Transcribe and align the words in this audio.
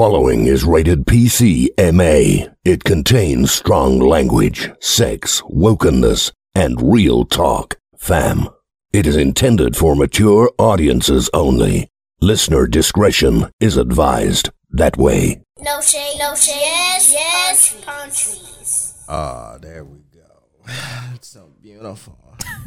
following 0.00 0.46
is 0.46 0.64
rated 0.64 1.04
PC 1.04 1.68
MA. 1.92 2.50
It 2.64 2.84
contains 2.84 3.52
strong 3.52 3.98
language, 3.98 4.70
sex, 4.80 5.42
wokenness, 5.42 6.32
and 6.54 6.90
real 6.90 7.26
talk. 7.26 7.76
Fam. 7.98 8.48
It 8.94 9.06
is 9.06 9.14
intended 9.14 9.76
for 9.76 9.94
mature 9.94 10.50
audiences 10.56 11.28
only. 11.34 11.90
Listener 12.18 12.66
discretion 12.66 13.52
is 13.60 13.76
advised. 13.76 14.48
That 14.70 14.96
way. 14.96 15.42
No 15.58 15.82
shade, 15.82 16.16
no 16.18 16.34
shade. 16.34 16.62
Yes, 16.62 17.12
yes, 17.12 17.84
palm 17.84 18.08
trees. 18.08 19.04
Ah, 19.06 19.58
there 19.60 19.84
we 19.84 19.98
go. 20.14 20.30
It's 21.14 21.28
so 21.28 21.52
beautiful. 21.60 22.18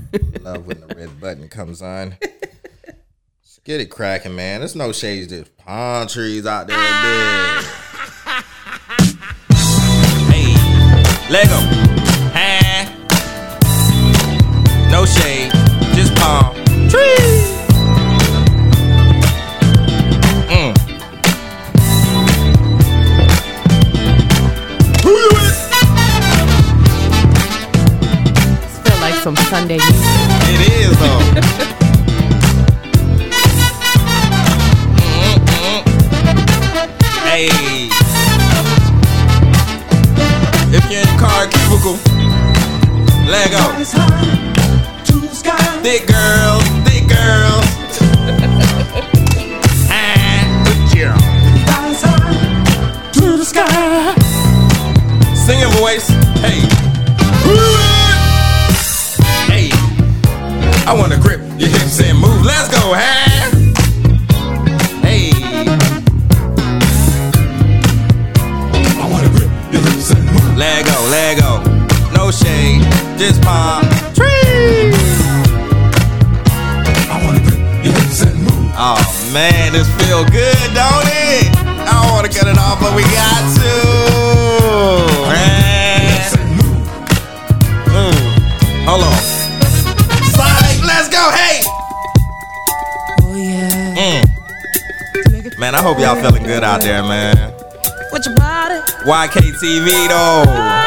Love 0.42 0.68
when 0.68 0.82
the 0.82 0.96
red 0.96 1.20
button 1.20 1.50
comes 1.50 1.82
on. 1.82 2.16
Let's 3.66 3.78
get 3.78 3.80
it 3.80 3.90
cracking, 3.90 4.36
man. 4.36 4.60
There's 4.60 4.76
no 4.76 4.92
shades, 4.92 5.28
just 5.30 5.56
palm 5.56 6.06
trees 6.08 6.46
out 6.46 6.68
there. 6.68 6.76
big. 6.76 7.66
Hey, 10.28 10.54
Lego. 11.32 11.60
Huh? 12.36 12.84
No 14.92 15.06
shade, 15.06 15.50
just 15.96 16.14
palm 16.16 16.54
trees. 16.90 17.54
Mm. 20.52 20.76
Who 25.04 25.10
you 25.10 25.30
with? 25.32 25.58
Feel 28.84 29.00
like 29.00 29.16
some 29.24 29.38
Sunday 29.38 29.78
music. 29.78 29.96
It 30.50 30.60
is 30.70 31.00
though. 31.00 31.70
Hey. 37.34 37.48
If 40.70 40.84
you're 40.92 41.02
in 41.02 41.08
the 41.10 41.18
car 41.18 41.48
cubicle, 41.48 41.98
Lego. 43.26 43.58
Thick 45.82 46.06
girls, 46.06 46.64
thick 46.86 47.08
girls. 47.10 47.66
Ah, 49.90 50.62
good 50.64 50.82
job. 50.96 51.18
To 53.14 53.38
the 53.38 53.46
sky. 53.46 54.14
Singing 55.34 55.74
voice. 55.80 56.10
Hey. 56.38 56.62
Hey. 59.50 59.70
I 60.86 60.94
wanna 60.96 61.18
grip 61.18 61.42
your 61.58 61.70
hips 61.70 62.00
and 62.00 62.20
move. 62.20 62.46
Let's 62.46 62.70
go. 62.70 62.94
Hey. 62.94 63.23
Lego, 70.56 70.98
Lego. 71.10 71.64
No 72.14 72.30
shade, 72.32 72.82
just 73.18 73.42
palm 73.42 73.84
trees. 74.14 74.94
I 77.10 77.20
wanna 77.26 77.42
your 77.84 77.94
hips 77.94 78.22
and 78.22 78.38
move. 78.40 78.72
Oh 78.78 79.02
man, 79.34 79.74
this 79.74 79.90
feel 80.02 80.24
good, 80.26 80.74
don't 80.74 81.08
it? 81.10 81.50
I 81.58 82.02
don't 82.02 82.12
wanna 82.14 82.30
cut 82.30 82.48
it 82.48 82.58
off, 82.58 82.80
but 82.80 82.96
we 82.96 83.02
got 83.04 83.42
to. 83.58 83.74
Man. 85.34 86.22
Mm. 87.90 88.18
Hold 88.86 89.04
on. 89.04 89.18
Sonic, 90.38 90.78
let's 90.86 91.10
go, 91.10 91.32
hey! 91.32 91.62
Oh 93.22 93.36
yeah. 93.36 94.22
Mm. 94.22 95.60
Man, 95.60 95.74
I 95.76 95.82
hope 95.82 96.00
y'all 96.00 96.16
feeling 96.16 96.44
good 96.44 96.64
out 96.64 96.82
there, 96.82 97.02
man. 97.02 97.54
With 98.12 98.26
your 98.26 98.36
body. 98.36 98.53
YKTV 99.04 100.08
though. 100.08 100.44
Oh. 100.48 100.80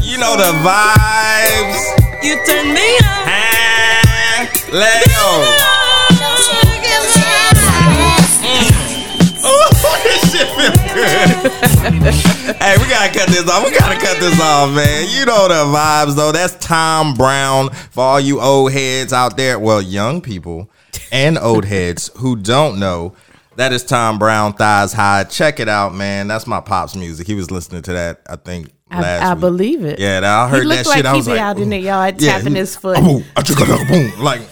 You 0.00 0.16
know 0.16 0.32
the 0.36 0.52
vibes. 0.64 1.80
You 2.24 2.36
turn 2.46 2.72
me 2.72 2.88
on. 3.04 3.28
Ah, 3.28 4.48
Lego. 4.72 5.44
No 6.16 6.32
shade, 6.40 6.80
no 6.82 6.96
shade. 7.12 7.60
Yes, 8.00 8.40
Ooh, 9.44 9.68
this 10.02 10.24
shit 10.32 10.48
good. 10.56 10.72
hey, 12.56 12.74
we 12.78 12.84
gotta 12.88 13.12
cut 13.12 13.28
this 13.28 13.46
off. 13.48 13.62
We 13.64 13.70
gotta 13.78 13.98
cut 14.00 14.18
this 14.18 14.40
off, 14.40 14.70
man. 14.74 15.06
You 15.10 15.26
know 15.26 15.48
the 15.48 15.64
vibes 15.76 16.16
though. 16.16 16.32
That's 16.32 16.54
Tom 16.64 17.12
Browne 17.14 17.68
for 17.90 18.02
all 18.04 18.20
you 18.20 18.40
old 18.40 18.72
heads 18.72 19.12
out 19.12 19.36
there. 19.36 19.58
Well, 19.58 19.82
young 19.82 20.22
people 20.22 20.70
and 21.12 21.36
old 21.38 21.66
heads 21.66 22.10
who 22.16 22.36
don't 22.36 22.78
know. 22.78 23.12
That 23.58 23.72
is 23.72 23.82
Tom 23.82 24.20
Browne, 24.20 24.52
Thighs 24.52 24.92
High. 24.92 25.24
Check 25.24 25.58
it 25.58 25.68
out, 25.68 25.92
man. 25.92 26.28
That's 26.28 26.46
my 26.46 26.60
pops 26.60 26.94
music. 26.94 27.26
He 27.26 27.34
was 27.34 27.50
listening 27.50 27.82
to 27.82 27.92
that, 27.92 28.20
I 28.28 28.36
think, 28.36 28.70
last 28.88 29.22
I, 29.24 29.30
I 29.30 29.34
week. 29.34 29.40
believe 29.40 29.84
it. 29.84 29.98
Yeah, 29.98 30.20
that- 30.20 30.24
I 30.24 30.48
heard 30.48 30.62
he 30.62 30.68
that 30.68 30.68
looked 30.68 30.78
shit. 30.96 31.04
like 31.04 31.04
I 31.04 31.10
he 31.10 31.16
was 31.16 31.26
be 31.26 31.32
like, 31.32 31.40
out 31.40 31.58
in 31.58 31.68
the 31.70 31.76
ooh. 31.78 31.80
yard 31.82 32.22
Yeah, 32.22 32.38
tapping 32.38 32.52
he- 32.52 32.58
his 32.60 32.76
foot. 32.76 32.98
Boom, 32.98 33.24
I 33.36 33.42
took 33.42 33.58
it 33.60 33.68
up, 33.68 33.88
boom. 33.88 34.20
Like 34.22 34.42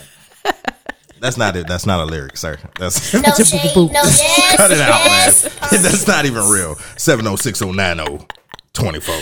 that's 1.21 1.37
not 1.37 1.55
it. 1.55 1.69
That's 1.69 1.87
not 1.87 2.01
a 2.01 2.05
lyric, 2.05 2.37
sir. 2.37 2.59
That's 2.81 3.15
no 3.15 3.21
shade, 3.45 3.77
no 3.77 3.89
yes, 3.93 4.57
cut 4.57 4.71
it 4.73 4.81
out, 4.81 5.05
yes, 5.05 5.45
man. 5.45 5.53
That's 5.83 6.07
not 6.09 6.27
even 6.27 6.43
real. 6.51 6.75
70609 6.97 8.27
24. 8.73 9.15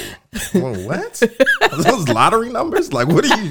Well, 0.54 0.74
what? 0.86 1.22
Are 1.62 1.82
those 1.82 2.08
lottery 2.08 2.48
numbers? 2.50 2.92
Like, 2.92 3.06
what 3.06 3.24
are 3.24 3.36
you 3.40 3.50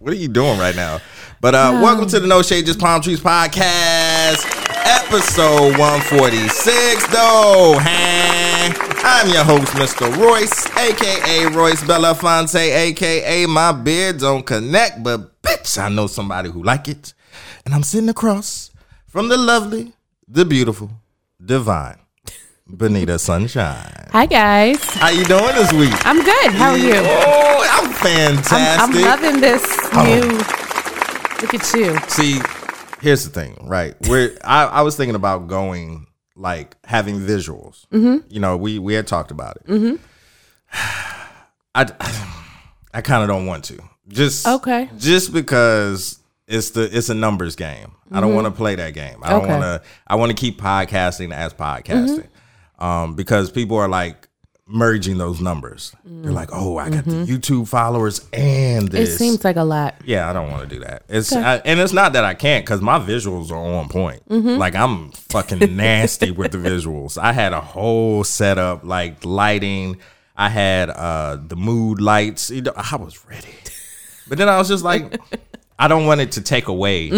what 0.00 0.12
are 0.12 0.16
you 0.16 0.28
doing 0.28 0.58
right 0.58 0.76
now? 0.76 1.00
But 1.40 1.54
uh 1.54 1.78
welcome 1.82 2.08
to 2.08 2.20
the 2.20 2.26
No 2.26 2.42
Shade 2.42 2.66
Just 2.66 2.80
Palm 2.80 3.00
Trees 3.00 3.20
podcast, 3.20 4.42
episode 4.84 5.78
146, 5.78 7.06
though. 7.08 7.76
Huh? 7.78 8.74
I'm 9.04 9.28
your 9.30 9.44
host, 9.44 9.72
Mr. 9.74 10.14
Royce, 10.16 10.66
aka 10.76 11.46
Royce 11.46 11.82
Belafonte, 11.84 12.56
aka 12.56 13.46
my 13.46 13.70
beard 13.72 14.18
don't 14.18 14.44
connect, 14.44 15.02
but 15.04 15.40
bitch, 15.42 15.78
I 15.80 15.88
know 15.88 16.08
somebody 16.08 16.50
who 16.50 16.62
like 16.64 16.88
it. 16.88 17.14
And 17.64 17.72
I'm 17.74 17.84
sitting 17.84 18.08
across 18.08 18.70
from 19.06 19.28
the 19.28 19.36
lovely, 19.36 19.92
the 20.26 20.44
beautiful, 20.44 20.90
divine, 21.44 21.98
Benita 22.66 23.16
Sunshine. 23.18 24.08
Hi 24.10 24.26
guys. 24.26 24.82
How 24.94 25.10
you 25.10 25.24
doing 25.24 25.54
this 25.54 25.72
week? 25.72 25.94
I'm 26.04 26.22
good. 26.24 26.50
How 26.52 26.70
are 26.72 26.78
you? 26.78 26.94
Oh, 26.96 27.68
I'm 27.70 27.86
I'm, 27.86 27.92
fantastic. 27.94 28.96
I'm 28.96 29.02
loving 29.22 29.40
this 29.40 29.62
Oh. 29.92 30.02
new. 30.04 30.57
Look 31.40 31.54
at 31.54 31.72
you. 31.74 31.96
See, 32.08 32.40
here's 33.00 33.24
the 33.24 33.30
thing, 33.30 33.56
right? 33.68 33.94
We're 34.08 34.36
I, 34.44 34.64
I 34.64 34.82
was 34.82 34.96
thinking 34.96 35.14
about 35.14 35.46
going 35.46 36.06
like 36.34 36.76
having 36.84 37.20
visuals. 37.20 37.86
Mm-hmm. 37.88 38.26
You 38.28 38.40
know, 38.40 38.56
we 38.56 38.78
we 38.78 38.94
had 38.94 39.06
talked 39.06 39.30
about 39.30 39.56
it. 39.56 39.66
Mm-hmm. 39.66 39.96
I 41.74 41.86
I 42.94 43.00
kind 43.02 43.22
of 43.22 43.28
don't 43.28 43.46
want 43.46 43.64
to. 43.64 43.78
Just 44.08 44.46
Okay. 44.46 44.88
Just 44.98 45.32
because 45.32 46.18
it's 46.46 46.70
the 46.70 46.82
it's 46.96 47.08
a 47.08 47.14
numbers 47.14 47.56
game. 47.56 47.92
I 48.10 48.20
don't 48.20 48.34
want 48.34 48.46
to 48.46 48.50
play 48.50 48.74
that 48.74 48.94
game. 48.94 49.18
I 49.22 49.30
don't 49.30 49.42
Mm-hmm. 49.42 49.50
Want 49.60 49.82
to. 49.82 49.88
I 50.06 50.14
want 50.16 50.30
to 50.30 50.36
keep 50.36 50.60
podcasting 50.60 51.32
as 51.32 51.52
podcasting, 51.54 52.26
um, 52.78 53.14
because 53.14 53.50
people 53.50 53.76
are 53.76 53.88
like 53.88 54.27
merging 54.68 55.16
those 55.16 55.40
numbers. 55.40 55.94
They're 56.04 56.30
like, 56.30 56.50
oh, 56.52 56.76
I 56.76 56.90
got 56.90 57.04
the 57.06 57.24
YouTube 57.24 57.68
followers 57.68 58.26
and 58.32 58.90
Mm-hmm. 58.90 58.96
It 58.96 59.06
seems 59.06 59.42
like 59.44 59.56
a 59.56 59.64
lot. 59.64 59.94
Yeah, 60.04 60.28
I 60.28 60.32
don't 60.32 60.50
want 60.50 60.68
to 60.68 60.74
do 60.74 60.84
that. 60.84 61.04
It's 61.08 61.32
I, 61.32 61.56
and 61.64 61.80
it's 61.80 61.92
not 61.92 62.12
that 62.12 62.24
I 62.24 62.34
can't 62.34 62.64
because 62.64 62.80
my 62.82 62.98
visuals 62.98 63.50
are 63.50 63.56
on 63.56 63.88
point. 63.88 64.22
Like 64.30 64.74
I'm 64.74 65.10
fucking 65.12 65.76
nasty 65.76 66.30
with 66.30 66.52
the 66.52 66.58
visuals. 66.58 67.16
I 67.18 67.32
had 67.32 67.52
a 67.52 67.60
whole 67.60 68.24
setup, 68.24 68.84
like 68.84 69.24
lighting. 69.24 69.96
I 70.36 70.48
had 70.50 70.90
uh 70.90 71.36
the 71.36 71.56
mood 71.56 72.00
lights. 72.00 72.50
You 72.50 72.62
know, 72.62 72.72
I 72.76 72.96
was 72.96 73.24
ready, 73.26 73.48
but 74.28 74.38
then 74.38 74.48
I 74.48 74.58
was 74.58 74.68
just 74.68 74.84
like, 74.84 75.18
I 75.78 75.88
don't 75.88 76.06
want 76.06 76.20
it 76.20 76.32
to 76.32 76.40
take 76.42 76.68
away 76.68 77.08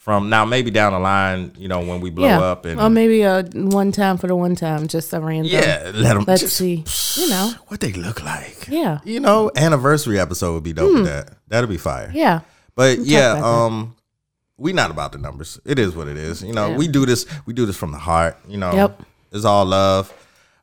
from 0.00 0.30
now. 0.30 0.46
Maybe 0.46 0.70
down 0.70 0.94
the 0.94 0.98
line, 0.98 1.52
you 1.58 1.68
know, 1.68 1.80
when 1.80 2.00
we 2.00 2.08
blow 2.10 2.26
yeah. 2.26 2.40
up 2.40 2.64
and 2.64 2.80
or 2.80 2.88
maybe 2.88 3.20
a 3.22 3.44
one 3.52 3.92
time 3.92 4.16
for 4.16 4.26
the 4.26 4.34
one 4.34 4.56
time, 4.56 4.88
just 4.88 5.12
a 5.12 5.20
random. 5.20 5.52
yeah, 5.52 5.92
let 5.94 6.14
them 6.14 6.24
Let's 6.26 6.40
just 6.40 6.56
see. 6.56 6.84
You 7.20 7.28
know. 7.28 7.52
what 7.68 7.80
they 7.80 7.92
look 7.92 8.22
like. 8.24 8.66
Yeah. 8.68 8.98
Hmm. 8.98 9.08
you 9.08 9.20
know, 9.20 9.50
anniversary 9.54 10.18
episode 10.18 10.54
would 10.54 10.64
be 10.64 10.72
dope 10.72 10.94
with 10.94 11.04
that. 11.04 11.34
That'd 11.48 11.68
be 11.68 11.76
fire. 11.76 12.10
Yeah. 12.14 12.40
But 12.74 13.00
yeah, 13.00 13.32
about 13.32 13.40
that. 13.42 13.46
um, 13.46 13.96
we 14.56 14.72
not 14.72 14.90
about 14.90 15.12
the 15.12 15.18
numbers. 15.18 15.60
It 15.66 15.78
is 15.78 15.94
what 15.94 16.08
it 16.08 16.16
is. 16.16 16.42
You 16.42 16.54
know, 16.54 16.70
Yeah. 16.70 16.76
we 16.78 16.88
do 16.88 17.04
this. 17.04 17.26
We 17.46 17.52
do 17.52 17.66
this 17.66 17.76
from 17.76 17.92
the 17.92 17.98
heart. 17.98 18.38
You 18.48 18.56
know, 18.56 18.72
Yep. 18.72 19.02
it's 19.32 19.44
all 19.44 19.66
love. 19.66 20.12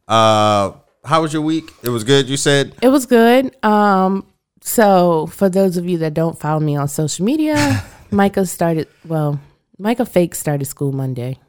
Uh, 0.08 0.72
how 1.06 1.22
was 1.22 1.32
your 1.32 1.42
week? 1.44 1.72
It 1.84 1.90
was 1.90 2.04
good. 2.04 2.28
You 2.28 2.38
said 2.38 2.74
It 2.82 2.90
was 2.90 3.06
good. 3.06 3.56
Um, 3.64 4.26
so 4.62 5.28
for 5.28 5.48
those 5.48 5.78
of 5.78 5.88
you 5.88 5.98
that 6.00 6.14
don't 6.14 6.40
follow 6.40 6.60
me 6.60 6.76
on 6.76 6.88
social 6.88 7.24
media, 7.26 7.84
Micah 8.12 8.46
started 8.46 8.88
well, 9.06 9.40
Micah 9.78 10.06
fake 10.06 10.36
started 10.36 10.66
school 10.66 10.92
Monday. 10.92 11.40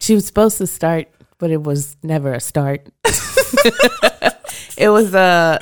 She 0.00 0.14
was 0.14 0.26
supposed 0.26 0.58
to 0.58 0.66
start, 0.66 1.08
but 1.38 1.50
it 1.50 1.62
was 1.62 1.96
never 2.02 2.32
a 2.32 2.40
start. 2.40 2.86
it 4.76 4.88
was 4.88 5.14
a 5.14 5.60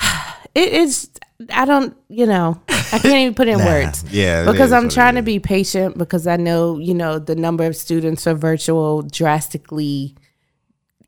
it 0.54 0.72
is 0.72 1.10
I 1.48 1.64
don't, 1.64 1.96
you 2.08 2.26
know, 2.26 2.60
I 2.68 2.98
can't 2.98 3.06
even 3.06 3.34
put 3.34 3.48
in 3.48 3.58
words. 3.58 4.04
Yeah, 4.10 4.50
because 4.50 4.72
I'm 4.72 4.88
trying 4.88 5.14
to 5.14 5.22
be 5.22 5.38
patient 5.38 5.96
because 5.96 6.26
I 6.26 6.36
know, 6.36 6.78
you 6.78 6.92
know, 6.92 7.18
the 7.18 7.34
number 7.34 7.64
of 7.64 7.76
students 7.76 8.24
for 8.24 8.34
virtual 8.34 9.02
drastically 9.02 10.14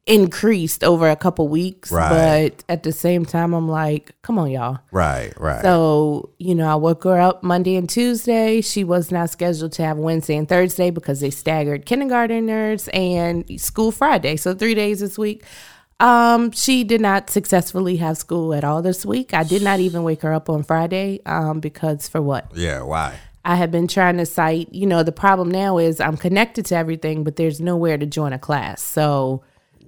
increased 0.06 0.82
over 0.82 1.08
a 1.08 1.16
couple 1.16 1.48
weeks. 1.48 1.92
Right. 1.92 2.50
But 2.56 2.64
at 2.68 2.82
the 2.82 2.92
same 2.92 3.24
time, 3.24 3.54
I'm 3.54 3.68
like, 3.68 4.12
come 4.22 4.38
on, 4.38 4.50
y'all. 4.50 4.78
Right, 4.90 5.32
right. 5.38 5.62
So, 5.62 6.30
you 6.38 6.54
know, 6.54 6.68
I 6.68 6.74
woke 6.74 7.04
her 7.04 7.20
up 7.20 7.42
Monday 7.42 7.76
and 7.76 7.88
Tuesday. 7.88 8.60
She 8.60 8.84
was 8.84 9.10
not 9.12 9.30
scheduled 9.30 9.72
to 9.72 9.84
have 9.84 9.98
Wednesday 9.98 10.36
and 10.36 10.48
Thursday 10.48 10.90
because 10.90 11.20
they 11.20 11.30
staggered 11.30 11.86
kindergarteners 11.86 12.88
and 12.92 13.60
school 13.60 13.92
Friday. 13.92 14.36
So, 14.36 14.54
three 14.54 14.74
days 14.74 15.00
this 15.00 15.18
week. 15.18 15.44
Um, 16.00 16.50
she 16.50 16.82
did 16.82 17.00
not 17.00 17.30
successfully 17.30 17.96
have 17.98 18.18
school 18.18 18.54
at 18.54 18.64
all 18.64 18.82
this 18.82 19.06
week. 19.06 19.32
I 19.32 19.44
did 19.44 19.62
not 19.62 19.78
even 19.78 20.02
wake 20.02 20.22
her 20.22 20.32
up 20.32 20.50
on 20.50 20.64
Friday 20.64 21.20
um, 21.26 21.60
because 21.60 22.08
for 22.08 22.20
what? 22.20 22.50
yeah, 22.56 22.82
why? 22.82 23.20
I 23.44 23.54
have 23.56 23.70
been 23.70 23.86
trying 23.86 24.16
to 24.18 24.26
cite, 24.26 24.72
you 24.72 24.86
know, 24.86 25.02
the 25.02 25.12
problem 25.12 25.50
now 25.50 25.78
is 25.78 26.00
I'm 26.00 26.16
connected 26.16 26.66
to 26.66 26.76
everything, 26.76 27.22
but 27.22 27.36
there's 27.36 27.60
nowhere 27.60 27.98
to 27.98 28.06
join 28.06 28.32
a 28.32 28.38
class. 28.38 28.82
So, 28.82 29.42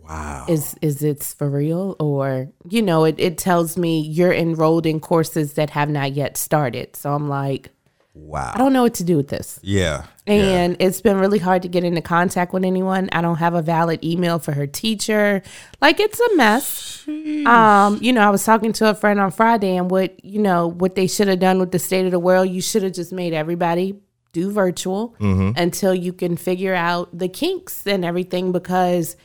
Wow. 0.08 0.46
is 0.48 0.76
is 0.82 1.02
it 1.02 1.22
for 1.22 1.48
real? 1.48 1.96
Or 1.98 2.48
you 2.68 2.82
know 2.82 3.04
it, 3.04 3.16
it 3.18 3.38
tells 3.38 3.76
me 3.76 4.00
you're 4.00 4.32
enrolled 4.32 4.86
in 4.86 5.00
courses 5.00 5.54
that 5.54 5.70
have 5.70 5.88
not 5.88 6.12
yet 6.12 6.36
started. 6.36 6.94
So 6.96 7.12
i'm 7.14 7.28
like 7.28 7.70
Wow. 8.16 8.52
i 8.54 8.58
don't 8.58 8.72
know 8.72 8.82
what 8.84 8.94
to 8.94 9.04
do 9.04 9.16
with 9.16 9.26
this. 9.28 9.58
Yeah. 9.62 10.04
and 10.26 10.76
it's 10.78 11.00
been 11.00 11.18
really 11.18 11.40
hard 11.40 11.62
to 11.62 11.68
get 11.68 11.82
into 11.82 12.00
contact 12.00 12.52
with 12.52 12.64
anyone. 12.64 13.08
I 13.12 13.20
don't 13.22 13.36
have 13.38 13.54
a 13.54 13.62
valid 13.62 14.04
email 14.04 14.38
for 14.38 14.52
her 14.52 14.66
teacher. 14.68 15.42
Like 15.80 15.98
it's 15.98 16.20
a 16.20 16.36
mess. 16.36 17.04
Um 17.08 17.98
you 18.00 18.12
know 18.12 18.22
i 18.22 18.30
was 18.30 18.44
talking 18.44 18.72
to 18.74 18.88
a 18.90 18.94
friend 18.94 19.18
on 19.20 19.30
friday 19.30 19.76
and 19.76 19.90
what 19.90 20.24
you 20.24 20.40
know 20.40 20.68
what 20.68 20.94
they 20.94 21.06
should 21.06 21.28
have 21.28 21.40
done 21.40 21.58
with 21.58 21.72
the 21.72 21.78
state 21.78 22.04
of 22.06 22.12
the 22.12 22.18
world 22.18 22.48
you 22.48 22.60
should 22.62 22.82
have 22.82 22.92
just 22.92 23.12
made 23.12 23.32
everybody 23.34 23.98
do 24.32 24.50
virtual 24.50 25.14
until 25.20 25.94
you 25.94 26.12
can 26.12 26.36
figure 26.36 26.74
out 26.74 27.08
the 27.16 27.28
kinks 27.28 27.86
and 27.86 28.04
everything 28.04 28.52
because 28.52 29.16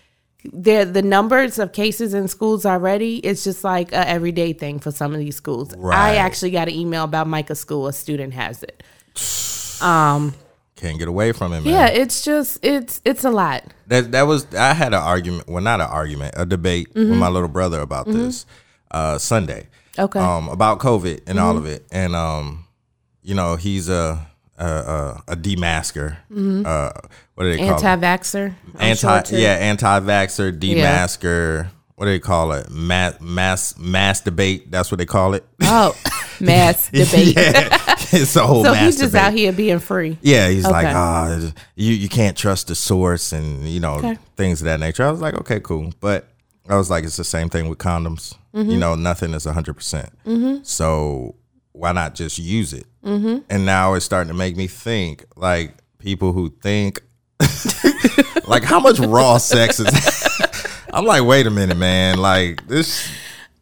the 0.44 0.86
the 0.86 1.02
numbers 1.02 1.60
of 1.60 1.74
cases 1.74 2.14
in 2.14 2.28
schools 2.28 2.66
already 2.66 3.18
it's 3.18 3.44
just 3.44 3.64
like 3.64 3.92
a 3.92 4.08
everyday 4.08 4.54
thing 4.54 4.80
for 4.80 4.90
some 4.92 5.14
of 5.14 5.20
these 5.20 5.36
schools 5.36 5.76
Right. 5.76 5.98
i 5.98 6.16
actually 6.16 6.52
got 6.52 6.70
an 6.70 6.74
email 6.76 7.04
about 7.04 7.28
micah's 7.28 7.60
school 7.60 7.88
a 7.88 7.94
student 7.94 8.34
has 8.34 8.64
it 8.64 8.82
Can't 10.76 10.98
get 10.98 11.08
away 11.10 11.34
from 11.34 11.52
it, 11.54 11.62
man. 11.62 11.74
yeah 11.74 11.88
it's 11.88 12.24
just 12.24 12.64
it's 12.64 13.02
it's 13.04 13.26
a 13.26 13.30
lot 13.32 13.64
That 13.88 14.12
that 14.14 14.24
was 14.24 14.48
I 14.56 14.74
had 14.74 14.94
an 14.94 15.02
argument, 15.02 15.50
well 15.50 15.62
not 15.64 15.82
an 15.82 15.88
argument, 15.88 16.36
a 16.38 16.46
debate 16.46 16.88
with 16.96 17.10
my 17.10 17.28
little 17.28 17.50
brother 17.50 17.82
about 17.82 18.06
this 18.08 18.46
uh 18.92 19.18
Sunday. 19.18 19.68
Mm-hmm. 19.96 20.02
Okay. 20.06 20.20
Um 20.20 20.48
about 20.48 20.80
COVID 20.80 21.24
and 21.28 21.38
all 21.40 21.58
of 21.58 21.66
it. 21.66 21.86
And 21.92 22.16
um 22.16 22.64
you 23.24 23.36
know, 23.36 23.56
he's 23.58 23.90
a 23.90 24.26
a 24.58 24.66
a, 24.66 25.24
a 25.34 25.36
demasker. 25.36 26.16
Uh 26.66 26.92
what 27.40 27.46
do 27.46 27.52
they 27.52 27.58
call 27.58 27.86
anti-vaxxer 27.86 28.54
I'm 28.76 28.82
Anti 28.82 29.24
sure, 29.30 29.40
yeah, 29.40 29.54
anti-vaxxer, 29.54 30.60
demasker. 30.60 31.68
What 31.96 32.06
do 32.06 32.12
they 32.12 32.20
call 32.20 32.52
it? 32.52 32.70
Mass 32.70 33.20
mass 33.22 33.78
mass 33.78 34.20
debate. 34.22 34.70
That's 34.72 34.92
what 34.92 34.98
they 34.98 35.06
call 35.06 35.34
it. 35.36 35.46
oh 35.62 35.96
mass 36.42 36.90
debate 36.92 37.36
yeah. 37.38 37.78
It's 38.12 38.36
a 38.36 38.46
whole 38.46 38.64
so 38.66 38.72
mass 38.74 38.84
he's 38.86 38.98
just 38.98 39.12
debate. 39.14 39.22
out 39.26 39.34
here 39.34 39.52
being 39.54 39.80
free 39.80 40.18
Yeah, 40.22 40.50
he's 40.50 40.64
like, 40.66 40.86
Okay. 40.86 40.94
ah, 40.96 41.52
you 41.76 41.94
you 41.94 42.10
can't 42.10 42.36
trust 42.38 42.68
the 42.68 42.76
source 42.76 43.32
and 43.32 43.68
you 43.68 43.80
know 43.80 43.96
Okay. 43.96 44.18
things 44.36 44.62
of 44.62 44.66
that 44.66 44.80
nature. 44.82 45.06
I 45.06 45.12
was 45.12 45.22
like, 45.22 45.36
okay, 45.36 45.60
cool, 45.62 45.94
but 46.02 46.28
I 46.68 46.76
was 46.76 46.90
like, 46.90 47.04
it's 47.06 47.18
the 47.18 47.24
same 47.24 47.50
thing 47.50 47.70
with 47.70 47.78
condoms. 47.80 48.36
Mm-hmm. 48.54 48.70
You 48.72 48.78
know, 48.78 48.96
nothing 48.96 49.34
is 49.34 49.46
hundred 49.46 49.76
percent. 49.76 50.10
So 50.66 51.36
why 51.72 51.92
not 51.94 52.16
just 52.16 52.38
use 52.40 52.74
it? 52.74 52.86
Mm-hmm. 53.04 53.40
And 53.50 53.66
now 53.66 53.94
it's 53.94 54.06
starting 54.06 54.28
to 54.32 54.38
make 54.38 54.56
me 54.58 54.68
think, 54.68 55.26
like 55.36 55.76
people 56.00 56.32
who 56.34 56.50
think, 56.62 57.02
like 58.48 58.64
how 58.64 58.80
much 58.80 59.00
raw 59.00 59.38
sex 59.38 59.80
is. 59.80 60.28
I'm 60.94 61.06
like, 61.06 61.24
wait 61.24 61.46
a 61.48 61.50
minute, 61.52 61.78
man. 61.78 62.18
Like 62.18 62.68
this. 62.68 63.10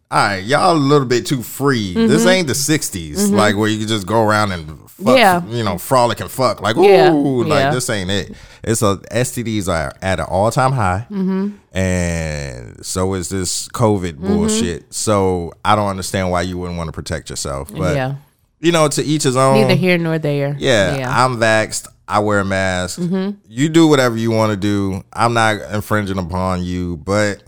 All 0.10 0.18
right, 0.26 0.38
y'all 0.44 0.72
a 0.72 0.78
little 0.78 1.06
bit 1.08 1.26
too 1.26 1.44
free. 1.44 1.94
This 1.94 2.22
Mm-hmm. 2.22 2.30
ain't 2.30 2.48
the 2.48 2.54
'60s, 2.54 3.30
like 3.30 3.58
where 3.58 3.68
you 3.70 3.78
can 3.80 3.90
just 3.90 4.08
go 4.08 4.24
around 4.24 4.54
and 4.54 4.90
fuck, 4.90 5.18
Yeah. 5.18 5.46
you 5.48 5.66
know, 5.66 5.78
frolic 5.78 6.22
and 6.22 6.32
fuck. 6.32 6.62
Like, 6.62 6.78
ooh, 6.78 6.84
Yeah, 6.88 7.10
like 7.12 7.60
yeah. 7.60 7.72
this 7.72 7.90
ain't 7.90 8.10
it. 8.10 8.32
It's 8.64 8.82
a 8.82 9.02
STDs 9.12 9.68
are 9.68 9.94
at 10.02 10.22
an 10.22 10.26
all 10.30 10.50
time 10.50 10.72
high, 10.72 11.06
Mm-hmm. 11.12 11.50
and 11.78 12.86
so 12.86 13.14
is 13.16 13.28
this 13.28 13.68
COVID 13.70 14.18
bullshit. 14.18 14.94
So 14.94 15.52
I 15.66 15.76
don't 15.76 15.90
understand 15.90 16.32
why 16.32 16.44
you 16.44 16.58
wouldn't 16.58 16.78
want 16.78 16.88
to 16.88 16.94
protect 16.94 17.30
yourself. 17.30 17.70
But 17.76 17.96
yeah 17.96 18.16
you 18.60 18.72
know, 18.72 18.88
to 18.88 19.04
each 19.04 19.22
his 19.22 19.36
own. 19.36 19.54
neither 19.62 19.76
here 19.76 20.00
nor 20.00 20.18
there 20.18 20.56
Yeah, 20.58 21.06
I'm 21.08 21.38
vaxxed. 21.38 21.88
I 22.08 22.20
wear 22.20 22.40
a 22.40 22.46
mask. 22.46 23.00
Mm-hmm. 23.00 23.38
You 23.50 23.70
do 23.70 23.88
whatever 23.88 24.18
you 24.18 24.32
want 24.32 24.52
to 24.52 24.58
do. 24.58 25.04
I'm 25.12 25.34
not 25.34 25.60
infringing 25.74 26.18
upon 26.18 26.64
you, 26.64 26.98
but 26.98 27.44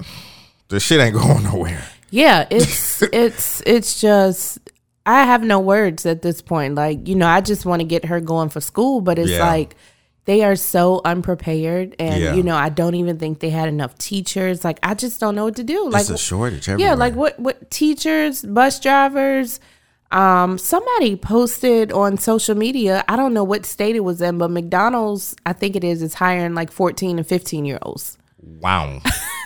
the 0.68 0.80
shit 0.80 1.00
ain't 1.00 1.16
going 1.22 1.44
nowhere. 1.44 1.84
Yeah, 2.12 2.48
it's 2.50 3.02
it's 3.14 3.62
it's 3.66 4.02
just 4.02 4.60
I 5.06 5.24
have 5.24 5.44
no 5.44 5.60
words 5.60 6.06
at 6.06 6.22
this 6.22 6.42
point. 6.42 6.76
Like, 6.76 7.08
you 7.08 7.16
know, 7.16 7.28
I 7.28 7.42
just 7.42 7.66
want 7.66 7.80
to 7.82 7.86
get 7.86 8.06
her 8.06 8.20
going 8.20 8.50
for 8.50 8.62
school, 8.62 9.02
but 9.02 9.18
it's 9.18 9.32
Yeah. 9.32 9.48
like 9.48 9.76
they 10.26 10.44
are 10.44 10.56
so 10.56 11.02
unprepared 11.06 11.96
and 11.98 12.22
Yeah. 12.22 12.34
you 12.36 12.44
know, 12.44 12.56
I 12.56 12.70
don't 12.70 12.94
even 12.96 13.18
think 13.18 13.40
they 13.40 13.50
had 13.50 13.68
enough 13.70 13.98
teachers. 13.98 14.64
Like 14.64 14.78
I 14.84 14.94
just 14.94 15.20
don't 15.20 15.36
know 15.36 15.46
what 15.46 15.56
to 15.56 15.64
do. 15.64 15.90
Like 15.90 16.02
it's 16.02 16.10
a 16.10 16.18
shortage 16.18 16.68
Yeah, 16.68 16.94
like 16.96 17.16
what 17.16 17.40
what 17.40 17.72
teachers, 17.72 18.44
bus 18.44 18.80
drivers, 18.80 19.60
um 20.12 20.58
somebody 20.58 21.16
posted 21.16 21.92
on 21.92 22.18
social 22.18 22.56
media, 22.56 23.04
I 23.08 23.16
don't 23.16 23.34
know 23.34 23.44
what 23.44 23.66
state 23.66 23.96
it 23.96 24.00
was 24.04 24.22
in, 24.22 24.38
but 24.38 24.50
McDonald's, 24.52 25.36
I 25.46 25.54
think 25.54 25.76
it 25.76 25.84
is, 25.84 26.02
is 26.02 26.16
hiring 26.16 26.56
like 26.56 26.72
14 26.72 27.18
and 27.20 27.28
15 27.28 27.66
year 27.66 27.78
olds. 27.84 28.18
Wow. 28.42 29.02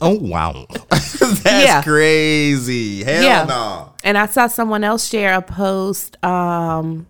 oh 0.00 0.18
wow. 0.20 0.66
That's 0.90 1.44
Yeah. 1.44 1.82
crazy. 1.82 3.04
Hell 3.04 3.22
Yeah. 3.22 3.44
no. 3.44 3.92
And 4.04 4.18
I 4.18 4.26
saw 4.26 4.46
someone 4.48 4.84
else 4.84 5.08
share 5.08 5.34
a 5.34 5.42
post. 5.42 6.22
Um, 6.24 7.06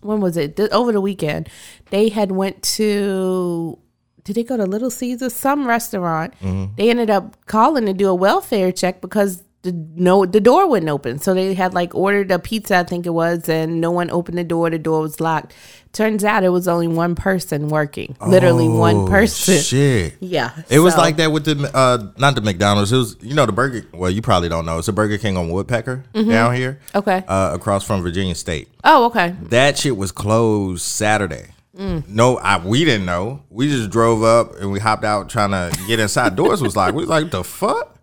when 0.00 0.20
was 0.20 0.36
it? 0.36 0.56
Th- 0.56 0.70
over 0.70 0.92
the 0.92 1.00
weekend, 1.00 1.48
they 1.90 2.08
had 2.08 2.32
went 2.32 2.62
to. 2.76 3.78
Did 4.24 4.36
they 4.36 4.44
go 4.44 4.56
to 4.56 4.64
Little 4.66 4.90
Caesars? 4.90 5.32
Some 5.34 5.66
restaurant. 5.66 6.34
They 6.76 6.90
ended 6.90 7.10
up 7.10 7.44
calling 7.46 7.86
to 7.86 7.92
do 7.92 8.08
a 8.08 8.14
welfare 8.14 8.70
check 8.72 9.00
because 9.00 9.42
the 9.62 9.72
no 9.72 10.26
the 10.26 10.40
door 10.40 10.68
wouldn't 10.68 10.90
open. 10.90 11.18
So 11.18 11.34
they 11.34 11.54
had 11.54 11.72
like 11.74 11.94
ordered 11.94 12.30
a 12.30 12.38
pizza, 12.38 12.78
I 12.78 12.82
think 12.84 13.06
it 13.06 13.10
was, 13.10 13.48
and 13.48 13.80
no 13.80 13.90
one 13.90 14.10
opened 14.10 14.38
the 14.38 14.44
door. 14.44 14.70
The 14.70 14.78
door 14.78 15.02
was 15.02 15.20
locked. 15.20 15.54
Turns 15.92 16.24
out 16.24 16.42
it 16.42 16.48
was 16.48 16.66
only 16.66 16.88
one 16.88 17.14
person 17.14 17.68
working. 17.68 18.16
Literally 18.26 18.66
one 18.66 18.96
Oh, 18.96 19.06
person. 19.08 19.60
Shit. 19.60 20.14
Yeah. 20.20 20.50
It 20.70 20.78
was 20.78 20.96
like 20.96 21.16
that 21.18 21.30
with 21.32 21.44
the 21.44 21.70
uh 21.74 22.10
not 22.18 22.34
the 22.34 22.40
McDonald's. 22.40 22.92
It 22.92 22.96
was 22.96 23.16
you 23.20 23.34
know 23.34 23.46
the 23.46 23.52
Burger. 23.52 23.86
Well, 23.92 24.10
you 24.10 24.22
probably 24.22 24.48
don't 24.48 24.64
know. 24.66 24.78
It's 24.78 24.88
a 24.88 24.92
Burger 24.92 25.18
King 25.18 25.36
on 25.36 25.48
Woodpecker 25.50 26.04
down 26.14 26.54
here. 26.56 26.80
Mm-hmm. 26.88 26.98
Okay. 26.98 27.24
Uh, 27.28 27.52
across 27.54 27.84
from 27.86 28.02
Virginia 28.02 28.34
State. 28.34 28.68
Oh, 28.84 29.04
okay. 29.06 29.34
That 29.42 29.78
shit 29.78 29.96
was 29.96 30.10
closed 30.12 30.82
Saturday. 30.82 31.50
Mm. 31.76 32.06
No, 32.08 32.36
I 32.38 32.56
we 32.64 32.84
didn't 32.84 33.06
know. 33.06 33.42
We 33.48 33.68
just 33.68 33.90
drove 33.90 34.22
up 34.22 34.56
and 34.56 34.72
we 34.72 34.78
hopped 34.80 35.04
out 35.04 35.28
trying 35.30 35.50
to 35.50 35.76
get 35.86 36.00
inside. 36.00 36.36
Doors 36.36 36.60
was 36.60 36.74
like 36.76 36.94
we 36.94 37.02
was 37.02 37.08
like 37.10 37.30
the 37.30 37.44
fuck. 37.44 37.98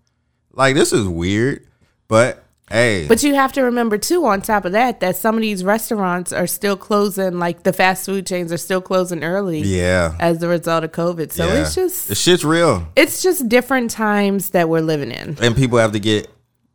Like 0.54 0.76
this 0.76 0.92
is 0.94 1.08
weird, 1.08 1.66
but 2.08 2.44
hey, 2.70 3.08
But 3.08 3.24
you 3.24 3.34
have 3.36 3.54
to 3.54 3.62
remember 3.64 3.98
too, 3.98 4.26
on 4.26 4.42
top 4.42 4.66
of 4.66 4.72
that, 4.74 5.00
that 5.00 5.16
some 5.16 5.36
of 5.36 5.42
these 5.42 5.64
restaurants 5.64 6.32
are 6.34 6.48
still 6.48 6.76
closing. 6.78 7.40
Like 7.40 7.64
the 7.64 7.74
fast 7.74 8.06
food 8.06 8.26
chains 8.28 8.52
are 8.52 8.58
still 8.58 8.82
closing 8.82 9.24
early 9.24 9.62
yeah, 9.62 10.16
as 10.20 10.42
a 10.44 10.48
result 10.48 10.84
of 10.84 10.92
COVID. 10.92 11.32
So 11.32 11.48
yeah. 11.48 11.62
it's 11.62 11.76
just 11.76 12.08
the 12.10 12.16
shit's 12.16 12.44
real, 12.46 12.88
it's 12.96 13.22
just 13.22 13.48
different 13.50 13.92
times 13.92 14.50
that 14.52 14.70
we're 14.70 14.82
living 14.82 15.12
in. 15.12 15.38
and 15.42 15.56
people 15.56 15.78
have 15.78 15.92
to 15.94 16.00
get 16.00 16.28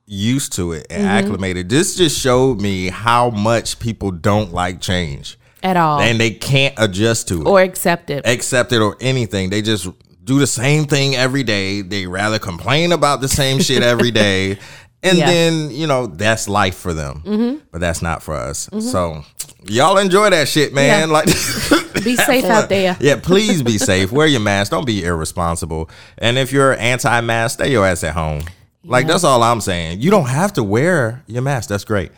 used 0.07 0.53
to 0.55 0.73
it 0.73 0.87
and 0.91 1.03
Mm-hmm. 1.05 1.27
acclimated. 1.27 1.69
This 1.69 1.97
just 1.97 2.19
showed 2.21 2.61
me 2.61 2.89
how 2.89 3.31
much 3.31 3.79
people 3.79 4.11
don't 4.11 4.53
like 4.53 4.81
change, 4.81 5.39
At 5.63 5.77
all, 5.77 6.01
and 6.01 6.21
they 6.21 6.31
can't 6.31 6.75
adjust 6.77 7.29
to 7.29 7.41
it. 7.43 7.47
or 7.47 7.61
accept 7.63 8.11
it. 8.11 8.27
accept 8.27 8.73
it 8.73 8.81
or 8.83 8.97
anything. 9.01 9.49
They 9.51 9.63
just 9.63 9.89
do 10.25 10.39
the 10.39 10.47
same 10.47 10.87
thing 10.87 11.15
every 11.15 11.43
day. 11.43 11.83
They 11.83 12.07
rather 12.07 12.39
complain 12.39 12.93
about 12.93 13.21
the 13.21 13.29
same 13.29 13.61
shit 13.61 13.83
every 13.83 14.11
day. 14.11 14.59
And 15.07 15.19
Yeah. 15.19 15.27
then, 15.27 15.71
you 15.71 15.87
know, 15.87 16.07
that's 16.07 16.49
life 16.49 16.77
for 16.77 16.95
them. 16.95 17.23
Mm-hmm. 17.27 17.59
But 17.71 17.83
that's 17.83 18.01
not 18.01 18.23
for 18.23 18.33
us. 18.35 18.71
Mm-hmm. 18.71 18.81
So 18.81 19.23
y'all 19.67 19.99
enjoy 19.99 20.31
that 20.31 20.49
shit, 20.49 20.73
man. 20.73 21.09
Yeah. 21.09 21.13
Like 21.13 21.27
Be 22.05 22.17
safe 22.17 22.47
out 22.47 22.71
there. 22.71 22.97
Yeah, 23.01 23.21
please 23.23 23.63
be 23.63 23.77
safe. 23.77 24.11
Wear 24.13 24.27
your 24.27 24.41
mask. 24.41 24.71
Don't 24.71 24.87
be 24.87 25.05
irresponsible. 25.05 25.91
And 26.17 26.39
if 26.39 26.53
you're 26.53 26.73
anti-mask, 26.79 27.59
stay 27.61 27.71
your 27.71 27.85
ass 27.87 28.03
at 28.03 28.15
home. 28.15 28.45
Like 28.83 29.07
that's 29.07 29.25
all 29.25 29.43
I'm 29.43 29.61
saying. 29.61 30.01
You 30.01 30.11
don't 30.11 30.25
have 30.31 30.55
to 30.55 30.65
wear 30.65 31.23
your 31.27 31.43
mask. 31.43 31.69
That's 31.69 31.85
great. 31.85 32.11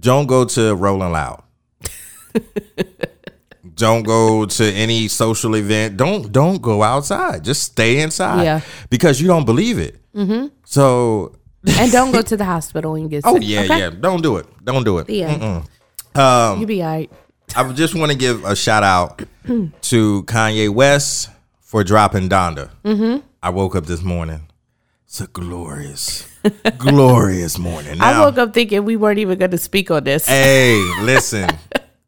Don't 0.00 0.24
go 0.26 0.46
to 0.46 0.74
Rolling 0.74 1.12
Loud. 1.12 1.42
don't 3.74 4.02
go 4.02 4.46
to 4.46 4.64
any 4.72 5.08
social 5.08 5.56
event. 5.56 5.96
Don't 5.96 6.30
don't 6.32 6.60
go 6.60 6.82
outside. 6.82 7.44
Just 7.44 7.62
stay 7.62 8.00
inside. 8.00 8.44
Yeah. 8.44 8.60
Because 8.90 9.20
you 9.20 9.26
don't 9.26 9.44
believe 9.44 9.78
it. 9.78 10.00
Mm-hmm. 10.14 10.48
So 10.64 11.36
and 11.66 11.90
don't 11.92 12.12
go 12.12 12.22
to 12.22 12.36
the 12.36 12.44
hospital 12.44 12.94
and 12.94 13.10
get 13.10 13.24
sick. 13.24 13.32
Oh 13.32 13.40
yeah, 13.40 13.62
okay? 13.62 13.78
yeah. 13.78 13.90
Don't 13.90 14.22
do 14.22 14.36
it. 14.36 14.46
Don't 14.64 14.84
do 14.84 14.98
it. 14.98 15.08
Yeah. 15.10 15.62
Um, 16.14 16.60
you 16.60 16.66
be 16.66 16.82
all 16.82 16.88
right. 16.88 17.10
I 17.56 17.72
just 17.72 17.94
want 17.94 18.10
to 18.12 18.18
give 18.18 18.44
a 18.44 18.56
shout 18.56 18.82
out 18.82 19.18
to 19.46 20.22
Kanye 20.24 20.68
West 20.68 21.30
for 21.60 21.84
dropping 21.84 22.28
Donda. 22.28 22.70
Mm-hmm. 22.84 23.26
I 23.42 23.50
woke 23.50 23.76
up 23.76 23.86
this 23.86 24.02
morning. 24.02 24.48
It's 25.04 25.20
a 25.20 25.26
glorious, 25.28 26.28
glorious 26.78 27.58
morning. 27.58 27.96
I 28.00 28.20
woke 28.20 28.38
up 28.38 28.52
thinking 28.52 28.84
we 28.84 28.96
weren't 28.96 29.20
even 29.20 29.38
going 29.38 29.52
to 29.52 29.58
speak 29.58 29.90
on 29.90 30.02
this. 30.02 30.26
Hey, 30.26 30.76
listen. 31.02 31.48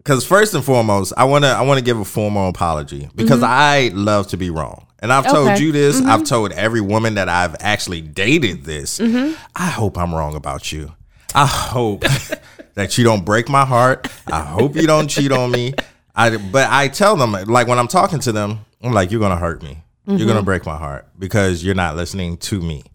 Because 0.07 0.25
first 0.25 0.55
and 0.55 0.65
foremost, 0.65 1.13
I 1.17 1.25
wanna 1.25 1.49
I 1.49 1.63
wanna 1.63 1.81
give 1.83 1.99
a 1.99 2.05
formal 2.05 2.49
apology 2.49 3.09
because 3.17 3.43
I 3.43 3.91
love 3.93 4.29
to 4.29 4.37
be 4.37 4.51
wrong, 4.51 4.87
and 5.01 5.13
I've 5.13 5.25
told 5.25 5.49
Mm-hmm. 5.49 5.49
Okay. 5.49 5.55
Mm-hmm. 5.57 5.65
you 5.65 5.73
this. 5.73 6.01
I've 6.01 6.23
told 6.23 6.53
every 6.53 6.81
woman 6.81 7.15
that 7.15 7.29
I've 7.29 7.57
actually 7.59 8.03
dated 8.03 8.63
this. 8.63 9.01
I 9.01 9.67
hope 9.67 9.99
I'm 9.99 10.15
wrong 10.15 10.37
about 10.37 10.71
you. 10.71 10.93
I 11.35 11.45
hope 11.45 12.05
that 12.75 12.97
you 12.97 13.03
don't 13.03 13.25
break 13.25 13.49
my 13.49 13.65
heart. 13.65 14.07
I 14.29 14.43
hope 14.43 14.77
you 14.77 14.87
don't 14.87 15.09
cheat 15.09 15.33
on 15.33 15.51
me. 15.51 15.75
I 16.15 16.37
but 16.37 16.71
I 16.71 16.87
tell 16.87 17.17
them 17.17 17.33
like 17.33 17.67
when 17.67 17.81
I'm 17.81 17.89
talking 17.89 18.21
to 18.21 18.31
them, 18.31 18.61
I'm 18.85 18.93
like, 18.93 19.11
you're 19.11 19.19
gonna 19.21 19.35
hurt 19.35 19.61
me. 19.65 19.83
You're 20.07 20.19
Mm-hmm. 20.19 20.29
gonna 20.29 20.43
break 20.45 20.65
my 20.65 20.77
heart 20.77 21.09
because 21.19 21.65
you're 21.65 21.75
not 21.75 21.97
listening 21.97 22.37
to 22.37 22.61
me. 22.61 22.85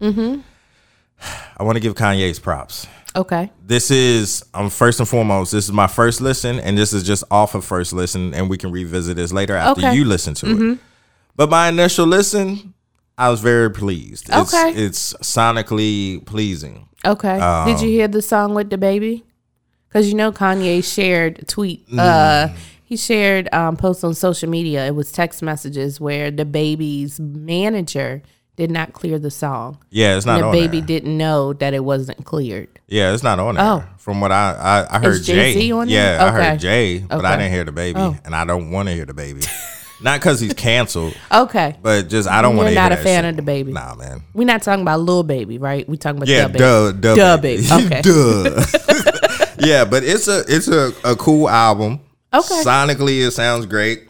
I 1.58 1.62
want 1.62 1.76
to 1.76 1.80
give 1.80 1.94
Kanye's 1.94 2.38
props 2.38 2.86
okay. 3.16 3.50
this 3.66 3.90
is 3.90 4.44
um 4.54 4.70
first 4.70 4.98
and 5.00 5.08
foremost 5.08 5.52
this 5.52 5.64
is 5.64 5.72
my 5.72 5.86
first 5.86 6.20
listen 6.20 6.58
and 6.60 6.76
this 6.78 6.92
is 6.92 7.02
just 7.02 7.24
off 7.30 7.54
of 7.54 7.64
first 7.64 7.92
listen 7.92 8.32
and 8.34 8.48
we 8.50 8.56
can 8.58 8.70
revisit 8.72 9.16
this 9.16 9.32
later 9.32 9.54
after 9.56 9.80
Okay. 9.86 9.94
you 9.94 10.04
listen 10.04 10.34
to 10.34 10.46
it 10.72 10.78
but 11.36 11.50
my 11.50 11.68
initial 11.68 12.06
listen 12.06 12.74
i 13.18 13.28
was 13.28 13.40
very 13.40 13.70
pleased 13.70 14.28
it's, 14.32 14.54
Okay. 14.54 14.72
it's 14.74 15.12
sonically 15.14 16.24
pleasing 16.26 16.88
Okay. 17.04 17.34
Did 17.34 17.42
Um, 17.42 17.68
you 17.82 17.88
hear 17.88 18.06
the 18.06 18.22
song 18.22 18.54
with 18.54 18.70
the 18.70 18.78
baby? 18.78 19.24
Because 19.88 20.06
you 20.08 20.14
know 20.14 20.30
Kanye 20.30 20.84
shared 20.84 21.40
a 21.40 21.44
tweet. 21.44 21.84
Mm. 21.90 21.98
Uh, 21.98 22.54
he 22.84 22.96
shared 22.96 23.52
um, 23.52 23.76
posts 23.76 24.04
on 24.04 24.14
social 24.14 24.48
media. 24.48 24.86
It 24.86 24.94
was 24.94 25.10
text 25.10 25.42
messages 25.42 26.00
where 26.00 26.30
the 26.30 26.44
baby's 26.44 27.18
manager 27.18 28.22
did 28.56 28.70
not 28.70 28.92
clear 28.92 29.18
the 29.18 29.30
song. 29.30 29.78
yeah 29.90 30.16
it's 30.16 30.26
not 30.26 30.40
And 30.42 30.48
the 30.48 30.52
baby 30.52 30.78
there. 30.80 30.86
didn't 30.86 31.16
know 31.16 31.52
that 31.54 31.72
it 31.74 31.82
wasn't 31.84 32.24
cleared. 32.24 32.68
yeah 32.86 33.12
it's 33.14 33.22
not 33.22 33.38
on 33.38 33.54
there 33.54 33.64
Oh. 33.64 33.84
from 33.98 34.20
what 34.20 34.30
i 34.32 34.52
i, 34.90 34.96
I 34.96 34.98
heard 35.00 35.14
Is 35.14 35.26
Jay-Z 35.26 35.58
jay 35.60 35.70
on 35.72 35.88
there? 35.88 36.16
yeah 36.18 36.24
i 36.24 36.30
heard 36.30 36.60
jay 36.60 36.98
but 36.98 37.24
i 37.24 37.36
didn't 37.36 37.52
hear 37.52 37.64
the 37.64 37.72
baby 37.72 37.98
Oh. 37.98 38.16
and 38.24 38.34
i 38.34 38.44
don't 38.44 38.70
want 38.70 38.88
to 38.88 38.94
hear 38.94 39.06
the 39.06 39.14
baby 39.14 39.40
not 40.02 40.20
because 40.20 40.38
he's 40.40 40.52
canceled 40.52 41.16
Okay. 41.30 41.76
but 41.80 42.08
just 42.08 42.28
i 42.28 42.42
don't 42.42 42.56
want 42.56 42.68
to 42.68 42.74
not 42.74 42.92
a 42.92 42.96
fan 42.96 43.24
shit. 43.24 43.30
of 43.30 43.36
the 43.36 43.42
baby. 43.42 43.72
nah 43.72 43.94
man 43.94 44.22
We're 44.34 44.44
not 44.46 44.62
talking 44.62 44.82
about 44.82 45.00
little 45.00 45.22
baby, 45.22 45.58
right? 45.58 45.88
We 45.88 45.96
talking 45.96 46.18
about 46.18 46.28
Yeah, 46.28 46.48
the 46.48 46.48
baby. 46.48 46.58
duh, 46.58 46.92
duh, 46.92 47.14
Duh 47.14 47.36
baby. 47.38 47.62
baby. 47.62 47.84
Okay. 47.86 48.02
duh. 48.02 48.64
yeah, 49.60 49.84
but 49.84 50.02
it's 50.04 50.26
a 50.28 50.44
it's 50.48 50.66
a, 50.68 50.92
a 51.04 51.14
cool 51.16 51.48
album. 51.48 52.00
Okay. 52.34 52.62
Sonically, 52.64 53.24
it 53.26 53.30
sounds 53.30 53.66
great. 53.66 54.08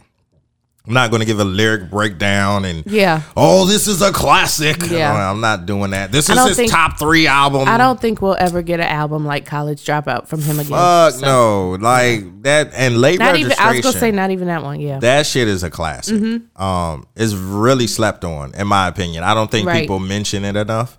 I'm 0.85 0.95
not 0.95 1.11
going 1.11 1.21
to 1.21 1.27
give 1.27 1.39
a 1.39 1.45
lyric 1.45 1.91
breakdown 1.91 2.65
and 2.65 2.85
Yeah. 2.87 3.23
oh, 3.37 3.67
this 3.67 3.87
is 3.87 4.03
a 4.03 4.11
classic. 4.13 4.83
Yeah. 4.91 5.31
I'm 5.31 5.41
not 5.41 5.65
doing 5.65 5.93
that. 5.93 6.11
This 6.11 6.29
is 6.29 6.37
his 6.49 6.57
think- 6.57 6.73
top 6.73 6.99
three 6.99 7.29
album. 7.29 7.69
I 7.69 7.77
don't 7.79 8.01
think 8.01 8.21
we'll 8.21 8.37
ever 8.37 8.63
get 8.63 8.81
an 8.81 8.87
album 8.89 9.25
like 9.25 9.47
College 9.47 9.85
Dropout 9.85 10.27
from 10.27 10.43
him 10.43 10.59
again. 10.59 10.73
Fuck 10.73 11.15
So- 11.15 11.21
no, 11.21 11.71
like 11.81 12.43
that 12.43 12.73
and 12.75 13.01
late 13.01 13.21
Not 13.21 13.37
even. 13.37 13.51
registration. 13.51 13.69
I 13.69 13.77
was 13.77 13.81
gonna 13.85 13.99
say 14.01 14.11
not 14.11 14.31
even 14.33 14.49
that 14.49 14.65
one. 14.65 14.81
Yeah. 14.81 14.99
that 14.99 15.25
shit 15.27 15.47
is 15.47 15.63
a 15.63 15.71
classic. 15.71 16.21
Um, 16.57 17.07
it's 17.15 17.33
really 17.35 17.87
slept 17.87 18.25
on, 18.25 18.53
in 18.55 18.67
my 18.67 18.89
opinion. 18.89 19.23
I 19.23 19.35
don't 19.35 19.51
think 19.53 19.69
Right. 19.69 19.83
people 19.83 20.01
mention 20.01 20.45
it 20.45 20.57
enough. 20.57 20.99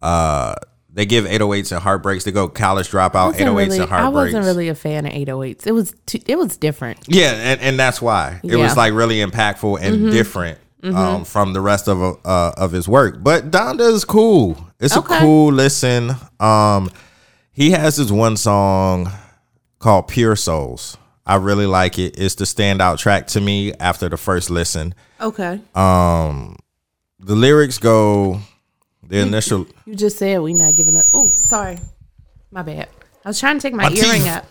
Uh, 0.00 0.54
they 1.00 1.06
give 1.06 1.24
808s 1.24 1.72
and 1.72 1.80
heartbreaks. 1.80 2.24
They 2.24 2.30
go 2.30 2.46
college 2.46 2.90
dropout, 2.90 3.32
808s 3.36 3.56
really- 3.70 3.78
and 3.80 3.88
heartbreaks. 3.88 3.90
I 4.04 4.08
wasn't 4.10 4.44
really 4.44 4.68
a 4.68 4.74
fan 4.74 5.06
of 5.06 5.12
808s. 5.14 5.66
It 5.66 5.72
was 5.72 5.94
too, 6.04 6.18
it 6.26 6.36
was 6.36 6.58
different. 6.58 6.98
Yeah, 7.08 7.30
and, 7.32 7.58
and 7.62 7.78
that's 7.80 8.02
why 8.02 8.32
it 8.32 8.40
Yeah. 8.44 8.52
Mm-hmm. 8.56 8.62
was 8.64 8.76
like 8.76 8.92
really 8.92 9.16
impactful 9.24 9.80
and 9.80 10.10
different 10.12 10.58
um, 10.84 11.24
from 11.24 11.54
the 11.54 11.60
rest 11.62 11.88
of 11.88 12.02
uh, 12.02 12.52
of 12.58 12.72
his 12.72 12.86
work. 12.86 13.22
But 13.22 13.50
Donda 13.50 13.90
is 13.94 14.04
cool. 14.04 14.58
It's 14.78 14.94
Okay. 14.94 15.16
a 15.16 15.20
cool 15.20 15.52
listen. 15.54 16.10
Um, 16.38 16.90
he 17.52 17.70
has 17.70 17.96
this 17.96 18.10
one 18.10 18.36
song 18.36 19.10
called 19.78 20.06
"Pure 20.08 20.36
Souls." 20.36 20.98
I 21.24 21.36
really 21.36 21.66
like 21.66 21.98
it. 21.98 22.18
It's 22.18 22.34
the 22.34 22.44
standout 22.44 22.98
track 22.98 23.26
to 23.28 23.40
me 23.40 23.72
after 23.80 24.10
the 24.10 24.16
first 24.18 24.50
listen. 24.50 24.94
Okay. 25.18 25.60
Um, 25.74 26.56
the 27.18 27.34
lyrics 27.34 27.78
go. 27.78 28.40
The 29.10 29.18
initial 29.20 29.66
You 29.84 29.94
just 29.96 30.18
said 30.18 30.40
we 30.40 30.54
not 30.54 30.74
giving 30.74 30.96
up. 30.96 31.06
Oh, 31.12 31.30
sorry. 31.30 31.78
My 32.50 32.62
bad. 32.62 32.88
I 33.24 33.28
was 33.28 33.38
trying 33.40 33.58
to 33.58 33.62
take 33.62 33.74
my, 33.74 33.88
My 33.88 33.94
earring 33.94 34.22
teeth. 34.22 34.28
out. 34.34 34.44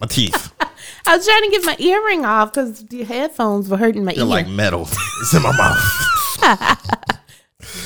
my 0.00 0.06
teeth. 0.06 0.52
I 1.06 1.16
was 1.16 1.26
trying 1.26 1.42
to 1.42 1.50
get 1.50 1.64
my 1.66 1.76
earring 1.78 2.24
off 2.24 2.52
because 2.54 2.84
the 2.86 3.04
headphones 3.04 3.68
were 3.68 3.76
hurting 3.76 4.04
my 4.04 4.12
They're 4.14 4.22
ear. 4.22 4.28
like 4.28 4.48
metal. 4.48 4.88
It's 5.20 5.34
in 5.34 5.42
my 5.42 5.56
mouth. 5.56 5.78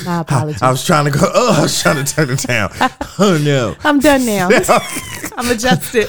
my 0.05 0.19
apologies. 0.21 0.61
I 0.61 0.71
was 0.71 0.85
trying 0.85 1.05
to 1.05 1.11
go. 1.11 1.19
Oh, 1.33 1.57
I 1.59 1.61
was 1.63 1.81
trying 1.81 2.03
to 2.03 2.13
turn 2.13 2.29
it 2.29 2.39
down. 2.41 2.69
Oh 3.17 3.39
no. 3.43 3.75
I'm 3.83 3.99
done 3.99 4.25
now. 4.25 4.49
I'm 5.37 5.49
adjusted. 5.51 6.07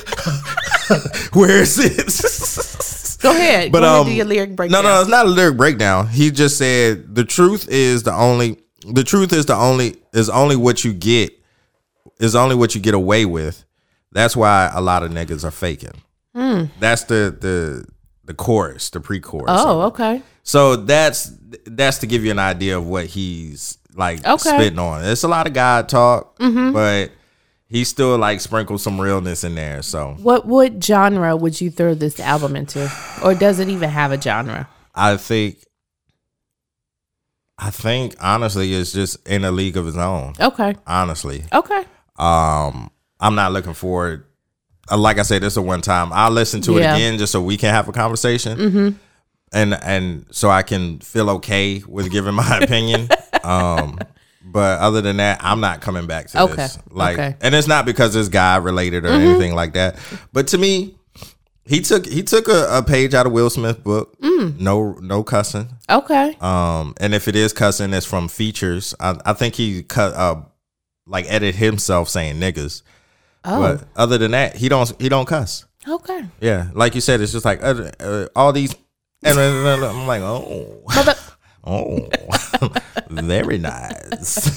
Where 1.34 1.60
is 1.62 1.78
it? 1.78 3.20
Go 3.22 3.30
ahead. 3.30 3.70
But 3.72 3.80
Go 3.80 3.84
ahead 3.86 4.00
um, 4.00 4.06
do 4.06 4.12
your 4.12 4.24
lyric 4.26 4.56
breakdown. 4.56 4.82
No, 4.82 4.88
no, 4.94 5.00
it's 5.00 5.10
not 5.10 5.26
a 5.26 5.28
lyric 5.28 5.56
breakdown. 5.56 6.08
He 6.08 6.30
just 6.30 6.58
said 6.58 7.14
the 7.14 7.24
truth 7.24 7.68
is 7.68 8.02
the 8.02 8.12
only. 8.12 8.58
The 8.86 9.04
truth 9.04 9.32
is 9.32 9.46
the 9.46 9.54
only 9.56 9.96
is 10.12 10.28
only 10.30 10.56
what 10.56 10.84
you 10.84 10.92
get 10.92 11.32
is 12.18 12.34
only 12.34 12.54
what 12.54 12.74
you 12.74 12.80
get 12.80 12.94
away 12.94 13.24
with. 13.26 13.64
That's 14.12 14.36
why 14.36 14.70
a 14.72 14.80
lot 14.80 15.02
of 15.02 15.10
niggas 15.10 15.44
are 15.44 15.50
faking. 15.50 16.02
That's 16.78 17.04
the 17.04 17.36
the 17.38 17.84
the 18.24 18.34
chorus, 18.34 18.90
the 18.90 19.00
pre-chorus. 19.00 19.46
Oh, 19.48 19.82
okay. 19.82 20.22
So 20.42 20.76
that's 20.76 21.32
that's 21.66 21.98
to 21.98 22.06
give 22.06 22.24
you 22.24 22.30
an 22.30 22.38
idea 22.38 22.78
of 22.78 22.86
what 22.86 23.06
he's 23.06 23.78
like 23.94 24.20
Okay. 24.20 24.30
Mm-hmm. 24.32 24.38
spitting 24.60 24.78
on. 24.78 25.04
It's 25.04 25.22
a 25.24 25.28
lot 25.28 25.46
of 25.46 25.52
God 25.52 25.88
talk, 25.88 26.36
but 26.38 27.10
he 27.66 27.84
still 27.84 28.16
like 28.18 28.40
sprinkles 28.40 28.82
some 28.82 29.00
realness 29.00 29.44
in 29.44 29.54
there. 29.54 29.82
So 29.82 30.16
What 30.20 30.46
what 30.46 30.82
genre 30.82 31.36
would 31.36 31.60
you 31.60 31.70
throw 31.70 31.94
this 31.94 32.18
album 32.20 32.56
into, 32.56 32.90
or 33.22 33.34
does 33.34 33.58
it 33.58 33.68
even 33.68 33.90
have 33.90 34.12
a 34.12 34.20
genre? 34.20 34.68
I 34.94 35.16
think 35.16 35.58
I 37.62 37.70
think 37.70 38.14
honestly 38.20 38.72
it's 38.72 38.92
just 38.92 39.28
in 39.28 39.44
a 39.44 39.50
league 39.50 39.76
of 39.76 39.84
his 39.86 39.96
own. 39.96 40.32
Okay. 40.40 40.74
Honestly. 40.86 41.44
Okay. 41.52 41.84
Um 42.18 42.90
I'm 43.20 43.34
not 43.34 43.52
looking 43.52 43.74
forward 43.74 44.24
uh, 44.90 44.96
like 44.96 45.18
I 45.18 45.22
said, 45.22 45.42
this 45.42 45.52
is 45.52 45.56
a 45.58 45.62
one 45.62 45.82
time. 45.82 46.10
I'll 46.12 46.30
listen 46.30 46.62
to 46.62 46.72
Yeah. 46.78 46.94
it 46.94 46.96
again 46.96 47.18
just 47.18 47.32
so 47.32 47.40
we 47.42 47.56
can 47.56 47.72
have 47.74 47.86
a 47.88 47.92
conversation. 47.92 48.58
Mm-hmm. 48.58 48.88
And 49.52 49.74
and 49.74 50.26
so 50.30 50.48
I 50.50 50.62
can 50.62 51.00
feel 51.00 51.28
okay 51.30 51.82
with 51.86 52.10
giving 52.10 52.34
my 52.34 52.58
opinion. 52.62 53.08
um 53.44 53.98
but 54.42 54.80
other 54.80 55.00
than 55.02 55.18
that, 55.18 55.38
I'm 55.44 55.60
not 55.60 55.80
coming 55.82 56.06
back 56.06 56.28
to 56.28 56.42
Okay. 56.44 56.54
this. 56.56 56.78
Like 56.90 57.18
Okay. 57.18 57.36
and 57.42 57.54
it's 57.54 57.68
not 57.68 57.84
because 57.84 58.16
it's 58.16 58.28
guy 58.30 58.56
related 58.56 59.04
or 59.04 59.08
Mm-hmm. 59.10 59.26
anything 59.28 59.54
like 59.54 59.74
that. 59.74 59.96
But 60.32 60.48
to 60.48 60.58
me, 60.58 60.96
he 61.70 61.80
took 61.80 62.04
he 62.04 62.24
took 62.24 62.48
a, 62.48 62.66
a 62.78 62.82
page 62.82 63.14
out 63.14 63.26
of 63.26 63.32
Will 63.32 63.48
Smith 63.48 63.84
book. 63.84 64.18
Mm. 64.20 64.58
No 64.58 64.94
no 64.94 65.22
cussing. 65.22 65.68
Okay. 65.88 66.36
Um, 66.40 66.94
and 67.00 67.14
if 67.14 67.28
it 67.28 67.36
is 67.36 67.52
cussing, 67.52 67.92
it's 67.92 68.04
from 68.04 68.26
features. 68.26 68.92
I, 68.98 69.16
I 69.24 69.32
think 69.34 69.54
he 69.54 69.84
cut 69.84 70.12
uh 70.14 70.42
like 71.06 71.26
edit 71.28 71.54
himself 71.54 72.08
saying 72.08 72.40
niggas. 72.40 72.82
Oh. 73.44 73.60
But 73.60 73.88
other 73.94 74.18
than 74.18 74.32
that, 74.32 74.56
he 74.56 74.68
don't 74.68 74.92
he 75.00 75.08
don't 75.08 75.26
cuss. 75.26 75.64
Okay. 75.86 76.24
Yeah, 76.40 76.70
like 76.74 76.96
you 76.96 77.00
said, 77.00 77.20
it's 77.20 77.30
just 77.30 77.44
like 77.44 77.62
uh, 77.62 77.92
uh, 78.00 78.26
all 78.34 78.52
these. 78.52 78.74
And 79.22 79.38
I'm 79.38 80.06
like, 80.06 80.22
oh, 80.22 80.82
Mother- 80.88 81.14
oh, 81.64 82.08
very 83.10 83.58
nice. 83.58 84.48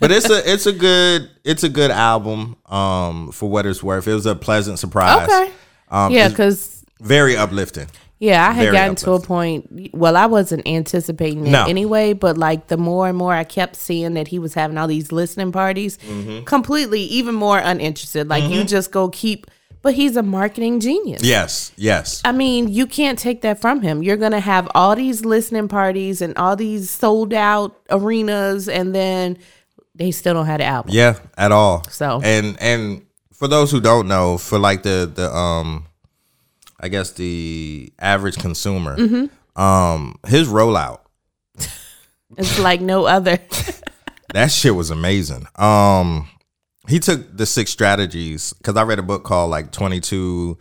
but 0.00 0.10
it's 0.10 0.28
a 0.28 0.52
it's 0.52 0.66
a 0.66 0.72
good 0.72 1.30
it's 1.44 1.62
a 1.62 1.68
good 1.68 1.92
album. 1.92 2.56
Um, 2.66 3.30
for 3.30 3.48
what 3.48 3.66
it's 3.66 3.84
worth, 3.84 4.08
it 4.08 4.14
was 4.14 4.26
a 4.26 4.34
pleasant 4.34 4.80
surprise. 4.80 5.28
Okay. 5.28 5.52
Um, 5.94 6.12
yeah, 6.12 6.28
because 6.28 6.84
very 7.00 7.36
uplifting. 7.36 7.86
yeah, 8.18 8.48
I 8.48 8.52
had 8.52 8.64
Very 8.64 8.76
gotten 8.76 8.94
to 8.96 9.12
a 9.12 9.20
point. 9.20 9.90
Well, 9.94 10.16
I 10.16 10.26
wasn't 10.26 10.66
anticipating 10.66 11.46
it 11.46 11.50
No. 11.50 11.64
anyway, 11.66 12.12
but 12.14 12.36
like 12.38 12.68
the 12.68 12.76
more 12.76 13.08
and 13.08 13.16
more 13.18 13.32
I 13.34 13.44
kept 13.44 13.76
seeing 13.76 14.14
that 14.14 14.28
he 14.28 14.38
was 14.38 14.54
having 14.54 14.78
all 14.78 14.88
these 14.88 15.12
listening 15.12 15.52
parties, 15.52 15.98
Mm-hmm. 15.98 16.44
completely 16.44 17.00
even 17.02 17.34
more 17.34 17.58
uninterested. 17.58 18.28
Like 18.28 18.44
you 18.50 18.64
just 18.64 18.90
go 18.90 19.08
keep. 19.08 19.46
But 19.82 19.92
he's 19.92 20.16
a 20.16 20.22
marketing 20.22 20.80
genius. 20.80 21.22
Yes, 21.22 21.70
yes. 21.76 22.22
I 22.24 22.32
mean, 22.32 22.68
you 22.68 22.86
can't 22.86 23.18
take 23.18 23.42
that 23.42 23.60
from 23.60 23.82
him. 23.82 24.02
You're 24.02 24.16
going 24.16 24.32
to 24.32 24.40
have 24.40 24.66
all 24.74 24.96
these 24.96 25.26
listening 25.26 25.68
parties 25.68 26.22
and 26.22 26.34
all 26.38 26.56
these 26.56 26.88
sold 26.88 27.34
out 27.34 27.76
arenas, 27.90 28.66
and 28.66 28.94
then 28.94 29.36
they 29.94 30.10
still 30.10 30.32
don't 30.32 30.46
have 30.46 30.60
the 30.60 30.64
album. 30.64 30.90
Yeah, 30.94 31.18
at 31.36 31.52
all. 31.52 31.84
So- 31.90 32.22
and 32.24 32.56
and 32.62 33.02
for 33.34 33.48
those 33.48 33.70
who 33.70 33.80
don't 33.80 34.08
know, 34.08 34.38
for 34.38 34.58
like 34.58 34.82
the 34.82 35.10
the 35.12 35.34
um, 35.34 35.86
I 36.80 36.88
guess 36.88 37.12
the 37.12 37.92
average 37.98 38.36
consumer, 38.38 38.96
Mm-hmm. 38.96 39.60
um, 39.60 40.16
his 40.26 40.48
rollout 40.48 41.00
It's 42.36 42.58
like 42.58 42.80
no 42.80 43.04
other. 43.06 43.38
that 44.34 44.50
shit 44.50 44.74
was 44.74 44.90
amazing. 44.90 45.46
Um, 45.56 46.28
he 46.88 46.98
took 46.98 47.36
the 47.36 47.46
six 47.46 47.70
strategies 47.70 48.52
because 48.54 48.76
I 48.76 48.82
read 48.82 48.98
a 48.98 49.02
book 49.02 49.24
called 49.24 49.50
like 49.50 49.70
Twenty 49.72 50.00
Two. 50.00 50.58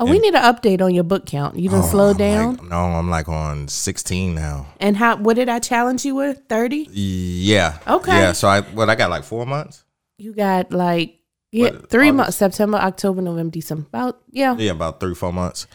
Oh, 0.00 0.04
we 0.06 0.18
need 0.18 0.34
an 0.34 0.42
update 0.42 0.80
on 0.82 0.92
your 0.94 1.04
book 1.04 1.26
count. 1.26 1.56
You 1.56 1.68
done 1.68 1.84
slow 1.84 2.12
down. 2.12 2.56
Like, 2.56 2.68
no, 2.70 2.76
I'm 2.76 3.08
like 3.10 3.28
on 3.28 3.68
sixteen 3.68 4.34
now. 4.34 4.66
and 4.80 4.96
how? 4.96 5.16
What 5.16 5.36
did 5.36 5.48
I 5.48 5.58
challenge 5.60 6.04
you 6.04 6.14
with? 6.16 6.40
Thirty. 6.48 6.88
Yeah. 6.90 7.78
Okay. 7.86 8.10
Yeah. 8.18 8.32
So 8.32 8.48
I 8.48 8.62
what 8.62 8.88
I 8.90 8.94
got 8.96 9.10
like 9.10 9.22
four 9.24 9.46
months. 9.46 9.84
You 10.18 10.32
got 10.34 10.72
like 10.72 11.18
yeah, 11.52 11.70
What, 11.70 11.90
three 11.90 12.08
August? 12.08 12.16
months: 12.16 12.36
September, 12.36 12.78
October, 12.78 13.22
November, 13.22 13.52
December. 13.52 13.86
About 13.88 14.20
yeah. 14.30 14.56
Yeah, 14.56 14.72
about 14.72 14.98
three 14.98 15.14
four 15.14 15.32
months. 15.32 15.66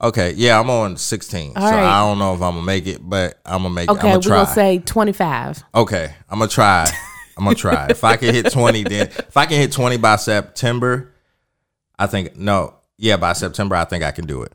Okay. 0.00 0.32
Yeah, 0.32 0.58
I'm 0.58 0.70
on 0.70 0.96
sixteen. 0.96 1.52
All 1.56 1.68
so 1.68 1.74
right. 1.74 1.84
I 1.84 2.00
don't 2.00 2.18
know 2.18 2.34
if 2.34 2.40
I'm 2.42 2.54
gonna 2.54 2.62
make 2.66 2.86
it, 2.86 2.98
but 3.02 3.38
I'm 3.44 3.62
gonna 3.62 3.74
make 3.74 3.88
it. 3.90 3.92
Okay, 3.92 4.14
we're 4.16 4.20
gonna 4.22 4.46
say 4.46 4.78
twenty-five. 4.78 5.62
Okay, 5.74 6.14
I'm 6.30 6.38
gonna 6.38 6.50
try. 6.50 6.86
I'm 7.36 7.44
gonna 7.44 7.54
try. 7.66 7.88
if 7.90 8.04
I 8.04 8.16
can 8.16 8.32
hit 8.34 8.50
20, 8.52 8.84
then 8.84 9.08
if 9.08 9.36
I 9.36 9.46
can 9.46 9.58
hit 9.58 9.72
20 9.72 9.96
by 9.96 10.16
September, 10.16 11.12
I 11.98 12.06
think 12.06 12.36
no, 12.36 12.74
yeah, 12.96 13.16
by 13.16 13.32
September, 13.32 13.74
I 13.76 13.84
think 13.84 14.04
I 14.04 14.12
can 14.12 14.26
do 14.26 14.42
it. 14.42 14.52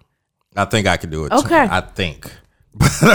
I 0.55 0.63
think 0.65 0.87
I 0.87 0.95
can 0.97 1.09
do 1.09 1.25
it. 1.25 1.31
Okay. 1.33 1.67
I 1.69 1.81
think 1.81 2.31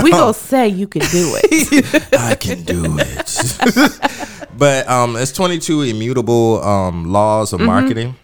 We 0.02 0.10
gonna 0.10 0.34
say 0.34 0.68
you 0.68 0.86
can 0.86 1.00
do 1.02 1.32
it. 1.42 2.12
I 2.18 2.34
can 2.34 2.62
do 2.64 2.84
it. 2.98 4.30
But 4.56 4.88
um, 4.88 5.16
it's 5.16 5.32
22 5.32 5.82
immutable 5.82 6.62
um 6.62 7.04
laws 7.12 7.52
of 7.52 7.60
marketing, 7.60 8.16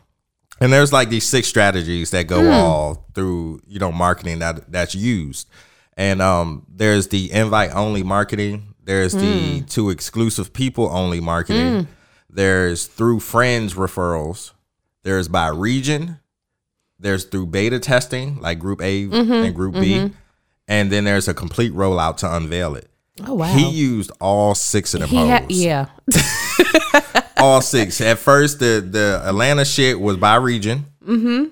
and 0.60 0.72
there's 0.72 0.92
like 0.92 1.08
these 1.08 1.26
six 1.26 1.49
strategies 1.49 2.10
that 2.10 2.26
go 2.26 2.50
all 2.50 3.06
through 3.14 3.60
you 3.66 3.78
know 3.78 3.92
marketing 3.92 4.38
that 4.40 4.70
that's 4.70 4.94
used, 4.94 5.49
and 5.96 6.20
um, 6.22 6.66
there's 6.68 7.08
the 7.08 7.30
invite 7.32 7.70
only 7.75 8.02
marketing. 8.02 8.75
There's 8.82 9.12
the 9.12 9.60
to 9.68 9.90
exclusive 9.90 10.52
people 10.52 10.88
only 10.90 11.20
marketing. 11.20 11.88
There's 12.28 12.87
through 12.87 13.20
friends 13.20 13.75
referrals. 13.75 14.52
There's 15.02 15.28
by 15.28 15.49
region. 15.49 16.18
There's 16.99 17.25
through 17.25 17.46
beta 17.46 17.78
testing, 17.78 18.40
like 18.40 18.58
Group 18.58 18.82
A 18.82 19.04
and 19.44 19.54
Group 19.54 19.75
B, 19.75 20.12
and 20.68 20.92
then 20.92 21.04
there's 21.04 21.28
a 21.28 21.34
complete 21.34 21.72
rollout 21.72 22.16
to 22.18 22.34
unveil 22.37 22.75
it. 22.75 22.88
Oh 23.26 23.35
wow. 23.35 23.47
He 23.55 23.69
used 23.71 24.11
all 24.21 24.55
six 24.55 24.95
of 24.95 25.00
them 25.00 25.09
He 25.11 25.17
hoes. 25.17 25.29
had 25.29 25.50
yeah. 25.52 25.87
All 27.37 27.61
six. 27.62 28.00
At 28.00 28.19
first, 28.19 28.59
the 28.59 28.87
the 28.87 29.23
Atlanta 29.25 29.64
shit 29.64 29.99
was 29.99 30.17
by 30.17 30.37
region. 30.37 30.85
Mm-hmm. 31.07 31.47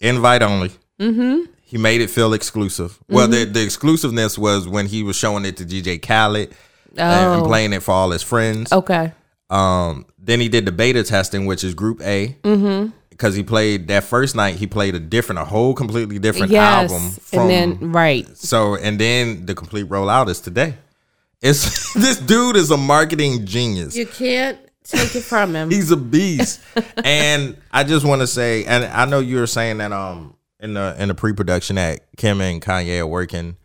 Invite 0.00 0.42
only. 0.42 0.70
Mm-hmm. 1.00 1.42
He 1.62 1.78
made 1.78 2.00
it 2.00 2.10
feel 2.10 2.32
exclusive. 2.32 2.98
Well, 3.08 3.28
the, 3.28 3.38
Mm-hmm. 3.38 3.52
the 3.52 3.62
exclusiveness 3.62 4.36
was 4.36 4.66
when 4.66 4.86
he 4.86 5.02
was 5.04 5.14
showing 5.16 5.44
it 5.44 5.56
to 5.58 5.64
DJ 5.64 6.02
Khaled 6.02 6.48
and, 6.96 6.98
and 7.00 7.42
Oh. 7.42 7.46
playing 7.46 7.72
it 7.72 7.82
for 7.82 7.92
all 7.92 8.10
his 8.10 8.22
friends. 8.22 8.72
Okay. 8.72 9.12
Um, 9.50 10.06
then 10.18 10.40
he 10.40 10.48
did 10.48 10.64
the 10.66 10.72
beta 10.72 11.04
testing, 11.04 11.46
which 11.46 11.62
is 11.62 11.74
Group 11.74 12.00
A. 12.02 12.36
Mm-hmm. 12.42 12.90
Because 13.10 13.34
he 13.36 13.42
played 13.44 13.86
that 13.88 14.02
first 14.04 14.34
night, 14.34 14.56
he 14.56 14.66
played 14.66 14.94
a 14.94 15.00
different, 15.00 15.38
a 15.40 15.44
whole 15.44 15.74
completely 15.74 16.18
different 16.18 16.50
Yes. 16.50 16.90
album 16.90 17.10
from 17.12 17.40
and 17.40 17.50
then 17.50 17.92
right. 17.92 18.26
so 18.36 18.74
and 18.76 18.98
then 18.98 19.44
the 19.46 19.54
complete 19.54 19.86
rollout 19.88 20.28
is 20.28 20.40
today. 20.40 20.74
It's 21.42 21.94
this 21.94 22.18
dude 22.18 22.56
is 22.56 22.70
a 22.70 22.76
marketing 22.76 23.46
genius. 23.46 23.96
You 23.96 24.06
can't 24.06 24.58
take 24.84 25.14
it 25.14 25.22
from 25.22 25.54
him. 25.54 25.70
He's 25.72 25.90
a 25.90 25.96
beast. 25.96 26.60
and 27.04 27.56
I 27.72 27.84
just 27.84 28.04
want 28.04 28.20
to 28.20 28.26
say, 28.26 28.64
and 28.64 28.84
I 28.84 29.04
know 29.06 29.20
you 29.20 29.38
were 29.38 29.46
saying 29.46 29.78
that 29.78 29.92
um 29.92 30.36
in 30.60 30.74
the 30.74 30.94
in 30.98 31.08
the 31.08 31.14
pre 31.14 31.32
production 31.32 31.76
that 31.76 32.00
Kim 32.16 32.40
and 32.40 32.60
Kanye 32.60 33.00
are 33.00 33.06
working 33.06 33.56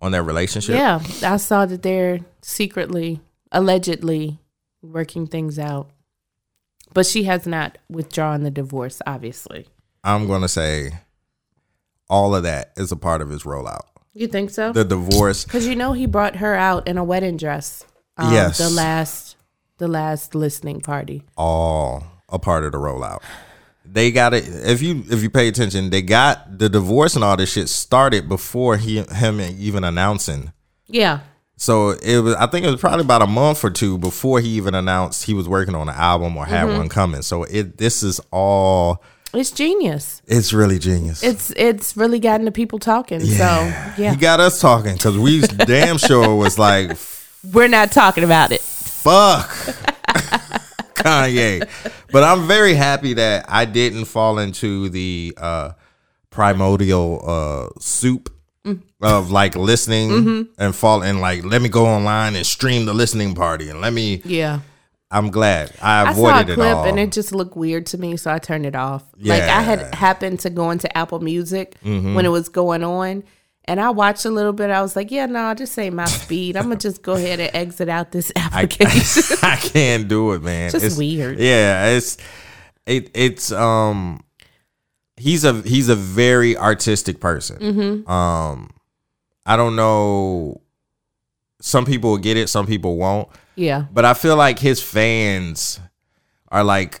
on 0.00 0.12
their 0.12 0.22
relationship. 0.22 0.74
yeah, 0.74 1.00
I 1.22 1.36
saw 1.36 1.64
that 1.64 1.82
they're 1.82 2.18
secretly, 2.42 3.20
allegedly, 3.52 4.38
working 4.82 5.26
things 5.28 5.58
out. 5.58 5.90
But 6.92 7.06
she 7.06 7.22
has 7.24 7.46
not 7.46 7.78
withdrawn 7.88 8.42
the 8.42 8.50
divorce, 8.50 9.00
obviously. 9.06 9.66
I'm 10.04 10.26
gonna 10.26 10.48
say 10.48 10.98
all 12.10 12.34
of 12.34 12.42
that 12.42 12.72
is 12.76 12.92
a 12.92 12.96
part 12.96 13.22
of 13.22 13.30
his 13.30 13.44
rollout. 13.44 13.84
You 14.14 14.26
think 14.26 14.50
so? 14.50 14.72
The 14.72 14.84
divorce. 14.84 15.44
Because 15.44 15.66
you 15.66 15.74
know 15.74 15.92
he 15.92 16.06
brought 16.06 16.36
her 16.36 16.54
out 16.54 16.86
in 16.86 16.98
a 16.98 17.04
wedding 17.04 17.36
dress. 17.36 17.84
Um, 18.16 18.32
Yes. 18.32 18.58
The 18.58 18.68
last, 18.70 19.36
the 19.78 19.88
last 19.88 20.34
listening 20.34 20.80
party. 20.80 21.22
all 21.36 22.04
a 22.28 22.38
part 22.38 22.64
of 22.64 22.72
the 22.72 22.78
rollout. 22.78 23.20
They 23.84 24.10
got 24.10 24.32
it. 24.32 24.44
If 24.48 24.80
you 24.80 25.04
if 25.10 25.22
you 25.22 25.28
pay 25.28 25.48
attention, 25.48 25.90
they 25.90 26.00
got 26.02 26.58
the 26.58 26.68
divorce 26.68 27.14
and 27.14 27.24
all 27.24 27.36
this 27.36 27.52
shit 27.52 27.68
started 27.68 28.28
before 28.28 28.76
he 28.78 29.02
him 29.02 29.40
even 29.40 29.84
announcing. 29.84 30.52
Yeah. 30.86 31.20
So 31.56 31.90
it 31.90 32.18
was. 32.20 32.34
I 32.36 32.46
think 32.46 32.64
it 32.64 32.70
was 32.70 32.80
probably 32.80 33.02
about 33.02 33.22
a 33.22 33.26
month 33.26 33.64
or 33.64 33.70
two 33.70 33.98
before 33.98 34.40
he 34.40 34.48
even 34.50 34.74
announced 34.74 35.24
he 35.24 35.34
was 35.34 35.48
working 35.48 35.74
on 35.74 35.88
an 35.88 35.94
album 35.94 36.36
or 36.36 36.46
had 36.46 36.68
one 36.68 36.88
coming. 36.88 37.22
So 37.22 37.42
it 37.44 37.76
this 37.78 38.02
is 38.02 38.20
all. 38.30 39.02
It's 39.34 39.50
genius. 39.50 40.20
It's 40.26 40.52
really 40.52 40.78
genius. 40.78 41.22
It's 41.22 41.50
it's 41.56 41.96
really 41.96 42.18
gotten 42.18 42.44
the 42.44 42.52
people 42.52 42.78
talking. 42.78 43.20
So 43.20 43.44
yeah, 43.96 44.10
He 44.10 44.16
got 44.16 44.40
us 44.40 44.60
talking 44.60 44.94
because 44.94 45.16
we 45.16 45.40
damn 45.66 45.96
sure 45.98 46.34
was 46.36 46.58
like, 46.58 46.96
we're 47.52 47.68
not 47.68 47.92
talking 47.92 48.24
about 48.24 48.52
it. 48.52 48.60
fuck 48.60 49.48
Kanye. 50.94 51.68
But 52.12 52.24
I'm 52.24 52.46
very 52.46 52.74
happy 52.74 53.14
that 53.14 53.46
I 53.48 53.64
didn't 53.64 54.04
fall 54.04 54.38
into 54.38 54.88
the 54.90 55.34
uh 55.36 55.72
primordial 56.30 57.22
uh 57.26 57.80
soup 57.80 58.28
of 59.00 59.30
like 59.32 59.56
listening 59.56 60.48
and 60.58 60.74
fall 60.76 61.02
and 61.02 61.20
like 61.20 61.44
let 61.44 61.60
me 61.60 61.68
go 61.68 61.86
online 61.86 62.36
and 62.36 62.46
stream 62.46 62.86
the 62.86 62.94
listening 62.94 63.34
party 63.34 63.68
and 63.68 63.80
let 63.80 63.92
me 63.92 64.22
Yeah. 64.24 64.60
I'm 65.12 65.30
glad 65.30 65.72
I 65.82 66.10
avoided 66.10 66.34
I 66.34 66.34
saw 66.34 66.40
a 66.40 66.44
clip 66.54 66.58
it 66.58 66.72
all. 66.72 66.84
and 66.86 66.98
it 66.98 67.12
just 67.12 67.32
looked 67.32 67.56
weird 67.56 67.86
to 67.86 67.98
me, 67.98 68.16
so 68.16 68.32
I 68.32 68.38
turned 68.38 68.64
it 68.66 68.74
off. 68.74 69.04
Yeah. 69.18 69.34
Like 69.34 69.42
I 69.44 69.60
had 69.62 69.94
happened 69.94 70.40
to 70.40 70.50
go 70.50 70.70
into 70.70 70.94
Apple 70.96 71.20
Music 71.20 71.76
Mm-hmm. 71.84 72.14
when 72.14 72.24
it 72.24 72.30
was 72.30 72.48
going 72.48 72.82
on, 72.82 73.22
and 73.66 73.78
I 73.80 73.90
watched 73.90 74.24
a 74.24 74.30
little 74.30 74.52
bit. 74.54 74.70
I 74.70 74.80
was 74.82 74.96
like, 74.96 75.10
"Yeah, 75.10 75.26
no, 75.26 75.52
this 75.54 75.76
ain't 75.78 75.94
my 75.94 76.06
speed. 76.06 76.56
I'm 76.56 76.64
gonna 76.64 76.76
just 76.76 77.02
go 77.02 77.12
ahead 77.12 77.38
and 77.40 77.50
exit 77.54 77.88
out 77.90 78.10
this 78.10 78.32
I, 78.36 78.40
application." 78.62 79.36
I 79.42 79.56
can't 79.56 80.08
do 80.08 80.32
it, 80.32 80.42
man. 80.42 80.70
Just 80.70 80.84
it's 80.84 80.96
weird. 80.96 81.38
Yeah, 81.38 81.88
it's 81.90 82.16
it 82.86 83.10
it's 83.14 83.52
um 83.52 84.24
he's 85.18 85.44
a 85.44 85.60
he's 85.62 85.88
a 85.90 85.94
very 85.94 86.56
artistic 86.56 87.20
person. 87.20 87.58
Mm-hmm. 87.58 88.10
Um 88.10 88.70
I 89.44 89.56
don't 89.56 89.76
know 89.76 90.61
some 91.64 91.84
people 91.84 92.10
will 92.10 92.18
get 92.18 92.36
it, 92.36 92.48
some 92.48 92.66
people 92.66 92.96
won't. 92.96 93.28
yeah, 93.54 93.86
But 93.92 94.04
I 94.04 94.14
feel 94.14 94.36
like 94.36 94.58
his 94.58 94.82
fans 94.82 95.80
are 96.48 96.64
like 96.64 97.00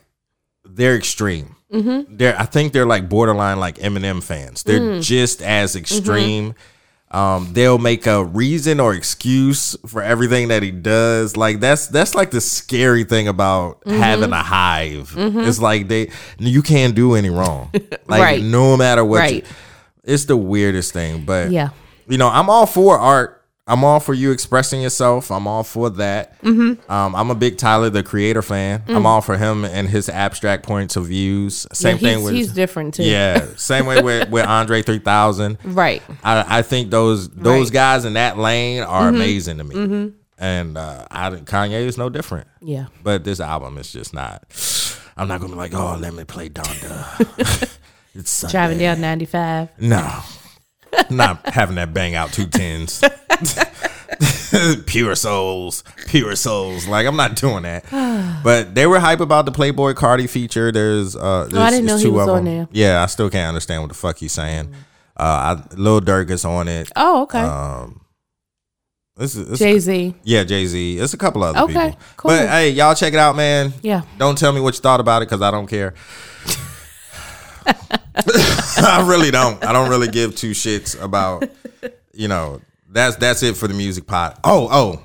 they're 0.64 0.96
extreme. 0.96 1.56
Mm-hmm. 1.72 2.16
They're 2.16 2.38
I 2.38 2.44
think 2.44 2.72
they're 2.72 2.86
like 2.86 3.08
borderline 3.08 3.58
like 3.60 3.76
Eminem 3.78 4.22
fans. 4.22 4.62
They're 4.62 4.80
Mm. 4.80 5.02
just 5.02 5.42
as 5.42 5.70
Mm-hmm. 5.72 5.78
extreme. 5.80 6.54
Um, 7.10 7.52
they'll 7.52 7.76
make 7.78 8.06
a 8.06 8.24
reason 8.24 8.80
or 8.80 8.94
excuse 8.94 9.76
for 9.86 10.02
everything 10.02 10.48
that 10.48 10.62
he 10.62 10.70
does. 10.70 11.36
Like 11.36 11.60
that's 11.60 11.86
that's 11.88 12.14
like 12.14 12.30
the 12.30 12.40
scary 12.40 13.04
thing 13.04 13.28
about 13.28 13.80
Mm-hmm. 13.82 13.98
having 14.00 14.32
a 14.32 14.42
hive. 14.42 15.14
It's 15.18 15.60
like 15.60 15.88
they 15.88 16.10
you 16.38 16.62
can't 16.62 16.94
do 16.94 17.14
any 17.14 17.28
wrong. 17.30 17.70
Like 18.06 18.22
Right. 18.22 18.42
no 18.42 18.76
matter 18.76 19.04
what. 19.04 19.16
you- 19.30 19.36
Right. 19.40 19.46
it's 20.04 20.24
the 20.26 20.36
weirdest 20.36 20.92
thing, 20.92 21.24
but 21.24 21.50
yeah, 21.50 21.70
you 22.08 22.16
know, 22.18 22.28
I'm 22.28 22.48
all 22.48 22.66
for 22.66 22.98
art. 22.98 23.41
I'm 23.66 23.84
all 23.84 24.00
for 24.00 24.12
you 24.12 24.32
expressing 24.32 24.82
yourself. 24.82 25.30
I'm 25.30 25.46
all 25.46 25.62
for 25.62 25.88
that. 25.90 26.40
Mm-hmm. 26.42 26.90
Um, 26.90 27.14
I'm 27.14 27.30
a 27.30 27.34
big 27.36 27.58
Tyler 27.58 27.90
the 27.90 28.02
Creator 28.02 28.42
fan. 28.42 28.82
I'm 28.88 29.06
all 29.06 29.20
for 29.20 29.36
him 29.36 29.64
and 29.64 29.88
his 29.88 30.08
abstract 30.08 30.66
points 30.66 30.96
of 30.96 31.06
views. 31.06 31.64
Same 31.72 31.96
Mm. 31.96 32.00
yeah, 32.02 32.08
thing 32.08 32.24
with 32.24 32.34
he's 32.34 32.52
different 32.52 32.94
too. 32.94 33.04
yeah. 33.04 33.46
Same 33.56 33.86
way 33.86 34.02
with 34.02 34.30
with 34.30 34.44
Andre 34.46 34.82
3000. 34.82 35.58
right. 35.64 36.02
I, 36.24 36.58
I 36.58 36.62
think 36.62 36.90
those 36.90 37.28
those 37.28 37.36
Right. 37.46 37.66
Mm-hmm. 37.66 37.72
guys 37.72 38.04
in 38.04 38.14
that 38.14 38.36
lane 38.36 38.82
are 38.82 39.08
amazing 39.08 39.58
to 39.58 39.64
me. 39.64 40.12
And 40.38 40.76
uh, 40.76 41.06
I, 41.08 41.30
Kanye 41.30 41.86
is 41.86 41.96
no 41.96 42.08
different. 42.08 42.48
Yeah, 42.60 42.86
But 43.04 43.22
this 43.22 43.38
album 43.38 43.78
is 43.78 43.92
just 43.92 44.12
not. 44.12 44.42
I'm 45.16 45.28
not 45.28 45.40
gonna 45.40 45.52
be 45.52 45.56
like, 45.58 45.72
oh, 45.72 45.96
let 46.00 46.12
me 46.14 46.24
play 46.24 46.48
Donda. 46.48 47.78
it's 48.16 48.30
Sunday. 48.30 48.50
driving 48.52 48.78
down 48.78 49.00
95. 49.00 49.68
No. 49.78 50.20
Not 51.10 51.46
having 51.48 51.76
that 51.76 51.92
bang 51.94 52.14
out 52.14 52.32
two 52.32 52.46
tens. 52.46 53.02
pure 54.86 55.14
souls. 55.14 55.84
Pure 56.08 56.36
souls. 56.36 56.86
Like 56.86 57.06
I'm 57.06 57.16
not 57.16 57.34
doing 57.36 57.62
that. 57.62 57.84
but 58.44 58.74
they 58.74 58.86
were 58.86 59.00
hype 59.00 59.20
about 59.20 59.46
the 59.46 59.52
Playboi 59.52 59.94
Carti 59.94 60.28
feature. 60.28 60.70
There's 60.70 61.16
uh 61.16 61.44
there's, 61.44 61.54
Oh, 61.54 61.62
I 61.62 61.70
didn't 61.70 61.86
know 61.86 61.96
he 61.96 62.04
two 62.04 62.12
was 62.12 62.28
on 62.28 62.44
them. 62.44 62.54
there. 62.56 62.68
Yeah, 62.72 63.02
I 63.02 63.06
still 63.06 63.30
can't 63.30 63.48
understand 63.48 63.82
what 63.82 63.88
the 63.88 63.94
fuck 63.94 64.18
he's 64.18 64.32
saying. 64.32 64.72
Uh 65.16 65.56
I, 65.70 65.74
Lil 65.76 66.00
Durk 66.02 66.30
is 66.30 66.44
on 66.44 66.68
it. 66.68 66.90
Oh, 66.96 67.22
okay. 67.22 67.40
Um 67.40 68.00
this 69.16 69.36
is, 69.36 69.58
Jay 69.58 69.78
Z. 69.78 70.14
yeah, 70.24 70.42
Jay 70.44 70.66
Z. 70.66 70.98
It's 70.98 71.14
a 71.14 71.18
couple 71.18 71.42
other 71.44 71.60
Okay, 71.60 71.90
people. 71.90 72.00
cool. 72.16 72.30
But 72.30 72.48
hey, 72.48 72.70
y'all 72.70 72.94
check 72.94 73.12
it 73.12 73.18
out, 73.18 73.36
man. 73.36 73.72
Yeah. 73.82 74.02
Don't 74.18 74.36
tell 74.38 74.52
me 74.52 74.60
what 74.60 74.74
you 74.74 74.80
thought 74.80 75.00
about 75.00 75.22
it 75.22 75.26
because 75.28 75.42
I 75.42 75.50
don't 75.50 75.66
care. 75.66 75.94
I 78.78 79.04
really 79.08 79.30
don't. 79.30 79.62
I 79.64 79.72
don't 79.72 79.88
really 79.88 80.08
give 80.08 80.34
two 80.36 80.50
shits 80.52 81.00
about, 81.02 81.44
you 82.12 82.28
know, 82.28 82.60
that's 82.90 83.16
that's 83.16 83.42
it 83.42 83.56
for 83.56 83.68
the 83.68 83.74
music 83.74 84.06
pot. 84.06 84.38
Oh, 84.44 84.68
oh. 84.70 85.02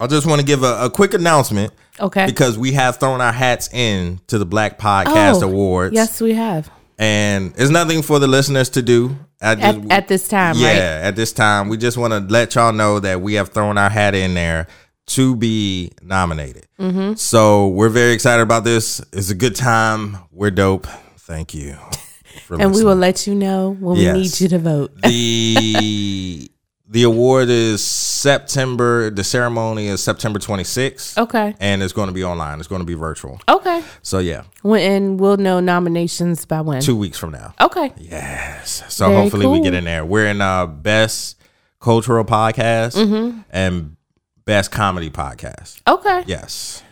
I 0.00 0.06
just 0.06 0.26
want 0.26 0.40
to 0.40 0.46
give 0.46 0.62
a, 0.62 0.84
a 0.84 0.90
quick 0.90 1.14
announcement 1.14 1.72
Okay. 1.98 2.26
because 2.26 2.58
we 2.58 2.72
have 2.72 2.96
thrown 2.98 3.20
our 3.22 3.32
hats 3.32 3.72
in 3.72 4.20
to 4.26 4.36
the 4.38 4.44
Black 4.44 4.78
Podcast 4.78 5.42
Oh, 5.42 5.48
Awards. 5.48 5.94
Yes, 5.94 6.20
we 6.20 6.34
have. 6.34 6.70
and 6.98 7.54
it's 7.56 7.70
nothing 7.70 8.02
for 8.02 8.18
the 8.18 8.26
listeners 8.26 8.68
to 8.70 8.82
do. 8.82 9.16
Just, 9.42 9.60
At, 9.62 9.90
at 9.90 10.08
this 10.08 10.28
time, 10.28 10.56
yeah, 10.58 10.68
right? 10.68 11.04
at 11.08 11.16
this 11.16 11.32
time, 11.32 11.68
we 11.68 11.76
just 11.76 11.96
want 11.98 12.12
to 12.12 12.20
let 12.20 12.54
y'all 12.54 12.72
know 12.72 13.00
that 13.00 13.20
we 13.20 13.34
have 13.34 13.50
thrown 13.50 13.76
our 13.78 13.90
hat 13.90 14.14
in 14.14 14.32
there 14.34 14.66
to 15.08 15.36
be 15.36 15.92
nominated. 16.02 16.66
Mm-hmm. 16.80 17.14
So 17.14 17.68
we're 17.68 17.90
very 17.90 18.12
excited 18.12 18.42
about 18.42 18.64
this. 18.64 19.00
It's 19.12 19.28
a 19.30 19.34
good 19.34 19.54
time. 19.54 20.18
We're 20.32 20.50
dope. 20.50 20.86
Thank 21.18 21.54
you. 21.54 21.76
For 22.46 22.60
And 22.60 22.72
we 22.74 22.84
will 22.84 22.96
let 22.96 23.26
you 23.26 23.34
know 23.34 23.76
when 23.80 23.96
Yes. 23.96 24.14
we 24.14 24.22
need 24.22 24.40
you 24.40 24.48
to 24.48 24.58
vote. 24.58 25.02
the 25.02 26.50
the 26.88 27.02
award 27.02 27.48
is 27.50 27.84
September. 27.84 29.10
The 29.10 29.24
ceremony 29.24 29.88
is 29.88 30.02
September 30.02 30.38
26th. 30.38 31.18
Okay. 31.18 31.54
And 31.60 31.82
it's 31.82 31.92
going 31.92 32.06
to 32.08 32.14
be 32.14 32.22
online. 32.24 32.58
It's 32.60 32.68
going 32.68 32.80
to 32.80 32.86
be 32.86 32.94
virtual. 32.94 33.40
Okay. 33.48 33.82
So 34.02 34.18
yeah, 34.20 34.44
When, 34.62 34.80
and 34.80 35.20
we'll 35.20 35.36
know 35.36 35.60
nominations 35.60 36.44
by 36.44 36.60
when. 36.60 36.80
two 36.80 36.96
weeks 36.96 37.18
from 37.18 37.32
now. 37.32 37.54
Okay. 37.60 37.92
Yes. 37.98 38.82
So 38.88 39.08
Very 39.08 39.20
hopefully 39.22 39.46
we 39.46 39.60
get 39.60 39.74
in 39.74 39.84
there. 39.84 40.04
We're 40.04 40.26
in 40.26 40.40
uh 40.40 40.66
best 40.66 41.36
cultural 41.80 42.24
podcast 42.24 42.96
Mm-hmm. 42.96 43.40
and 43.50 43.96
best 44.44 44.70
comedy 44.70 45.10
podcast. 45.10 45.80
Okay. 45.88 46.22
Yes. 46.26 46.82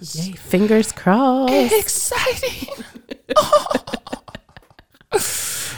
Yay, 0.00 0.32
fingers 0.32 0.92
crossed. 0.92 1.52
Exciting. 1.72 2.68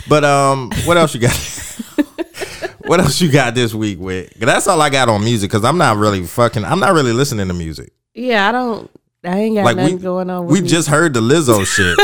but 0.08 0.24
um, 0.24 0.70
what 0.84 0.96
else 0.96 1.14
you 1.14 1.20
got? 1.20 1.36
what 2.80 3.00
else 3.00 3.20
you 3.20 3.30
got 3.30 3.54
this 3.54 3.74
week 3.74 3.98
with? 3.98 4.30
That's 4.38 4.66
all 4.66 4.80
I 4.80 4.90
got 4.90 5.08
on 5.08 5.24
music 5.24 5.50
because 5.50 5.64
I'm 5.64 5.78
not 5.78 5.96
really 5.96 6.24
fucking. 6.24 6.64
I'm 6.64 6.80
not 6.80 6.92
really 6.94 7.12
listening 7.12 7.48
to 7.48 7.54
music. 7.54 7.92
Yeah, 8.14 8.48
I 8.48 8.52
don't. 8.52 8.90
I 9.24 9.38
ain't 9.38 9.56
got 9.56 9.64
Like 9.64 9.76
nothing 9.76 9.96
we 9.96 10.02
going 10.02 10.30
on. 10.30 10.46
With 10.46 10.52
we 10.52 10.60
me. 10.62 10.68
just 10.68 10.88
heard 10.88 11.12
the 11.12 11.20
Lizzo 11.20 11.66
shit, 11.74 11.98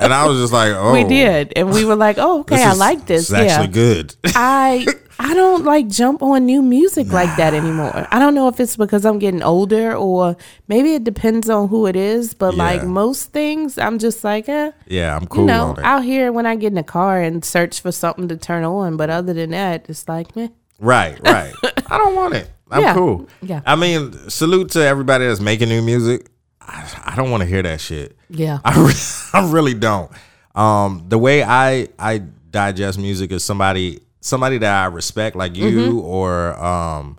and 0.00 0.12
I 0.14 0.26
was 0.26 0.38
just 0.40 0.52
like, 0.52 0.72
oh, 0.74 0.92
we 0.92 1.02
did, 1.04 1.52
and 1.56 1.70
we 1.72 1.84
were 1.84 1.96
like, 1.96 2.18
"Oh, 2.18 2.40
okay, 2.40 2.62
I 2.62 2.72
is- 2.72 2.78
like 2.78 3.04
this." 3.06 3.22
It's 3.22 3.32
Yeah, 3.32 3.38
actually 3.54 3.72
good. 3.72 4.14
I 4.26 4.86
I 5.20 5.34
don't 5.34 5.64
like 5.64 5.88
jump 5.88 6.22
on 6.22 6.46
new 6.46 6.62
music 6.62 7.12
like 7.12 7.36
that 7.36 7.52
anymore. 7.52 8.06
I 8.10 8.18
don't 8.20 8.34
know 8.34 8.46
if 8.48 8.60
it's 8.60 8.76
because 8.76 9.04
I'm 9.04 9.18
getting 9.18 9.42
older 9.42 9.94
or 9.96 10.36
maybe 10.68 10.94
it 10.94 11.02
depends 11.04 11.50
on 11.50 11.68
who 11.68 11.86
it 11.86 11.96
is. 11.96 12.34
But 12.34 12.54
like 12.54 12.84
most 12.84 13.32
things, 13.32 13.78
I'm 13.78 13.98
just 13.98 14.22
like, 14.22 14.48
eh, 14.48 14.70
yeah, 14.86 15.16
I'm 15.16 15.26
cool 15.26 15.42
you 15.42 15.46
know, 15.48 15.64
on 15.70 15.78
it. 15.80 15.84
out 15.84 16.04
here 16.04 16.30
when 16.30 16.46
I 16.46 16.54
get 16.54 16.68
in 16.68 16.74
the 16.74 16.82
car 16.84 17.20
and 17.20 17.44
search 17.44 17.80
for 17.80 17.90
something 17.90 18.28
to 18.28 18.36
turn 18.36 18.62
on. 18.64 18.96
But 18.96 19.10
other 19.10 19.32
than 19.34 19.50
that, 19.50 19.86
it's 19.88 20.06
like, 20.08 20.36
meh. 20.36 20.48
Right, 20.78 21.18
right. 21.24 21.52
I 21.90 21.98
don't 21.98 22.14
want 22.14 22.34
it. 22.34 22.48
I'm 22.70 22.82
Yeah, 22.82 22.94
cool. 22.94 23.28
yeah. 23.42 23.62
I 23.66 23.74
mean, 23.74 24.12
salute 24.30 24.70
to 24.72 24.80
everybody 24.84 25.26
that's 25.26 25.40
making 25.40 25.68
new 25.68 25.82
music. 25.82 26.28
I, 26.60 26.86
I 27.06 27.16
don't 27.16 27.30
want 27.30 27.40
to 27.42 27.46
hear 27.48 27.62
that 27.62 27.80
shit. 27.80 28.16
Yeah, 28.30 28.58
I, 28.64 28.78
re- 28.80 28.92
I 29.40 29.50
really 29.50 29.74
don't. 29.74 30.12
Um, 30.54 31.04
the 31.08 31.18
way 31.18 31.42
I 31.42 31.88
I 31.98 32.18
digest 32.18 32.98
music 32.98 33.32
is 33.32 33.42
somebody 33.42 34.00
somebody 34.20 34.58
that 34.58 34.82
I 34.84 34.86
respect, 34.86 35.36
like 35.36 35.56
you 35.56 35.66
Mm-hmm. 35.92 35.98
or 35.98 36.62
um, 36.64 37.18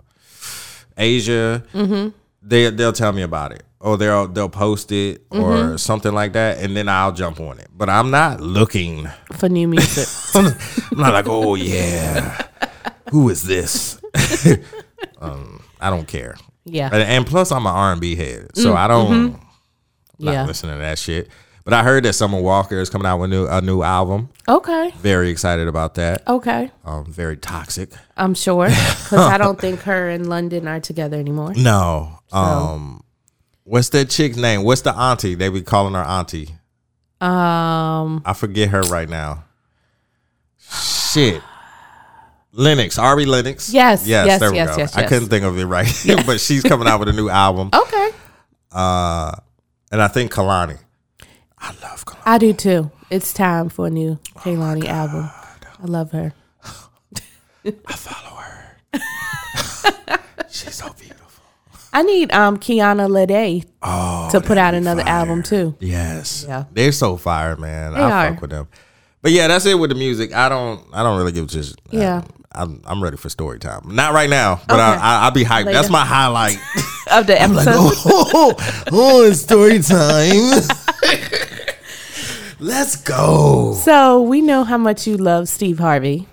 Asia. 0.96 1.64
They 2.42 2.70
they'll 2.70 2.92
tell 2.92 3.12
me 3.12 3.20
about 3.22 3.52
it, 3.52 3.64
or 3.80 3.96
they'll 3.98 4.26
they'll 4.26 4.48
post 4.48 4.92
it 4.92 5.28
Mm-hmm. 5.30 5.42
or 5.42 5.78
something 5.78 6.12
like 6.12 6.32
that, 6.32 6.58
and 6.58 6.74
then 6.76 6.88
I'll 6.88 7.12
jump 7.12 7.38
on 7.40 7.58
it. 7.58 7.68
But 7.72 7.90
I'm 7.90 8.10
not 8.10 8.40
looking. 8.40 9.06
for 9.36 9.48
new 9.48 9.68
music. 9.68 10.08
I'm 10.34 10.98
not 10.98 11.12
like, 11.12 11.26
oh 11.28 11.54
yeah, 11.54 12.46
who 13.10 13.28
is 13.28 13.42
this? 13.42 14.00
um, 15.20 15.62
I 15.80 15.90
don't 15.90 16.06
care. 16.08 16.36
yeah, 16.64 16.88
And, 16.92 17.02
and 17.02 17.26
plus, 17.26 17.52
I'm 17.52 17.66
an 17.66 17.72
R&B 17.74 18.16
head, 18.16 18.56
so 18.56 18.74
I 18.74 18.86
don't 18.88 19.32
not 20.18 20.32
yeah. 20.32 20.44
listen 20.46 20.70
to 20.70 20.76
that 20.76 20.98
shit. 20.98 21.28
But 21.64 21.74
I 21.74 21.82
heard 21.82 22.04
that 22.04 22.14
Summer 22.14 22.40
Walker 22.40 22.78
is 22.80 22.88
coming 22.90 23.06
out 23.06 23.18
with 23.18 23.30
a 23.30 23.34
new, 23.34 23.46
a 23.46 23.60
new 23.60 23.82
album. 23.82 24.30
Okay, 24.48 24.92
Very 24.98 25.30
excited 25.30 25.68
about 25.68 25.94
that. 25.94 26.26
okay. 26.26 26.70
Um, 26.84 27.04
very 27.12 27.36
toxic. 27.36 27.90
I'm 28.16 28.34
sure 28.34 28.66
because 28.68 29.12
I 29.12 29.38
don't 29.38 29.60
think 29.60 29.80
her 29.82 30.08
and 30.08 30.28
London 30.28 30.66
are 30.66 30.80
together 30.80 31.18
anymore. 31.18 31.54
No. 31.54 32.18
Um, 32.32 33.04
what's 33.64 33.90
that 33.90 34.10
chick's 34.10 34.36
name? 34.36 34.62
What's 34.64 34.82
the 34.82 34.94
auntie? 34.94 35.34
They 35.34 35.48
be 35.48 35.62
calling 35.62 35.94
her 35.94 36.00
auntie. 36.02 36.54
Um, 37.20 38.22
I 38.24 38.32
forget 38.34 38.70
her 38.70 38.80
right 38.82 39.08
now. 39.08 39.44
Shit. 40.58 41.42
Lennox, 42.52 42.98
Ari 42.98 43.26
Lennox. 43.26 43.72
Yes, 43.72 44.06
yes, 44.06 44.40
there 44.40 44.50
we 44.50 44.56
yes, 44.56 44.70
go. 44.74 44.78
yes, 44.78 44.96
I 44.96 45.02
yes. 45.02 45.08
couldn't 45.08 45.28
think 45.28 45.44
of 45.44 45.56
it 45.58 45.64
right, 45.66 45.86
but 46.26 46.40
she's 46.40 46.62
coming 46.62 46.88
out 46.88 46.98
with 46.98 47.08
a 47.08 47.12
new 47.12 47.28
album. 47.28 47.70
okay. 47.74 48.10
Uh, 48.72 49.32
and 49.92 50.02
I 50.02 50.08
think 50.08 50.32
Kehlani. 50.32 50.78
I 51.60 51.74
love 51.82 52.04
Kehlani. 52.04 52.22
I 52.26 52.38
do 52.38 52.52
too. 52.52 52.90
It's 53.10 53.32
time 53.32 53.68
for 53.68 53.86
a 53.86 53.90
new 53.90 54.18
Oh 54.36 54.40
Kehlani 54.40 54.86
album. 54.86 55.30
I 55.82 55.86
love 55.86 56.12
her. 56.12 56.32
I 57.86 57.92
follow 57.92 58.36
her. 58.36 58.76
She's 60.50 60.74
so 60.76 60.92
beautiful. 60.98 61.44
I 61.92 62.02
need 62.02 62.32
um 62.32 62.58
Kiana 62.58 63.08
Lede 63.08 63.64
Oh, 63.82 64.28
to 64.32 64.40
put 64.40 64.56
out 64.58 64.74
another 64.74 65.02
album 65.02 65.42
too. 65.42 65.74
Yes. 65.80 66.44
Yeah. 66.48 66.64
They're 66.72 66.92
so 66.92 67.16
fire, 67.16 67.56
man. 67.56 67.92
They 67.94 68.00
I 68.00 68.26
are. 68.28 68.32
fuck 68.32 68.40
with 68.42 68.50
them. 68.50 68.68
But 69.22 69.32
yeah, 69.32 69.48
that's 69.48 69.66
it 69.66 69.78
with 69.78 69.90
the 69.90 69.96
music. 69.96 70.32
I 70.34 70.48
don't. 70.48 70.82
I 70.94 71.02
don't 71.02 71.18
really 71.18 71.32
give 71.32 71.46
just. 71.48 71.78
Yeah. 71.90 72.22
I'm, 72.52 72.82
I'm 72.84 73.00
ready 73.00 73.16
for 73.16 73.28
story 73.28 73.60
time. 73.60 73.82
Not 73.94 74.12
right 74.12 74.28
now, 74.28 74.60
but 74.66 74.74
Okay. 74.74 74.82
I, 74.82 74.94
I, 75.20 75.24
I'll 75.24 75.30
be 75.30 75.44
hyped. 75.44 75.66
Later. 75.66 75.72
That's 75.72 75.90
my 75.90 76.04
highlight. 76.04 76.58
Of 77.12 77.26
the 77.26 77.40
episode. 77.42 77.64
oh, 78.06 78.54
oh, 78.92 79.24
it's 79.24 79.40
story 79.40 79.80
time. 79.80 80.62
Let's 82.60 82.96
go. 82.96 83.74
So 83.82 84.20
we 84.22 84.40
know 84.42 84.64
how 84.64 84.76
much 84.78 85.06
you 85.06 85.16
love 85.16 85.48
Steve 85.48 85.78
Harvey. 85.78 86.28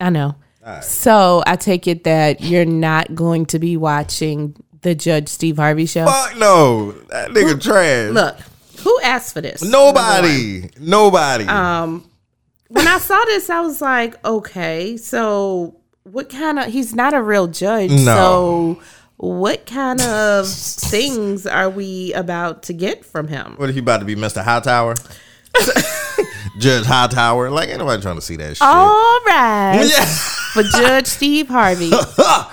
I 0.00 0.10
know. 0.10 0.36
So 0.82 1.42
I 1.46 1.56
take 1.56 1.86
it 1.86 2.04
that 2.04 2.40
you're 2.40 2.64
not 2.64 3.14
going 3.14 3.46
to 3.46 3.58
be 3.58 3.76
watching 3.76 4.56
the 4.82 4.94
Judge 4.94 5.28
Steve 5.28 5.56
Harvey 5.58 5.86
show. 5.86 6.06
Fuck 6.06 6.36
no. 6.38 6.92
That 7.10 7.30
nigga 7.30 7.60
trash. 7.60 8.10
Look, 8.12 8.36
who 8.80 9.00
asked 9.02 9.32
for 9.34 9.40
this? 9.40 9.62
Nobody. 9.62 10.70
Nobody. 10.78 11.44
Um, 11.46 12.08
when 12.68 12.86
I 12.88 12.98
saw 12.98 13.24
this, 13.26 13.48
I 13.48 13.60
was 13.60 13.80
like, 13.80 14.22
okay, 14.24 14.96
so 14.96 15.76
what 16.02 16.28
kind 16.30 16.58
of? 16.58 16.66
He's 16.66 16.94
not 16.96 17.14
a 17.14 17.22
real 17.22 17.46
judge, 17.46 17.90
No. 17.90 18.78
so 18.78 18.82
what 19.18 19.66
kind 19.66 20.00
of 20.00 20.46
things 20.48 21.46
are 21.46 21.70
we 21.70 22.12
about 22.14 22.62
to 22.64 22.72
get 22.72 23.04
from 23.04 23.28
him? 23.28 23.54
what 23.56 23.68
if 23.68 23.74
he 23.74 23.80
about 23.80 23.98
to 24.00 24.04
be 24.06 24.14
Mr. 24.16 24.42
Hightower? 24.44 24.94
Judge 26.58 26.84
Hightower. 26.86 27.50
Like, 27.50 27.68
ain't 27.68 27.78
nobody 27.78 28.02
trying 28.02 28.16
to 28.16 28.20
see 28.22 28.36
that 28.36 28.56
shit. 28.56 28.62
All 28.62 29.20
right, 29.26 29.86
Yeah. 29.90 30.04
for 30.04 30.62
Judge 30.62 31.06
Steve 31.06 31.48
Harvey. 31.48 31.90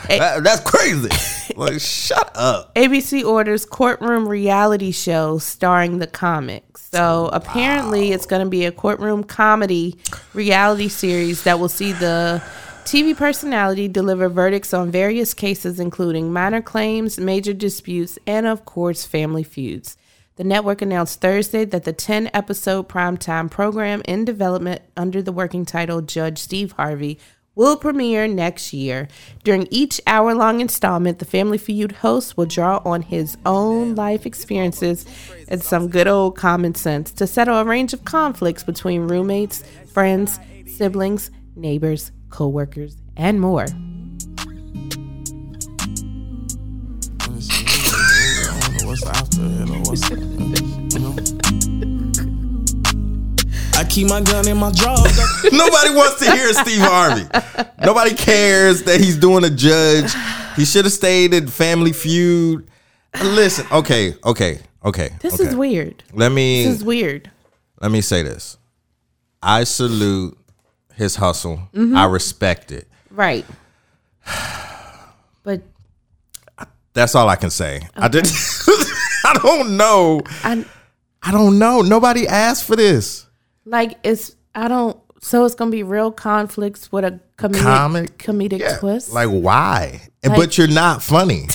That- 0.08 0.42
that's 0.44 0.60
crazy. 0.62 1.10
like, 1.56 1.80
shut 1.80 2.32
up. 2.36 2.74
ABC 2.76 3.24
orders 3.26 3.66
courtroom 3.66 4.28
reality 4.28 4.92
show 4.92 5.38
starring 5.38 6.00
the 6.00 6.08
comics. 6.08 6.88
So 6.92 7.30
apparently, 7.34 8.12
it's 8.12 8.26
going 8.26 8.44
to 8.44 8.50
be 8.50 8.66
a 8.66 8.72
courtroom 8.72 9.24
comedy 9.24 9.98
reality 10.34 10.88
series 10.90 11.44
that 11.44 11.60
will 11.60 11.70
see 11.70 11.92
the 11.94 12.42
TV 12.86 13.16
personality 13.16 13.88
deliver 13.88 14.28
verdicts 14.28 14.74
on 14.74 14.92
various 14.92 15.34
cases, 15.34 15.80
including 15.80 16.34
minor 16.34 16.62
claims, 16.62 17.18
major 17.18 17.54
disputes, 17.54 18.20
and 18.28 18.46
of 18.46 18.66
course, 18.66 19.06
family 19.06 19.44
feuds. 19.44 19.98
The 20.36 20.44
network 20.44 20.82
announced 20.82 21.22
Thursday 21.22 21.64
that 21.66 21.86
the 21.86 21.94
10 21.94 22.30
episode 22.34 22.90
primetime 22.90 23.50
program 23.50 24.02
in 24.06 24.26
development 24.26 24.82
under 24.98 25.22
the 25.22 25.32
working 25.32 25.66
title 25.66 26.02
Judge 26.02 26.40
Steve 26.40 26.74
Harvey 26.74 27.20
will 27.56 27.78
premiere 27.78 28.28
next 28.28 28.74
year. 28.74 29.08
During 29.44 29.68
each 29.72 30.02
hour 30.06 30.34
long 30.34 30.60
installment, 30.60 31.20
the 31.20 31.26
Family 31.26 31.58
Feud 31.58 31.92
host 31.94 32.36
will 32.36 32.48
draw 32.48 32.82
on 32.84 33.02
his 33.04 33.38
own 33.46 33.96
life 33.96 34.26
experiences 34.26 35.06
and 35.48 35.64
some 35.64 35.88
good 35.88 36.08
old 36.08 36.36
common 36.36 36.76
sense 36.76 37.12
to 37.14 37.28
settle 37.28 37.58
a 37.58 37.66
range 37.66 37.94
of 37.94 38.04
conflicts 38.06 38.64
between 38.64 39.08
roommates, 39.08 39.64
friends, 39.86 40.40
siblings, 40.66 41.32
neighbors, 41.56 42.12
co 42.34 42.48
workers, 42.48 42.98
and 43.16 43.40
more. 43.40 43.68
what's 48.86 49.06
after 49.06 49.42
it 49.42 49.70
or 49.70 49.80
what's 49.86 50.10
you 50.10 51.00
know. 51.00 51.16
I 53.76 53.84
keep 53.88 54.08
my 54.10 54.22
gun 54.22 54.48
in 54.48 54.58
my 54.58 54.72
drawer. 54.72 54.98
Nobody 55.52 55.94
wants 55.94 56.26
to 56.26 56.32
hear 56.32 56.52
Steve 56.54 56.82
Harvey. 56.82 57.28
Nobody 57.86 58.16
cares 58.16 58.84
that 58.84 59.00
he's 59.00 59.18
doing 59.18 59.44
a 59.44 59.50
judge. 59.50 60.12
He 60.56 60.66
should 60.66 60.86
have 60.86 60.94
stayed 60.94 61.36
in 61.36 61.48
Family 61.48 61.94
Feud. 61.94 62.68
Listen, 63.22 63.68
okay, 63.72 64.16
okay, 64.26 64.60
okay. 64.84 65.12
This 65.22 65.36
okay. 65.36 65.44
is 65.50 65.56
weird. 65.56 66.04
Let 66.14 66.32
me 66.32 66.66
This 66.66 66.78
is 66.78 66.84
weird. 66.84 67.30
let 67.80 67.92
me 67.92 68.02
say 68.02 68.24
this. 68.24 68.58
I 69.42 69.66
salute 69.66 70.38
his 70.96 71.16
hustle. 71.16 71.58
Mm-hmm. 71.74 71.96
I 71.98 72.06
respect 72.06 72.72
it. 72.72 72.88
Right. 73.10 73.46
But 75.44 75.62
That's 76.94 77.16
all 77.16 77.28
I 77.28 77.36
can 77.36 77.50
say. 77.50 77.82
I 77.96 78.08
did. 78.08 78.26
I 79.26 79.40
don't 79.42 79.78
know. 79.78 80.22
I 80.44 80.66
I 81.22 81.32
don't 81.32 81.58
know. 81.60 81.82
Nobody 81.82 82.28
asked 82.28 82.66
for 82.66 82.76
this. 82.76 83.26
like 83.66 83.98
it's 84.04 84.36
I 84.56 84.68
don't. 84.68 84.98
So 85.22 85.46
it's 85.46 85.56
gonna 85.56 85.72
be 85.72 85.84
real 85.84 86.12
conflicts 86.12 86.92
with 86.92 87.06
a 87.06 87.20
comedic 87.38 87.62
Comic? 87.62 88.18
comedic 88.18 88.60
Yeah. 88.60 88.78
twist. 88.78 89.12
Like 89.12 89.30
why? 89.30 90.02
And 90.24 90.32
Like- 90.32 90.40
but 90.40 90.58
you're 90.58 90.68
not 90.68 91.02
funny. 91.02 91.48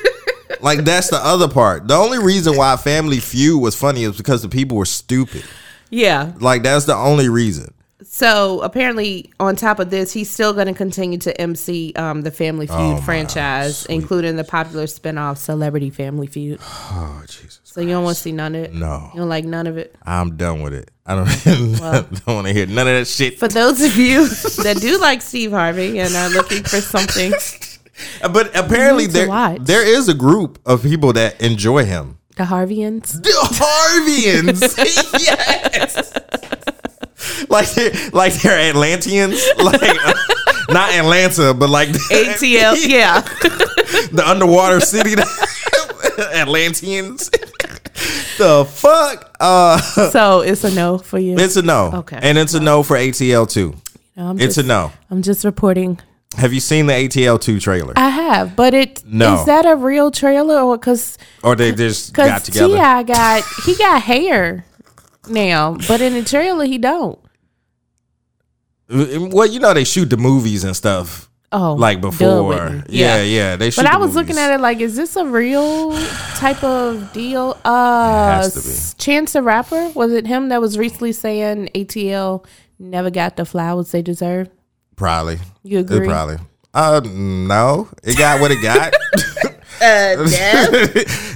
like 0.60 0.84
that's 0.84 1.10
the 1.10 1.16
other 1.18 1.48
part. 1.48 1.88
The 1.88 1.94
only 1.94 2.18
reason 2.18 2.56
why 2.56 2.76
Family 2.76 3.20
Feud 3.20 3.60
was 3.62 3.74
funny 3.76 4.04
is 4.04 4.16
because 4.16 4.42
the 4.42 4.48
people 4.48 4.76
were 4.76 4.84
stupid. 4.86 5.44
yeah. 5.90 6.32
Like 6.40 6.62
that's 6.62 6.84
the 6.86 6.94
only 6.96 7.28
reason. 7.28 7.72
So 8.16 8.60
apparently, 8.60 9.32
on 9.40 9.56
top 9.56 9.80
of 9.80 9.90
this, 9.90 10.12
he's 10.12 10.30
still 10.30 10.52
going 10.52 10.68
to 10.68 10.72
continue 10.72 11.18
to 11.18 11.40
MC 11.40 11.92
um, 11.96 12.22
the 12.22 12.30
Family 12.30 12.68
Feud 12.68 12.78
Oh, 12.78 12.96
franchise, 12.98 13.86
including 13.86 14.36
the 14.36 14.44
popular 14.44 14.84
spinoff 14.84 15.36
Celebrity 15.38 15.90
Family 15.90 16.28
Feud. 16.28 16.60
Oh 16.96 17.24
Jesus. 17.26 17.60
So 17.64 17.80
you 17.80 17.88
don't 17.88 18.04
want 18.04 18.16
to 18.16 18.22
see 18.22 18.30
none 18.30 18.54
of 18.54 18.62
it. 18.62 18.72
No. 18.72 19.10
you 19.12 19.18
don't 19.18 19.28
like 19.28 19.44
none 19.44 19.66
of 19.66 19.76
it. 19.78 19.96
I'm 20.06 20.36
done 20.36 20.62
with 20.62 20.74
it. 20.74 20.92
I 21.04 21.16
don't, 21.16 21.26
don't 22.24 22.26
want 22.36 22.46
to 22.46 22.52
hear 22.52 22.66
none 22.66 22.86
of 22.86 22.94
that 22.94 23.08
shit. 23.08 23.36
For 23.40 23.48
those 23.48 23.82
of 23.82 23.96
you 23.96 24.28
that 24.62 24.78
do 24.80 24.96
like 25.00 25.20
Steve 25.20 25.50
Harvey 25.50 25.98
and 25.98 26.14
are 26.14 26.28
looking 26.28 26.62
for 26.62 26.80
something, 26.80 27.32
But 28.30 28.56
apparently 28.56 29.06
there 29.08 29.26
watch. 29.28 29.58
there 29.62 29.84
is 29.84 30.08
a 30.08 30.14
group 30.14 30.60
of 30.64 30.84
people 30.84 31.12
that 31.14 31.42
enjoy 31.42 31.84
him. 31.84 32.18
the 32.36 32.44
Harveyans. 32.44 33.20
The 33.20 33.30
Harvians. 33.58 34.60
yes. 35.26 36.12
Like 37.54 37.70
they're, 37.74 37.92
like 38.12 38.34
they're 38.42 38.58
Atlanteans. 38.70 39.40
Like 39.58 39.80
uh, 39.82 40.14
not 40.70 40.90
Atlanta, 40.92 41.54
but 41.54 41.70
like 41.70 41.88
ATL, 42.10 42.74
yeah. 42.88 43.20
the 44.12 44.22
underwater 44.26 44.80
city 44.80 45.14
Atlanteans. 46.34 47.30
the 48.38 48.64
fuck? 48.68 49.36
Uh 49.40 49.78
so 50.10 50.40
it's 50.40 50.64
a 50.64 50.74
no 50.74 50.98
for 50.98 51.18
you. 51.18 51.36
it's 51.38 51.56
a 51.56 51.62
no. 51.62 51.90
Okay. 51.94 52.18
And 52.20 52.36
it's 52.38 52.54
a 52.54 52.60
no 52.60 52.82
for 52.82 52.96
ATL 52.96 53.48
too. 53.48 53.74
I'm 54.16 54.38
It's 54.38 54.54
just, 54.56 54.64
a 54.66 54.68
no. 54.68 54.92
I'm 55.10 55.22
just 55.22 55.44
reporting. 55.44 55.98
Have 56.36 56.52
you 56.52 56.60
seen 56.60 56.86
the 56.86 56.92
ATL 56.92 57.40
two 57.40 57.60
trailer? 57.60 57.92
I 57.96 58.08
have, 58.08 58.56
but 58.56 58.74
it 58.74 58.98
is 58.98 59.04
No. 59.06 59.44
that 59.44 59.66
a 59.66 59.76
real 59.76 60.10
trailer 60.10 60.58
or 60.60 60.76
because 60.76 61.16
Or 61.42 61.54
they 61.56 61.72
just 61.72 62.12
got 62.14 62.44
together? 62.44 62.74
T.I. 62.74 63.02
got 63.04 63.42
he 63.64 63.76
got 63.76 64.02
hair 64.02 64.64
now, 65.28 65.76
but 65.88 66.00
in 66.00 66.14
the 66.14 66.22
trailer 66.24 66.64
he 66.64 66.78
don't. 66.78 67.18
Well, 68.88 69.46
you 69.46 69.60
know 69.60 69.72
they 69.74 69.84
shoot 69.84 70.10
the 70.10 70.16
movies 70.16 70.64
and 70.64 70.76
stuff 70.76 71.30
Oh, 71.56 71.74
like 71.74 72.00
before. 72.00 72.48
Whitney. 72.48 72.82
Yeah, 72.88 73.22
yeah. 73.22 73.54
They 73.54 73.70
shoot 73.70 73.82
But 73.82 73.92
I 73.92 73.96
was 73.96 74.16
looking 74.16 74.36
at 74.38 74.52
it 74.52 74.60
like, 74.60 74.80
is 74.80 74.96
this 74.96 75.14
a 75.14 75.24
real 75.24 75.96
type 76.36 76.62
of 76.64 77.12
deal? 77.12 77.56
Uh, 77.64 78.42
has 78.42 78.54
to 78.54 78.96
be. 78.96 79.02
Chance 79.04 79.34
the 79.34 79.42
Rapper 79.42 79.90
was 79.90 80.12
it 80.12 80.26
him 80.26 80.48
that 80.48 80.60
was 80.60 80.76
recently 80.76 81.12
saying 81.12 81.68
ATL 81.74 82.44
never 82.78 83.08
got 83.08 83.36
the 83.36 83.44
flowers 83.44 83.92
they 83.92 84.02
deserve? 84.02 84.48
Probably. 84.96 85.38
You 85.62 85.78
agree? 85.78 86.06
probably. 86.06 86.38
Uh, 86.72 87.00
no. 87.04 87.88
It 88.02 88.18
got 88.18 88.40
what 88.40 88.50
it 88.50 88.60
got. 88.62 88.92
Uh, 89.82 90.16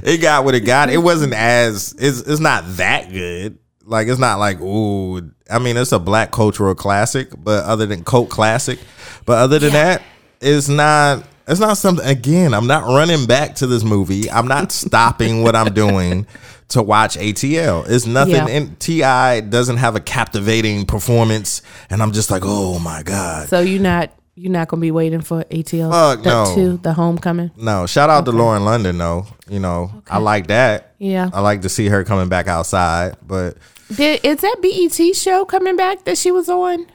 it 0.04 0.22
got 0.22 0.42
what 0.44 0.54
it 0.54 0.60
got. 0.60 0.88
It 0.88 0.98
wasn't 0.98 1.34
as. 1.34 1.92
It's 1.98 2.20
it's 2.20 2.40
not 2.40 2.64
that 2.76 3.10
good. 3.12 3.58
Like 3.84 4.06
it's 4.06 4.20
not 4.20 4.38
like 4.38 4.60
ooh. 4.60 5.32
I 5.50 5.58
mean, 5.58 5.76
it's 5.76 5.92
a 5.92 5.98
black 5.98 6.30
cultural 6.30 6.74
classic, 6.74 7.28
but 7.36 7.64
other 7.64 7.86
than 7.86 8.04
cult 8.04 8.28
classic, 8.28 8.78
but 9.24 9.38
other 9.38 9.58
than 9.58 9.72
that, 9.72 10.02
it's 10.40 10.68
not. 10.68 11.24
It's 11.46 11.60
not 11.60 11.78
something. 11.78 12.06
Again, 12.06 12.52
I'm 12.52 12.66
not 12.66 12.84
running 12.84 13.24
back 13.24 13.54
to 13.56 13.66
this 13.66 13.82
movie. 13.82 14.30
I'm 14.30 14.46
not 14.46 14.70
stopping 14.72 15.42
what 15.42 15.56
I'm 15.56 15.72
doing 15.72 16.26
to 16.68 16.82
watch 16.82 17.16
ATL. 17.16 17.88
It's 17.88 18.04
nothing. 18.06 18.34
Yeah. 18.34 18.48
And 18.48 18.78
T.I. 18.78 19.40
doesn't 19.40 19.78
have 19.78 19.96
a 19.96 20.00
captivating 20.00 20.84
performance, 20.84 21.62
and 21.88 22.02
I'm 22.02 22.12
just 22.12 22.30
like, 22.30 22.42
oh 22.44 22.78
my 22.78 23.02
god. 23.02 23.48
So 23.48 23.60
you're 23.60 23.80
not 23.80 24.12
you're 24.38 24.52
not 24.52 24.68
gonna 24.68 24.80
be 24.80 24.90
waiting 24.90 25.20
for 25.20 25.42
ATL 25.44 25.90
Fuck 25.90 26.22
the 26.22 26.30
no. 26.30 26.54
two, 26.54 26.76
the 26.78 26.92
homecoming. 26.92 27.50
No, 27.56 27.86
shout 27.86 28.08
out 28.08 28.24
to 28.26 28.32
Lauren 28.32 28.64
London 28.64 28.98
though. 28.98 29.26
You 29.48 29.58
know, 29.58 30.02
I 30.08 30.18
like 30.18 30.46
that. 30.48 30.94
Yeah. 30.98 31.30
I 31.32 31.40
like 31.40 31.62
to 31.62 31.68
see 31.68 31.88
her 31.88 32.04
coming 32.04 32.28
back 32.28 32.46
outside, 32.46 33.16
but 33.26 33.56
Did, 33.94 34.20
is 34.24 34.40
that 34.42 34.56
BET 34.60 35.16
show 35.16 35.44
coming 35.44 35.76
back 35.76 36.04
that 36.04 36.18
she 36.18 36.30
was 36.30 36.48
on? 36.48 36.86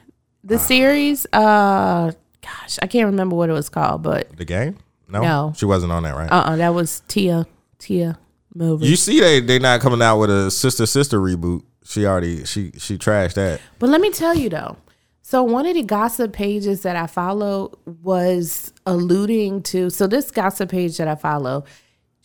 The 0.44 0.58
series? 0.58 1.26
Uh 1.32 2.12
gosh, 2.42 2.78
I 2.82 2.86
can't 2.86 3.06
remember 3.06 3.34
what 3.36 3.48
it 3.48 3.54
was 3.54 3.68
called, 3.68 4.02
but 4.02 4.36
the 4.36 4.44
game? 4.44 4.76
No, 5.08 5.22
No. 5.22 5.52
she 5.56 5.64
wasn't 5.66 5.92
on 5.92 6.02
that, 6.04 6.14
right? 6.14 6.30
uh 6.30 6.42
uh 6.52 6.56
that 6.56 6.74
was 6.74 7.00
Tia 7.08 7.46
Tia 7.78 8.18
movie. 8.54 8.86
you 8.86 8.96
see, 8.96 9.20
they 9.20 9.40
they 9.40 9.58
not 9.58 9.80
coming 9.80 10.02
out 10.02 10.18
with 10.18 10.30
a 10.30 10.50
sister 10.50 10.86
sister 10.86 11.18
reboot. 11.18 11.62
She 11.84 12.06
already 12.06 12.44
she 12.44 12.72
she 12.78 12.96
trashed 12.98 13.34
that. 13.34 13.60
But 13.78 13.90
let 13.90 14.00
me 14.00 14.10
tell 14.10 14.34
you 14.36 14.48
though. 14.48 14.76
So 15.22 15.42
one 15.42 15.64
of 15.66 15.74
the 15.74 15.82
gossip 15.82 16.32
pages 16.34 16.82
that 16.82 16.96
I 16.96 17.06
follow 17.06 17.72
was 17.86 18.72
alluding 18.86 19.62
to 19.64 19.88
so 19.90 20.06
this 20.06 20.30
gossip 20.30 20.68
page 20.70 20.98
that 20.98 21.08
I 21.08 21.14
follow, 21.14 21.64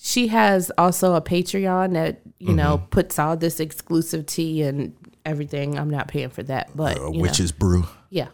she 0.02 0.28
has 0.30 0.72
also 0.78 1.14
a 1.16 1.22
Patreon 1.22 1.94
that, 1.94 2.22
you 2.40 2.54
know, 2.54 2.78
Mm-hmm. 2.78 2.86
puts 2.90 3.20
all 3.20 3.36
this 3.36 3.60
exclusive 3.60 4.26
tea 4.26 4.62
and 4.64 4.96
everything. 5.26 5.78
I'm 5.78 5.90
not 5.90 6.08
paying 6.08 6.30
for 6.30 6.42
that, 6.44 6.70
but 6.76 6.98
Uh, 6.98 7.08
you 7.08 7.18
know. 7.18 7.22
witch's 7.22 7.52
brew. 7.52 7.86
Yeah, 8.10 8.30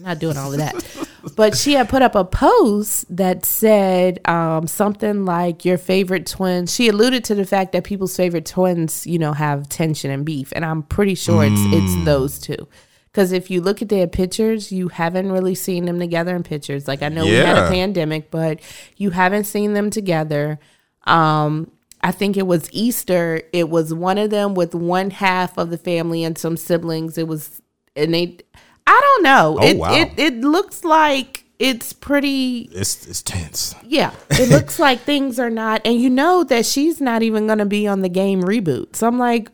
not 0.00 0.18
doing 0.18 0.36
all 0.36 0.50
of 0.52 0.58
that. 0.58 0.74
but 1.36 1.56
she 1.56 1.74
had 1.74 1.88
put 1.88 2.02
up 2.02 2.14
a 2.16 2.24
post 2.24 3.04
that 3.14 3.44
said 3.44 4.26
um, 4.26 4.66
something 4.66 5.24
like 5.24 5.64
your 5.64 5.78
favorite 5.78 6.26
twins. 6.26 6.74
She 6.74 6.88
alluded 6.88 7.22
to 7.24 7.34
the 7.34 7.44
fact 7.44 7.72
that 7.72 7.84
people's 7.84 8.16
favorite 8.16 8.46
twins, 8.46 9.06
you 9.06 9.18
know, 9.18 9.32
have 9.34 9.68
tension 9.68 10.10
and 10.10 10.24
beef, 10.24 10.52
and 10.56 10.64
I'm 10.64 10.82
pretty 10.82 11.14
sure 11.14 11.44
it's 11.44 11.60
Mm. 11.60 11.72
it's 11.74 12.04
those 12.06 12.38
two. 12.40 12.66
Because 13.12 13.30
if 13.32 13.50
you 13.50 13.60
look 13.60 13.82
at 13.82 13.88
their 13.88 14.06
pictures, 14.06 14.72
you 14.72 14.88
haven't 14.88 15.30
really 15.30 15.54
seen 15.54 15.84
them 15.84 15.98
together 16.00 16.34
in 16.34 16.42
pictures. 16.42 16.88
Like 16.88 17.02
I 17.02 17.08
know 17.08 17.24
we 17.24 17.32
had 17.32 17.58
a 17.58 17.68
pandemic, 17.68 18.30
but 18.30 18.60
you 18.96 19.10
haven't 19.10 19.44
seen 19.44 19.74
them 19.74 19.90
together. 19.90 20.58
Um, 21.04 21.70
I 22.02 22.12
think 22.12 22.36
it 22.36 22.46
was 22.46 22.68
Easter. 22.72 23.42
It 23.52 23.68
was 23.68 23.92
one 23.92 24.18
of 24.18 24.30
them 24.30 24.54
with 24.54 24.74
one 24.74 25.10
half 25.10 25.58
of 25.58 25.70
the 25.70 25.78
family 25.78 26.24
and 26.24 26.36
some 26.38 26.56
siblings. 26.56 27.18
It 27.18 27.28
was, 27.28 27.60
and 27.94 28.14
they, 28.14 28.38
I 28.86 29.00
don't 29.00 29.22
know. 29.22 29.58
Oh, 29.60 29.66
it, 29.66 29.76
wow. 29.76 29.94
it 29.94 30.18
it 30.18 30.40
looks 30.40 30.84
like 30.84 31.44
it's 31.58 31.92
pretty. 31.92 32.70
It's 32.72 33.06
it's 33.06 33.22
tense. 33.22 33.74
Yeah, 33.84 34.12
it 34.30 34.48
looks 34.50 34.78
like 34.78 35.00
things 35.00 35.38
are 35.38 35.50
not, 35.50 35.82
and 35.84 36.00
you 36.00 36.08
know 36.08 36.42
that 36.44 36.64
she's 36.64 37.00
not 37.00 37.22
even 37.22 37.46
going 37.46 37.58
to 37.58 37.66
be 37.66 37.86
on 37.86 38.00
the 38.00 38.08
game 38.08 38.42
reboot. 38.42 38.96
So 38.96 39.06
I'm 39.06 39.18
like, 39.18 39.50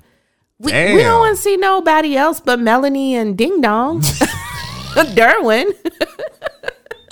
we, 0.59 0.73
we 0.73 1.03
don't 1.03 1.21
want 1.21 1.37
to 1.37 1.43
see 1.43 1.57
nobody 1.57 2.17
else 2.17 2.41
but 2.41 2.61
Melanie 2.61 3.17
and 3.17 3.37
Ding 3.37 3.61
Dong, 3.61 4.01
Derwin. 4.95 5.75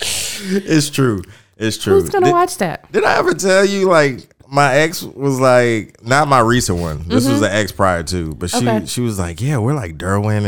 It's 0.00 0.90
true. 0.90 1.22
It's 1.56 1.76
true. 1.78 2.00
Who's 2.00 2.10
gonna 2.10 2.26
did, 2.26 2.32
watch 2.32 2.58
that? 2.58 2.90
Did 2.92 3.04
I 3.04 3.18
ever 3.18 3.34
tell 3.34 3.64
you 3.64 3.88
like 3.88 4.28
my 4.48 4.74
ex 4.76 5.02
was 5.02 5.40
like 5.40 6.04
not 6.04 6.28
my 6.28 6.40
recent 6.40 6.78
one. 6.78 7.08
This 7.08 7.28
was 7.28 7.40
the 7.40 7.52
ex 7.52 7.72
prior 7.72 8.02
to, 8.04 8.34
but 8.34 8.50
she 8.50 8.58
Mm-hmm. 8.58 8.68
Okay. 8.68 8.86
she 8.86 9.00
was 9.00 9.18
like, 9.18 9.40
yeah, 9.40 9.58
we're 9.58 9.74
like 9.74 9.96
Derwin 9.98 10.44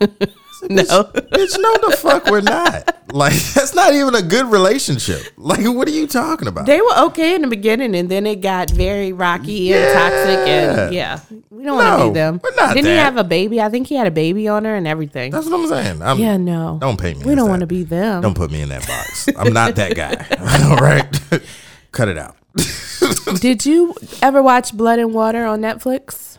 and 0.00 0.28
No. 0.62 1.04
bitch, 1.04 1.58
no 1.58 1.74
the 1.88 1.96
fuck 2.00 2.26
we're 2.26 2.40
not. 2.40 2.96
Like 3.12 3.32
that's 3.54 3.74
not 3.74 3.94
even 3.94 4.14
a 4.14 4.22
good 4.22 4.46
relationship. 4.46 5.20
Like 5.36 5.60
what 5.64 5.86
are 5.86 5.92
you 5.92 6.06
talking 6.06 6.48
about? 6.48 6.66
They 6.66 6.80
were 6.80 6.98
okay 7.06 7.34
in 7.34 7.42
the 7.42 7.48
beginning, 7.48 7.94
and 7.94 8.08
then 8.08 8.26
it 8.26 8.40
got 8.40 8.70
very 8.70 9.12
rocky 9.12 9.72
and 9.72 9.92
toxic. 9.92 10.38
And 10.48 10.94
yeah, 10.94 11.20
we 11.50 11.62
don't 11.62 11.76
want 11.76 11.86
to 11.98 11.98
No, 11.98 12.10
be 12.10 12.14
them. 12.14 12.40
we're 12.42 12.54
not 12.54 12.74
Didn't 12.74 12.90
he 12.90 12.96
have 12.96 13.16
a 13.16 13.24
baby? 13.24 13.60
I 13.60 13.68
think 13.68 13.86
he 13.86 13.94
had 13.96 14.06
a 14.06 14.10
baby 14.10 14.48
on 14.48 14.64
her 14.64 14.74
and 14.74 14.86
everything. 14.88 15.30
That's 15.30 15.46
what 15.46 15.60
I'm 15.60 15.66
saying. 15.68 16.02
I'm, 16.02 16.18
yeah, 16.18 16.36
no. 16.36 16.78
Don't 16.80 16.98
pay 17.00 17.14
me. 17.14 17.22
We 17.24 17.34
don't 17.34 17.48
want 17.48 17.60
to 17.60 17.66
be 17.66 17.82
them. 17.84 18.22
Don't 18.22 18.36
put 18.36 18.50
me 18.50 18.62
in 18.62 18.68
that 18.70 18.86
box. 18.86 19.28
I'm 19.36 19.52
not 19.52 19.76
that 19.76 19.94
guy. 19.94 20.14
All 20.70 20.76
right, 20.78 21.06
cut 21.92 22.08
it 22.08 22.18
out. 22.18 22.36
Did 23.40 23.66
you 23.66 23.94
ever 24.22 24.42
watch 24.42 24.72
Blood 24.76 24.98
and 24.98 25.12
Water 25.12 25.44
on 25.44 25.60
Netflix? 25.60 26.38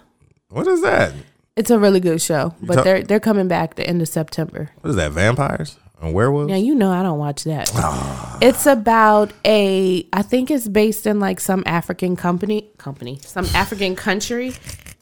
What 0.50 0.66
is 0.68 0.82
that? 0.82 1.14
It's 1.58 1.72
a 1.72 1.80
really 1.80 2.00
good 2.00 2.22
show, 2.22 2.54
but 2.62 2.76
ta- 2.76 2.84
they're 2.84 3.04
they're 3.04 3.20
coming 3.20 3.48
back 3.48 3.76
the 3.76 3.88
end 3.88 4.02
of 4.02 4.08
September. 4.08 4.70
What 4.82 4.92
is 4.92 4.96
that? 4.96 5.12
Vampires 5.12 5.78
and 6.02 6.14
werewolves? 6.14 6.50
Now 6.50 6.56
you 6.58 6.76
know 6.76 6.92
I 6.92 7.02
don't 7.04 7.18
watch 7.18 7.44
that. 7.46 7.72
Ah. 7.76 8.38
It's 8.42 8.66
about 8.68 9.34
a 9.44 10.08
I 10.14 10.22
think 10.22 10.52
it's 10.52 10.68
based 10.68 11.08
in 11.08 11.20
like 11.20 11.40
some 11.40 11.64
African 11.66 12.16
company 12.16 12.70
company, 12.78 13.20
some 13.24 13.46
African 13.56 13.96
country 13.96 14.54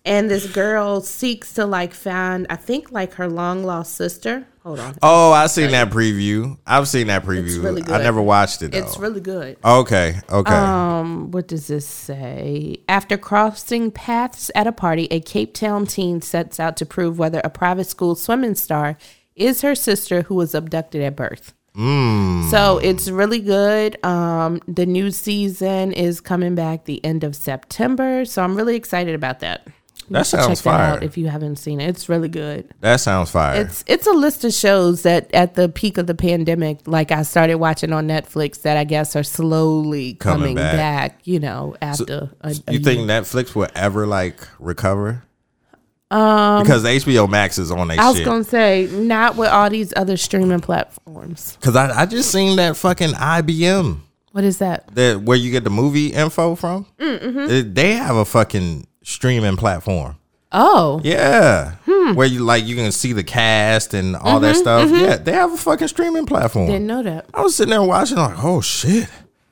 and 0.05 0.29
this 0.29 0.45
girl 0.51 1.01
seeks 1.01 1.53
to 1.53 1.65
like 1.65 1.93
find 1.93 2.45
I 2.49 2.55
think 2.55 2.91
like 2.91 3.15
her 3.15 3.27
long 3.27 3.63
lost 3.63 3.95
sister. 3.95 4.47
Hold 4.65 4.79
on. 4.79 4.95
Oh, 5.03 5.31
I've 5.31 5.51
seen 5.51 5.69
that 5.71 5.91
preview. 5.91 6.57
I've 6.65 6.87
seen 6.87 7.05
that 7.07 7.23
preview. 7.23 7.63
really 7.63 7.83
I 7.83 8.01
never 8.01 8.19
watched 8.19 8.63
it 8.63 8.71
though. 8.71 8.79
It's 8.79 8.97
really 8.97 9.21
good. 9.21 9.57
okay. 9.63 10.19
Okay. 10.27 10.53
Um, 10.53 11.29
what 11.29 11.47
does 11.47 11.67
this 11.67 11.87
say? 11.87 12.77
After 12.89 13.15
crossing 13.15 13.91
paths 13.91 14.49
at 14.55 14.65
a 14.65 14.71
party, 14.71 15.07
a 15.11 15.19
Cape 15.19 15.53
Town 15.53 15.85
teen 15.85 16.19
sets 16.19 16.59
out 16.59 16.77
to 16.77 16.85
prove 16.85 17.19
whether 17.19 17.41
a 17.43 17.49
private 17.51 17.85
school 17.85 18.15
swimming 18.15 18.55
star 18.55 18.97
is 19.35 19.61
her 19.61 19.75
sister 19.75 20.23
who 20.23 20.33
was 20.33 20.55
abducted 20.55 21.03
at 21.03 21.15
birth. 21.15 21.53
Mm. 21.75 22.49
So 22.49 22.79
it's 22.79 23.07
really 23.07 23.41
good. 23.41 24.03
Um, 24.03 24.61
the 24.67 24.87
new 24.87 25.11
season 25.11 25.91
is 25.91 26.21
coming 26.21 26.55
back 26.55 26.85
the 26.85 27.03
end 27.05 27.23
of 27.23 27.35
September, 27.35 28.25
so 28.25 28.41
I'm 28.43 28.55
really 28.55 28.75
excited 28.75 29.13
about 29.13 29.41
that. 29.41 29.67
You 30.07 30.13
That 30.13 30.27
sounds 30.27 30.59
check 30.59 30.63
that 30.65 30.79
out 30.79 30.99
fire. 30.99 31.03
if 31.03 31.17
you 31.17 31.27
haven't 31.27 31.55
seen 31.57 31.81
it. 31.81 31.89
It's 31.89 32.07
really 32.09 32.29
good. 32.29 32.69
That 32.81 32.97
sounds 32.97 33.31
fire. 33.31 33.61
It's 33.61 33.83
it's 33.87 34.05
a 34.07 34.11
list 34.13 34.43
of 34.43 34.53
shows 34.53 35.01
that 35.01 35.33
at 35.33 35.55
the 35.55 35.67
peak 35.69 35.97
of 35.97 36.05
the 36.07 36.13
pandemic, 36.15 36.79
like 36.87 37.11
I 37.11 37.23
started 37.23 37.55
watching 37.55 37.91
on 37.91 38.07
Netflix, 38.07 38.61
that 38.61 38.77
I 38.77 38.83
guess 38.83 39.15
are 39.15 39.23
slowly 39.23 40.13
Coming 40.15 40.39
coming, 40.41 40.55
back. 40.55 40.75
back. 40.75 41.19
You 41.23 41.39
know, 41.39 41.75
after 41.81 42.29
a, 42.41 42.49
a 42.67 42.73
you 42.73 42.79
think 42.79 42.99
year. 42.99 43.07
Netflix 43.07 43.55
will 43.55 43.67
ever 43.75 44.05
like 44.05 44.47
recover? 44.59 45.23
Um, 46.11 46.61
because 46.61 46.83
HBO 46.83 47.27
Max 47.27 47.57
is 47.57 47.71
on 47.71 47.87
that 47.87 47.97
I 47.97 48.07
was 48.09 48.17
shit. 48.17 48.25
gonna 48.25 48.43
say 48.43 48.87
not 48.91 49.35
with 49.37 49.49
all 49.49 49.69
these 49.71 49.91
other 49.97 50.17
streaming 50.17 50.59
platforms. 50.59 51.57
Because 51.59 51.75
I, 51.75 52.01
I 52.01 52.05
just 52.05 52.31
seen 52.31 52.57
that 52.57 52.77
fucking 52.77 53.09
IMDb 53.13 53.97
What 54.31 54.43
is 54.43 54.59
that? 54.59 54.93
that 54.95 55.21
where 55.23 55.35
you 55.35 55.49
get 55.51 55.63
the 55.63 55.71
movie 55.71 56.07
info 56.13 56.53
from. 56.53 56.85
Mm-hmm. 56.99 57.73
They 57.73 57.93
have 57.93 58.15
a 58.17 58.23
fucking 58.25 58.85
streaming 59.05 59.55
platform. 59.55 60.15
Oh, 60.51 61.01
Yeah, 61.03 61.71
Hmm. 61.85 62.13
where 62.15 62.27
you 62.27 62.39
like 62.39 62.65
you 62.65 62.75
can 62.75 62.91
see 62.91 63.11
the 63.13 63.23
cast 63.23 63.93
and 63.93 64.15
all 64.15 64.35
Mm-hmm, 64.39 64.41
that 64.43 64.55
stuff. 64.55 64.89
Yeah, 64.91 65.17
they 65.17 65.33
have 65.33 65.53
a 65.53 65.57
fucking 65.57 65.87
streaming 65.89 66.25
platform. 66.25 66.67
didn't 66.67 66.87
know 66.87 67.03
that. 67.03 67.25
I 67.33 67.41
was 67.41 67.55
sitting 67.55 67.71
there 67.71 67.83
watching, 67.83 68.17
like, 68.17 68.41
oh 68.43 68.61
shit, 68.61 69.07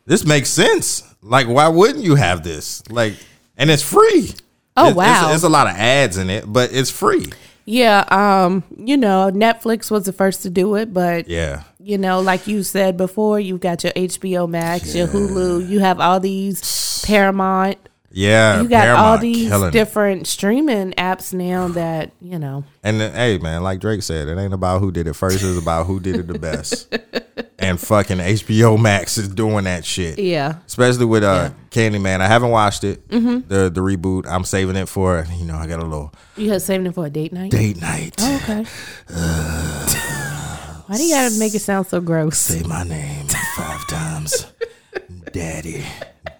this 0.06 0.26
makes 0.26 0.50
sense. 0.50 1.04
Like, 1.22 1.48
why 1.48 1.68
wouldn't 1.68 2.04
you 2.04 2.16
have 2.16 2.44
this? 2.44 2.84
Like, 2.90 3.14
and 3.58 3.70
it's 3.70 3.84
free. 3.84 4.32
Oh, 4.78 4.90
it's- 4.90 4.96
wow. 4.96 5.34
It's, 5.34 5.44
a 5.44 5.50
lot 5.50 5.68
of 5.68 5.76
ads 5.76 6.18
in 6.18 6.30
it, 6.30 6.46
but 6.52 6.72
it's 6.74 6.90
free. 6.90 7.26
Yeah, 7.66 8.04
um, 8.10 8.64
you 8.78 8.98
know, 8.98 9.32
Netflix 9.34 9.90
was 9.92 10.04
the 10.04 10.12
first 10.14 10.42
to 10.44 10.50
do 10.50 10.76
it, 10.76 10.94
but 10.94 11.30
Yeah, 11.30 11.64
you 11.80 11.98
know, 11.98 12.20
like 12.22 12.48
you 12.48 12.62
said 12.64 12.98
before, 12.98 13.40
you've 13.40 13.62
got 13.62 13.84
your 13.84 13.94
HBO 13.94 14.48
Max, 14.50 14.94
your 14.96 15.08
Hulu, 15.08 15.68
you 15.70 15.80
have 15.80 16.00
all 16.00 16.20
these 16.20 17.02
Paramount, 17.06 17.78
yeah. 18.14 18.62
you 18.62 18.70
got 18.70 18.88
all 18.90 19.18
these 19.18 19.52
it. 19.52 19.74
different 19.74 20.28
streaming 20.28 20.92
apps 20.94 21.34
now 21.34 21.68
that 21.70 22.12
you 22.22 22.40
know. 22.40 22.64
And 22.84 23.02
then, 23.02 23.14
hey, 23.14 23.38
man, 23.40 23.64
like 23.64 23.80
Drake 23.80 24.04
said, 24.04 24.28
it 24.28 24.38
ain't 24.38 24.54
about 24.54 24.80
who 24.80 24.92
did 24.92 25.08
it 25.08 25.14
first. 25.14 25.44
It's 25.44 25.58
about 25.58 25.88
who 25.88 26.00
did 26.00 26.16
it 26.16 26.28
the 26.28 26.40
best. 26.40 26.94
and 27.60 27.80
fucking 27.80 28.18
HBO 28.18 28.80
Max 28.80 29.18
is 29.18 29.28
doing 29.28 29.66
that 29.66 29.84
shit. 29.86 30.20
Yeah, 30.20 30.60
Especially 30.66 31.06
with 31.06 31.24
uh 31.24 31.52
Candyman. 31.72 32.22
I 32.22 32.28
haven't 32.28 32.52
watched 32.52 32.84
it. 32.84 33.08
The 33.10 33.70
the 33.74 33.82
reboot. 33.82 34.28
I'm 34.28 34.44
saving 34.44 34.76
it 34.76 34.88
for 34.88 35.26
you 35.36 35.46
know 35.46 35.56
I 35.56 35.68
got 35.68 35.80
a 35.80 35.86
little 35.86 36.14
you 36.38 36.52
had 36.52 36.62
saving 36.62 36.88
it 36.88 36.96
for 36.96 37.06
a 37.06 37.10
date 37.10 37.34
night. 37.34 37.52
date 37.52 37.82
night. 37.82 38.16
Oh, 38.20 38.36
okay. 38.44 38.66
Why 40.88 40.98
do 40.98 41.04
you 41.04 41.16
gotta 41.16 41.40
make 41.40 41.56
it 41.56 41.60
sound 41.60 41.88
so 41.88 42.02
gross? 42.02 42.38
Say 42.38 42.62
my 42.64 42.84
name 42.84 43.28
five 43.56 43.88
times, 43.88 44.46
Daddy. 45.32 45.86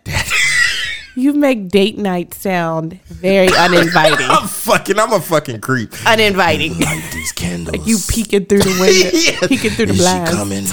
Daddy. 0.04 0.32
You 1.16 1.34
make 1.34 1.68
date 1.70 1.98
night 1.98 2.34
sound 2.34 3.00
very 3.06 3.48
uninviting. 3.56 4.18
I'm 4.30 4.48
fucking. 4.48 4.98
I'm 4.98 5.14
a 5.14 5.20
fucking 5.20 5.62
creep. 5.62 5.94
uninviting. 6.08 6.80
Light 6.80 7.08
these 7.14 7.32
candles. 7.32 7.86
You 7.88 7.98
peeking 8.10 8.46
through 8.46 8.60
the 8.60 8.78
window, 8.80 9.18
Yeah. 9.42 9.48
peeking 9.48 9.72
through 9.72 9.86
the 9.88 9.94
Is 9.94 10.00
she 10.00 10.36
coming? 10.36 10.66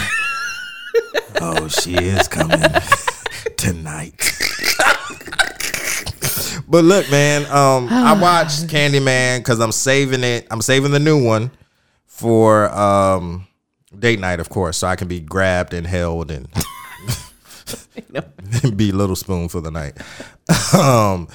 oh, 1.42 1.68
she 1.68 1.94
is 1.94 2.26
coming 2.28 2.58
tonight. 3.56 4.14
but 6.68 6.84
look, 6.84 7.10
man, 7.10 7.42
um, 7.46 7.88
I 7.90 8.18
watched 8.20 8.66
Candyman 8.68 9.38
because 9.40 9.60
I'm 9.60 9.72
saving 9.72 10.24
it. 10.24 10.46
I'm 10.50 10.62
saving 10.62 10.92
the 10.92 10.98
new 11.00 11.22
one 11.22 11.50
for 12.06 12.70
um, 12.72 13.46
date 13.98 14.20
night, 14.20 14.40
of 14.40 14.48
course, 14.48 14.78
so 14.78 14.86
I 14.86 14.96
can 14.96 15.06
be 15.08 15.20
grabbed 15.20 15.74
and 15.74 15.86
held 15.86 16.30
and 16.30 16.48
be 18.76 18.92
little 18.92 19.16
spoon 19.16 19.48
for 19.48 19.60
the 19.60 19.70
night. 19.70 19.96
um, 20.74 21.28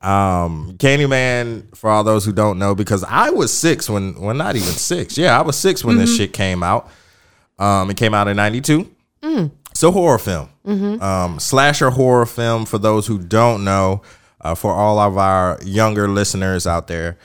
um, 0.00 0.76
Candyman, 0.78 1.74
for 1.76 1.90
all 1.90 2.04
those 2.04 2.24
who 2.24 2.32
don't 2.32 2.58
know, 2.58 2.74
because 2.74 3.04
I 3.04 3.30
was 3.30 3.52
six 3.52 3.88
when, 3.88 4.20
well, 4.20 4.34
not 4.34 4.56
even 4.56 4.68
six. 4.68 5.16
Yeah, 5.16 5.38
I 5.38 5.42
was 5.42 5.56
six 5.56 5.84
when 5.84 5.96
this 5.96 6.16
shit 6.16 6.32
came 6.32 6.62
out. 6.62 6.90
Um, 7.58 7.90
it 7.90 7.96
came 7.96 8.14
out 8.14 8.28
in 8.28 8.36
'92. 8.36 8.90
It's 9.70 9.82
a 9.82 9.90
horror 9.90 10.18
film, 10.18 10.50
um, 11.00 11.40
slasher 11.40 11.90
horror 11.90 12.26
film. 12.26 12.64
For 12.64 12.78
those 12.78 13.06
who 13.06 13.18
don't 13.18 13.64
know, 13.64 14.02
uh, 14.40 14.54
for 14.54 14.72
all 14.72 14.98
of 14.98 15.16
our 15.16 15.58
younger 15.64 16.08
listeners 16.08 16.66
out 16.66 16.86
there, 16.86 17.18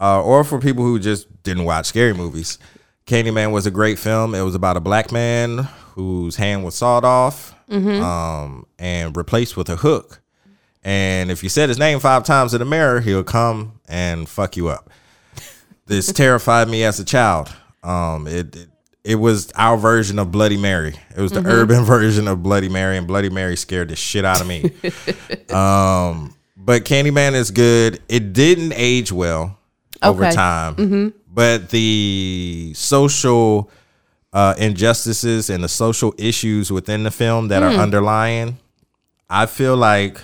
uh, 0.00 0.22
or 0.22 0.44
for 0.44 0.60
people 0.60 0.84
who 0.84 0.98
just 0.98 1.42
didn't 1.42 1.64
watch 1.64 1.86
scary 1.86 2.12
movies, 2.12 2.58
Candyman 3.06 3.52
was 3.52 3.66
a 3.66 3.70
great 3.70 3.98
film. 3.98 4.34
It 4.34 4.42
was 4.42 4.54
about 4.54 4.76
a 4.76 4.80
black 4.80 5.10
man 5.10 5.68
whose 5.96 6.36
hand 6.36 6.62
was 6.62 6.74
sawed 6.74 7.04
off 7.06 7.54
um, 7.70 8.66
and 8.78 9.16
replaced 9.16 9.56
with 9.56 9.68
a 9.70 9.76
hook. 9.76 10.20
And 10.84 11.30
if 11.30 11.42
you 11.42 11.48
said 11.48 11.70
his 11.70 11.78
name 11.78 11.98
five 12.00 12.22
times 12.22 12.52
in 12.54 12.58
the 12.60 12.66
mirror, 12.66 13.00
he'll 13.00 13.24
come 13.24 13.80
and 13.88 14.28
fuck 14.28 14.56
you 14.58 14.68
up. 14.68 14.90
This 15.86 16.12
terrified 16.12 16.68
me 16.68 16.84
as 16.84 17.00
a 17.00 17.04
child. 17.04 17.50
Um, 17.82 18.26
it, 18.28 18.54
it 18.54 18.68
it 19.04 19.14
was 19.14 19.50
our 19.54 19.76
version 19.78 20.18
of 20.18 20.30
Bloody 20.32 20.56
Mary. 20.56 20.94
It 21.16 21.20
was 21.20 21.32
the 21.32 21.42
urban 21.46 21.84
version 21.94 22.28
of 22.28 22.42
Bloody 22.42 22.68
Mary, 22.68 22.98
and 22.98 23.06
Bloody 23.06 23.30
Mary 23.30 23.56
scared 23.56 23.88
the 23.88 23.96
shit 23.96 24.24
out 24.24 24.40
of 24.40 24.46
me. 24.48 24.64
um, 25.50 26.34
but 26.56 26.84
Candyman 26.84 27.34
is 27.34 27.50
good. 27.52 28.00
It 28.08 28.32
didn't 28.32 28.72
age 28.74 29.12
well 29.12 29.58
over 30.02 30.24
Okay. 30.26 30.34
time, 30.34 31.14
but 31.32 31.70
the 31.70 32.72
social 32.74 33.70
uh, 34.36 34.54
injustices 34.58 35.48
and 35.48 35.64
the 35.64 35.68
social 35.68 36.14
issues 36.18 36.70
within 36.70 37.04
the 37.04 37.10
film 37.10 37.48
that 37.48 37.62
are 37.62 37.70
underlying, 37.70 38.58
I 39.30 39.46
feel 39.46 39.78
like 39.78 40.20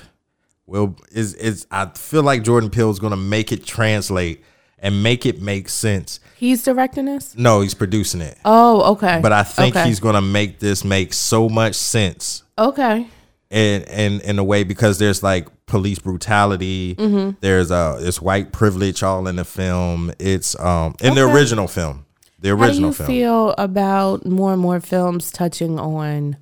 well 0.66 0.96
is 1.12 1.33
is 1.35 1.66
I 1.70 1.87
feel 1.87 2.22
like 2.22 2.42
Jordan 2.42 2.68
Peele 2.68 2.90
is 2.90 2.98
going 2.98 3.12
to 3.12 3.16
make 3.16 3.53
it 3.53 3.64
translate 3.64 4.44
and 4.79 5.03
make 5.03 5.25
it 5.25 5.40
make 5.40 5.70
sense. 5.70 6.20
He's 6.37 6.62
directing 6.62 7.07
this. 7.07 7.35
No, 7.38 7.62
he's 7.62 7.72
producing 7.72 8.20
it. 8.20 8.37
Oh, 8.44 8.92
okay. 8.92 9.18
But 9.22 9.33
I 9.33 9.44
think 9.44 9.77
okay. 9.77 9.88
he's 9.88 9.98
going 9.98 10.16
to 10.16 10.20
make 10.20 10.59
this 10.59 10.85
make 10.85 11.14
so 11.14 11.48
much 11.48 11.75
sense 11.75 12.42
okay. 12.59 13.07
in 13.48 13.83
in 13.85 14.20
in 14.20 14.38
a 14.38 14.44
way 14.44 14.62
because 14.62 14.98
there's 14.98 15.22
like 15.22 15.48
police 15.64 16.01
brutality. 16.01 16.96
Mm-hmm. 16.96 17.38
There's 17.40 17.70
uh 17.70 17.98
it's 18.03 18.20
white 18.20 18.53
privilege 18.53 19.03
all 19.03 19.27
in 19.27 19.37
the 19.37 19.46
film. 19.46 20.12
It's 20.18 20.55
um 20.61 20.96
in 21.01 21.14
the 21.14 21.22
original 21.22 21.66
film. 21.66 22.05
The 22.42 22.50
original 22.50 22.66
How 22.68 22.76
do 22.78 22.87
you 22.87 22.92
film. 22.92 23.07
feel 23.07 23.55
about 23.57 24.26
more 24.26 24.52
and 24.52 24.61
more 24.61 24.81
films 24.81 25.31
touching 25.31 25.78
on, 25.78 26.37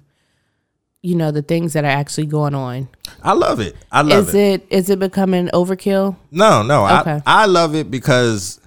you 1.03 1.15
know, 1.15 1.31
the 1.31 1.43
things 1.43 1.75
that 1.75 1.85
are 1.85 1.89
actually 2.03 2.27
going 2.27 2.55
on? 2.55 2.89
I 3.23 3.33
love 3.33 3.61
it. 3.61 3.77
I 3.93 4.03
love 4.03 4.29
Is 4.31 4.35
it. 4.35 4.63
it 4.63 4.67
is 4.71 4.91
it 4.91 4.99
becoming 4.99 5.49
overkill? 5.49 6.17
No, 6.31 6.63
no. 6.63 6.87
Okay. 6.87 7.21
I 7.27 7.43
I 7.43 7.47
love 7.47 7.75
it 7.75 7.91
because 7.91 8.61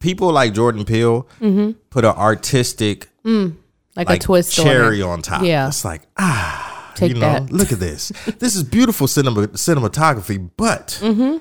people 0.00 0.30
like 0.32 0.52
Jordan 0.54 0.84
Peele 0.84 1.26
Mm-hmm. 1.40 1.72
put 1.90 2.04
an 2.04 2.14
artistic 2.14 3.08
Like, 3.24 3.52
like 3.96 4.10
a 4.10 4.18
twist 4.18 4.54
cherry 4.54 5.00
on, 5.02 5.10
on, 5.10 5.22
top. 5.22 5.42
Yeah. 5.42 5.68
It's 5.68 5.84
like 5.84 6.02
ah. 6.18 6.74
Take 6.94 7.10
you 7.12 7.14
know, 7.20 7.32
that. 7.32 7.52
look 7.52 7.72
at 7.72 7.78
this. 7.78 8.08
This 8.38 8.56
is 8.56 8.62
beautiful 8.62 9.06
cinema 9.06 9.48
cinematography, 9.48 10.50
but 10.56 10.98
Mm-hmm. 11.02 11.38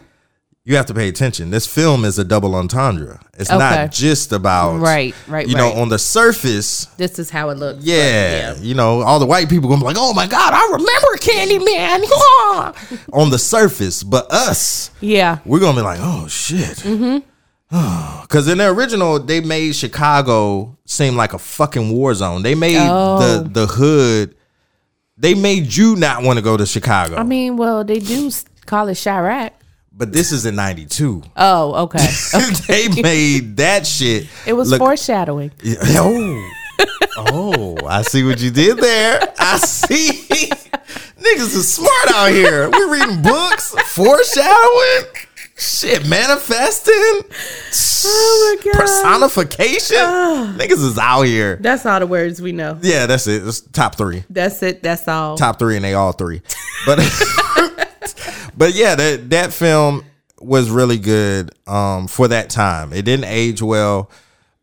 You 0.68 0.76
have 0.78 0.88
to 0.88 0.96
pay 0.96 1.08
attention. 1.08 1.52
This 1.52 1.68
film 1.68 2.04
is 2.06 2.18
a 2.18 2.24
double 2.24 2.56
entendre. 2.56 3.20
It's 3.38 3.52
Okay. 3.52 3.60
not 3.60 3.92
just 3.92 4.32
about 4.32 4.80
Right, 4.80 5.14
right, 5.28 5.48
You 5.48 5.54
know, 5.56 5.72
on 5.74 5.90
the 5.90 6.00
surface, 6.00 6.88
This 6.98 7.20
is 7.20 7.30
how 7.30 7.50
it 7.52 7.60
looks. 7.60 7.78
but 7.78 7.86
yeah, 7.86 8.56
you 8.60 8.74
know, 8.74 9.02
all 9.04 9.20
the 9.20 9.28
white 9.28 9.48
people 9.48 9.70
gonna 9.70 9.82
be 9.82 9.86
like, 9.86 9.98
"Oh 10.00 10.14
my 10.16 10.26
god, 10.26 10.54
I 10.56 10.64
remember 10.72 11.18
Candyman." 11.20 13.04
on 13.14 13.30
the 13.30 13.38
surface, 13.38 14.02
but 14.02 14.26
us, 14.32 14.90
Yeah. 15.02 15.38
we're 15.46 15.60
gonna 15.60 15.78
be 15.78 15.84
like, 15.84 16.00
"Oh 16.02 16.28
shit." 16.28 16.78
Mm-hmm. 16.78 17.20
Because 18.24 18.48
in 18.48 18.58
the 18.58 18.68
original, 18.68 19.20
they 19.20 19.42
made 19.42 19.76
Chicago 19.76 20.78
seem 20.86 21.16
like 21.16 21.34
a 21.34 21.38
fucking 21.40 21.92
war 21.92 22.14
zone. 22.16 22.42
They 22.42 22.56
made 22.56 22.78
Oh. 22.80 23.20
the 23.20 23.50
the 23.50 23.68
hood. 23.68 24.34
They 25.18 25.36
made 25.36 25.76
you 25.76 25.96
not 25.96 26.24
want 26.24 26.38
to 26.38 26.42
go 26.44 26.58
to 26.58 26.66
Chicago. 26.66 27.16
I 27.18 27.24
mean, 27.24 27.56
well, 27.56 27.84
they 27.84 28.00
do 28.00 28.32
call 28.66 28.88
it 28.90 28.94
Chiraq. 28.96 29.52
But 29.98 30.12
this 30.12 30.32
is 30.32 30.46
in 30.46 30.56
'92. 30.56 31.24
Oh, 31.38 31.84
okay. 31.86 32.08
they 32.68 32.88
made 33.02 33.58
that 33.58 33.86
shit. 33.88 34.28
It 34.46 34.54
was 34.54 34.70
look- 34.72 34.80
foreshadowing. 34.80 35.52
Oh, 35.66 36.50
oh! 37.18 37.78
I 37.88 38.02
see 38.02 38.24
what 38.24 38.40
you 38.42 38.52
did 38.52 38.78
there. 38.78 39.34
I 39.40 39.58
see. 39.58 40.12
Niggas 41.18 41.56
is 41.56 41.74
smart 41.74 42.12
out 42.14 42.30
here. 42.32 42.70
We 42.70 42.84
reading 42.90 43.22
books, 43.24 43.74
foreshadowing, 43.94 45.12
shit, 45.58 46.06
manifesting, 46.08 46.94
Oh 48.08 48.58
my 48.64 48.72
god. 48.72 48.80
personification. 48.82 49.96
Niggas 49.98 50.84
is 50.86 50.98
out 51.00 51.24
here. 51.24 51.56
That's 51.56 51.86
all 51.86 52.00
the 52.00 52.08
words 52.08 52.42
we 52.42 52.52
know. 52.52 52.78
Yeah, 52.82 53.06
that's 53.08 53.28
it. 53.28 53.48
It's 53.48 53.62
top 53.62 53.96
three, 53.96 54.24
That's 54.30 54.62
it. 54.62 54.84
That's 54.84 55.08
all. 55.08 55.38
top 55.38 55.58
three, 55.58 55.78
and 55.78 55.86
they 55.86 55.94
all 55.94 56.12
three. 56.12 56.42
But 56.86 57.00
but 58.58 58.74
yeah, 58.76 58.96
that 58.96 59.30
that 59.30 59.54
film 59.54 60.04
was 60.40 60.70
really 60.70 60.98
good 60.98 61.52
um, 61.68 62.08
for 62.08 62.28
that 62.28 62.50
time. 62.50 62.94
It 62.94 63.04
didn't 63.06 63.26
age 63.26 63.62
well. 63.62 64.10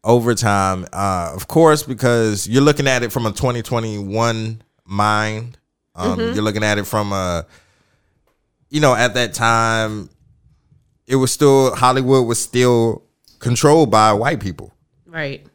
over 0.05 0.35
time. 0.35 0.85
Uh, 0.93 1.31
of 1.35 1.47
course, 1.47 1.85
because 1.85 2.49
you're 2.49 2.63
looking 2.63 2.89
at 2.89 3.03
it 3.05 3.13
from 3.13 3.25
a 3.25 3.31
2021 3.31 4.63
mind. 4.85 5.59
Um, 5.95 6.19
Mm-hmm. 6.19 6.35
You're 6.35 6.43
looking 6.43 6.65
at 6.65 6.79
it 6.79 6.87
from 6.87 7.13
a, 7.13 7.47
you 8.69 8.81
know, 8.81 8.95
at 8.95 9.15
that 9.15 9.33
time, 9.35 10.11
it 11.07 11.17
was 11.17 11.31
still 11.31 11.75
Hollywood 11.77 12.27
was 12.27 12.41
still 12.41 13.05
controlled 13.39 13.91
by 13.91 14.13
white 14.13 14.41
people. 14.41 14.73
Right. 15.07 15.47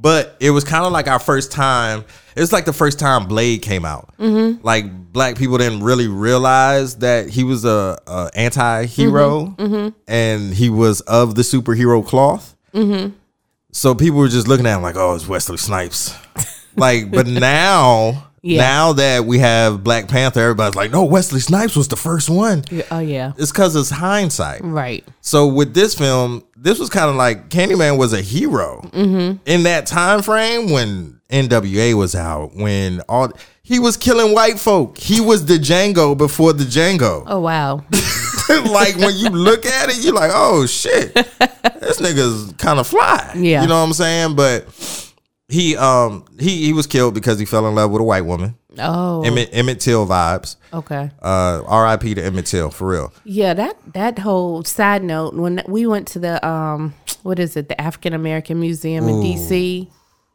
But 0.00 0.36
it 0.40 0.50
was 0.50 0.64
kind 0.64 0.84
of 0.84 0.92
like 0.92 1.06
our 1.08 1.18
first 1.18 1.52
time. 1.52 2.04
It 2.34 2.40
was 2.40 2.52
like 2.52 2.64
the 2.64 2.72
first 2.72 2.98
time 2.98 3.26
Blade 3.28 3.62
came 3.62 3.84
out. 3.84 4.12
Mm-hmm. 4.18 4.64
Like 4.66 5.12
black 5.12 5.36
people 5.36 5.58
didn't 5.58 5.82
really 5.82 6.08
realize 6.08 6.96
that 6.96 7.28
he 7.28 7.44
was 7.44 7.64
a, 7.64 7.98
a 8.06 8.30
anti-hero 8.34 9.54
Mm-hmm. 9.58 9.88
and 10.08 10.54
he 10.54 10.70
was 10.70 11.00
of 11.02 11.34
the 11.34 11.42
superhero 11.42 12.04
cloth. 12.06 12.56
Mm-hmm. 12.74 13.14
So 13.72 13.94
people 13.94 14.18
were 14.18 14.28
just 14.28 14.48
looking 14.48 14.66
at 14.66 14.76
him 14.76 14.82
like, 14.82 14.96
"Oh, 14.96 15.14
it's 15.14 15.26
Wesley 15.28 15.56
Snipes." 15.56 16.14
like, 16.76 17.10
but 17.10 17.26
now, 17.26 18.28
Yeah. 18.42 18.60
now 18.60 18.92
that 18.94 19.24
we 19.24 19.38
have 19.38 19.82
Black 19.84 20.08
Panther, 20.08 20.40
everybody's 20.40 20.74
like, 20.74 20.90
"No, 20.90 21.04
Wesley 21.04 21.40
Snipes 21.40 21.74
was 21.76 21.88
the 21.88 21.96
first 21.96 22.28
one." 22.28 22.64
Oh 22.90 22.98
yeah. 22.98 23.32
It's 23.38 23.50
because 23.52 23.74
it's 23.76 23.88
hindsight. 23.90 24.60
Right. 24.62 25.06
So 25.22 25.46
with 25.46 25.72
this 25.74 25.94
film, 25.94 26.44
this 26.62 26.78
was 26.78 26.88
kind 26.88 27.10
of 27.10 27.16
like 27.16 27.48
Candyman 27.48 27.98
was 27.98 28.12
a 28.12 28.20
hero 28.20 28.80
mm-hmm. 28.92 29.38
in 29.46 29.64
that 29.64 29.86
time 29.86 30.22
frame 30.22 30.70
when 30.70 31.20
NWA 31.28 31.94
was 31.94 32.14
out. 32.14 32.54
When 32.54 33.00
all 33.08 33.32
he 33.64 33.80
was 33.80 33.96
killing 33.96 34.32
white 34.32 34.60
folk, 34.60 34.96
he 34.96 35.20
was 35.20 35.46
the 35.46 35.58
Django 35.58 36.16
before 36.16 36.52
the 36.52 36.62
Django. 36.62 37.24
Oh 37.26 37.40
wow. 37.40 37.84
like 38.72 38.96
when 38.96 39.16
you 39.16 39.30
look 39.30 39.66
at 39.66 39.88
it, 39.88 40.04
you're 40.04 40.14
like, 40.14 40.30
oh 40.32 40.64
shit, 40.66 41.14
this 41.14 42.00
nigga's 42.00 42.52
kind 42.58 42.78
of 42.78 42.86
fly. 42.86 43.32
Yeah. 43.36 43.62
you 43.62 43.68
know 43.68 43.80
what 43.80 43.86
I'm 43.88 43.92
saying? 43.92 44.36
But 44.36 45.11
he 45.52 45.76
um 45.76 46.24
he 46.40 46.64
he 46.66 46.72
was 46.72 46.86
killed 46.86 47.14
because 47.14 47.38
he 47.38 47.44
fell 47.44 47.68
in 47.68 47.74
love 47.74 47.90
with 47.90 48.00
a 48.00 48.04
white 48.04 48.24
woman. 48.24 48.56
Oh. 48.78 49.22
Emmett 49.22 49.50
Emmett 49.52 49.80
Till 49.80 50.06
vibes. 50.06 50.56
Okay. 50.72 51.10
Uh, 51.20 51.62
R.I.P. 51.66 52.14
to 52.14 52.24
Emmett 52.24 52.46
Till 52.46 52.70
for 52.70 52.88
real. 52.88 53.12
Yeah, 53.24 53.52
that 53.54 53.76
that 53.92 54.18
whole 54.20 54.64
side 54.64 55.04
note 55.04 55.34
when 55.34 55.62
we 55.68 55.86
went 55.86 56.08
to 56.08 56.18
the 56.18 56.44
um 56.46 56.94
what 57.22 57.38
is 57.38 57.56
it, 57.56 57.68
the 57.68 57.78
African 57.80 58.14
American 58.14 58.58
Museum 58.58 59.06
in 59.08 59.16
DC, 59.16 59.88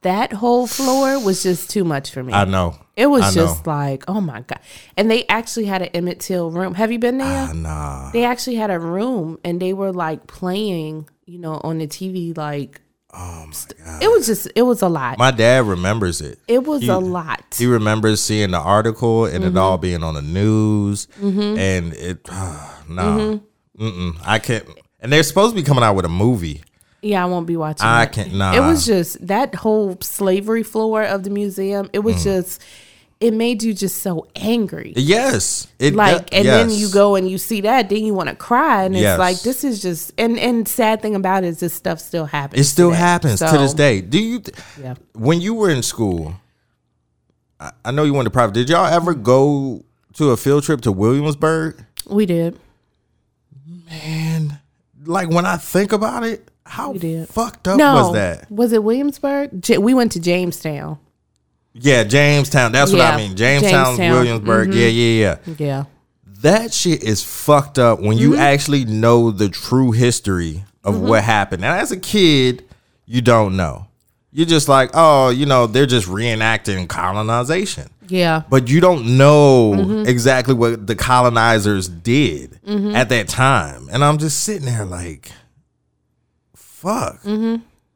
that 0.03 0.31
whole 0.33 0.67
floor 0.67 1.19
was 1.19 1.41
just 1.43 1.69
too 1.69 1.83
much 1.83 2.11
for 2.11 2.23
me. 2.23 2.31
I 2.31 2.45
know. 2.45 2.75
it 2.95 3.07
was 3.07 3.23
I 3.23 3.31
just 3.31 3.65
know. 3.65 3.71
like, 3.73 4.03
oh 4.07 4.21
my 4.21 4.41
god. 4.41 4.59
And 4.95 5.09
they 5.11 5.25
actually 5.27 5.65
had 5.65 5.81
an 5.81 5.89
Emmett 5.89 6.19
Till 6.19 6.51
room. 6.51 6.75
Have 6.75 6.91
you 6.91 6.99
been 6.99 7.17
there? 7.17 7.47
Ah, 7.49 7.53
Nah. 7.53 8.11
they 8.11 8.23
actually 8.23 8.55
had 8.57 8.69
a 8.69 8.79
room 8.79 9.39
and 9.43 9.59
they 9.59 9.73
were 9.73 9.91
like 9.91 10.27
playing, 10.27 11.09
you 11.25 11.39
know, 11.39 11.59
on 11.63 11.79
the 11.79 11.87
TV 11.87 12.37
like 12.37 12.79
Oh 13.19 13.45
my 13.47 13.83
god. 13.85 14.03
it 14.03 14.11
was 14.11 14.27
just 14.27 14.47
it 14.55 14.61
was 14.61 14.81
a 14.83 14.87
lot. 14.89 15.17
My 15.17 15.31
dad 15.31 15.65
remembers 15.65 16.21
it. 16.21 16.37
it 16.47 16.63
was 16.65 16.83
he- 16.83 16.87
a 16.87 16.97
lot. 16.99 17.55
He 17.57 17.65
remembers 17.65 18.21
seeing 18.21 18.51
the 18.51 18.59
article 18.59 19.25
and 19.25 19.43
Mm-hmm. 19.43 19.57
it 19.57 19.59
all 19.59 19.77
being 19.79 20.03
on 20.03 20.13
the 20.13 20.21
news, 20.21 21.07
and 21.19 21.93
it 21.93 22.27
no, 22.89 23.41
mm-mm, 23.77 24.15
I 24.25 24.39
can't. 24.39 24.65
And 24.99 25.11
they're 25.11 25.23
supposed 25.23 25.55
to 25.55 25.61
be 25.61 25.65
coming 25.65 25.83
out 25.83 25.95
with 25.95 26.05
a 26.05 26.09
movie. 26.09 26.63
Yeah, 27.01 27.23
I 27.23 27.25
won't 27.27 27.45
be 27.47 27.55
watching. 27.57 27.85
It. 27.85 27.89
I 27.89 28.03
it. 28.03 28.11
can't- 28.11 28.33
nah. 28.33 28.53
It 28.55 28.59
was 28.61 28.85
just 28.85 29.25
that 29.27 29.55
whole 29.55 29.97
slavery 30.01 30.63
floor 30.63 31.03
of 31.03 31.23
the 31.23 31.29
museum. 31.29 31.89
It 31.93 31.99
was 31.99 32.15
Mm. 32.17 32.23
just, 32.23 32.61
it 33.19 33.33
made 33.33 33.63
you 33.63 33.73
just 33.73 34.01
so 34.01 34.27
angry. 34.35 34.93
Yes, 34.95 35.67
it 35.79 35.95
Like, 35.95 36.33
and 36.33 36.47
then 36.47 36.69
you 36.69 36.89
go 36.89 37.15
and 37.15 37.29
you 37.29 37.37
see 37.37 37.61
that, 37.61 37.89
then 37.89 38.05
you 38.05 38.13
want 38.13 38.29
to 38.29 38.35
cry, 38.35 38.83
and 38.83 38.95
it's 38.95 39.19
like 39.19 39.41
this 39.41 39.63
is 39.63 39.81
just. 39.81 40.13
And 40.17 40.37
and 40.39 40.67
sad 40.67 41.01
thing 41.01 41.15
about 41.15 41.43
it 41.43 41.47
is 41.47 41.59
this 41.59 41.73
stuff 41.73 41.99
still 41.99 42.25
happens. 42.25 42.61
It 42.61 42.65
still 42.65 42.89
today. 42.89 42.99
happens 42.99 43.39
to 43.39 43.57
this 43.57 43.73
day. 43.73 44.01
Do 44.01 44.21
you? 44.21 44.41
Yeah, 44.79 44.95
When 45.13 45.41
you 45.41 45.55
were 45.55 45.69
in 45.69 45.81
school, 45.81 46.35
I, 47.59 47.71
I 47.85 47.91
know 47.91 48.03
you 48.03 48.13
went 48.13 48.25
to 48.25 48.31
private. 48.31 48.53
Did 48.53 48.69
y'all 48.69 48.85
ever 48.85 49.13
go 49.13 49.83
to 50.13 50.31
a 50.31 50.37
field 50.37 50.63
trip 50.63 50.81
to 50.81 50.91
Williamsburg? 50.91 51.83
we 52.07 52.25
did. 52.25 52.59
Man, 53.89 54.59
like 55.05 55.29
when 55.29 55.45
I 55.45 55.57
think 55.57 55.91
about 55.91 56.23
it, 56.23 56.49
how 56.65 56.93
fucked 56.93 57.67
up 57.67 57.77
No, 57.77 57.95
was 57.95 58.13
that? 58.13 58.51
Was 58.51 58.73
it 58.73 58.83
Williamsburg? 58.83 59.67
We 59.79 59.93
went 59.93 60.11
to 60.13 60.19
Jamestown. 60.19 60.99
Yeah, 61.79 62.03
Jamestown. 62.03 62.71
That's 62.71 62.91
what 62.91 63.01
I 63.01 63.17
mean. 63.17 63.35
Jamestown, 63.35 63.97
Jamestown. 63.97 64.11
Williamsburg. 64.13 64.73
Yeah, 64.73 64.87
yeah, 64.87 65.37
yeah. 65.45 65.53
Yeah, 65.57 65.83
That 66.41 66.73
shit 66.73 67.03
is 67.03 67.23
fucked 67.23 67.79
up 67.79 67.99
when 67.99 68.17
Mm-hmm. 68.17 68.19
you 68.33 68.35
actually 68.37 68.85
know 68.85 69.31
the 69.31 69.49
true 69.49 69.91
history 69.91 70.63
of 70.83 70.99
what 70.99 71.23
happened. 71.23 71.63
And 71.65 71.79
as 71.79 71.91
a 71.91 71.97
kid, 71.99 72.63
you 73.05 73.21
don't 73.21 73.55
know. 73.57 73.87
You're 74.31 74.45
just 74.45 74.67
like, 74.67 74.91
oh, 74.93 75.29
you 75.29 75.45
know, 75.45 75.67
they're 75.67 75.85
just 75.85 76.07
reenacting 76.07 76.87
colonization. 76.87 77.89
yeah. 78.07 78.43
But 78.49 78.69
you 78.69 78.79
don't 78.81 79.17
know 79.17 79.73
Mm-hmm. 79.75 80.07
exactly 80.07 80.53
what 80.53 80.85
the 80.87 80.95
colonizers 80.95 81.87
did 81.89 82.59
at 82.95 83.09
that 83.09 83.27
time. 83.27 83.87
And 83.91 84.03
I'm 84.03 84.17
just 84.17 84.43
sitting 84.43 84.65
there 84.65 84.85
like, 84.85 85.31
fuck. 86.55 87.19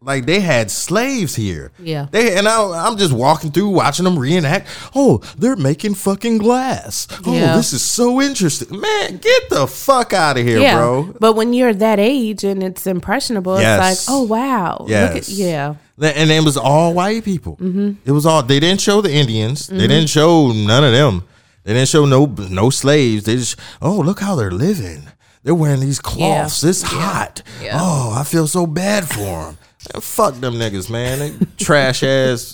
Like 0.04 0.26
they 0.26 0.40
had 0.40 0.72
slaves 0.72 1.36
here. 1.36 1.72
Mm-hmm. 1.76 1.86
Yeah. 1.86 2.08
They 2.10 2.36
and 2.36 2.48
I, 2.48 2.88
I'm 2.88 2.98
just 2.98 3.14
walking 3.14 3.52
through, 3.52 3.70
watching 3.70 4.04
them 4.06 4.18
reenact. 4.18 4.68
Oh, 4.96 5.20
they're 5.38 5.56
making 5.56 5.94
fucking 5.94 6.40
glass. 6.40 7.08
Oh, 7.24 7.34
Yeah. 7.34 7.56
this 7.56 7.72
is 7.72 7.84
so 7.86 8.20
interesting, 8.20 8.80
man. 8.82 9.18
Get 9.18 9.50
the 9.52 9.68
fuck 9.68 10.12
out 10.14 10.40
of 10.40 10.44
here, 10.46 10.60
yeah, 10.60 10.76
bro. 10.76 11.14
but 11.20 11.34
when 11.34 11.54
you're 11.54 11.74
that 11.76 12.00
age 12.00 12.44
and 12.44 12.64
it's 12.64 12.88
impressionable, 12.88 13.60
Yes. 13.60 14.00
it's 14.00 14.10
like, 14.10 14.16
oh 14.18 14.24
wow, 14.24 14.78
Look 14.80 14.90
Yes. 14.90 15.30
at, 15.30 15.36
yeah, 15.36 15.76
And 16.02 16.32
it 16.32 16.44
was 16.44 16.58
all 16.58 16.96
white 16.96 17.24
people. 17.24 17.58
Mm-hmm. 17.58 17.92
It 18.04 18.12
was 18.12 18.26
all. 18.26 18.42
They 18.42 18.60
didn't 18.60 18.82
show 18.82 19.02
the 19.02 19.14
Indians. 19.14 19.68
They 19.68 19.88
didn't 19.88 20.10
show 20.10 20.52
none 20.52 20.84
of 20.84 20.94
them. 20.94 21.24
They 21.64 21.74
didn't 21.74 21.90
show 21.90 22.08
no 22.08 22.26
no 22.26 22.72
slaves. 22.72 23.26
They 23.26 23.36
just 23.36 23.56
oh 23.84 24.00
look 24.00 24.20
how 24.20 24.36
they're 24.36 24.50
living. 24.50 25.04
They're 25.44 25.54
wearing 25.56 25.80
these 25.80 26.00
cloths. 26.00 26.64
It's 26.64 26.82
hot. 26.82 27.44
Yeah. 27.64 27.78
Oh, 27.80 28.16
I 28.18 28.24
feel 28.24 28.48
so 28.48 28.66
bad 28.66 29.08
for 29.08 29.18
them. 29.46 29.58
Fuck 30.00 30.36
them 30.36 30.56
niggas, 30.56 30.90
man. 30.90 31.20
They 31.20 31.46
trash 31.58 32.04
ass. 32.04 32.54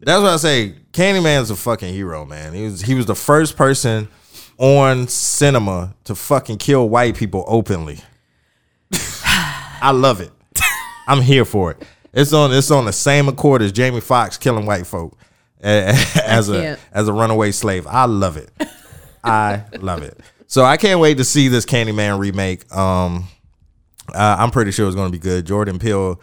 That's 0.00 0.20
what 0.20 0.30
I 0.30 0.36
say. 0.36 0.74
Candyman's 0.92 1.50
a 1.50 1.56
fucking 1.56 1.92
hero, 1.92 2.24
man. 2.24 2.52
He 2.52 2.64
was 2.64 2.82
he 2.82 2.94
was 2.94 3.06
the 3.06 3.14
first 3.14 3.56
person 3.56 4.08
on 4.58 5.08
cinema 5.08 5.94
to 6.04 6.14
fucking 6.14 6.58
kill 6.58 6.88
white 6.88 7.16
people 7.16 7.44
openly. 7.46 8.00
I 8.92 9.92
love 9.92 10.20
it. 10.20 10.30
I'm 11.06 11.20
here 11.20 11.44
for 11.44 11.70
it. 11.72 11.82
It's 12.12 12.32
on 12.32 12.52
it's 12.52 12.70
on 12.70 12.84
the 12.84 12.92
same 12.92 13.28
accord 13.28 13.62
as 13.62 13.72
Jamie 13.72 14.00
Foxx 14.00 14.36
killing 14.36 14.66
white 14.66 14.86
folk 14.86 15.16
as 15.62 16.48
a 16.48 16.78
as 16.92 17.08
a 17.08 17.12
runaway 17.12 17.52
slave. 17.52 17.86
I 17.86 18.04
love 18.04 18.36
it. 18.36 18.50
I 19.24 19.64
love 19.80 20.02
it. 20.02 20.18
So 20.46 20.64
I 20.64 20.76
can't 20.76 21.00
wait 21.00 21.16
to 21.18 21.24
see 21.24 21.48
this 21.48 21.64
Candyman 21.64 22.18
remake. 22.18 22.70
Um, 22.74 23.28
uh, 24.12 24.36
I'm 24.38 24.50
pretty 24.50 24.70
sure 24.70 24.86
it's 24.86 24.96
going 24.96 25.10
to 25.10 25.18
be 25.18 25.22
good. 25.22 25.46
Jordan 25.46 25.78
Peele 25.78 26.20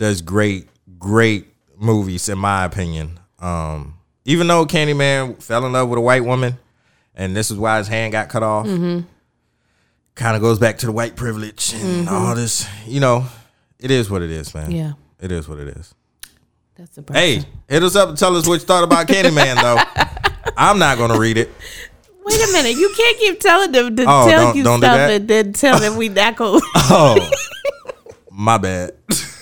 does 0.00 0.22
great, 0.22 0.66
great 0.98 1.46
movies 1.78 2.28
in 2.28 2.38
my 2.38 2.64
opinion. 2.64 3.20
Um, 3.38 3.94
even 4.24 4.46
though 4.48 4.64
Candyman 4.66 5.40
fell 5.42 5.64
in 5.66 5.72
love 5.72 5.88
with 5.90 5.98
a 5.98 6.02
white 6.02 6.24
woman, 6.24 6.58
and 7.14 7.36
this 7.36 7.50
is 7.50 7.58
why 7.58 7.78
his 7.78 7.86
hand 7.86 8.12
got 8.12 8.28
cut 8.30 8.42
off. 8.42 8.66
Kind 8.66 10.36
of 10.36 10.42
goes 10.42 10.58
back 10.58 10.78
to 10.78 10.86
the 10.86 10.92
white 10.92 11.16
privilege 11.16 11.72
and 11.74 12.08
all 12.08 12.34
this. 12.34 12.66
You 12.86 13.00
know, 13.00 13.26
it 13.78 13.90
is 13.90 14.10
what 14.10 14.22
it 14.22 14.30
is, 14.30 14.52
man. 14.54 14.70
yeah. 14.70 14.92
It 15.20 15.30
is 15.32 15.46
what 15.48 15.58
it 15.58 15.68
is. 15.68 15.94
That's 16.76 16.96
a. 16.98 17.04
Hey, 17.12 17.44
hit 17.68 17.82
us 17.82 17.94
up 17.94 18.08
and 18.08 18.18
tell 18.18 18.34
us 18.36 18.46
what 18.48 18.54
you 18.60 18.66
thought 18.66 18.84
about 18.84 19.06
Candyman, 19.06 19.60
though. 19.60 20.50
I'm 20.56 20.78
not 20.78 20.96
gonna 20.98 21.18
read 21.18 21.36
it. 21.36 21.50
Wait 22.24 22.40
a 22.48 22.52
minute. 22.52 22.76
You 22.76 22.92
can't 22.96 23.18
keep 23.18 23.40
telling 23.40 23.72
them 23.72 23.96
to 23.96 24.02
Oh, 24.02 24.28
tell 24.28 24.46
don't- 24.46 24.56
you 24.56 24.64
don't 24.64 24.80
do 24.80 24.86
and 24.86 25.28
then 25.28 25.52
tell 25.52 25.78
them 25.78 25.96
we 25.96 26.08
not 26.08 26.36
going 26.36 26.60
Oh, 26.74 27.30
my 28.30 28.56
bad. 28.58 28.92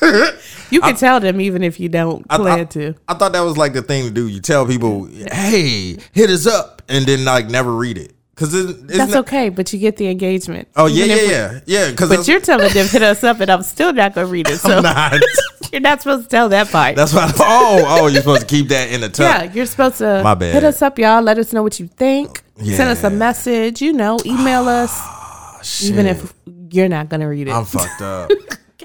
You 0.71 0.81
can 0.81 0.97
tell 0.97 1.21
them 1.21 1.41
even 1.41 1.63
if 1.63 1.79
you 1.81 1.89
don't 1.89 2.27
I- 2.31 2.37
plan 2.37 2.61
I, 2.61 2.65
to. 2.65 2.95
I 3.09 3.15
thought 3.15 3.33
that 3.33 3.41
was 3.41 3.57
like 3.57 3.73
the 3.73 3.83
thing 3.83 4.05
to 4.05 4.11
do. 4.11 4.29
You 4.29 4.41
tell 4.41 4.67
people, 4.67 5.07
"Hey, 5.33 5.97
hit 6.13 6.31
us 6.31 6.47
up," 6.47 6.83
and 6.89 7.07
then 7.07 7.25
like 7.25 7.49
never 7.49 7.75
read 7.75 7.99
it 7.99 8.13
because 8.35 8.55
it, 8.55 8.71
it's 8.71 8.99
That's 8.99 9.13
not- 9.13 9.21
okay, 9.27 9.49
but 9.49 9.73
you 9.73 9.79
get 9.79 9.97
the 9.97 10.09
engagement. 10.09 10.69
Oh 10.77 10.87
yeah, 10.87 11.05
Even 11.05 11.17
yeah, 11.17 11.23
we- 11.25 11.31
yeah, 11.31 11.61
yeah. 11.67 11.91
Because 11.91 12.09
But 12.11 12.29
you're 12.29 12.41
telling 12.41 12.73
them 12.73 12.87
hit 12.87 13.03
us 13.03 13.25
up, 13.25 13.41
and 13.41 13.51
I'm 13.51 13.63
still 13.63 13.93
not 13.93 14.15
gonna 14.15 14.27
read 14.27 14.49
it. 14.49 14.59
So 14.61 14.81
not. 14.81 15.15
you're 15.73 15.81
not 15.81 16.01
supposed 16.03 16.25
to 16.25 16.29
tell 16.29 16.49
that 16.51 16.69
part. 16.69 16.97
That's 16.97 17.13
why. 17.15 17.31
Oh, 17.41 17.85
oh, 17.87 18.07
you're 18.09 18.21
supposed 18.23 18.43
to 18.43 18.47
keep 18.47 18.69
that 18.69 18.91
in 18.91 19.01
the 19.01 19.09
tuck. 19.09 19.45
yeah, 19.45 19.53
you're 19.53 19.67
supposed 19.67 19.99
to 19.99 20.23
My 20.23 20.35
bad. 20.35 20.55
hit 20.55 20.65
us 20.65 20.81
up, 20.83 20.99
y'all. 20.99 21.23
Let 21.23 21.39
us 21.39 21.53
know 21.53 21.63
what 21.63 21.79
you 21.81 21.87
think. 21.89 22.43
Send 22.63 22.89
us 22.91 23.05
a 23.05 23.11
message. 23.11 23.81
You 23.81 23.93
know, 23.93 24.19
email 24.27 24.69
us, 24.69 24.91
ah, 24.95 25.61
even 25.83 26.07
Shit. 26.07 26.17
if 26.17 26.35
you're 26.71 26.89
not 26.89 27.09
gonna 27.09 27.29
read 27.29 27.49
it. 27.49 27.53
I'm 27.53 27.65
fucked 27.65 28.03
up. 28.03 28.31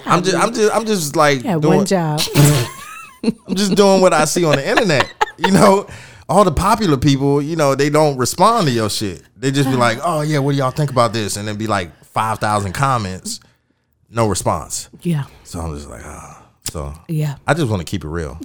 I'm 0.05 0.23
just, 0.23 0.35
I'm 0.35 0.53
just, 0.53 0.75
I'm 0.75 0.85
just 0.85 1.15
like 1.15 1.43
yeah, 1.43 1.59
doing, 1.59 1.77
one 1.77 1.85
job. 1.85 2.19
I'm 3.23 3.55
just 3.55 3.75
doing 3.75 4.01
what 4.01 4.13
I 4.13 4.25
see 4.25 4.43
on 4.43 4.55
the 4.55 4.67
internet. 4.67 5.11
You 5.37 5.51
know, 5.51 5.87
all 6.27 6.43
the 6.43 6.51
popular 6.51 6.97
people, 6.97 7.41
you 7.41 7.55
know, 7.55 7.75
they 7.75 7.89
don't 7.89 8.17
respond 8.17 8.67
to 8.67 8.73
your 8.73 8.89
shit. 8.89 9.23
They 9.37 9.51
just 9.51 9.69
be 9.69 9.75
like, 9.75 9.99
"Oh 10.03 10.21
yeah, 10.21 10.39
what 10.39 10.51
do 10.53 10.57
y'all 10.57 10.71
think 10.71 10.89
about 10.91 11.13
this?" 11.13 11.37
And 11.37 11.47
then 11.47 11.57
be 11.57 11.67
like 11.67 11.91
five 12.05 12.39
thousand 12.39 12.73
comments, 12.73 13.39
no 14.09 14.27
response. 14.27 14.89
yeah. 15.01 15.25
So 15.43 15.59
I'm 15.59 15.75
just 15.75 15.89
like, 15.89 16.05
ah, 16.05 16.43
So 16.71 16.93
Yeah. 17.07 17.35
I 17.47 17.53
just 17.53 17.69
want 17.69 17.81
to 17.81 17.85
keep 17.85 18.03
it 18.03 18.07
real. 18.07 18.39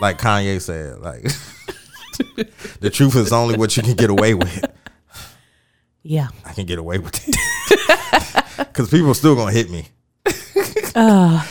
like 0.00 0.18
Kanye 0.18 0.60
said, 0.60 1.00
like 1.00 1.22
the 2.80 2.90
truth 2.90 3.16
is 3.16 3.32
only 3.32 3.56
what 3.56 3.76
you 3.76 3.82
can 3.82 3.94
get 3.94 4.10
away 4.10 4.34
with. 4.34 4.64
Yeah. 6.02 6.28
I 6.44 6.52
can 6.52 6.66
get 6.66 6.78
away 6.78 6.98
with 6.98 7.28
it. 7.28 7.36
Cause 8.72 8.88
people 8.90 9.12
still 9.14 9.34
gonna 9.34 9.52
hit 9.52 9.70
me. 9.70 9.86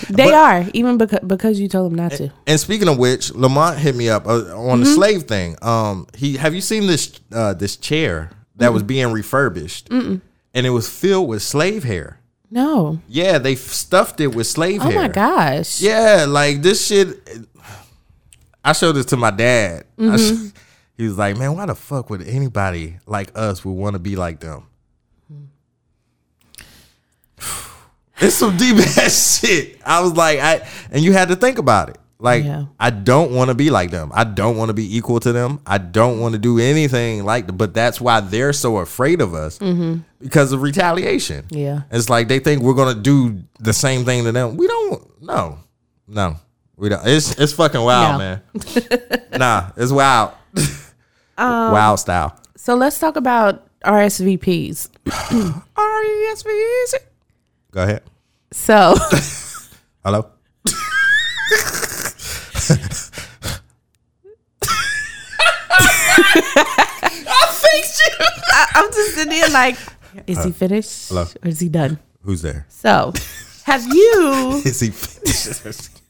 They 0.09 0.33
are, 0.33 0.65
even 0.73 0.97
because 0.97 1.19
because 1.25 1.59
you 1.59 1.67
told 1.67 1.91
them 1.91 1.97
not 1.97 2.11
to. 2.13 2.31
And 2.45 2.59
speaking 2.59 2.87
of 2.87 2.97
which, 2.97 3.33
Lamont 3.33 3.77
hit 3.77 3.95
me 3.95 4.09
up 4.09 4.27
uh, 4.27 4.55
on 4.57 4.81
the 4.81 4.85
slave 4.85 5.23
thing. 5.23 5.55
Um, 5.61 6.07
he 6.15 6.37
have 6.37 6.53
you 6.53 6.61
seen 6.61 6.87
this 6.87 7.19
uh, 7.31 7.53
this 7.53 7.77
chair 7.77 8.31
that 8.57 8.73
was 8.73 8.83
being 8.83 9.11
refurbished, 9.11 9.89
and 9.89 10.21
it 10.53 10.69
was 10.71 10.89
filled 10.89 11.29
with 11.29 11.41
slave 11.43 11.83
hair. 11.83 12.19
No. 12.49 13.01
Yeah, 13.07 13.39
they 13.39 13.55
stuffed 13.55 14.21
it 14.21 14.33
with 14.33 14.47
slave 14.47 14.81
Oh 14.81 14.85
hair. 14.89 14.99
Oh 14.99 15.01
my 15.03 15.07
gosh. 15.09 15.81
Yeah, 15.81 16.25
like 16.27 16.61
this 16.61 16.85
shit. 16.87 17.07
I 18.63 18.71
showed 18.73 18.93
this 18.93 19.05
to 19.07 19.17
my 19.17 19.31
dad. 19.31 19.85
Mm-hmm. 19.97 20.47
sh- 20.47 20.51
he 20.97 21.03
was 21.03 21.17
like, 21.17 21.37
"Man, 21.37 21.55
why 21.55 21.65
the 21.67 21.75
fuck 21.75 22.09
would 22.09 22.21
anybody 22.27 22.97
like 23.05 23.31
us 23.37 23.63
would 23.63 23.73
want 23.73 23.93
to 23.93 23.99
be 23.99 24.15
like 24.15 24.39
them?" 24.39 24.63
It's 28.19 28.35
some 28.35 28.57
deep 28.57 28.77
ass 28.97 29.39
shit. 29.39 29.79
I 29.85 30.01
was 30.01 30.13
like, 30.13 30.39
I 30.39 30.67
and 30.91 31.03
you 31.03 31.13
had 31.13 31.27
to 31.29 31.35
think 31.35 31.57
about 31.59 31.89
it. 31.89 31.97
Like, 32.19 32.45
Yeah. 32.45 32.65
I 32.79 32.89
don't 32.89 33.31
want 33.33 33.49
to 33.49 33.53
be 33.53 33.69
like 33.69 33.91
them. 33.91 34.11
I 34.11 34.23
don't 34.23 34.57
want 34.57 34.69
to 34.69 34.73
be 34.73 34.97
equal 34.97 35.19
to 35.19 35.31
them. 35.31 35.59
I 35.67 35.77
don't 35.77 36.19
want 36.19 36.33
to 36.33 36.39
do 36.39 36.57
anything 36.57 37.23
like 37.25 37.45
them. 37.45 37.57
But 37.57 37.75
that's 37.75 38.01
why 38.01 38.21
they're 38.21 38.53
so 38.53 38.77
afraid 38.77 39.21
of 39.21 39.35
us 39.35 39.59
because 40.19 40.51
of 40.51 40.63
retaliation. 40.63 41.43
Mm-hmm. 41.43 41.57
Yeah. 41.57 41.81
It's 41.91 42.09
like 42.09 42.27
they 42.27 42.39
think 42.39 42.63
we're 42.63 42.73
gonna 42.73 42.99
do 42.99 43.43
the 43.59 43.71
same 43.73 44.03
thing 44.03 44.23
to 44.23 44.31
them. 44.31 44.57
We 44.57 44.65
don't. 44.65 45.21
No, 45.21 45.59
no, 46.07 46.37
we 46.75 46.89
don't. 46.89 47.05
It's 47.05 47.37
it's 47.37 47.53
fucking 47.53 47.81
wild, 47.81 48.13
No. 48.13 48.17
man. 48.17 48.41
nah, 49.39 49.71
it's 49.77 49.91
wild. 49.91 50.31
Um, 51.39 51.71
wild 51.71 51.99
style. 51.99 52.35
So 52.55 52.73
let's 52.73 52.97
talk 52.97 53.15
about 53.15 53.67
RSVPs. 53.85 54.89
R-E-S-V-E-S. 55.77 56.95
Go 57.77 57.83
ahead. 57.83 58.01
So 58.51 58.95
Hello. 60.03 60.25
I, 67.29 67.51
faked 67.53 68.01
you. 68.01 68.15
I'm 68.73 68.91
just 68.91 69.13
sitting 69.13 69.31
here 69.31 69.47
like, 69.49 69.77
is 70.25 70.43
he 70.43 70.49
uh, 70.49 70.53
finished? 70.53 71.09
hello? 71.09 71.27
Or 71.43 71.47
is 71.47 71.59
he 71.59 71.69
done? 71.69 71.99
Who's 72.23 72.41
there? 72.41 72.65
So 72.69 73.13
have 73.65 73.85
you 73.85 74.61
Is 74.65 74.79
he 74.79 74.89
finished? 74.89 76.01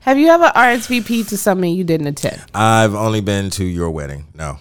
have 0.00 0.18
you 0.18 0.28
ever 0.28 0.52
RSVP 0.54 1.26
to 1.28 1.38
something 1.38 1.74
you 1.74 1.84
didn't 1.84 2.08
attend? 2.08 2.44
I've 2.52 2.94
only 2.94 3.22
been 3.22 3.48
to 3.52 3.64
your 3.64 3.90
wedding. 3.90 4.26
No. 4.34 4.58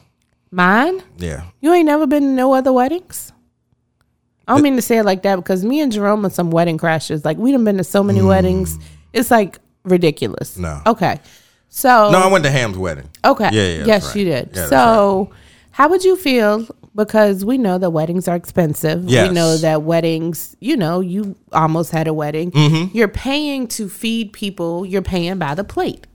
Mine? 0.49 1.03
Yeah. 1.17 1.47
You 1.59 1.73
ain't 1.73 1.87
never 1.87 2.07
been 2.07 2.23
to 2.23 2.29
no 2.29 2.53
other 2.53 2.71
weddings? 2.71 3.33
I 4.49 4.53
don't 4.53 4.63
mean 4.63 4.75
to 4.77 4.81
say 4.81 4.97
it 4.97 5.05
like 5.05 5.21
that 5.21 5.35
because 5.35 5.63
me 5.63 5.79
and 5.79 5.91
Jerome 5.91 6.25
are 6.25 6.29
some 6.31 6.49
wedding 6.49 6.77
crashes. 6.77 7.23
Like 7.23 7.37
we 7.37 7.51
done 7.51 7.63
been 7.63 7.77
to 7.77 7.83
so 7.83 8.03
many 8.03 8.21
weddings. 8.21 8.79
It's 9.13 9.29
like 9.29 9.59
ridiculous. 9.83 10.57
No. 10.57 10.81
Okay. 10.85 11.19
So 11.69 12.09
No, 12.11 12.19
I 12.19 12.27
went 12.27 12.43
to 12.45 12.51
Ham's 12.51 12.77
wedding. 12.77 13.09
Okay. 13.23 13.49
Yeah, 13.51 13.61
yeah, 13.61 13.85
yes, 13.85 14.03
that's 14.05 14.15
you 14.15 14.31
right. 14.33 14.45
did. 14.45 14.55
Yeah, 14.55 14.61
that's 14.61 14.69
so, 14.69 15.31
how 15.71 15.87
would 15.89 16.03
you 16.03 16.15
feel? 16.15 16.67
Because 16.95 17.45
we 17.45 17.59
know 17.59 17.77
that 17.77 17.91
weddings 17.91 18.27
are 18.27 18.35
expensive. 18.35 19.05
Yes. 19.05 19.29
We 19.29 19.35
know 19.35 19.55
that 19.57 19.83
weddings, 19.83 20.57
you 20.59 20.75
know, 20.75 20.99
you 20.99 21.35
almost 21.51 21.91
had 21.91 22.07
a 22.07 22.13
wedding. 22.13 22.51
Mm-hmm. 22.51 22.97
You're 22.97 23.07
paying 23.07 23.67
to 23.69 23.87
feed 23.87 24.33
people, 24.33 24.85
you're 24.85 25.03
paying 25.03 25.37
by 25.37 25.53
the 25.53 25.63
plate. 25.63 26.07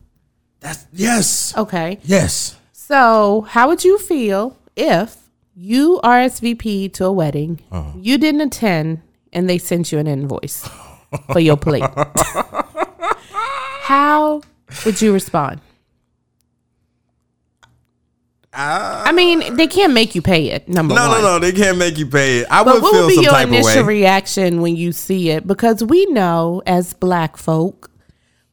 That's 0.59 0.87
yes. 0.93 1.57
Okay. 1.57 2.01
Yes. 2.03 2.57
So, 2.73 3.43
how 3.43 3.69
would 3.69 3.85
you 3.85 3.99
feel 3.99 4.59
if 4.77 5.17
you 5.55 6.01
RSVP 6.03 6.93
to 6.95 7.05
a 7.07 7.13
wedding, 7.13 7.61
Uh-huh. 7.71 7.91
you 7.97 8.19
didn't 8.19 8.41
attend, 8.43 9.01
and 9.33 9.49
they 9.49 9.59
sent 9.59 9.93
you 9.93 9.99
an 9.99 10.07
invoice 10.07 10.69
for 11.33 11.41
your 11.41 11.57
plate? 11.57 11.85
how 13.83 14.43
would 14.85 15.01
you 15.01 15.13
respond? 15.13 15.61
I 18.57 19.11
mean, 19.13 19.57
they 19.57 19.67
can't 19.67 19.93
make 19.93 20.15
you 20.15 20.23
pay 20.23 20.51
it. 20.51 20.69
Number 20.69 20.95
No, 20.95 21.09
one. 21.09 21.23
no, 21.23 21.27
no. 21.33 21.39
They 21.41 21.51
can't 21.51 21.77
make 21.77 21.99
you 21.99 22.07
pay 22.07 22.39
it. 22.39 22.47
I 22.51 22.63
But 22.63 22.75
would 22.75 22.83
what 22.85 22.93
feel 22.93 23.07
would 23.07 23.17
be 23.17 23.23
your 23.23 23.41
initial 23.41 23.83
reaction 23.83 24.61
when 24.61 24.77
you 24.77 24.93
see 24.93 25.31
it? 25.31 25.45
Because 25.45 25.83
we 25.83 26.07
know 26.07 26.63
as 26.65 26.93
black 26.95 27.37
folk, 27.37 27.91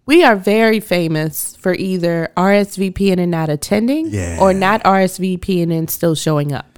we 0.07 0.23
are 0.23 0.35
very 0.35 0.79
famous 0.79 1.55
for 1.55 1.75
either 1.75 2.29
RSVPing 2.35 3.19
and 3.19 3.29
not 3.29 3.49
attending 3.49 4.07
Yeah. 4.09 4.39
or 4.41 4.53
not 4.55 4.83
RSVPing 4.83 5.71
and 5.71 5.87
still 5.87 6.15
showing 6.15 6.51
up. 6.51 6.70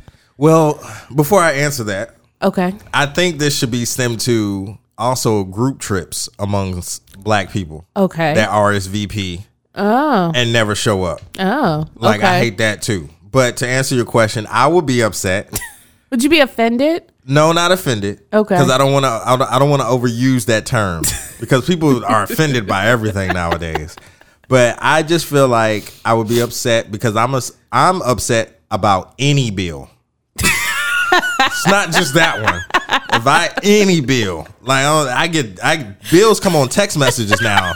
Well, 0.43 0.77
before 1.15 1.39
I 1.39 1.53
answer 1.53 1.85
that, 1.85 2.15
Okay. 2.41 2.73
I 2.93 3.05
think 3.05 3.39
this 3.39 3.57
should 3.57 3.71
be 3.71 3.85
stemmed 3.85 4.19
to 4.21 4.77
also 4.97 5.45
group 5.45 5.79
trips 5.79 6.27
amongst 6.37 7.17
black 7.23 7.49
people 7.49 7.85
Okay. 7.95 8.33
that 8.33 8.49
RSVP 8.49 9.45
oh. 9.75 10.33
and 10.35 10.51
never 10.51 10.75
show 10.75 11.03
up. 11.03 11.21
Oh. 11.39 11.85
Like 11.95 12.19
okay. 12.19 12.27
I 12.27 12.39
hate 12.39 12.57
that 12.57 12.81
too. 12.81 13.07
But 13.31 13.55
to 13.57 13.67
answer 13.67 13.95
your 13.95 14.03
question, 14.03 14.45
I 14.49 14.67
would 14.67 14.85
be 14.85 15.01
upset. 15.01 15.57
Would 16.09 16.21
you 16.21 16.29
be 16.29 16.41
offended? 16.41 17.09
No, 17.25 17.53
not 17.53 17.71
offended. 17.71 18.19
Okay. 18.33 18.55
Because 18.55 18.69
I 18.69 18.77
don't 18.77 18.91
want 18.91 19.05
to. 19.05 19.09
I 19.09 19.37
don't- 19.37 19.49
I 19.49 19.57
don't 19.59 19.69
want 19.69 19.81
to 19.81 19.87
overuse 19.87 20.47
that 20.47 20.65
term 20.65 21.05
because 21.39 21.65
people 21.65 22.03
are 22.03 22.23
offended 22.23 22.67
by 22.67 22.87
everything 22.87 23.29
nowadays. 23.33 23.95
But 24.49 24.77
I 24.81 25.03
just 25.03 25.25
feel 25.25 25.47
like 25.47 25.93
I 26.03 26.13
would 26.13 26.27
be 26.27 26.41
upset 26.41 26.91
because 26.91 27.15
I'm 27.15 27.33
a, 27.33 27.41
I'm 27.71 28.01
upset 28.01 28.59
about 28.69 29.15
any 29.17 29.49
bill. 29.49 29.89
It's 31.45 31.67
not 31.67 31.91
just 31.91 32.13
that 32.15 32.41
one. 32.41 32.63
If 33.13 33.27
I 33.27 33.49
any 33.63 34.01
bill, 34.01 34.47
like 34.61 34.85
I, 34.85 35.27
get, 35.27 35.63
I 35.63 35.95
bills 36.11 36.39
come 36.39 36.55
on 36.55 36.69
text 36.69 36.97
messages 36.97 37.41
now. 37.41 37.73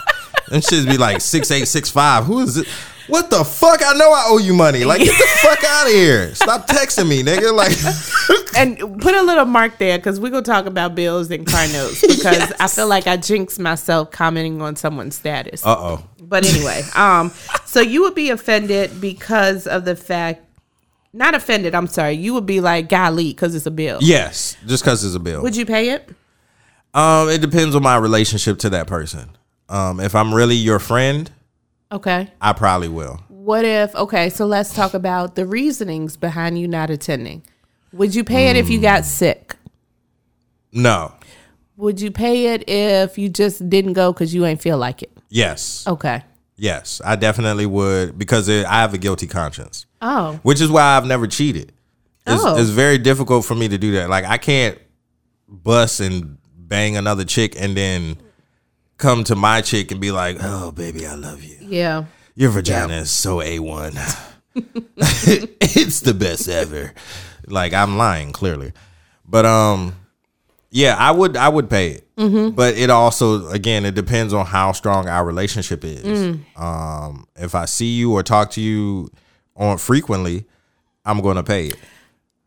Them 0.50 0.62
shits 0.62 0.90
be 0.90 0.98
like 0.98 1.22
six 1.22 1.52
eight 1.52 1.68
six 1.68 1.90
five. 1.90 2.26
Who 2.26 2.40
is 2.40 2.58
it? 2.58 2.68
What 3.08 3.30
the 3.30 3.44
fuck? 3.44 3.82
I 3.86 3.94
know 3.94 4.12
I 4.12 4.26
owe 4.28 4.38
you 4.38 4.54
money. 4.54 4.84
Like 4.84 5.00
get 5.00 5.18
the 5.18 5.28
fuck 5.42 5.64
out 5.64 5.88
of 5.88 5.94
here. 5.94 6.36
Stop 6.36 6.68
texting 6.68 7.08
me, 7.08 7.24
nigga. 7.24 7.54
Like. 7.54 7.74
And 8.58 9.00
put 9.02 9.14
a 9.14 9.22
little 9.22 9.46
mark 9.46 9.78
there 9.78 10.00
because 10.00 10.20
we're 10.20 10.32
going 10.32 10.44
to 10.44 10.50
talk 10.50 10.66
about 10.66 10.96
bills 10.96 11.30
and 11.30 11.46
car 11.46 11.68
notes 11.68 12.02
because 12.02 12.52
I 12.60 12.68
feel 12.68 12.88
like 12.88 13.06
I 13.06 13.16
jinxed 13.16 13.60
myself 13.60 14.10
commenting 14.10 14.64
on 14.64 14.76
someone's 14.76 15.16
status. 15.16 15.64
Uh 15.64 15.76
oh. 15.78 16.04
But 16.20 16.44
anyway, 16.44 16.82
um, 16.96 17.32
so 17.66 17.82
you 17.82 18.02
would 18.02 18.16
be 18.16 18.32
offended 18.32 19.00
because 19.00 19.68
of 19.68 19.86
the 19.86 19.96
fact, 19.96 20.47
not 21.14 21.34
offended. 21.36 21.74
I'm 21.76 21.88
sorry. 21.88 22.14
You 22.14 22.34
would 22.34 22.46
be 22.46 22.62
like, 22.62 22.90
golly, 22.90 23.30
because 23.30 23.56
it's 23.56 23.66
a 23.66 23.72
bill. 23.72 24.00
Yes, 24.02 24.56
just 24.66 24.84
because 24.84 25.04
it's 25.04 25.16
a 25.16 25.20
bill. 25.20 25.42
Would 25.44 25.56
you 25.56 25.66
pay 25.66 25.90
it? 25.92 26.10
um, 26.94 27.30
it 27.30 27.42
depends 27.42 27.76
on 27.76 27.84
my 27.84 27.98
relationship 27.98 28.60
to 28.60 28.70
that 28.72 28.88
person. 28.88 29.30
Um, 29.70 30.00
if 30.00 30.16
I'm 30.16 30.34
really 30.34 30.56
your 30.56 30.80
friend, 30.80 31.30
Okay. 31.92 32.30
I 32.42 32.52
probably 32.54 32.90
will. 32.90 33.22
What 33.30 33.64
if? 33.64 33.96
Okay, 33.96 34.30
so 34.30 34.46
let's 34.46 34.74
talk 34.74 34.94
about 34.94 35.36
the 35.36 35.46
reasonings 35.46 36.18
behind 36.18 36.60
you 36.60 36.68
not 36.68 36.90
attending. 36.90 37.44
Would 37.94 38.14
you 38.14 38.24
pay 38.26 38.50
it 38.50 38.58
if 38.58 38.70
you 38.70 38.82
got 38.82 39.06
sick? 39.06 39.56
No. 40.74 41.14
Would 41.78 42.02
you 42.02 42.12
pay 42.12 42.54
it 42.54 42.68
if 42.68 43.18
you 43.18 43.30
just 43.30 43.70
didn't 43.70 43.94
go 43.94 44.12
because 44.12 44.34
you 44.34 44.46
ain't 44.46 44.62
feel 44.62 44.78
like 44.78 45.02
it? 45.02 45.12
Yes. 45.30 45.86
Okay. 45.88 46.24
Yes, 46.58 47.02
I 47.06 47.16
definitely 47.16 47.66
would 47.68 48.18
because 48.18 48.50
it, 48.50 48.66
I 48.66 48.82
have 48.82 48.94
a 48.94 48.98
guilty 48.98 49.28
conscience, 49.28 49.86
Oh. 50.02 50.40
which 50.44 50.60
is 50.60 50.70
why 50.72 50.98
I've 50.98 51.06
never 51.06 51.28
cheated. 51.28 51.72
It's, 52.26 52.44
Oh. 52.44 52.58
it's 52.58 52.70
very 52.72 52.98
difficult 52.98 53.46
for 53.46 53.56
me 53.56 53.68
to 53.70 53.78
do 53.78 53.92
that. 53.94 54.10
Like 54.10 54.26
I 54.26 54.38
can't 54.38 54.78
bust 55.48 56.00
and 56.00 56.38
bang 56.58 56.98
another 56.98 57.24
chick 57.24 57.56
and 57.58 57.78
then 57.78 58.18
come 58.98 59.24
to 59.26 59.36
my 59.36 59.62
chick 59.62 59.92
and 59.92 60.02
be 60.02 60.12
like, 60.12 60.38
"Oh, 60.42 60.72
baby, 60.72 61.06
I 61.06 61.14
love 61.14 61.44
you. 61.44 61.58
Yeah. 61.62 62.06
Your 62.36 62.50
vagina 62.50 62.96
is 62.96 63.12
so 63.12 63.42
a 63.42 63.60
one. 63.60 63.94
it's 64.98 66.02
the 66.02 66.14
best 66.14 66.50
ever." 66.50 66.94
Like 67.46 67.74
I'm 67.74 67.98
lying 67.98 68.32
clearly, 68.34 68.74
but 69.26 69.46
um, 69.46 69.94
yeah, 70.70 70.96
I 70.98 71.12
would 71.12 71.38
I 71.38 71.50
would 71.50 71.70
pay 71.70 71.92
it, 71.92 72.16
mm-hmm. 72.16 72.50
but 72.56 72.76
it 72.78 72.90
also 72.90 73.48
again 73.50 73.86
it 73.86 73.96
depends 73.96 74.34
on 74.34 74.46
how 74.46 74.72
strong 74.72 75.08
our 75.08 75.26
relationship 75.26 75.84
is. 75.84 76.04
Mm. 76.04 76.60
Um, 76.60 77.28
if 77.36 77.56
I 77.56 77.66
see 77.66 77.96
you 77.96 78.14
or 78.14 78.24
talk 78.24 78.52
to 78.52 78.62
you 78.62 79.10
on 79.56 79.78
frequently, 79.78 80.46
I'm 81.06 81.22
gonna 81.22 81.44
pay 81.44 81.68
it. 81.68 81.78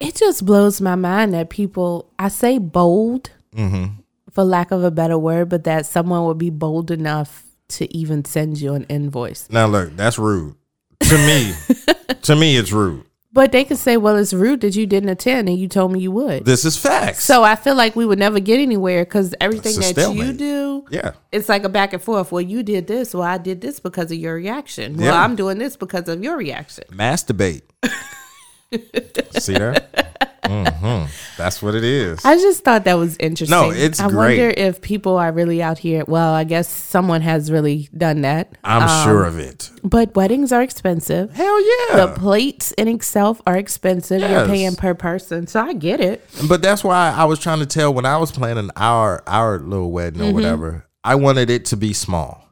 It 0.01 0.17
just 0.17 0.45
blows 0.47 0.81
my 0.81 0.95
mind 0.95 1.35
that 1.35 1.51
people, 1.51 2.11
I 2.19 2.29
say 2.29 2.57
bold, 2.57 3.31
mm-hmm. 3.55 4.01
for 4.31 4.45
lack 4.45 4.71
of 4.71 4.83
a 4.83 4.91
better 4.91 5.19
word, 5.19 5.51
but 5.51 5.65
that 5.65 5.85
someone 5.85 6.25
would 6.25 6.39
be 6.39 6.51
bold 6.51 6.91
enough 6.91 7.45
to 7.69 7.95
even 7.95 8.25
send 8.25 8.61
you 8.61 8.75
an 8.75 8.85
invoice. 8.85 9.49
Now 9.51 9.67
look, 9.67 9.97
that's 9.97 10.19
rude 10.19 10.57
to 11.01 11.17
me. 11.19 11.53
to 12.23 12.37
me, 12.37 12.57
it's 12.57 12.73
rude. 12.73 13.05
But 13.33 13.53
they 13.53 13.65
could 13.65 13.79
say, 13.79 13.97
"Well, 13.97 14.17
it's 14.17 14.33
rude 14.33 14.61
that 14.63 14.75
you 14.75 14.87
didn't 14.87 15.09
attend 15.09 15.49
and 15.49 15.57
you 15.57 15.69
told 15.69 15.93
me 15.93 16.01
you 16.01 16.11
would." 16.11 16.45
This 16.45 16.65
is 16.65 16.77
facts. 16.77 17.23
so 17.25 17.45
I 17.45 17.55
feel 17.55 17.77
like 17.77 17.95
we 17.95 18.05
would 18.05 18.19
never 18.19 18.41
get 18.41 18.59
anywhere 18.59 19.05
because 19.05 19.35
everything 19.41 19.79
that 19.79 20.15
you 20.15 20.33
do, 20.33 20.85
yeah. 20.91 21.13
it's 21.31 21.49
like 21.49 21.63
a 21.63 21.69
back 21.69 21.93
and 21.93 22.03
forth. 22.03 22.33
Well, 22.33 22.43
you 22.43 22.63
did 22.65 22.89
this. 22.89 23.15
Well, 23.15 23.23
I 23.23 23.39
did 23.39 23.61
this 23.61 23.79
because 23.79 24.11
of 24.11 24.19
your 24.19 24.35
reaction. 24.35 24.97
Well, 24.97 25.07
Yeah. 25.07 25.23
I'm 25.23 25.37
doing 25.37 25.59
this 25.59 25.77
because 25.77 26.09
of 26.09 26.23
your 26.25 26.37
reaction. 26.37 26.85
Masturbate. 26.91 27.63
See 29.41 29.55
there? 29.55 30.27
Hmm 30.47 31.05
That's 31.37 31.63
what 31.63 31.75
it 31.75 31.85
is. 31.85 32.25
I 32.25 32.37
just 32.37 32.65
thought 32.65 32.85
that 32.85 32.95
was 32.95 33.17
interesting. 33.19 33.57
No, 33.59 33.71
it's 33.71 34.01
I 34.01 34.09
great. 34.09 34.39
wonder 34.39 34.55
if 34.57 34.81
people 34.81 35.17
are 35.17 35.33
really 35.33 35.63
out 35.63 35.79
here. 35.79 36.05
Well, 36.07 36.33
I 36.35 36.45
guess 36.45 36.69
someone 36.69 37.21
has 37.23 37.51
really 37.53 37.89
done 37.97 38.23
that. 38.23 38.53
I'm 38.65 38.83
Um, 38.83 39.05
sure 39.09 39.25
of 39.25 39.39
it. 39.39 39.71
But 39.85 40.15
weddings 40.15 40.53
are 40.53 40.63
expensive. 40.63 41.33
Hell 41.33 41.61
yeah. 41.91 42.07
The 42.07 42.13
plates 42.17 42.73
in 42.73 42.89
itself 42.89 43.41
are 43.47 43.57
expensive. 43.57 44.21
You're 44.23 44.47
paying 44.47 44.77
per 44.77 44.95
person, 44.95 45.47
so 45.47 45.61
I 45.61 45.73
get 45.75 46.01
it. 46.01 46.27
But 46.49 46.63
that's 46.63 46.83
why 46.85 47.11
I 47.17 47.25
was 47.25 47.39
trying 47.39 47.61
to 47.61 47.67
tell 47.67 47.93
when 47.93 48.07
I 48.07 48.17
was 48.17 48.31
planning 48.33 48.71
our 48.77 49.23
our 49.27 49.59
little 49.59 49.91
wedding 49.91 50.21
or 50.23 50.25
Mm-hmm. 50.27 50.35
whatever. 50.35 50.87
I 51.03 51.15
wanted 51.15 51.49
it 51.51 51.65
to 51.67 51.77
be 51.77 51.93
small. 51.95 52.47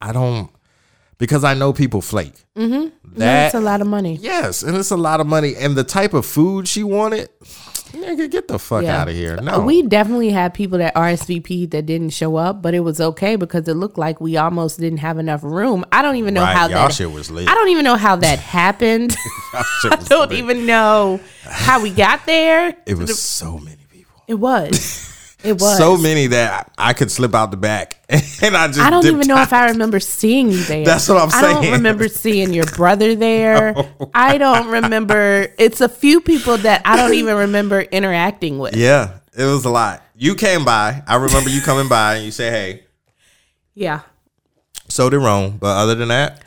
I 0.00 0.12
don't 0.12 0.50
because 1.18 1.44
I 1.44 1.54
know 1.54 1.72
people 1.72 2.00
flake. 2.00 2.34
Mm-hmm. 2.56 2.88
That's 3.14 3.54
a 3.54 3.60
lot 3.60 3.80
of 3.80 3.86
money. 3.86 4.16
yes, 4.20 4.62
and 4.62 4.76
it's 4.76 4.90
a 4.90 4.96
lot 4.96 5.20
of 5.20 5.26
money. 5.26 5.54
And 5.56 5.76
the 5.76 5.84
type 5.84 6.14
of 6.14 6.26
food 6.26 6.66
she 6.68 6.82
wanted, 6.82 7.28
nigga, 7.92 8.28
get 8.30 8.48
the 8.48 8.58
fuck 8.58 8.82
Yeah. 8.82 9.00
out 9.00 9.08
of 9.08 9.14
here. 9.14 9.36
No, 9.36 9.60
We 9.60 9.82
definitely 9.82 10.30
had 10.30 10.52
people 10.52 10.78
that 10.78 10.94
RSVP 10.96 11.66
that 11.70 11.86
didn't 11.86 12.10
show 12.10 12.34
up, 12.36 12.60
but 12.60 12.74
it 12.74 12.80
was 12.80 13.00
okay 13.00 13.36
because 13.36 13.68
it 13.68 13.74
looked 13.74 13.96
like 13.98 14.20
we 14.20 14.36
almost 14.36 14.80
didn't 14.80 14.98
have 14.98 15.18
enough 15.18 15.44
room. 15.44 15.84
I 15.92 16.02
don't 16.02 16.16
even 16.16 16.34
know 16.34 16.42
Right, 16.42 16.56
how 16.56 16.66
y'all 16.68 16.88
that 16.88 16.94
shit 16.94 17.10
was 17.12 17.30
lit. 17.30 17.48
I 17.48 17.54
don't 17.54 17.68
even 17.68 17.84
know 17.84 17.96
how 17.96 18.16
that 18.16 18.38
happened. 18.58 19.14
I 19.54 19.64
don't 20.08 20.30
lit. 20.30 20.38
even 20.40 20.66
know 20.66 21.20
how 21.44 21.80
we 21.80 21.90
got 21.90 22.26
there. 22.26 22.76
It 22.86 22.98
was 22.98 23.18
so 23.20 23.58
many 23.58 23.84
people. 23.90 24.22
It 24.26 24.34
was. 24.34 25.10
It 25.44 25.60
was. 25.60 25.76
So 25.76 25.96
many 25.96 26.28
that 26.28 26.72
I 26.78 26.94
could 26.94 27.10
slip 27.10 27.34
out 27.34 27.50
the 27.50 27.56
back, 27.58 28.02
and 28.08 28.56
I 28.56 28.68
just. 28.68 28.80
I 28.80 28.90
don't 28.90 29.04
even 29.04 29.26
know 29.26 29.36
out. 29.36 29.42
if 29.42 29.52
I 29.52 29.68
remember 29.68 30.00
seeing 30.00 30.50
you 30.50 30.62
there. 30.64 30.84
That's 30.84 31.08
what 31.08 31.18
I'm 31.18 31.30
saying. 31.30 31.44
I 31.44 31.62
don't 31.62 31.72
remember 31.72 32.08
seeing 32.08 32.52
your 32.52 32.66
brother 32.66 33.14
there. 33.14 33.74
Oh. 33.84 34.10
I 34.14 34.38
don't 34.38 34.68
remember. 34.68 35.52
It's 35.58 35.80
a 35.80 35.88
few 35.88 36.20
people 36.20 36.56
that 36.58 36.82
I 36.84 36.96
don't 36.96 37.14
even 37.14 37.36
remember 37.36 37.82
interacting 37.82 38.58
with. 38.58 38.74
Yeah, 38.76 39.18
it 39.36 39.44
was 39.44 39.64
a 39.64 39.70
lot. 39.70 40.02
You 40.16 40.34
came 40.34 40.64
by. 40.64 41.02
I 41.06 41.16
remember 41.16 41.50
you 41.50 41.60
coming 41.60 41.88
by, 41.88 42.16
and 42.16 42.24
you 42.24 42.30
say, 42.30 42.50
"Hey." 42.50 42.84
Yeah. 43.74 44.00
So 44.88 45.10
did 45.10 45.18
Rome, 45.18 45.58
but 45.58 45.76
other 45.76 45.94
than 45.94 46.08
that, 46.08 46.42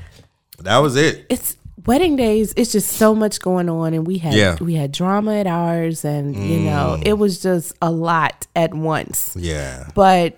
that 0.60 0.78
was 0.78 0.96
it. 0.96 1.26
It's 1.30 1.57
wedding 1.88 2.16
days. 2.16 2.54
It's 2.56 2.72
just 2.72 2.90
so 2.94 3.16
much 3.16 3.40
going 3.40 3.70
on, 3.70 3.94
and 3.94 4.06
we 4.06 4.20
had 4.20 4.34
Yeah. 4.34 4.58
we 4.60 4.76
had 4.76 4.92
drama 4.92 5.36
at 5.36 5.48
ours, 5.48 6.06
and 6.06 6.36
you 6.36 6.60
know 6.60 6.98
mm. 7.00 7.08
it 7.08 7.14
was 7.14 7.42
just 7.42 7.74
a 7.82 7.90
lot 7.90 8.46
at 8.56 8.74
once. 8.74 9.36
Yeah, 9.36 9.88
But 9.96 10.38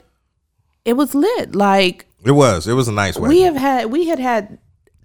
it 0.86 0.94
was 0.94 1.14
lit. 1.14 1.56
Like 1.56 2.06
it 2.24 2.32
was. 2.32 2.68
It 2.68 2.74
was 2.74 2.88
a 2.88 2.94
nice 2.94 3.18
wedding. 3.18 3.38
we 3.38 3.44
have 3.44 3.56
had 3.56 3.86
we 3.88 4.08
had 4.08 4.20
had 4.20 4.58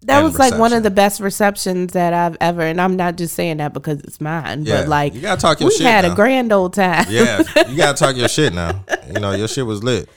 that 0.02 0.22
was 0.22 0.38
like 0.38 0.58
one 0.58 0.72
of 0.74 0.82
the 0.82 0.90
best 0.90 1.20
receptions 1.20 1.94
that 1.94 2.12
I've 2.12 2.36
ever 2.40 2.60
and 2.60 2.78
I'm 2.78 2.94
not 2.94 3.16
just 3.16 3.34
saying 3.34 3.56
that 3.56 3.72
because 3.72 4.00
it's 4.00 4.20
mine 4.20 4.64
Yeah, 4.64 4.82
but 4.82 4.88
like 4.88 5.14
you 5.14 5.22
gotta 5.22 5.40
talk 5.40 5.60
your 5.60 5.70
we 5.70 5.76
shit 5.76 5.86
had 5.86 6.04
now. 6.04 6.12
a 6.12 6.14
grand 6.14 6.52
old 6.52 6.74
time 6.74 7.06
yeah, 7.08 7.42
you 7.68 7.76
gotta 7.76 7.96
talk 7.96 8.14
your 8.14 8.28
shit 8.36 8.52
now. 8.52 8.84
You 9.06 9.20
know 9.20 9.32
your 9.32 9.48
shit 9.48 9.64
was 9.64 9.82
lit. 9.82 10.08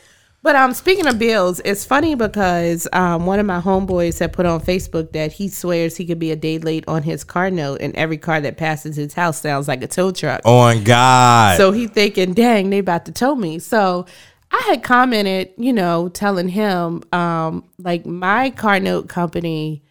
But 0.47 0.55
um 0.55 0.73
speaking 0.73 1.05
of 1.07 1.19
bills 1.19 1.59
it's 1.65 1.83
funny 1.83 2.15
because 2.15 2.87
um 2.93 3.25
one 3.25 3.37
of 3.37 3.45
my 3.45 3.59
homeboys 3.59 4.17
had 4.19 4.31
put 4.31 4.45
on 4.45 4.61
Facebook 4.61 5.11
that 5.11 5.33
he 5.33 5.49
swears 5.49 5.97
he 5.97 6.05
could 6.05 6.19
be 6.19 6.31
a 6.31 6.37
day 6.37 6.57
late 6.57 6.85
on 6.87 7.03
his 7.03 7.25
car 7.25 7.51
note 7.51 7.81
and 7.81 7.93
every 7.97 8.17
car 8.17 8.39
that 8.39 8.55
passes 8.55 8.95
his 8.95 9.13
house 9.13 9.41
sounds 9.41 9.67
like 9.67 9.83
a 9.83 9.87
tow 9.87 10.09
truck 10.11 10.39
On 10.45 10.85
God. 10.85 11.57
So 11.57 11.73
he 11.73 11.87
thinking, 11.87 12.33
dang, 12.33 12.69
they 12.69 12.77
about 12.79 13.03
to 13.07 13.11
tow 13.11 13.35
me. 13.35 13.59
So 13.59 14.05
I 14.49 14.63
had 14.69 14.83
commented, 14.83 15.51
you 15.57 15.73
know, 15.73 16.07
telling 16.07 16.47
him, 16.47 17.03
um, 17.11 17.65
like 17.77 18.05
my 18.05 18.49
car 18.51 18.79
note 18.79 19.09
company, 19.09 19.83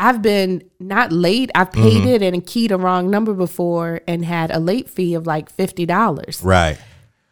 I've 0.00 0.20
been 0.20 0.64
not 0.80 1.12
late. 1.12 1.52
I've 1.54 1.70
paid 1.70 2.02
Mm-hmm. 2.02 2.08
it 2.08 2.22
and 2.22 2.44
keyed 2.44 2.72
a 2.72 2.76
wrong 2.76 3.08
number 3.08 3.34
before 3.34 4.00
and 4.08 4.24
had 4.24 4.50
a 4.50 4.58
late 4.58 4.90
fee 4.90 5.14
of 5.14 5.28
like 5.28 5.48
fifty 5.48 5.86
dollars. 5.86 6.42
right. 6.42 6.76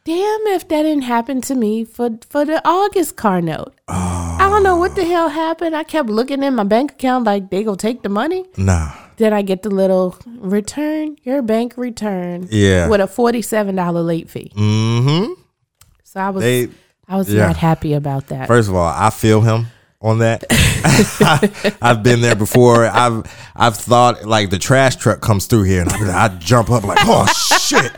Damn 0.04 0.46
if 0.46 0.66
that 0.68 0.82
didn't 0.82 1.02
happen 1.02 1.42
to 1.42 1.54
me 1.54 1.84
for 1.84 2.10
for 2.28 2.44
the 2.46 2.66
August 2.66 3.16
car 3.16 3.42
note. 3.42 3.74
Oh. 3.86 4.36
I 4.40 4.48
don't 4.48 4.62
know 4.62 4.76
what 4.76 4.96
the 4.96 5.04
hell 5.04 5.28
happened. 5.28 5.76
I 5.76 5.84
kept 5.84 6.08
looking 6.08 6.42
in 6.42 6.54
my 6.54 6.64
bank 6.64 6.92
account 6.92 7.24
like 7.24 7.50
they 7.50 7.62
gonna 7.62 7.76
take 7.76 8.02
the 8.02 8.08
money. 8.08 8.46
Nah. 8.56 8.92
Then 9.18 9.34
I 9.34 9.42
get 9.42 9.62
the 9.62 9.68
little 9.68 10.16
return 10.26 11.16
your 11.22 11.42
bank 11.42 11.74
return. 11.76 12.48
Yeah. 12.50 12.88
With 12.88 13.02
a 13.02 13.06
forty 13.06 13.42
seven 13.42 13.76
dollar 13.76 14.00
late 14.00 14.30
fee. 14.30 14.52
Mm-hmm. 14.56 15.34
So 16.04 16.20
I 16.20 16.30
was 16.30 16.42
They. 16.42 16.68
I 17.06 17.16
was 17.16 17.32
yeah. 17.32 17.48
not 17.48 17.56
happy 17.56 17.92
about 17.92 18.28
that. 18.28 18.46
First 18.46 18.68
of 18.68 18.76
all, 18.76 18.86
I 18.86 19.10
feel 19.10 19.42
him 19.42 19.66
on 20.00 20.20
that. 20.20 20.44
I've 21.82 22.02
been 22.02 22.22
there 22.22 22.36
before. 22.36 22.86
I've 22.86 23.30
I've 23.54 23.76
thought 23.76 24.24
like 24.24 24.48
the 24.48 24.58
trash 24.58 24.96
truck 24.96 25.20
comes 25.20 25.46
through 25.46 25.64
here, 25.64 25.82
and 25.82 25.90
I, 25.90 26.24
I 26.24 26.28
jump 26.28 26.70
up 26.70 26.84
like, 26.84 26.98
oh 27.02 27.26
shit. 27.58 27.92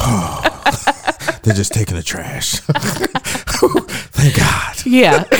They're 1.42 1.54
just 1.54 1.72
taking 1.72 1.96
the 1.96 2.02
trash. 2.02 2.52
Thank 4.12 4.36
God. 4.36 4.76
yeah. 4.86 5.24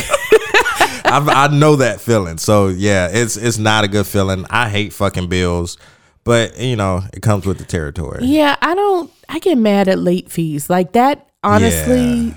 I, 1.05 1.47
I 1.47 1.49
know 1.55 1.77
that 1.77 2.01
feeling. 2.01 2.39
So 2.39 2.69
yeah, 2.69 3.09
it's 3.13 3.37
it's 3.37 3.59
not 3.59 3.85
a 3.85 3.89
good 3.89 4.07
feeling. 4.07 4.47
I 4.49 4.69
hate 4.69 4.93
fucking 4.93 5.29
bills, 5.29 5.77
but 6.25 6.59
you 6.59 6.77
know 6.77 7.03
it 7.13 7.21
comes 7.23 7.47
with 7.47 7.59
the 7.59 7.65
territory. 7.65 8.25
yeah, 8.25 8.57
I 8.63 8.75
don't 8.75 9.11
I 9.29 9.39
get 9.41 9.59
mad 9.59 9.89
at 9.89 9.99
late 9.99 10.31
fees. 10.31 10.71
Like 10.71 10.93
that 10.93 11.29
honestly 11.43 12.29
Yeah. 12.29 12.35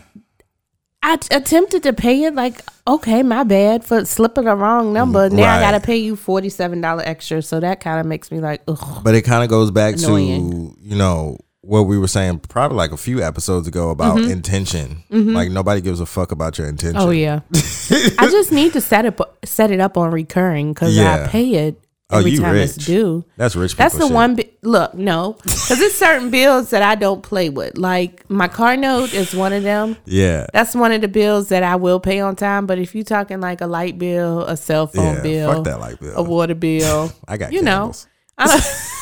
I 1.05 1.17
t- 1.17 1.35
attempted 1.35 1.83
to 1.83 1.93
pay 1.93 2.23
it 2.23 2.33
like 2.35 2.61
okay, 2.87 3.21
my 3.23 3.43
bad 3.43 3.83
for 3.85 4.03
slipping 4.05 4.47
a 4.47 4.55
wrong 4.55 4.87
mm, 4.87 4.93
number. 4.93 5.29
Now 5.29 5.55
I 5.55 5.59
got 5.61 5.71
to 5.71 5.79
pay 5.79 5.97
you 5.97 6.15
$47 6.15 7.01
extra, 7.05 7.41
so 7.41 7.59
that 7.59 7.79
kind 7.79 7.99
of 7.99 8.05
makes 8.05 8.31
me 8.31 8.39
like 8.39 8.61
ugh. 8.67 9.01
But 9.03 9.13
it 9.15 9.21
kind 9.21 9.43
of 9.43 9.49
goes 9.49 9.69
back 9.71 9.95
Annoying. 9.97 10.73
to 10.73 10.77
you 10.81 10.95
know 10.95 11.37
what 11.65 11.83
we 11.83 11.97
were 11.97 12.07
saying 12.09 12.39
probably 12.39 12.75
like 12.77 12.91
a 12.91 12.97
few 12.97 13.23
episodes 13.23 13.67
ago 13.67 13.89
about 13.89 14.19
intention. 14.19 15.03
Like 15.09 15.49
nobody 15.49 15.81
gives 15.81 15.99
a 16.01 16.05
fuck 16.05 16.31
about 16.31 16.57
your 16.57 16.67
intention. 16.67 16.99
Mm-hmm. 16.99 17.07
Oh 17.07 17.11
yeah. 17.11 17.39
I 18.19 18.29
just 18.29 18.51
need 18.51 18.73
to 18.73 18.81
set 18.81 19.05
it 19.05 19.19
set 19.45 19.71
it 19.71 19.79
up 19.79 19.97
on 19.97 20.11
recurring 20.11 20.73
cuz 20.73 20.95
Yeah. 20.95 21.23
I 21.23 21.27
pay 21.27 21.53
it 21.67 21.79
Oh, 22.09 22.19
every 22.19 22.31
you 22.31 22.41
time 22.41 22.55
it's 22.57 22.75
due. 22.75 23.23
That's 23.37 23.55
rich 23.55 23.75
That's 23.75 23.95
the 23.95 24.05
shit. 24.05 24.13
one. 24.13 24.35
Bi- 24.35 24.49
look, 24.61 24.93
no, 24.93 25.37
because 25.41 25.79
it's 25.81 25.97
certain 25.97 26.29
bills 26.29 26.69
that 26.71 26.83
I 26.83 26.93
don't 26.93 27.23
play 27.23 27.49
with. 27.49 27.75
Like 27.77 28.29
my 28.29 28.47
car 28.49 28.75
note 28.77 29.13
is 29.15 29.33
one 29.33 29.51
of 29.53 29.63
them. 29.63 29.95
Yeah. 30.05 30.45
That's 30.53 30.75
one 30.75 30.91
of 30.91 31.01
the 31.01 31.07
bills 31.07 31.47
that 31.47 31.63
I 31.63 31.75
will 31.77 31.99
pay 31.99 32.19
on 32.19 32.35
time. 32.35 32.67
But 32.67 32.77
if 32.77 32.93
you're 32.93 33.03
talking 33.05 33.39
like 33.41 33.61
a 33.61 33.67
light 33.67 33.97
bill, 33.97 34.43
a 34.43 34.57
cell 34.57 34.85
phone 34.85 35.15
Yeah, 35.15 35.21
bill, 35.23 35.53
fuck 35.53 35.63
that 35.63 35.79
light 35.79 35.99
bill. 35.99 36.13
a 36.15 36.21
water 36.21 36.53
bill, 36.55 37.11
I 37.27 37.37
got 37.37 37.51
you 37.53 37.61
candles. 37.63 38.05
know, 38.37 38.45
I 38.45 38.59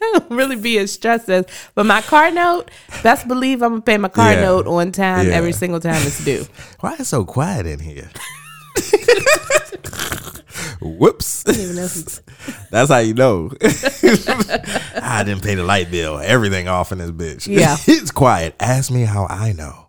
really 0.30 0.56
be 0.56 0.78
as 0.78 0.92
stressed 0.92 1.28
as. 1.28 1.44
But 1.74 1.86
my 1.86 2.00
car 2.02 2.30
note, 2.30 2.70
best 3.02 3.28
believe 3.28 3.62
I'm 3.62 3.70
gonna 3.72 3.82
pay 3.82 3.98
my 3.98 4.08
car 4.08 4.32
Yeah. 4.32 4.40
note 4.42 4.66
on 4.66 4.92
time 4.92 5.26
Yeah. 5.28 5.34
every 5.34 5.52
single 5.52 5.80
time 5.80 6.00
it's 6.06 6.24
due. 6.24 6.44
Why 6.80 6.94
is 6.94 7.00
it 7.00 7.04
so 7.06 7.24
quiet 7.24 7.66
in 7.66 7.78
here? 7.80 8.10
Whoops. 10.80 11.44
Even 11.48 11.78
if 11.78 11.96
it's- 11.96 12.22
That's 12.70 12.90
how 12.90 12.98
you 12.98 13.14
know. 13.14 13.50
I 13.62 15.22
didn't 15.24 15.42
pay 15.42 15.54
the 15.54 15.64
light 15.64 15.90
bill. 15.90 16.18
Everything 16.18 16.68
off 16.68 16.92
in 16.92 16.98
this 16.98 17.10
bitch. 17.10 17.46
Yeah. 17.46 17.76
it's 17.86 18.10
quiet. 18.10 18.54
Ask 18.60 18.90
me 18.90 19.02
how 19.02 19.26
I 19.28 19.52
know. 19.52 19.88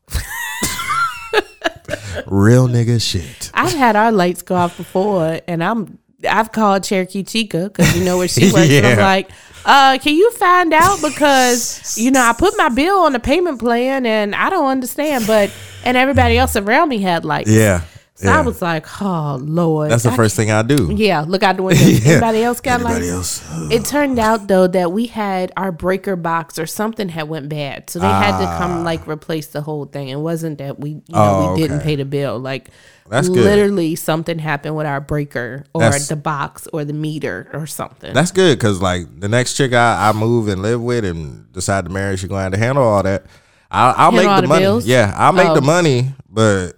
Real 2.25 2.67
nigga 2.67 3.01
shit. 3.01 3.51
I've 3.53 3.73
had 3.73 3.95
our 3.95 4.11
lights 4.11 4.41
go 4.41 4.55
off 4.55 4.75
before, 4.77 5.39
and 5.47 5.63
I'm 5.63 5.97
I've 6.29 6.51
called 6.51 6.83
Cherokee 6.83 7.23
Chica 7.23 7.69
because 7.69 7.95
you 7.97 8.03
know 8.03 8.17
where 8.17 8.27
she 8.27 8.45
works. 8.53 8.69
And 8.69 8.85
I'm 8.85 8.97
like, 8.97 9.29
uh, 9.65 9.97
can 9.99 10.15
you 10.15 10.31
find 10.31 10.73
out 10.73 11.01
because 11.01 11.97
you 11.97 12.11
know 12.11 12.21
I 12.21 12.33
put 12.33 12.53
my 12.57 12.69
bill 12.69 12.99
on 12.99 13.13
the 13.13 13.19
payment 13.19 13.59
plan 13.59 14.05
and 14.05 14.33
I 14.35 14.49
don't 14.49 14.67
understand, 14.67 15.27
but 15.27 15.51
and 15.83 15.97
everybody 15.97 16.37
else 16.37 16.55
around 16.55 16.89
me 16.89 16.99
had 16.99 17.25
lights. 17.25 17.49
Yeah. 17.49 17.81
So 18.21 18.27
yeah. 18.29 18.37
I 18.37 18.41
was 18.41 18.61
like, 18.61 18.85
oh 19.01 19.37
Lord, 19.41 19.89
That's 19.89 20.03
the 20.03 20.11
I 20.11 20.15
first 20.15 20.35
thing 20.35 20.51
I 20.51 20.61
do. 20.61 20.93
Yeah, 20.95 21.21
look 21.27 21.41
out 21.41 21.57
the 21.57 21.63
window. 21.63 21.81
Yeah. 21.85 22.11
Anybody 22.13 22.43
else 22.43 22.59
got 22.61 22.81
Anybody 22.81 23.11
lights? 23.11 23.41
else? 23.51 23.71
It 23.71 23.83
turned 23.85 24.19
out 24.19 24.47
though 24.47 24.67
that 24.67 24.91
we 24.91 25.07
had 25.07 25.51
our 25.57 25.71
breaker 25.71 26.15
box 26.15 26.59
or 26.59 26.67
something 26.67 27.09
had 27.09 27.27
went 27.27 27.49
bad, 27.49 27.89
so 27.89 27.97
they 27.99 28.05
had 28.07 28.37
to 28.39 28.45
come 28.59 28.83
like 28.83 29.07
replace 29.07 29.47
the 29.47 29.61
whole 29.61 29.85
thing. 29.85 30.09
It 30.09 30.19
wasn't 30.19 30.59
that 30.59 30.79
we 30.79 30.89
you 30.91 30.95
know 31.09 31.15
Ah. 31.15 31.49
Oh, 31.49 31.53
we 31.55 31.61
didn't 31.61 31.77
okay. 31.77 31.85
pay 31.85 31.95
the 31.95 32.05
bill. 32.05 32.37
Like 32.39 32.69
That's 33.09 33.27
good. 33.27 33.37
literally 33.43 33.95
something 33.95 34.37
happened 34.39 34.75
with 34.75 34.85
our 34.85 35.01
breaker 35.01 35.65
or 35.73 35.81
That's- 35.81 36.07
the 36.07 36.15
box 36.15 36.67
or 36.71 36.85
the 36.85 36.93
meter 36.93 37.49
or 37.53 37.65
something. 37.65 38.13
That's 38.13 38.31
good 38.31 38.57
because 38.59 38.81
like 38.81 39.19
the 39.19 39.27
next 39.29 39.55
chick 39.55 39.73
I, 39.73 40.09
I 40.09 40.11
move 40.13 40.47
and 40.47 40.61
live 40.61 40.81
with 40.81 41.05
and 41.05 41.51
decide 41.53 41.85
to 41.85 41.89
marry, 41.91 42.17
she's 42.17 42.29
going 42.29 42.39
to 42.39 42.43
have 42.43 42.53
to 42.53 42.59
handle 42.59 42.83
all 42.83 43.01
that. 43.03 43.25
I'll, 43.73 43.93
I'll 43.97 44.11
Handle 44.11 44.29
make 44.31 44.35
the, 44.35 44.41
the 44.41 44.47
money. 44.49 44.61
bills? 44.65 44.85
Yeah, 44.85 45.13
I'll 45.17 45.31
make 45.31 45.47
Oh. 45.47 45.55
the 45.55 45.61
money, 45.61 46.13
but 46.29 46.73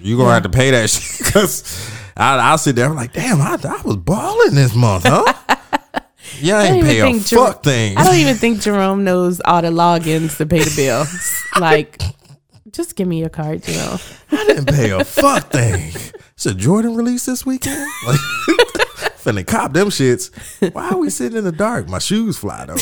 you 0.00 0.16
gonna 0.16 0.32
have 0.34 0.42
to 0.44 0.48
pay 0.48 0.70
that 0.72 0.90
shit 0.90 1.26
because 1.26 1.90
I'll 2.16 2.58
sit 2.58 2.76
there 2.76 2.86
I'm 2.86 2.96
like, 2.96 3.12
damn, 3.12 3.40
I, 3.40 3.58
I 3.62 3.82
was 3.84 3.96
balling 3.96 4.54
this 4.54 4.74
month, 4.74 5.04
huh? 5.06 5.32
Yeah, 6.38 6.58
I 6.58 6.62
I 6.62 6.66
ain't 6.68 6.84
pay 6.86 7.00
a 7.00 7.18
Jer- 7.20 7.36
fuck 7.36 7.62
thing. 7.64 7.96
I 7.98 8.04
don't 8.04 8.14
even 8.16 8.36
think 8.36 8.60
Jerome 8.60 9.04
knows 9.04 9.40
all 9.44 9.60
the 9.62 9.68
logins 9.68 10.36
to 10.38 10.46
pay 10.46 10.60
the 10.60 10.72
bills. 10.76 11.42
like, 11.60 12.00
just 12.70 12.94
give 12.94 13.08
me 13.08 13.18
your 13.18 13.28
card, 13.30 13.62
Jerome. 13.64 13.98
I 14.30 14.44
didn't 14.46 14.66
pay 14.66 14.90
a 14.90 15.04
fuck 15.04 15.50
thing. 15.50 15.90
It's 16.34 16.46
a 16.46 16.54
Jordan 16.54 16.94
release 16.94 17.26
this 17.26 17.44
weekend. 17.44 17.84
Like, 18.06 18.20
finna 19.18 19.46
cop 19.46 19.72
them 19.72 19.88
shits. 19.88 20.30
Why 20.72 20.90
are 20.90 20.98
we 20.98 21.10
sitting 21.10 21.36
in 21.36 21.44
the 21.44 21.52
dark? 21.52 21.88
My 21.88 21.98
shoes 21.98 22.38
fly 22.38 22.64
though. 22.66 22.76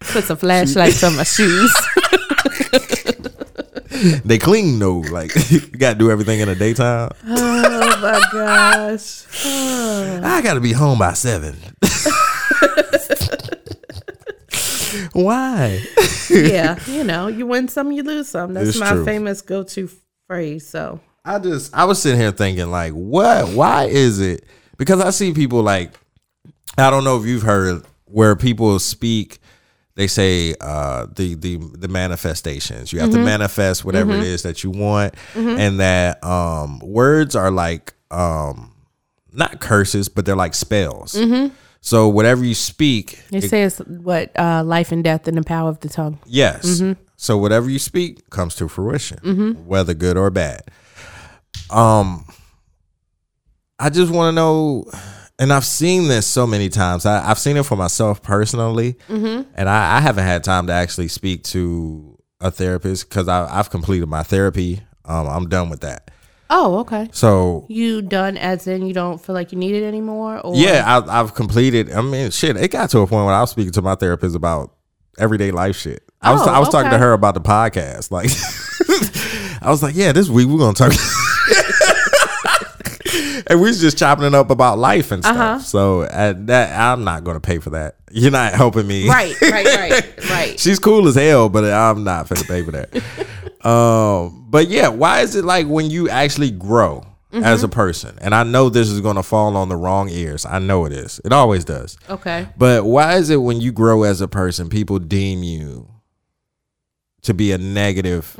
Put 0.00 0.24
some 0.24 0.38
flashlights 0.38 1.04
on 1.04 1.14
my 1.14 1.22
shoes. 1.24 1.72
they 4.24 4.38
clean 4.38 4.78
though. 4.78 4.98
Like 4.98 5.32
you 5.50 5.60
gotta 5.60 5.98
do 5.98 6.10
everything 6.10 6.40
in 6.40 6.48
the 6.48 6.54
daytime. 6.54 7.10
Oh 7.26 7.98
my 8.02 8.20
gosh. 8.32 9.24
I 9.46 10.40
gotta 10.42 10.60
be 10.60 10.72
home 10.72 10.98
by 10.98 11.12
seven. 11.12 11.56
Why? 15.12 15.82
yeah, 16.30 16.78
you 16.86 17.04
know, 17.04 17.26
you 17.28 17.46
win 17.46 17.68
some, 17.68 17.92
you 17.92 18.02
lose 18.02 18.28
some. 18.28 18.54
That's 18.54 18.70
It's 18.70 18.78
my 18.78 18.90
true. 18.92 19.04
famous 19.04 19.40
go-to 19.42 19.88
phrase. 20.26 20.66
So 20.66 21.00
I 21.24 21.38
just 21.38 21.74
I 21.74 21.84
was 21.84 22.00
sitting 22.00 22.18
here 22.20 22.32
thinking 22.32 22.70
like, 22.70 22.92
what? 22.92 23.48
Why 23.50 23.84
is 23.84 24.20
it? 24.20 24.44
Because 24.78 25.00
I 25.00 25.10
see 25.10 25.32
people 25.32 25.62
like, 25.62 25.92
I 26.78 26.90
don't 26.90 27.04
know 27.04 27.18
if 27.20 27.26
you've 27.26 27.42
heard 27.42 27.84
where 28.06 28.34
people 28.36 28.78
speak. 28.78 29.38
They 29.94 30.06
say 30.06 30.54
uh, 30.60 31.06
the 31.14 31.34
the 31.34 31.56
the 31.56 31.88
manifestations. 31.88 32.92
You 32.92 33.00
have 33.00 33.10
to 33.10 33.18
manifest 33.18 33.84
whatever 33.84 34.12
it 34.14 34.22
is 34.22 34.42
that 34.42 34.64
you 34.64 34.70
want, 34.70 35.14
and 35.34 35.80
that 35.80 36.22
um, 36.24 36.78
words 36.80 37.36
are 37.36 37.50
like 37.50 37.92
um, 38.10 38.72
not 39.32 39.60
curses, 39.60 40.08
but 40.08 40.24
they're 40.24 40.36
like 40.36 40.54
spells. 40.54 41.14
So 41.84 42.08
whatever 42.08 42.44
you 42.44 42.54
speak, 42.54 43.22
they 43.30 43.40
say 43.40 43.64
it's 43.64 43.78
what 43.78 44.30
uh, 44.38 44.62
life 44.64 44.92
and 44.92 45.02
death 45.04 45.26
in 45.28 45.34
the 45.34 45.42
power 45.42 45.68
of 45.68 45.80
the 45.80 45.88
tongue. 45.88 46.18
Yes. 46.26 46.80
So 47.16 47.36
whatever 47.38 47.68
you 47.68 47.78
speak 47.78 48.30
comes 48.30 48.54
to 48.56 48.68
fruition, 48.68 49.64
whether 49.66 49.92
good 49.94 50.16
or 50.16 50.30
bad. 50.30 50.62
Um, 51.70 52.24
I 53.78 53.90
just 53.90 54.12
want 54.12 54.32
to 54.32 54.32
know, 54.36 54.84
and 55.42 55.52
I've 55.52 55.64
seen 55.64 56.06
this 56.06 56.24
so 56.24 56.46
many 56.46 56.68
times. 56.68 57.04
I, 57.04 57.28
I've 57.28 57.38
seen 57.38 57.56
it 57.56 57.66
for 57.66 57.74
myself 57.74 58.22
personally, 58.22 58.94
and 59.08 59.68
I, 59.68 59.96
I 59.96 60.00
haven't 60.00 60.22
had 60.22 60.44
time 60.44 60.68
to 60.68 60.72
actually 60.72 61.08
speak 61.08 61.42
to 61.44 62.16
a 62.40 62.52
therapist 62.52 63.08
because 63.08 63.26
I've 63.26 63.68
completed 63.68 64.06
my 64.06 64.22
therapy. 64.22 64.82
Um, 65.04 65.26
I'm 65.26 65.48
done 65.48 65.68
with 65.68 65.80
that. 65.80 66.12
Oh, 66.48 66.78
okay. 66.80 67.08
So 67.10 67.66
You 67.68 68.02
done 68.02 68.36
as 68.36 68.68
in 68.68 68.86
you 68.86 68.94
don't 68.94 69.20
feel 69.20 69.34
like 69.34 69.50
you 69.50 69.58
need 69.58 69.74
it 69.74 69.82
anymore? 69.82 70.38
Or 70.38 70.54
yeah, 70.54 70.84
I, 70.86 71.20
I've 71.20 71.34
completed. 71.34 71.90
I 71.90 72.02
mean, 72.02 72.30
shit, 72.30 72.56
it 72.56 72.68
got 72.68 72.90
to 72.90 73.00
a 73.00 73.06
point 73.08 73.26
when 73.26 73.34
I 73.34 73.40
was 73.40 73.50
speaking 73.50 73.72
to 73.72 73.82
my 73.82 73.96
therapist 73.96 74.36
about 74.36 74.72
everyday 75.18 75.50
life 75.50 75.76
shit. 75.76 76.04
I 76.20 76.30
was 76.30 76.42
Oh, 76.42 76.50
I 76.52 76.60
was 76.60 76.68
talking 76.68 76.92
to 76.92 76.98
her 76.98 77.14
about 77.14 77.34
the 77.34 77.40
podcast. 77.40 78.12
Like, 78.12 78.30
I 79.62 79.70
was 79.70 79.82
like, 79.82 79.96
yeah, 79.96 80.12
this 80.12 80.28
week 80.28 80.46
we're 80.46 80.58
gonna 80.58 80.74
talk. 80.74 80.92
and 83.52 83.60
we 83.60 83.68
was 83.68 83.80
just 83.80 83.98
chopping 83.98 84.24
it 84.24 84.34
up 84.34 84.50
about 84.50 84.78
life 84.78 85.12
and 85.12 85.22
stuff. 85.22 85.36
Uh-huh. 85.36 85.58
So 85.58 86.04
that 86.04 86.78
I'm 86.78 87.04
not 87.04 87.22
gonna 87.22 87.40
pay 87.40 87.58
for 87.58 87.70
that. 87.70 87.96
You're 88.10 88.30
not 88.30 88.54
helping 88.54 88.86
me. 88.86 89.08
Right, 89.08 89.38
right, 89.42 89.66
right, 89.66 90.20
right. 90.30 90.60
She's 90.60 90.78
cool 90.78 91.06
as 91.06 91.14
hell, 91.14 91.48
but 91.48 91.64
I'm 91.64 92.02
not 92.02 92.28
gonna 92.28 92.44
pay 92.44 92.64
for 92.64 92.72
that. 92.72 93.66
um, 93.66 94.46
but 94.48 94.68
yeah, 94.68 94.88
why 94.88 95.20
is 95.20 95.36
it 95.36 95.44
like 95.44 95.66
when 95.66 95.90
you 95.90 96.08
actually 96.08 96.50
grow 96.50 97.04
as 97.32 97.62
a 97.62 97.68
person? 97.68 98.18
And 98.22 98.34
I 98.34 98.42
know 98.42 98.70
this 98.70 98.88
is 98.88 99.00
gonna 99.02 99.22
fall 99.22 99.56
on 99.56 99.68
the 99.68 99.76
wrong 99.76 100.08
ears. 100.08 100.46
I 100.46 100.58
know 100.58 100.86
it 100.86 100.92
is. 100.92 101.20
It 101.24 101.32
always 101.32 101.64
does. 101.64 101.98
Okay. 102.08 102.48
But 102.56 102.84
why 102.84 103.16
is 103.16 103.28
it 103.28 103.36
when 103.36 103.60
you 103.60 103.70
grow 103.70 104.02
as 104.04 104.22
a 104.22 104.28
person, 104.28 104.70
people 104.70 104.98
deem 104.98 105.42
you 105.42 105.88
to 107.22 107.34
be 107.34 107.52
a 107.52 107.58
negative 107.58 108.34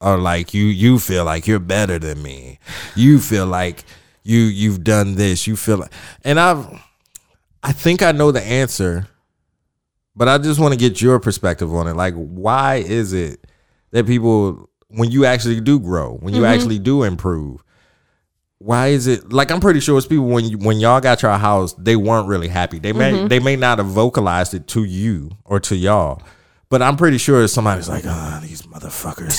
or 0.00 0.16
like 0.16 0.54
you 0.54 0.64
you 0.64 0.98
feel 0.98 1.24
like 1.24 1.46
you're 1.46 1.58
better 1.58 1.98
than 1.98 2.22
me. 2.22 2.58
You 2.94 3.18
feel 3.18 3.46
like 3.46 3.84
you 4.22 4.38
you've 4.38 4.84
done 4.84 5.14
this. 5.14 5.46
You 5.46 5.56
feel 5.56 5.78
like 5.78 5.92
and 6.24 6.38
I've 6.38 6.66
I 7.62 7.72
think 7.72 8.02
I 8.02 8.12
know 8.12 8.32
the 8.32 8.42
answer, 8.42 9.06
but 10.16 10.28
I 10.28 10.38
just 10.38 10.60
want 10.60 10.72
to 10.72 10.78
get 10.78 11.00
your 11.00 11.18
perspective 11.20 11.74
on 11.74 11.86
it. 11.86 11.94
Like 11.94 12.14
why 12.14 12.76
is 12.76 13.12
it 13.12 13.46
that 13.90 14.06
people 14.06 14.70
when 14.88 15.10
you 15.10 15.24
actually 15.24 15.60
do 15.60 15.78
grow, 15.78 16.16
when 16.16 16.34
you 16.34 16.42
mm-hmm. 16.42 16.52
actually 16.52 16.78
do 16.78 17.02
improve, 17.02 17.62
why 18.58 18.88
is 18.88 19.06
it 19.06 19.32
like 19.32 19.50
I'm 19.50 19.60
pretty 19.60 19.80
sure 19.80 19.96
it's 19.96 20.06
people 20.06 20.26
when 20.26 20.44
you, 20.44 20.58
when 20.58 20.80
y'all 20.80 21.00
got 21.00 21.22
your 21.22 21.36
house, 21.38 21.72
they 21.74 21.96
weren't 21.96 22.28
really 22.28 22.48
happy. 22.48 22.78
They 22.78 22.92
may 22.92 23.12
mm-hmm. 23.12 23.28
they 23.28 23.40
may 23.40 23.56
not 23.56 23.78
have 23.78 23.86
vocalized 23.86 24.52
it 24.52 24.66
to 24.68 24.84
you 24.84 25.30
or 25.44 25.60
to 25.60 25.76
y'all, 25.76 26.22
but 26.70 26.80
I'm 26.80 26.96
pretty 26.96 27.18
sure 27.18 27.46
somebody's 27.48 27.88
like, 27.88 28.04
ah, 28.06 28.40
these 28.42 28.62
motherfuckers. 28.62 29.36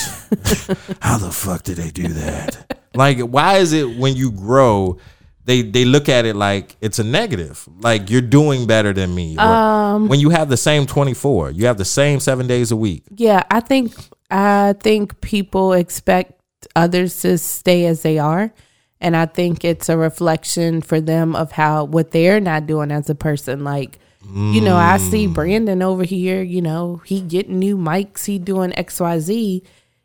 How 1.01 1.17
the 1.17 1.31
fuck 1.31 1.63
did 1.63 1.77
they 1.77 1.89
do 1.89 2.09
that? 2.09 2.77
like, 2.93 3.19
why 3.19 3.57
is 3.57 3.73
it 3.73 3.97
when 3.97 4.15
you 4.15 4.31
grow, 4.31 4.97
they 5.45 5.61
they 5.63 5.85
look 5.85 6.09
at 6.09 6.25
it 6.25 6.35
like 6.35 6.75
it's 6.81 6.99
a 6.99 7.03
negative, 7.03 7.67
like 7.79 8.09
you're 8.09 8.21
doing 8.21 8.67
better 8.67 8.93
than 8.93 9.15
me. 9.15 9.37
Or 9.39 9.99
when 9.99 10.19
you 10.19 10.29
have 10.29 10.49
the 10.49 10.57
same 10.57 10.85
24, 10.85 11.51
you 11.51 11.65
have 11.65 11.77
the 11.77 11.85
same 11.85 12.19
seven 12.19 12.47
days 12.47 12.71
a 12.71 12.75
week. 12.75 13.03
Yeah, 13.15 13.43
I 13.49 13.61
think 13.61 13.93
I 14.29 14.75
think 14.79 15.21
people 15.21 15.73
expect 15.73 16.33
others 16.75 17.21
to 17.21 17.37
stay 17.37 17.85
as 17.85 18.01
they 18.01 18.19
are. 18.19 18.53
And 18.99 19.17
I 19.17 19.25
think 19.25 19.65
it's 19.65 19.89
a 19.89 19.97
reflection 19.97 20.81
for 20.81 21.01
them 21.01 21.35
of 21.35 21.53
how 21.53 21.85
what 21.85 22.11
they're 22.11 22.39
not 22.39 22.67
doing 22.67 22.91
as 22.91 23.09
a 23.09 23.15
person. 23.15 23.63
Like, 23.63 23.97
you 24.23 24.61
know, 24.61 24.75
I 24.75 24.97
see 24.97 25.27
Mm. 25.27 25.33
Brandon 25.33 25.81
over 25.81 26.03
here, 26.03 26.41
you 26.41 26.61
know, 26.61 27.01
he 27.05 27.21
getting 27.21 27.59
new 27.59 27.77
mics, 27.77 28.25
he 28.25 28.37
doing 28.39 28.71
XYZ, 28.71 29.61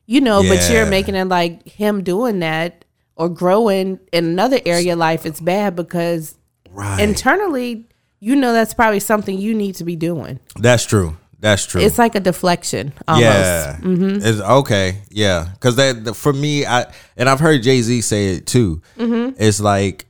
you 0.06 0.20
know, 0.20 0.42
but 0.42 0.68
you're 0.70 0.86
making 0.86 1.14
it 1.14 1.26
like 1.28 1.68
him 1.68 2.02
doing 2.02 2.38
that 2.40 2.84
or 3.16 3.28
growing 3.28 3.98
in 4.12 4.24
another 4.24 4.58
area 4.66 4.92
of 4.94 4.98
life, 4.98 5.26
it's 5.26 5.40
bad 5.40 5.76
because 5.76 6.36
Right. 6.70 7.00
internally, 7.00 7.86
you 8.20 8.36
know 8.36 8.52
that's 8.52 8.74
probably 8.74 9.00
something 9.00 9.38
you 9.38 9.54
need 9.54 9.74
to 9.76 9.84
be 9.84 9.96
doing. 9.96 10.38
That's 10.58 10.84
true. 10.84 11.16
That's 11.38 11.66
true. 11.66 11.80
It's 11.82 11.98
like 11.98 12.14
a 12.14 12.20
deflection 12.20 12.92
almost. 13.06 13.24
Yeah, 13.24 13.76
Mm-hmm. 13.82 14.26
it's 14.26 14.40
okay. 14.40 14.98
Yeah, 15.10 15.48
because 15.52 15.76
that 15.76 16.04
the- 16.04 16.14
for 16.14 16.32
me, 16.32 16.64
I 16.66 16.86
and 17.16 17.28
I've 17.28 17.40
heard 17.40 17.62
Jay 17.62 17.82
Z 17.82 18.00
say 18.00 18.34
it 18.36 18.46
too. 18.46 18.80
Mm-hmm. 18.98 19.36
It's 19.38 19.60
like 19.60 20.06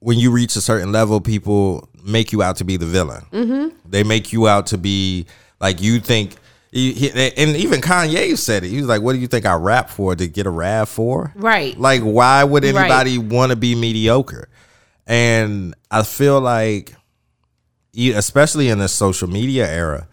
when 0.00 0.18
you 0.18 0.30
reach 0.30 0.56
a 0.56 0.60
certain 0.62 0.92
level, 0.92 1.20
people 1.20 1.88
make 2.06 2.32
you 2.32 2.42
out 2.42 2.56
to 2.56 2.64
be 2.64 2.76
the 2.76 2.86
villain. 2.86 3.24
Mm-hmm. 3.32 3.76
They 3.88 4.02
make 4.04 4.32
you 4.32 4.48
out 4.48 4.66
to 4.68 4.78
be 4.78 5.26
like 5.60 5.80
you 5.80 6.00
think. 6.00 6.36
he- 6.72 6.92
he- 6.92 7.10
And 7.10 7.56
even 7.56 7.80
Kanye 7.80 8.36
said 8.36 8.64
it. 8.64 8.68
He 8.68 8.76
was 8.78 8.86
like, 8.86 9.00
"What 9.02 9.14
do 9.14 9.18
you 9.18 9.26
think 9.28 9.46
I 9.46 9.54
rap 9.54 9.88
for? 9.88 10.14
To 10.14 10.26
get 10.26 10.46
a 10.46 10.50
rap 10.50 10.88
for? 10.88 11.32
Right. 11.34 11.78
Like, 11.78 12.02
why 12.02 12.44
would 12.44 12.64
Right. 12.64 12.74
anybody 12.74 13.16
want 13.18 13.50
to 13.50 13.56
be 13.56 13.74
mediocre?" 13.74 14.48
And 15.06 15.74
I 15.90 16.02
feel 16.02 16.40
like, 16.40 16.94
especially 17.96 18.68
in 18.68 18.78
this 18.78 18.92
social 18.92 19.28
media 19.28 19.66
era, 19.70 20.08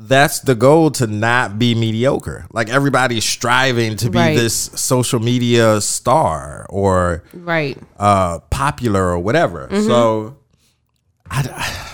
that's 0.00 0.40
the 0.40 0.54
goal 0.54 0.90
to 0.92 1.06
not 1.06 1.58
be 1.58 1.74
mediocre. 1.74 2.46
Like 2.52 2.68
everybody's 2.68 3.24
striving 3.24 3.96
to 3.96 4.10
be 4.10 4.18
Right. 4.18 4.36
this 4.36 4.54
social 4.74 5.18
media 5.20 5.80
star 5.80 6.66
or 6.70 7.24
Right. 7.34 7.76
uh, 7.98 8.38
popular 8.50 9.04
or 9.08 9.18
whatever. 9.18 9.68
So 9.72 10.36
I, 11.30 11.88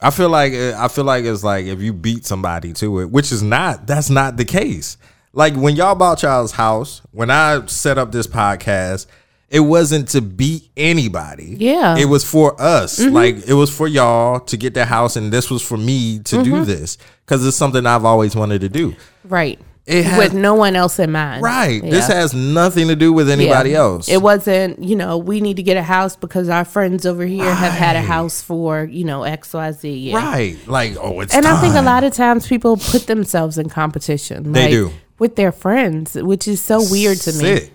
I 0.00 0.10
feel 0.10 0.28
like 0.28 0.52
uh, 0.52 0.74
I 0.76 0.88
feel 0.88 1.04
like 1.04 1.24
it's 1.24 1.44
like 1.44 1.66
if 1.66 1.80
you 1.80 1.92
beat 1.92 2.26
somebody 2.26 2.72
to 2.74 3.00
it, 3.00 3.10
which 3.10 3.32
is 3.32 3.42
not 3.42 3.86
that's 3.86 4.10
not 4.10 4.36
the 4.36 4.44
case. 4.44 4.96
Like 5.32 5.54
when 5.54 5.74
y'all 5.76 5.94
bought 5.94 6.22
y'all's 6.22 6.52
house, 6.52 7.02
when 7.10 7.30
I 7.30 7.66
set 7.66 7.98
up 7.98 8.12
this 8.12 8.26
podcast, 8.26 9.06
it 9.48 9.60
wasn't 9.60 10.08
to 10.10 10.20
beat 10.20 10.68
anybody. 10.76 11.56
Yeah. 11.58 11.96
It 11.96 12.04
was 12.04 12.24
for 12.24 12.60
us. 12.60 13.00
Mm-hmm. 13.00 13.14
Like 13.14 13.48
it 13.48 13.54
was 13.54 13.74
for 13.74 13.88
y'all 13.88 14.40
to 14.40 14.56
get 14.56 14.74
the 14.74 14.84
house 14.84 15.16
and 15.16 15.32
this 15.32 15.50
was 15.50 15.62
for 15.62 15.76
me 15.76 16.18
to 16.20 16.42
do 16.42 16.52
mm-hmm. 16.52 16.64
this 16.64 16.98
cuz 17.26 17.46
it's 17.46 17.56
something 17.56 17.86
I've 17.86 18.04
always 18.04 18.36
wanted 18.36 18.60
to 18.60 18.68
do. 18.68 18.94
Right. 19.24 19.58
It 19.86 20.04
has- 20.06 20.18
with 20.18 20.32
no 20.32 20.54
one 20.54 20.76
else 20.76 20.98
in 20.98 21.12
mind. 21.12 21.42
Right. 21.42 21.84
Yeah. 21.84 21.90
This 21.90 22.06
has 22.06 22.32
nothing 22.32 22.88
to 22.88 22.96
do 22.96 23.12
with 23.12 23.28
anybody 23.28 23.70
Yeah. 23.70 23.80
else. 23.80 24.08
It 24.08 24.22
wasn't, 24.22 24.82
you 24.82 24.96
know, 24.96 25.18
we 25.18 25.42
need 25.42 25.56
to 25.56 25.62
get 25.62 25.76
a 25.76 25.82
house 25.82 26.16
because 26.16 26.48
our 26.48 26.64
friends 26.64 27.04
over 27.04 27.26
here 27.26 27.44
have 27.54 27.72
had 27.74 27.94
a 27.94 28.00
house 28.00 28.40
for, 28.40 28.84
you 28.90 29.04
know, 29.04 29.24
XYZ. 29.24 29.90
Yeah. 30.10 30.16
right. 30.16 30.56
Like, 30.66 30.96
oh, 30.98 31.20
it's 31.20 31.34
And 31.34 31.46
I 31.46 31.60
think 31.60 31.74
a 31.74 31.82
lot 31.82 32.02
of 32.02 32.14
times 32.14 32.46
people 32.46 32.78
put 32.78 33.06
themselves 33.06 33.58
in 33.58 33.68
competition. 33.68 34.52
They 34.52 34.62
like, 34.62 34.70
do. 34.70 34.90
With 35.18 35.36
their 35.36 35.52
friends, 35.52 36.14
which 36.14 36.48
is 36.48 36.60
so 36.62 36.82
weird 36.90 37.18
to 37.18 37.32
me. 37.34 37.68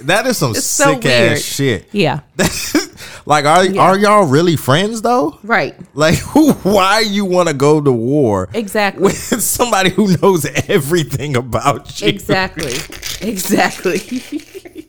That 0.00 0.26
is 0.26 0.38
some 0.38 0.50
It's 0.56 0.64
so 0.64 0.94
sick 0.94 1.04
weird. 1.04 1.32
ass 1.32 1.40
shit. 1.40 1.88
Yeah. 1.92 2.20
like, 3.26 3.44
are 3.44 3.78
are 3.78 3.98
y'all 3.98 4.24
really 4.26 4.56
friends 4.56 5.02
though? 5.02 5.38
Right. 5.42 5.76
Like, 5.94 6.16
who? 6.16 6.52
Why 6.62 7.00
you 7.00 7.26
want 7.26 7.48
to 7.48 7.54
go 7.54 7.80
to 7.80 7.92
war 7.92 8.48
Exactly. 8.54 9.02
with 9.02 9.42
somebody 9.42 9.90
who 9.90 10.16
knows 10.16 10.46
everything 10.68 11.36
about 11.36 12.00
you? 12.00 12.08
Exactly. 12.08 12.72
exactly. 13.20 14.88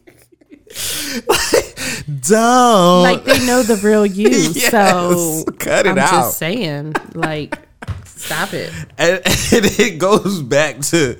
Don't 2.21 3.03
like 3.03 3.23
they 3.25 3.45
know 3.45 3.63
the 3.63 3.75
real 3.83 4.05
you. 4.05 4.29
Yes, 4.29 4.71
so 4.71 5.43
cut 5.59 5.85
it 5.85 5.91
I'm 5.91 5.97
out. 5.99 6.09
just 6.11 6.37
saying, 6.37 6.93
like, 7.13 7.57
stop 8.05 8.53
it. 8.53 8.71
and, 8.97 9.15
and 9.25 9.65
it 9.79 9.99
goes 9.99 10.41
back 10.41 10.79
to 10.91 11.17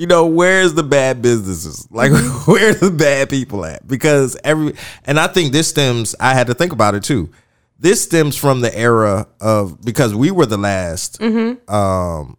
you 0.00 0.06
know 0.06 0.24
where's 0.24 0.72
the 0.72 0.82
bad 0.82 1.20
businesses? 1.20 1.86
Like 2.00 2.12
mm-hmm. 2.12 2.50
where 2.50 2.70
are 2.70 2.74
the 2.74 2.90
bad 2.90 3.28
people 3.28 3.66
at? 3.66 3.86
Because 3.86 4.36
every 4.42 4.74
and 5.04 5.20
i 5.20 5.26
think 5.26 5.52
this 5.52 5.68
stems 5.68 6.14
i 6.18 6.32
had 6.32 6.46
to 6.46 6.54
think 6.54 6.72
about 6.72 6.94
it 6.94 7.02
too. 7.02 7.30
This 7.78 8.02
stems 8.02 8.36
from 8.36 8.62
the 8.62 8.74
era 8.76 9.26
of 9.40 9.82
because 9.82 10.14
we 10.14 10.30
were 10.30 10.46
the 10.46 10.56
last 10.56 11.20
mm-hmm. 11.20 11.70
um 11.72 12.38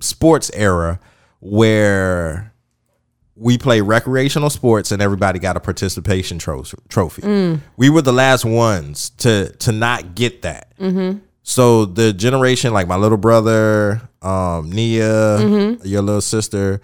sports 0.00 0.50
era 0.52 1.00
where 1.40 2.52
we 3.36 3.56
play 3.56 3.80
recreational 3.80 4.50
sports 4.50 4.92
and 4.92 5.00
everybody 5.00 5.38
got 5.38 5.56
a 5.56 5.60
participation 5.60 6.38
tro- 6.38 6.64
trophy. 6.88 7.22
Mm. 7.22 7.60
We 7.76 7.88
were 7.88 8.02
the 8.02 8.12
last 8.12 8.44
ones 8.44 9.10
to 9.18 9.50
to 9.58 9.72
not 9.72 10.14
get 10.14 10.42
that. 10.42 10.76
Mm-hmm. 10.78 11.20
So 11.42 11.86
the 11.86 12.12
generation 12.12 12.74
like 12.74 12.86
my 12.86 12.96
little 12.96 13.16
brother, 13.16 14.02
um, 14.20 14.70
Nia, 14.70 15.38
your 15.82 16.02
little 16.02 16.20
sister, 16.20 16.82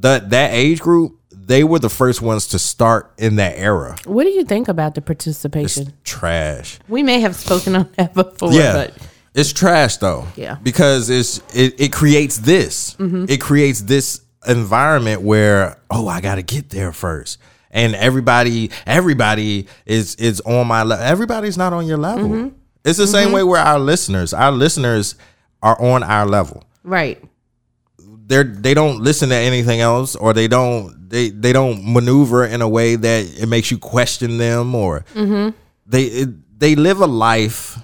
that 0.00 0.30
that 0.30 0.52
age 0.52 0.80
group, 0.80 1.18
they 1.30 1.64
were 1.64 1.78
the 1.78 1.88
first 1.90 2.20
ones 2.22 2.48
to 2.48 2.58
start 2.58 3.12
in 3.18 3.36
that 3.36 3.56
era. 3.56 3.96
What 4.04 4.24
do 4.24 4.30
you 4.30 4.44
think 4.44 4.68
about 4.68 4.94
the 4.94 5.00
participation? 5.00 5.92
Trash. 6.04 6.78
we 6.88 7.02
may 7.02 7.20
have 7.20 7.36
spoken 7.36 7.76
on 7.76 7.88
that 7.96 8.14
before, 8.14 8.52
Yeah. 8.52 8.72
but 8.72 8.94
It's 9.34 9.52
trash 9.52 9.98
though. 9.98 10.26
Yeah. 10.36 10.56
Because 10.62 11.10
it's 11.10 11.38
it, 11.54 11.80
it 11.80 11.92
creates 11.92 12.38
this. 12.38 12.94
Mm-hmm. 12.94 13.26
It 13.28 13.40
creates 13.40 13.80
this 13.82 14.20
environment 14.46 15.22
where, 15.22 15.78
oh, 15.90 16.08
I 16.08 16.20
gotta 16.20 16.42
get 16.42 16.70
there 16.70 16.92
first. 16.92 17.38
And 17.70 17.94
everybody, 17.94 18.70
everybody 18.86 19.66
is 19.84 20.14
is 20.16 20.40
on 20.42 20.66
my 20.66 20.82
level. 20.82 21.04
Everybody's 21.04 21.58
not 21.58 21.72
on 21.72 21.86
your 21.86 21.98
level. 21.98 22.28
Mm-hmm. 22.28 22.48
It's 22.84 22.98
the 22.98 23.06
same 23.06 23.26
mm-hmm. 23.26 23.34
way 23.34 23.42
where 23.42 23.60
our 23.60 23.78
listeners, 23.78 24.32
our 24.32 24.52
listeners 24.52 25.16
are 25.62 25.80
on 25.80 26.02
our 26.02 26.26
level. 26.26 26.64
right. 26.84 27.22
They're 28.26 28.44
they 28.44 28.74
don't 28.74 29.00
listen 29.00 29.28
to 29.28 29.36
anything 29.36 29.80
else 29.80 30.16
or 30.16 30.32
they 30.32 30.48
don't 30.48 31.08
they 31.08 31.30
they 31.30 31.52
don't 31.52 31.92
maneuver 31.92 32.44
in 32.44 32.60
a 32.60 32.68
way 32.68 32.96
that 32.96 33.40
it 33.40 33.46
makes 33.46 33.70
you 33.70 33.78
question 33.78 34.38
them 34.38 34.74
or 34.74 35.04
mm-hmm. 35.14 35.56
they 35.86 36.04
it, 36.04 36.58
they 36.58 36.74
live 36.74 37.00
a 37.00 37.06
life 37.06 37.78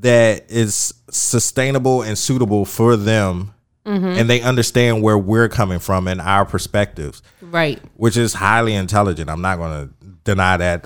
that 0.00 0.50
is 0.50 0.94
sustainable 1.10 2.02
and 2.02 2.18
suitable 2.18 2.64
for 2.64 2.96
them. 2.96 3.52
Mm-hmm. 3.84 4.18
And 4.18 4.28
they 4.28 4.40
understand 4.40 5.02
where 5.04 5.16
we're 5.16 5.48
coming 5.48 5.78
from 5.78 6.08
and 6.08 6.20
our 6.20 6.44
perspectives. 6.44 7.22
Right. 7.40 7.80
which 7.94 8.16
is 8.16 8.34
highly 8.34 8.74
intelligent. 8.74 9.30
I'm 9.30 9.40
not 9.40 9.58
going 9.58 9.86
to 9.86 9.94
deny 10.26 10.56
that 10.58 10.84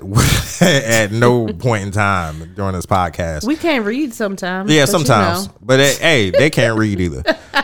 at 0.61 1.11
no 1.11 1.47
point 1.47 1.83
in 1.83 1.91
time 1.91 2.53
during 2.55 2.73
this 2.73 2.85
podcast 2.85 3.43
We 3.45 3.57
can't 3.57 3.83
read 3.85 4.13
sometimes. 4.13 4.71
yeah 4.71 4.83
but 4.83 4.87
you 4.87 4.91
sometimes 4.99 5.47
know. 5.47 5.53
but 5.61 5.79
eh, 5.81 5.93
hey 5.99 6.29
they 6.29 6.49
can't 6.49 6.77
read 6.79 6.99
either 7.01 7.23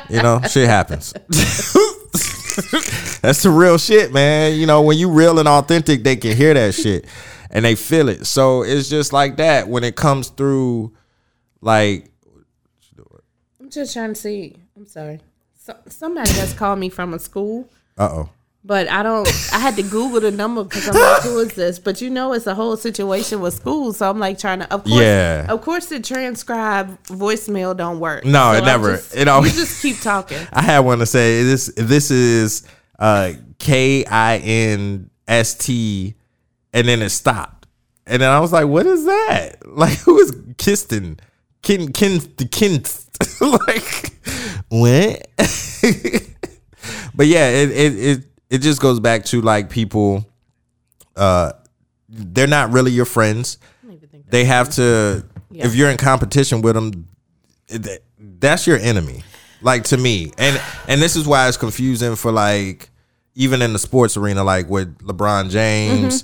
you 0.09 0.21
know 0.21 0.41
shit 0.49 0.67
happens 0.67 1.13
that's 3.21 3.43
the 3.43 3.49
real 3.53 3.78
shit 3.78 4.11
man 4.11 4.59
you 4.59 4.65
know 4.65 4.82
when 4.82 4.97
you 4.97 5.09
real 5.09 5.39
and 5.39 5.47
authentic 5.47 6.03
they 6.03 6.15
can 6.15 6.36
hear 6.36 6.53
that 6.53 6.73
shit 6.73 7.05
and 7.51 7.63
they 7.63 7.75
feel 7.75 8.09
it 8.09 8.25
so 8.25 8.63
it's 8.63 8.89
just 8.89 9.13
like 9.13 9.38
that 9.38 9.69
when 9.69 9.84
it 9.86 9.95
comes 9.95 10.30
through 10.30 10.91
like 11.61 12.11
I'm 13.59 13.71
just 13.71 13.91
trying 13.91 14.13
to 14.13 14.15
see. 14.15 14.55
I'm 14.78 14.86
sorry. 14.88 15.19
So, 15.61 15.75
somebody 15.89 16.32
just 16.32 16.55
called 16.55 16.80
me 16.80 16.88
from 16.88 17.13
a 17.13 17.19
school, 17.19 17.67
uh-oh 17.97 18.30
but 18.64 18.89
I 18.89 19.01
don't. 19.03 19.28
I 19.53 19.60
had 19.60 19.76
to 19.78 19.84
Google 19.84 20.20
the 20.20 20.32
number 20.32 20.64
because 20.64 20.88
I'm 20.89 20.95
like, 20.95 21.22
who 21.24 21.39
is 21.39 21.53
this? 21.53 21.80
But 21.80 22.01
you 22.01 22.10
know, 22.10 22.34
it's 22.34 22.47
a 22.47 22.55
whole 22.55 22.76
situation 22.78 23.39
with 23.39 23.53
school, 23.53 23.93
so 23.93 24.10
I'm 24.10 24.20
like 24.20 24.38
trying 24.39 24.60
to. 24.60 24.74
Of 24.74 24.84
course, 24.84 24.99
Yeah. 25.01 25.45
Of 25.49 25.62
course, 25.62 25.86
the 25.88 25.99
transcribe 25.99 27.01
voicemail 27.05 27.76
don't 27.78 27.99
work. 27.99 28.26
No, 28.26 28.51
it 28.53 28.64
I 28.64 28.66
never- 28.66 28.95
just- 28.97 29.16
it 29.16 29.28
always- 29.28 29.55
You 29.58 29.64
just 29.66 29.82
keep 29.82 29.99
talking. 30.01 30.39
I 30.53 30.62
had 30.62 30.80
one 30.80 30.99
to 30.99 31.05
say 31.05 31.43
this. 31.43 31.72
This 31.78 32.12
is 32.12 32.64
uh, 32.99 33.34
K 33.60 34.03
I 34.05 34.38
N 34.38 35.10
S 35.28 35.53
T, 35.55 36.16
and 36.74 36.88
then 36.88 37.01
it 37.01 37.10
stopped, 37.10 37.68
and 38.05 38.22
then 38.22 38.30
I 38.30 38.39
was 38.39 38.51
like, 38.51 38.68
"What 38.68 38.86
is 38.86 39.05
that? 39.05 39.55
Like, 39.66 39.97
who 39.99 40.18
is 40.20 40.32
Kiston? 40.58 41.20
Kin 41.62 41.91
Kin 41.93 42.20
the 42.38 42.45
Kin? 42.47 42.84
like, 43.41 44.12
what?" 44.70 45.28
but 47.16 47.28
yeah, 47.28 47.47
it, 47.49 47.72
it 47.72 47.93
it 47.99 48.24
it 48.50 48.60
just 48.60 48.82
goes 48.82 49.00
back 49.00 49.26
to 49.26 49.41
like 49.41 49.70
people. 49.70 50.26
Uh, 51.16 51.54
they're 52.10 52.48
not 52.48 52.72
really 52.72 52.91
your 52.91 53.06
friends. 53.06 53.58
They 54.30 54.45
have 54.45 54.70
to. 54.76 55.26
If 55.66 55.76
you're 55.76 55.89
in 55.89 55.98
competition 55.98 56.62
with 56.62 56.76
them, 56.76 57.08
that's 58.20 58.68
your 58.68 58.78
enemy 58.78 59.24
like 59.62 59.84
to 59.86 59.98
me 59.98 60.32
and 60.38 60.62
and 60.88 61.02
this 61.02 61.16
is 61.16 61.28
why 61.28 61.48
it's 61.48 61.58
confusing 61.58 62.16
for 62.16 62.32
like 62.32 62.89
even 63.36 63.62
in 63.62 63.74
the 63.74 63.80
sports 63.80 64.18
arena 64.18 64.43
like 64.43 64.70
with 64.70 64.98
lebron 65.00 65.50
james 65.50 66.24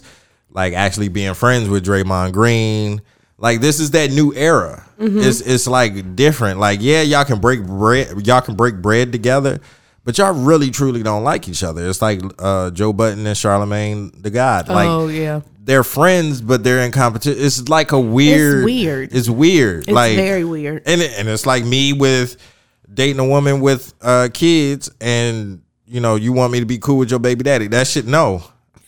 like 0.51 0.73
actually 0.73 1.07
being 1.07 1.33
friends 1.33 1.67
with 1.67 1.83
draymond 1.85 2.31
green 2.31 3.01
like 3.37 3.59
this 3.59 3.79
is 3.79 3.91
that 3.91 4.11
new 4.11 4.33
era 4.35 4.87
it's 4.99 5.41
it's 5.41 5.67
like 5.67 6.15
different 6.15 6.59
like 6.59 6.79
yeah 6.81 7.01
y'all 7.01 7.25
can 7.25 7.39
break 7.39 7.65
bread 7.65 8.25
y'all 8.25 8.41
can 8.41 8.55
break 8.55 8.75
bread 8.81 9.11
together 9.11 9.59
but 10.03 10.17
y'all 10.17 10.33
really 10.33 10.69
truly 10.69 11.03
don't 11.03 11.23
like 11.23 11.47
each 11.47 11.63
other. 11.63 11.87
It's 11.87 12.01
like 12.01 12.21
uh 12.39 12.71
joe 12.71 12.93
budden 12.93 13.25
and 13.25 13.35
charlamagne 13.35 14.21
the 14.21 14.29
god. 14.29 14.67
Like 14.67 14.87
oh 14.87 15.07
yeah, 15.07 15.41
they're 15.59 15.83
friends 15.83 16.41
but 16.41 16.63
they're 16.63 16.81
in 16.81 16.91
competition 16.91 17.43
it's 17.43 17.69
like 17.69 17.91
a 17.91 17.99
weird 17.99 18.65
weird. 18.65 19.13
it's 19.13 19.29
weird. 19.29 19.83
It's 19.83 19.91
like 19.91 20.15
very 20.15 20.43
weird. 20.43 20.83
and 20.85 21.01
it, 21.01 21.17
and 21.17 21.27
it's 21.27 21.45
like 21.45 21.63
me 21.63 21.93
with 21.93 22.37
dating 22.93 23.19
a 23.19 23.27
woman 23.27 23.61
with 23.61 23.93
uh 24.01 24.29
kids 24.33 24.91
and 24.99 25.61
you 25.85 26.01
know 26.01 26.15
you 26.15 26.33
want 26.33 26.51
me 26.51 26.59
to 26.59 26.65
be 26.65 26.77
cool 26.77 26.97
with 26.97 27.09
your 27.09 27.19
baby 27.19 27.43
daddy. 27.43 27.67
That 27.67 27.87
shit 27.87 28.05
no. 28.05 28.43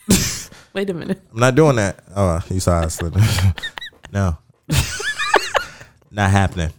Wait 0.74 0.90
a 0.90 0.94
minute. 0.94 1.22
i'm 1.32 1.40
not 1.40 1.56
doing 1.56 1.78
that. 1.78 2.04
Oh 2.16 2.42
you 2.50 2.60
saw 2.60 2.80
us 2.82 3.02
no. 4.12 4.38
Not 6.12 6.32
happening. 6.32 6.72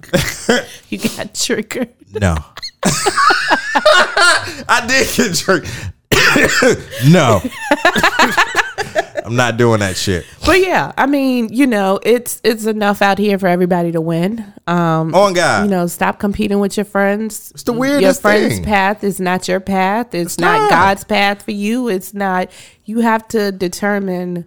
You 0.89 0.97
got 0.97 1.35
triggered. 1.35 1.93
no 2.15 2.43
i 4.69 4.85
did 4.87 5.15
get 5.15 5.35
tricked 5.37 5.69
no 7.09 7.41
i'm 9.25 9.37
not 9.37 9.57
doing 9.57 9.81
that 9.81 9.97
shit 9.97 10.25
But 10.45 10.61
yeah, 10.61 10.93
I 10.97 11.07
mean, 11.07 11.53
you 11.53 11.67
know, 11.67 11.99
it's 12.05 12.41
it's 12.45 12.67
enough 12.67 13.03
out 13.03 13.19
here 13.19 13.37
for 13.39 13.49
everybody 13.49 13.91
to 13.91 14.01
win. 14.01 14.45
Um, 14.69 15.13
on 15.15 15.33
god 15.35 15.65
you 15.65 15.71
know, 15.71 15.89
stop 15.89 16.21
competing 16.21 16.61
with 16.61 16.77
your 16.77 16.85
friends. 16.85 17.51
It's 17.51 17.65
the 17.65 17.73
weirdest 17.73 18.03
Your 18.03 18.15
friend's 18.15 18.55
thing. 18.55 18.65
path 18.65 19.03
is 19.03 19.19
not 19.21 19.49
your 19.49 19.59
path. 19.59 20.15
It's, 20.15 20.39
not, 20.39 20.59
not. 20.61 20.71
God's 20.71 21.03
path 21.05 21.43
for 21.43 21.51
you. 21.51 21.89
It's 21.89 22.15
not. 22.15 22.49
You 22.85 23.01
have 23.01 23.27
to 23.29 23.51
determine 23.51 24.47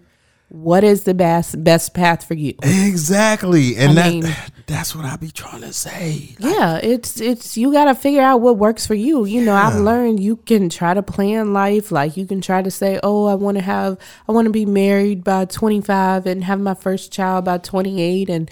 what 0.52 0.82
is 0.84 1.04
the 1.04 1.14
best 1.14 1.62
best 1.64 1.94
path 1.94 2.24
for 2.26 2.34
you. 2.34 2.54
exactly 2.62 3.76
and 3.76 3.92
I 3.92 3.94
that 3.94 4.10
mean- 4.10 4.34
that's 4.66 4.94
what 4.94 5.04
i 5.04 5.16
be 5.16 5.30
trying 5.30 5.62
to 5.62 5.72
say 5.72 6.36
Yeah, 6.38 6.76
it's 6.82 7.20
it's 7.20 7.56
you 7.56 7.72
got 7.72 7.86
to 7.86 7.94
figure 7.94 8.20
out 8.22 8.40
what 8.40 8.56
works 8.56 8.86
for 8.86 8.94
you. 8.94 9.24
You 9.24 9.40
know, 9.42 9.54
I've 9.54 9.80
learned 9.80 10.20
you 10.20 10.36
can 10.36 10.68
try 10.68 10.94
to 10.94 11.02
plan 11.02 11.52
life 11.52 11.90
like 11.90 12.16
you 12.16 12.24
can 12.26 12.40
try 12.40 12.62
to 12.62 12.70
say, 12.70 13.00
"Oh, 13.02 13.26
I 13.26 13.34
want 13.34 13.56
to 13.58 13.62
have 13.64 13.98
I 14.28 14.32
want 14.32 14.46
to 14.46 14.52
be 14.52 14.66
married 14.66 15.24
by 15.24 15.44
25 15.46 16.26
and 16.26 16.44
have 16.44 16.60
my 16.60 16.74
first 16.74 17.10
child 17.12 17.44
by 17.46 17.58
28 17.58 18.28
and 18.30 18.48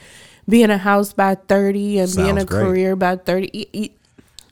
be 0.48 0.62
in 0.64 0.70
a 0.70 0.78
house 0.78 1.12
by 1.12 1.34
30 1.36 1.98
and 2.00 2.16
be 2.16 2.28
in 2.28 2.38
a 2.38 2.44
great. 2.44 2.64
career 2.64 2.96
by 2.96 3.14
30." 3.16 3.92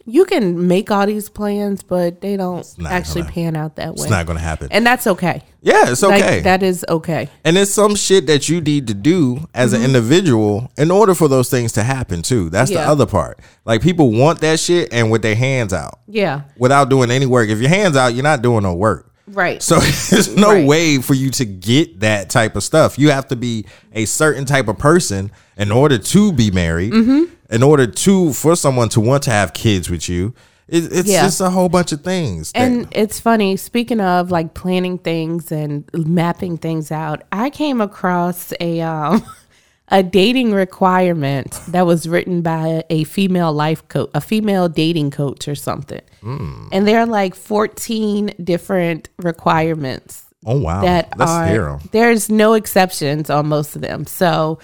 You 0.09 0.25
can 0.25 0.69
make 0.69 0.91
all 0.91 1.05
these 1.05 1.29
plans, 1.29 1.83
but 1.83 2.21
they 2.21 2.37
don't 2.37 2.65
actually 2.89 3.23
gonna- 3.23 3.33
pan 3.33 3.57
out 3.57 3.75
that 3.77 3.89
way. 3.97 4.03
it's 4.03 4.09
not 4.11 4.25
gonna 4.27 4.39
happen 4.41 4.69
and 4.71 4.87
that's 4.87 5.07
okay. 5.07 5.43
yeah 5.63 5.91
it's 5.91 6.03
Like, 6.03 6.23
okay 6.23 6.41
that 6.43 6.63
is 6.63 6.85
okay. 6.89 7.29
And 7.45 7.59
it's 7.59 7.73
some 7.73 7.97
shit 7.97 8.27
that 8.29 8.49
you 8.49 8.61
need 8.61 8.87
to 8.87 8.95
do 8.95 9.49
as 9.53 9.73
Mm-hmm. 9.73 9.81
an 9.81 9.85
individual 9.85 10.71
in 10.79 10.91
order 10.93 11.15
for 11.15 11.27
those 11.29 11.51
things 11.51 11.73
to 11.73 11.83
happen 11.83 12.23
too. 12.23 12.51
That's 12.51 12.71
the 12.71 12.81
other 12.81 13.05
part. 13.07 13.41
Like 13.65 13.83
people 13.83 14.13
want 14.13 14.41
that 14.43 14.61
shit 14.61 14.93
and 14.93 15.11
with 15.11 15.23
their 15.23 15.35
hands 15.35 15.73
out 15.73 15.99
Yeah. 16.07 16.43
without 16.57 16.89
doing 16.89 17.11
any 17.11 17.27
work. 17.27 17.49
If 17.49 17.59
your 17.61 17.71
hands 17.71 17.97
out, 17.97 18.15
you're 18.15 18.23
not 18.23 18.43
doing 18.43 18.63
no 18.63 18.75
work. 18.75 19.13
Right. 19.29 19.63
So 19.63 19.79
there's 20.11 20.35
no 20.37 20.53
Right. 20.53 20.67
way 20.67 20.99
for 20.99 21.15
you 21.15 21.31
to 21.31 21.45
get 21.45 22.01
that 22.01 22.31
type 22.31 22.57
of 22.57 22.63
stuff. 22.63 22.99
You 22.99 23.11
have 23.11 23.29
to 23.29 23.37
be 23.37 23.67
a 23.93 24.05
certain 24.05 24.45
type 24.45 24.69
of 24.69 24.79
person 24.79 25.31
in 25.57 25.73
order 25.73 25.99
to 25.99 26.33
be 26.33 26.51
married. 26.51 26.93
Mm-hmm. 26.93 27.25
In 27.51 27.63
order 27.63 27.87
to 27.87 28.33
for 28.33 28.57
someone 28.57 28.89
to 28.91 29.01
want 29.01 29.23
to 29.25 29.31
have 29.31 29.53
kids 29.55 29.89
with 29.91 30.09
you. 30.09 30.35
It, 30.69 30.85
it's 30.93 31.09
Yeah. 31.09 31.23
just 31.23 31.41
a 31.41 31.49
whole 31.51 31.69
bunch 31.69 31.93
of 31.93 32.01
things. 32.03 32.51
that- 32.53 32.59
And 32.61 32.89
it's 32.91 33.21
funny, 33.21 33.57
speaking 33.57 34.01
of 34.01 34.33
like 34.33 34.55
planning 34.55 34.99
things 34.99 35.53
and 35.53 35.89
mapping 35.95 36.57
things 36.59 36.91
out, 36.91 37.23
I 37.31 37.51
came 37.51 37.81
across 37.81 38.53
a 38.61 38.81
um 38.81 39.25
a 39.89 40.03
dating 40.03 40.53
requirement 40.53 41.61
that 41.69 41.87
was 41.87 42.09
written 42.09 42.43
by 42.43 42.85
a 42.91 43.05
female 43.05 43.53
life 43.53 43.87
coach, 43.89 44.11
a 44.15 44.21
female 44.21 44.69
dating 44.69 45.11
coach 45.11 45.47
or 45.47 45.55
something. 45.55 46.01
Hmm. 46.21 46.69
And 46.73 46.89
there 46.89 46.99
are 46.99 47.07
like 47.07 47.35
14 47.35 48.35
different 48.43 49.09
requirements 49.19 50.25
Oh 50.45 50.61
wow. 50.61 50.83
that 50.83 51.13
Let's 51.19 51.31
are 51.31 51.81
there's 51.93 52.31
no 52.31 52.55
exceptions 52.55 53.31
on 53.31 53.49
most 53.49 53.77
of 53.77 53.83
them. 53.83 54.07
So 54.07 54.59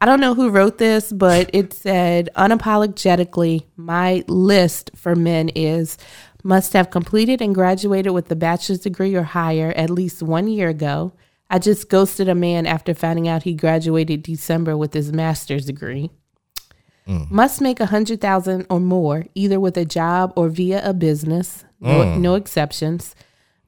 I 0.00 0.06
don't 0.06 0.20
know 0.20 0.34
who 0.34 0.50
wrote 0.50 0.78
this, 0.78 1.12
but 1.12 1.50
it 1.52 1.72
said 1.72 2.28
unapologetically, 2.36 3.64
my 3.76 4.24
list 4.28 4.90
for 4.94 5.16
men 5.16 5.48
is 5.50 5.98
must 6.44 6.72
have 6.72 6.90
completed 6.90 7.42
and 7.42 7.54
graduated 7.54 8.12
with 8.12 8.30
a 8.30 8.36
bachelor's 8.36 8.80
degree 8.80 9.14
or 9.14 9.24
higher 9.24 9.72
at 9.72 9.90
least 9.90 10.22
one 10.22 10.46
year 10.46 10.68
ago. 10.68 11.12
I 11.50 11.58
just 11.58 11.88
ghosted 11.88 12.28
a 12.28 12.34
man 12.34 12.66
after 12.66 12.94
finding 12.94 13.26
out 13.26 13.44
he 13.44 13.54
graduated 13.54 14.22
December 14.22 14.76
with 14.76 14.92
his 14.92 15.12
master's 15.12 15.66
degree. 15.66 16.10
Mm. 17.06 17.30
Must 17.30 17.60
make 17.60 17.80
a 17.80 17.86
hundred 17.86 18.20
thousand 18.20 18.66
or 18.68 18.80
more, 18.80 19.24
either 19.34 19.58
with 19.58 19.76
a 19.78 19.86
job 19.86 20.32
or 20.36 20.50
via 20.50 20.86
a 20.86 20.92
business. 20.92 21.64
No, 21.80 22.00
mm. 22.00 22.20
no 22.20 22.34
exceptions. 22.34 23.14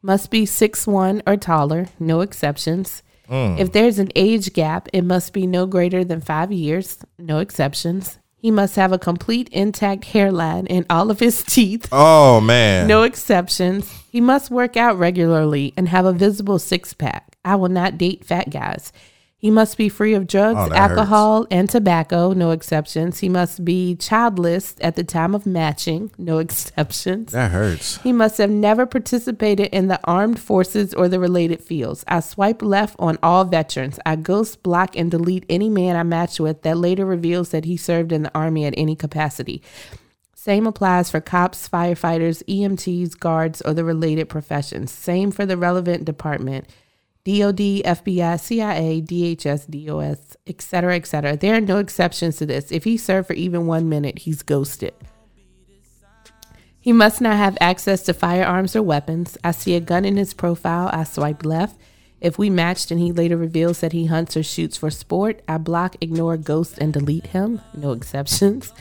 Must 0.03 0.31
be 0.31 0.45
six 0.45 0.87
one 0.87 1.23
or 1.27 1.37
taller. 1.37 1.87
No 1.99 2.21
exceptions. 2.21 3.03
Mm. 3.31 3.59
If 3.59 3.73
there's 3.73 3.99
an 3.99 4.11
age 4.15 4.53
gap, 4.53 4.89
it 4.93 5.05
must 5.05 5.33
be 5.33 5.47
no 5.47 5.65
greater 5.65 6.05
than 6.05 6.21
five 6.21 6.53
years. 6.53 6.99
No 7.19 7.39
exceptions. 7.39 8.19
He 8.37 8.51
must 8.51 8.77
have 8.77 8.93
a 8.93 8.99
complete 8.99 9.49
intact 9.51 10.07
hairline 10.07 10.67
and 10.67 10.85
all 10.91 11.11
of 11.11 11.21
his 11.21 11.43
teeth. 11.45 11.89
Oh 11.93 12.41
man. 12.41 12.87
No 12.87 13.05
exceptions. 13.05 13.91
He 14.11 14.21
must 14.21 14.51
work 14.51 14.77
out 14.77 14.99
regularly 14.99 15.73
and 15.77 15.89
have 15.89 16.05
a 16.05 16.13
visible 16.13 16.59
six 16.59 16.93
pack. 16.93 17.30
I 17.45 17.57
will 17.57 17.69
not 17.69 17.99
date 17.99 18.25
fat 18.25 18.51
guys. 18.51 18.93
He 19.37 19.51
must 19.51 19.79
be 19.79 19.89
free 19.89 20.13
of 20.13 20.27
drugs, 20.27 20.71
Oh, 20.71 20.75
alcohol, 20.75 21.47
and 21.51 21.67
tobacco. 21.71 22.35
No 22.35 22.51
exceptions. 22.51 23.21
He 23.21 23.31
must 23.31 23.65
be 23.65 23.95
childless 23.95 24.75
at 24.83 24.97
the 24.97 25.03
time 25.05 25.35
of 25.35 25.47
matching. 25.47 26.11
No 26.19 26.39
exceptions. 26.47 27.33
That 27.33 27.51
hurts. 27.51 27.97
He 28.03 28.13
must 28.13 28.37
have 28.37 28.51
never 28.51 28.85
participated 28.85 29.69
in 29.69 29.89
the 29.89 29.99
armed 30.05 30.39
forces 30.39 30.93
or 30.93 31.09
the 31.09 31.19
related 31.19 31.63
fields. 31.65 32.05
I 32.07 32.21
swipe 32.21 32.61
left 32.61 32.97
on 32.99 33.17
all 33.23 33.47
veterans. 33.47 33.99
I 34.05 34.17
ghost, 34.17 34.63
block, 34.63 34.95
and 34.95 35.11
delete 35.11 35.47
any 35.49 35.71
man 35.71 35.97
I 35.97 36.03
match 36.03 36.39
with 36.39 36.61
that 36.61 36.77
later 36.77 37.07
reveals 37.07 37.49
that 37.49 37.65
he 37.65 37.79
served 37.79 38.13
in 38.13 38.25
the 38.25 38.35
army 38.35 38.67
at 38.67 38.75
any 38.77 38.95
capacity. 38.95 39.63
Same 40.35 40.67
applies 40.67 41.11
for 41.11 41.21
cops, 41.23 41.67
firefighters, 41.67 42.43
EMTs, 42.45 43.19
guards, 43.19 43.63
or 43.63 43.73
the 43.73 43.85
related 43.85 44.29
professions. 44.29 44.93
Same 44.93 45.31
for 45.31 45.47
the 45.47 45.57
relevant 45.57 46.05
department. 46.05 46.67
DOD, 47.25 47.83
FBI, 47.85 48.41
CIA, 48.41 49.03
DHS, 49.03 49.69
DOS, 49.69 50.37
etc., 50.47 50.97
etc. 50.97 51.37
There 51.37 51.55
are 51.55 51.61
no 51.61 51.79
exceptions 51.79 52.37
to 52.37 52.47
this. 52.47 52.73
If 52.73 52.85
he 52.85 52.97
served 52.97 53.27
for 53.27 53.35
even 53.35 53.67
one 53.67 53.89
minute, 53.89 54.21
he's 54.21 54.43
ghosted. 54.43 54.95
He 56.81 56.93
must 56.93 57.21
not 57.21 57.37
have 57.37 57.59
access 57.61 58.03
to 58.05 58.15
firearms 58.15 58.75
or 58.75 58.83
weapons. 58.83 59.37
I 59.45 59.51
see 59.51 59.75
a 59.75 59.81
gun 59.81 60.07
in 60.07 60.17
his 60.17 60.33
profile. 60.33 60.89
I 60.93 61.05
swipe 61.05 61.45
left. 61.45 61.79
If 62.23 62.39
we 62.39 62.49
matched 62.49 62.91
and 62.91 62.99
he 62.99 63.13
later 63.13 63.37
reveals 63.37 63.81
that 63.81 63.93
he 63.93 64.07
hunts 64.07 64.37
or 64.37 64.43
shoots 64.43 64.79
for 64.79 64.91
sport, 64.91 65.43
I 65.47 65.59
block, 65.59 65.97
ignore, 66.01 66.39
ghost, 66.39 66.79
and 66.79 66.93
delete 66.93 67.29
him. 67.29 67.61
No 67.75 67.93
exceptions. 67.99 68.73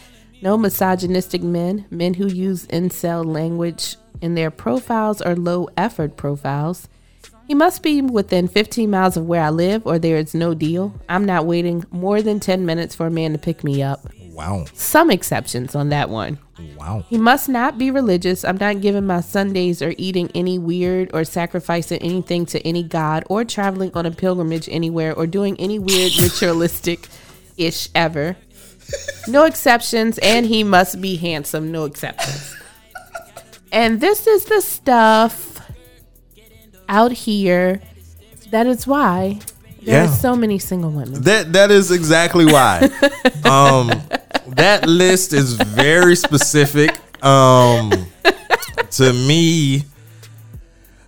No 0.41 0.57
misogynistic 0.57 1.43
men, 1.43 1.85
men 1.89 2.13
who 2.13 2.27
use 2.27 2.67
incel 2.67 3.25
language 3.25 3.97
in 4.21 4.35
their 4.35 4.51
profiles 4.51 5.21
or 5.21 5.35
low 5.35 5.67
effort 5.75 6.15
profiles. 6.15 6.87
He 7.49 7.55
must 7.55 7.81
be 7.81 7.99
within 7.99 8.47
15 8.47 8.91
miles 8.91 9.17
of 9.17 9.25
where 9.25 9.41
I 9.41 9.49
live 9.49 9.87
or 9.87 9.97
there 9.97 10.17
is 10.17 10.35
no 10.35 10.53
deal. 10.53 10.93
I'm 11.09 11.25
not 11.25 11.47
waiting 11.47 11.83
more 11.89 12.21
than 12.21 12.39
10 12.39 12.63
minutes 12.63 12.93
for 12.93 13.07
a 13.07 13.11
man 13.11 13.31
to 13.31 13.39
pick 13.39 13.63
me 13.63 13.81
up. 13.81 14.01
Wow. 14.31 14.65
Some 14.75 15.09
exceptions 15.09 15.73
on 15.73 15.89
that 15.89 16.11
one. 16.11 16.37
Wow. 16.77 17.05
He 17.09 17.17
must 17.17 17.49
not 17.49 17.79
be 17.79 17.89
religious. 17.89 18.45
I'm 18.45 18.57
not 18.57 18.81
giving 18.81 19.07
my 19.07 19.21
Sundays 19.21 19.81
or 19.81 19.95
eating 19.97 20.29
any 20.35 20.59
weird 20.59 21.09
or 21.11 21.23
sacrificing 21.23 21.97
anything 22.03 22.45
to 22.45 22.61
any 22.67 22.83
god 22.83 23.23
or 23.31 23.43
traveling 23.43 23.91
on 23.95 24.05
a 24.05 24.11
pilgrimage 24.11 24.69
anywhere 24.69 25.15
or 25.15 25.25
doing 25.25 25.59
any 25.59 25.79
weird 25.79 26.19
ritualistic 26.21 27.07
ish 27.57 27.89
ever. 27.95 28.37
No 29.27 29.45
exceptions. 29.45 30.19
And 30.19 30.45
he 30.45 30.63
must 30.63 31.01
be 31.01 31.15
handsome. 31.15 31.71
No 31.71 31.85
exceptions. 31.85 32.55
And 33.71 34.01
this 34.01 34.27
is 34.27 34.45
the 34.45 34.61
stuff 34.61 35.48
out 36.89 37.11
here 37.13 37.81
that 38.51 38.65
is 38.67 38.85
why 38.87 39.39
there 39.83 40.03
Yeah. 40.03 40.09
are 40.11 40.13
so 40.15 40.35
many 40.35 40.59
single 40.59 40.89
women. 40.91 41.21
That 41.21 41.53
that 41.53 41.71
is 41.71 41.91
exactly 41.91 42.45
why. 42.45 42.79
um, 43.45 43.89
that 44.47 44.85
list 44.87 45.31
is 45.33 45.53
very 45.53 46.15
specific. 46.17 46.91
Um, 47.23 47.91
to 48.91 49.13
me, 49.13 49.83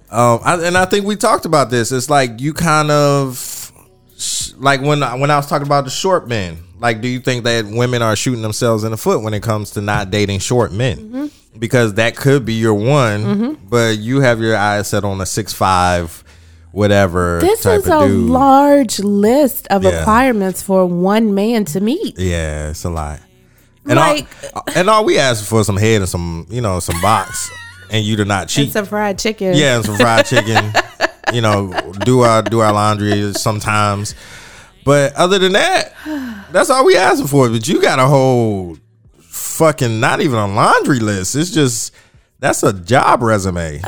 um, 0.09 0.39
I, 0.43 0.55
and 0.63 0.77
I 0.77 0.85
think 0.85 1.05
we 1.05 1.15
talked 1.15 1.45
about 1.45 1.69
this. 1.69 1.91
It's 1.91 2.09
like 2.09 2.39
you 2.39 2.53
kind 2.53 2.91
of 2.91 3.71
sh- 4.17 4.51
like 4.57 4.81
when 4.81 5.01
I- 5.03 5.15
when 5.15 5.31
I 5.31 5.37
was 5.37 5.47
talking 5.47 5.65
about 5.67 5.85
the 5.85 5.89
short 5.91 6.27
men. 6.27 6.57
Like, 6.79 6.99
do 7.01 7.07
you 7.07 7.19
think 7.19 7.43
that 7.43 7.65
women 7.65 8.01
are 8.01 8.15
shooting 8.15 8.41
themselves 8.41 8.83
in 8.83 8.89
the 8.91 8.97
foot 8.97 9.21
when 9.21 9.33
it 9.35 9.43
comes 9.43 9.69
to 9.71 9.81
not 9.81 10.09
dating 10.09 10.39
short 10.39 10.71
men? 10.73 10.97
Mm-hmm. 10.97 11.25
Because 11.57 11.95
that 11.95 12.15
could 12.15 12.45
be 12.45 12.53
your 12.53 12.73
one, 12.73 13.23
mm-hmm. 13.23 13.67
but 13.69 13.97
you 13.97 14.21
have 14.21 14.39
your 14.39 14.55
eyes 14.55 14.87
set 14.87 15.03
on 15.03 15.19
a 15.21 15.25
six 15.25 15.53
five, 15.53 16.23
whatever. 16.71 17.39
This 17.41 17.65
is 17.65 17.87
a 17.87 18.07
dude. 18.07 18.29
large 18.29 18.99
list 18.99 19.67
of 19.67 19.83
Yeah. 19.83 19.99
requirements 19.99 20.61
for 20.63 20.85
one 20.85 21.35
man 21.35 21.65
to 21.65 21.81
meet. 21.81 22.17
Yeah, 22.17 22.69
it's 22.69 22.83
a 22.85 22.89
lot. 22.89 23.19
And 23.85 23.99
Like- 23.99 24.27
all, 24.55 24.63
and 24.75 24.89
all 24.89 25.03
we 25.05 25.17
ask 25.19 25.43
for 25.45 25.63
some 25.63 25.77
head 25.77 26.01
and 26.01 26.09
some, 26.09 26.47
you 26.49 26.61
know, 26.61 26.79
some 26.79 26.99
box, 27.01 27.49
and 27.89 28.05
you 28.05 28.15
to 28.17 28.25
not 28.25 28.47
cheat. 28.47 28.67
It's 28.67 28.75
a 28.75 28.85
fried 28.85 29.19
chicken. 29.19 29.53
yeah, 29.55 29.75
and 29.75 29.85
some 29.85 29.97
fried 29.97 30.25
chicken. 30.25 30.71
you 31.33 31.41
know, 31.41 31.73
do 32.05 32.21
our 32.21 32.41
do 32.41 32.59
our 32.59 32.71
laundry 32.73 33.33
sometimes. 33.33 34.15
But 34.85 35.13
other 35.15 35.37
than 35.37 35.51
that, 35.53 35.93
that's 36.51 36.69
all 36.69 36.85
we 36.85 36.95
asking 36.97 37.27
for. 37.27 37.49
But 37.49 37.67
you 37.67 37.81
got 37.81 37.99
a 37.99 38.07
whole 38.07 38.77
fucking 39.57 39.99
not 39.99 40.21
even 40.21 40.37
a 40.37 40.47
laundry 40.47 40.99
list. 40.99 41.35
It's 41.35 41.51
just 41.51 41.93
that's 42.39 42.63
a 42.63 42.73
job 42.73 43.21
resume. 43.21 43.81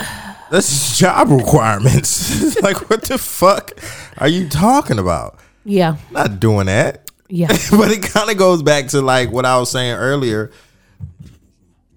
That's 0.52 0.98
job 1.00 1.30
requirements. 1.30 2.62
like 2.62 2.90
what 2.90 3.04
the 3.04 3.18
fuck 3.18 3.72
are 4.18 4.28
you 4.28 4.50
talking 4.50 5.00
about? 5.00 5.40
Yeah. 5.66 5.98
Not 6.12 6.40
doing 6.40 6.68
that 6.68 7.10
Yeah. 7.30 7.48
but 7.72 7.92
it 7.92 8.04
kind 8.04 8.30
of 8.30 8.38
goes 8.38 8.62
back 8.62 8.88
to 8.90 9.02
like 9.02 9.32
what 9.32 9.46
I 9.46 9.58
was 9.58 9.72
saying 9.72 9.96
earlier. 9.96 10.52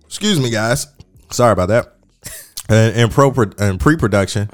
Excuse 0.04 0.40
me, 0.40 0.50
guys. 0.50 0.86
Sorry 1.30 1.52
about 1.52 1.68
that. 1.68 1.92
And 2.68 2.96
in 2.96 3.10
pro 3.10 3.32
and 3.58 3.78
pre-production 3.78 4.50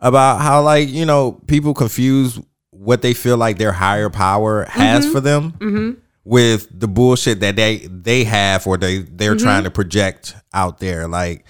about 0.00 0.40
how 0.40 0.62
like 0.62 0.88
you 0.88 1.04
know 1.04 1.32
people 1.46 1.74
confuse 1.74 2.40
what 2.70 3.02
they 3.02 3.12
feel 3.12 3.36
like 3.36 3.58
their 3.58 3.72
higher 3.72 4.08
power 4.08 4.64
has 4.64 5.04
mm-hmm. 5.04 5.12
for 5.12 5.20
them 5.20 5.52
mm-hmm. 5.52 6.00
With 6.30 6.68
the 6.70 6.86
bullshit 6.86 7.40
that 7.40 7.56
they 7.56 7.78
they 7.78 8.22
have 8.22 8.64
or 8.64 8.76
they 8.76 8.98
they're 8.98 9.34
mm-hmm. 9.34 9.44
trying 9.44 9.64
to 9.64 9.70
project 9.70 10.36
out 10.54 10.78
there. 10.78 11.08
Like 11.08 11.44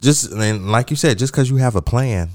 just 0.00 0.32
and 0.32 0.72
like 0.72 0.88
you 0.88 0.96
said, 0.96 1.18
just 1.18 1.34
because 1.34 1.50
you 1.50 1.56
have 1.56 1.76
a 1.76 1.82
plan 1.82 2.30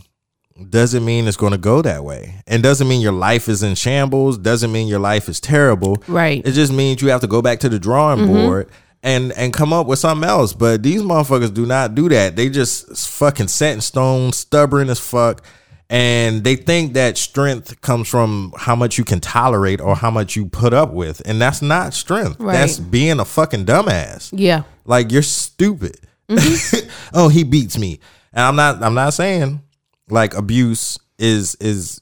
doesn't 0.70 1.04
mean 1.04 1.28
it's 1.28 1.38
going 1.38 1.54
to 1.54 1.58
go 1.58 1.82
that 1.82 2.04
way. 2.04 2.44
And 2.46 2.62
doesn't 2.62 2.88
mean 2.88 3.02
your 3.02 3.14
life 3.14 3.50
is 3.50 3.64
in 3.64 3.74
shambles. 3.74 4.38
Doesn't 4.38 4.72
mean 4.72 4.88
your 4.88 5.00
life 5.00 5.28
is 5.28 5.40
terrible. 5.40 6.04
Right. 6.08 6.46
it 6.46 6.52
just 6.52 6.72
means 6.72 7.02
you 7.02 7.10
have 7.10 7.22
to 7.22 7.28
go 7.28 7.42
back 7.42 7.62
to 7.62 7.70
the 7.70 7.80
drawing 7.80 8.20
mm-hmm. 8.20 8.32
board 8.32 8.70
and 9.02 9.32
and 9.32 9.52
come 9.52 9.74
up 9.74 9.88
with 9.88 9.98
something 9.98 10.30
else. 10.30 10.54
But 10.54 10.84
these 10.84 11.02
motherfuckers 11.02 11.52
do 11.52 11.66
not 11.66 11.96
do 11.96 12.10
that. 12.10 12.36
They 12.36 12.50
just 12.50 12.96
fucking 13.10 13.48
set 13.48 13.74
in 13.74 13.82
stone 13.82 14.34
stubborn 14.34 14.88
as 14.92 15.00
fuck 15.00 15.44
and 15.92 16.46
they 16.46 16.56
think 16.56 16.94
that 16.94 17.18
strength 17.18 17.82
comes 17.82 18.08
from 18.08 18.54
how 18.58 18.78
much 18.78 18.98
you 18.98 19.04
can 19.04 19.20
tolerate 19.20 19.82
or 19.82 19.94
how 19.94 20.10
much 20.10 20.38
you 20.38 20.46
put 20.46 20.74
up 20.74 20.94
with 20.94 21.22
and 21.26 21.40
that's 21.42 21.62
not 21.62 21.94
strength 21.94 22.40
Right. 22.40 22.54
that's 22.54 22.80
being 22.80 23.20
a 23.20 23.26
fucking 23.26 23.66
dumbass 23.66 24.30
Yeah. 24.34 24.64
like 24.86 25.12
you're 25.12 25.22
stupid. 25.22 25.98
Mm-hmm. 26.30 26.90
oh, 27.14 27.28
he 27.28 27.44
beats 27.44 27.78
me. 27.78 28.00
And 28.32 28.46
I'm 28.46 28.56
not 28.56 28.82
I'm 28.82 28.94
not 28.94 29.14
saying 29.14 29.62
like 30.10 30.34
abuse 30.34 30.98
is 31.20 31.56
is 31.56 32.00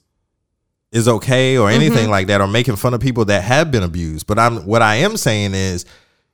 is 0.92 1.08
okay 1.08 1.58
or 1.58 1.68
mm-hmm. 1.68 1.82
anything 1.82 2.10
like 2.10 2.28
that 2.28 2.40
or 2.40 2.46
making 2.46 2.76
fun 2.76 2.94
of 2.94 3.00
people 3.00 3.24
that 3.24 3.42
have 3.42 3.72
been 3.72 3.82
abused. 3.82 4.28
But 4.28 4.38
I'm 4.38 4.66
what 4.66 4.82
I 4.82 4.96
am 4.96 5.16
saying 5.16 5.54
is 5.54 5.84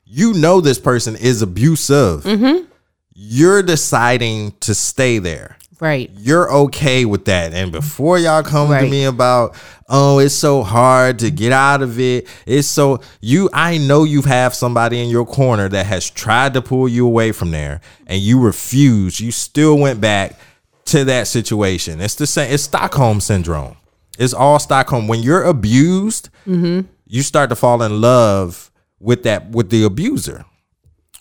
you 0.04 0.34
know 0.34 0.60
this 0.60 0.78
person 0.78 1.16
is 1.16 1.40
abusive. 1.40 2.22
Mm-hmm. 2.24 2.66
You're 3.14 3.62
deciding 3.62 4.52
to 4.60 4.74
stay 4.74 5.18
there 5.18 5.55
Right. 5.78 6.10
you're 6.16 6.50
okay 6.52 7.04
with 7.04 7.26
that. 7.26 7.52
And 7.52 7.70
before 7.70 8.18
y'all 8.18 8.42
come 8.42 8.68
to 8.70 8.88
me 8.88 9.04
about, 9.04 9.54
oh, 9.88 10.18
it's 10.18 10.34
so 10.34 10.62
hard 10.62 11.18
to 11.20 11.30
get 11.30 11.52
out 11.52 11.82
of 11.82 12.00
it. 12.00 12.28
It's 12.46 12.68
so 12.68 13.00
you 13.20 13.50
I 13.52 13.78
know 13.78 14.04
you 14.04 14.22
have 14.22 14.54
somebody 14.54 15.00
in 15.00 15.08
your 15.08 15.26
corner 15.26 15.68
that 15.68 15.86
has 15.86 16.08
tried 16.08 16.54
to 16.54 16.62
pull 16.62 16.88
you 16.88 17.06
away 17.06 17.32
from 17.32 17.50
there 17.50 17.80
and 18.06 18.20
you 18.20 18.40
refused. 18.40 19.20
You 19.20 19.32
still 19.32 19.78
went 19.78 20.00
back 20.00 20.38
to 20.86 21.04
that 21.04 21.26
situation. 21.26 22.00
It's 22.00 22.14
the 22.14 22.26
same, 22.26 22.52
it's 22.52 22.62
Stockholm 22.62 23.20
syndrome. 23.20 23.76
It's 24.18 24.32
all 24.32 24.58
Stockholm. 24.58 25.08
When 25.08 25.20
you're 25.20 25.44
abused, 25.44 26.30
mm-hmm. 26.46 26.88
you 27.06 27.22
start 27.22 27.50
to 27.50 27.56
fall 27.56 27.82
in 27.82 28.00
love 28.00 28.70
with 28.98 29.24
that 29.24 29.50
with 29.50 29.68
the 29.68 29.84
abuser 29.84 30.46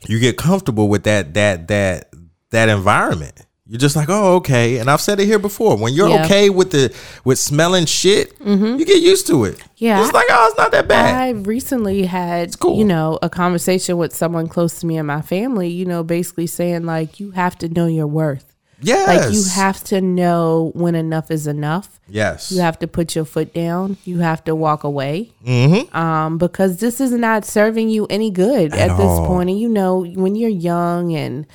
you 0.08 0.20
get 0.20 0.38
comfortable 0.38 0.88
with 0.88 1.04
that 1.04 1.34
that 1.34 1.68
that 1.68 2.12
that 2.52 2.70
environment 2.70 3.46
You're 3.68 3.80
just 3.80 3.96
like, 3.96 4.10
oh, 4.10 4.36
okay. 4.36 4.78
And 4.78 4.92
I've 4.92 5.02
said 5.02 5.20
it 5.20 5.26
here 5.26 5.40
before. 5.40 5.76
When 5.76 5.92
you're 5.94 6.08
Yeah. 6.08 6.18
Mm-hmm. 6.18 6.26
okay 6.26 6.50
with 6.52 6.70
the 6.72 6.96
with 7.24 7.40
smelling 7.40 7.86
shit, 7.88 8.34
you 8.40 8.86
get 8.86 9.02
used 9.02 9.26
to 9.28 9.44
it. 9.46 9.60
Yeah. 9.78 10.04
It's 10.04 10.14
like, 10.14 10.28
oh, 10.30 10.48
it's 10.50 10.58
not 10.58 10.72
that 10.72 10.88
bad. 10.88 11.16
I 11.16 11.30
recently 11.32 12.04
had, 12.06 12.60
cool. 12.60 12.78
you 12.78 12.86
know, 12.86 13.18
a 13.24 13.30
conversation 13.30 13.98
with 13.98 14.14
someone 14.16 14.48
close 14.48 14.80
to 14.82 14.86
me 14.86 14.98
and 14.98 15.08
my 15.08 15.22
family, 15.22 15.70
you 15.70 15.86
know, 15.86 16.04
basically 16.04 16.46
saying 16.48 16.86
like 16.86 17.20
you 17.20 17.32
have 17.32 17.58
to 17.58 17.68
know 17.70 17.88
your 17.88 18.06
worth. 18.06 18.54
yes. 18.82 19.08
Like 19.08 19.34
you 19.34 19.44
have 19.56 19.84
to 19.86 20.00
know 20.00 20.72
when 20.76 20.94
enough 20.94 21.32
is 21.32 21.48
enough. 21.48 22.00
Yes. 22.08 22.52
You 22.52 22.62
have 22.62 22.78
to 22.80 22.88
put 22.88 23.16
your 23.16 23.26
foot 23.26 23.52
down. 23.52 23.98
You 24.06 24.20
have 24.20 24.44
to 24.44 24.54
walk 24.54 24.84
away. 24.84 25.32
Mm-hmm. 25.44 25.96
Um, 25.98 26.38
because 26.38 26.78
this 26.78 27.02
is 27.02 27.12
not 27.14 27.46
serving 27.46 27.90
you 27.90 28.06
any 28.12 28.30
good 28.30 28.74
at, 28.76 28.96
this 28.96 29.20
point. 29.26 29.50
And 29.50 29.60
you 29.60 29.70
know, 29.70 30.06
when 30.06 30.36
you're 30.36 30.50
young 30.52 31.16
and 31.16 31.48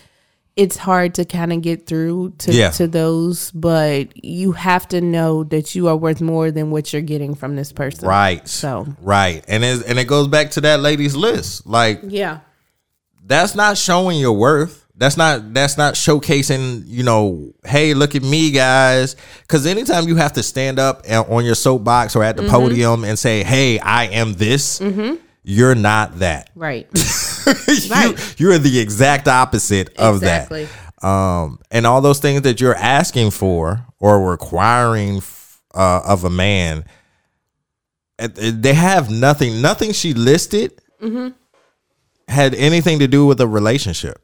it's 0.57 0.77
hard 0.77 1.15
to 1.15 1.25
kind 1.25 1.53
of 1.53 1.63
get 1.63 1.87
through 1.87 2.35
to, 2.39 2.53
Yeah. 2.53 2.71
to 2.71 2.87
those, 2.87 3.51
but 3.53 4.25
you 4.25 4.53
have 4.53 4.89
to 4.89 5.01
know 5.01 5.45
that 5.45 5.75
you 5.75 5.89
are 5.89 5.97
worth 5.97 6.21
more 6.21 6.51
than 6.51 6.71
what 6.71 6.93
you're 6.93 7.03
getting 7.03 7.35
from 7.35 7.57
this 7.57 7.73
person. 7.73 8.09
Right. 8.09 8.47
So 8.47 8.87
Right. 9.01 9.45
And 9.49 9.65
it, 9.65 9.85
and 9.87 9.99
it 9.99 10.05
goes 10.05 10.29
back 10.29 10.51
to 10.53 10.61
that 10.63 10.81
lady's 10.81 11.17
list. 11.17 11.67
Like 11.67 12.01
yeah. 12.03 12.41
that's 13.25 13.55
not 13.55 13.79
showing 13.79 14.19
your 14.19 14.33
worth. 14.33 14.87
That's 14.97 15.17
not 15.17 15.55
that's 15.55 15.79
not 15.79 15.95
showcasing, 15.95 16.83
you 16.87 17.05
know, 17.05 17.55
hey, 17.65 17.95
look 17.95 18.15
at 18.15 18.23
me, 18.23 18.51
guys. 18.51 19.17
Cause 19.49 19.65
anytime 19.65 20.07
you 20.07 20.17
have 20.17 20.35
to 20.35 20.43
stand 20.43 20.79
up 20.79 21.05
uh, 21.11 21.23
on 21.23 21.47
your 21.47 21.55
soapbox 21.55 22.17
or 22.17 22.23
at 22.23 22.37
the 22.37 22.43
mm-hmm. 22.43 22.51
podium 22.51 23.05
and 23.05 23.19
say, 23.19 23.43
hey, 23.43 23.79
I 23.79 24.07
am 24.07 24.35
this, 24.35 24.79
mm-hmm. 24.79 25.15
You're 25.43 25.75
not 25.75 26.19
that. 26.21 26.51
Right. 26.55 26.87
you, 27.69 28.15
you're 28.37 28.59
the 28.59 28.79
exact 28.81 29.27
opposite 29.29 29.97
of 29.99 30.17
Exactly. 30.17 30.67
that. 30.67 31.07
Um, 31.07 31.61
and 31.71 31.87
all 31.87 32.01
those 32.03 32.19
things 32.21 32.43
that 32.43 32.61
you're 32.61 32.75
asking 32.75 33.31
for 33.31 33.87
or 33.99 34.31
requiring 34.31 35.17
f- 35.19 35.63
uh, 35.75 36.03
of 36.05 36.25
a 36.25 36.31
man, 36.31 36.85
uh, 38.19 38.29
they 38.37 38.75
have 38.75 39.11
nothing. 39.11 39.63
Nothing 39.63 39.93
she 39.93 40.13
listed 40.15 40.73
Mm-hmm. 41.03 41.29
had 42.29 42.55
anything 42.55 42.99
to 42.99 43.09
do 43.09 43.25
with 43.25 43.41
a 43.41 43.47
relationship. 43.47 44.21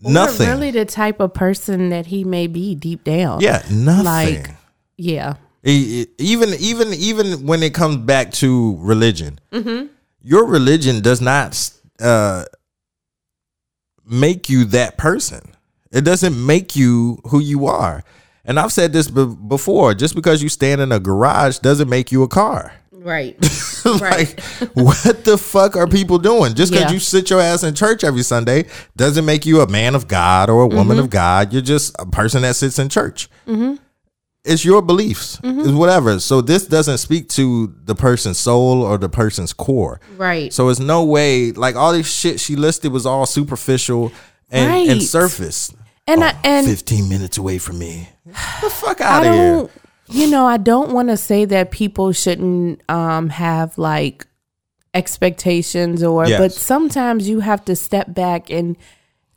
nothing. 0.00 0.48
Really 0.48 0.72
the 0.72 0.84
type 0.84 1.20
of 1.20 1.32
person 1.32 1.90
that 1.90 2.06
he 2.06 2.24
may 2.24 2.48
be 2.48 2.74
deep 2.74 3.04
down. 3.04 3.40
yeah, 3.40 3.62
nothing. 3.70 4.42
Like, 4.42 4.50
yeah. 4.96 5.34
Even 5.62 6.54
even 6.58 6.88
even 6.94 7.46
when 7.46 7.62
it 7.62 7.74
comes 7.74 7.98
back 7.98 8.32
to 8.32 8.76
religion 8.80 9.38
Mm-hmm. 9.52 9.86
Your 10.22 10.46
religion 10.46 11.00
does 11.00 11.20
not 11.20 11.70
uh 12.00 12.44
make 14.04 14.48
you 14.48 14.64
that 14.66 14.96
person. 14.98 15.40
It 15.92 16.02
doesn't 16.02 16.44
make 16.46 16.76
you 16.76 17.20
who 17.26 17.40
you 17.40 17.66
are. 17.66 18.02
And 18.44 18.58
i've 18.58 18.72
said 18.72 18.92
this 18.92 19.08
be- 19.08 19.26
before 19.26 19.94
just 19.94 20.14
because 20.14 20.42
you 20.42 20.48
stand 20.48 20.80
in 20.80 20.92
a 20.92 20.98
garage 20.98 21.58
doesn't 21.58 21.88
make 21.88 22.10
you 22.10 22.22
a 22.22 22.28
car. 22.28 22.72
Right. 22.92 23.34
like 23.84 24.40
what 24.74 25.24
the 25.24 25.38
fuck 25.38 25.74
are 25.76 25.86
people 25.86 26.18
doing? 26.18 26.54
Just 26.54 26.72
because 26.72 26.86
Yeah. 26.90 26.92
you 26.92 26.98
sit 27.00 27.30
your 27.30 27.40
ass 27.40 27.62
in 27.62 27.74
church 27.74 28.02
every 28.04 28.22
sunday 28.22 28.66
doesn't 28.96 29.24
make 29.24 29.46
you 29.46 29.60
a 29.60 29.66
man 29.68 29.94
of 29.94 30.08
god 30.08 30.48
or 30.50 30.62
a 30.62 30.66
woman 30.66 30.96
Mm-hmm. 30.96 31.04
of 31.04 31.10
god. 31.10 31.52
You're 31.52 31.62
just 31.62 31.94
a 31.98 32.06
person 32.06 32.42
that 32.42 32.56
sits 32.56 32.78
in 32.78 32.88
church 32.88 33.28
it's 34.44 34.64
your 34.64 34.80
beliefs 34.82 35.36
Mm-hmm. 35.42 35.60
it's 35.60 35.70
whatever 35.70 36.18
so 36.20 36.40
this 36.40 36.66
doesn't 36.66 36.98
speak 36.98 37.28
to 37.30 37.74
the 37.84 37.94
person's 37.94 38.38
soul 38.38 38.82
or 38.82 38.96
the 38.98 39.08
person's 39.08 39.52
core 39.52 40.00
Right. 40.16 40.52
so 40.52 40.68
it's 40.70 40.80
no 40.80 41.04
way 41.04 41.52
like 41.52 41.76
all 41.76 41.92
this 41.92 42.10
shit 42.10 42.40
she 42.40 42.56
listed 42.56 42.90
was 42.92 43.04
all 43.06 43.26
superficial 43.26 44.12
and, 44.50 44.88
and 44.90 45.02
surface 45.02 45.72
and 46.06 46.24
I 46.24 46.34
and 46.42 46.66
15 46.66 47.08
minutes 47.08 47.36
away 47.38 47.58
from 47.58 47.78
me 47.78 48.08
the 48.24 48.70
fuck 48.70 49.00
out 49.00 49.26
of 49.26 49.34
here 49.34 49.68
you 50.12 50.28
know, 50.28 50.44
I 50.44 50.56
don't 50.56 50.90
want 50.92 51.08
to 51.10 51.16
say 51.16 51.44
that 51.44 51.70
people 51.70 52.10
shouldn't 52.12 52.82
um 52.88 53.28
have 53.28 53.78
like 53.78 54.26
expectations 54.94 56.02
or 56.02 56.26
Yes. 56.26 56.38
but 56.40 56.52
sometimes 56.52 57.28
you 57.28 57.40
have 57.40 57.64
to 57.66 57.76
step 57.76 58.12
back 58.12 58.50
and 58.50 58.76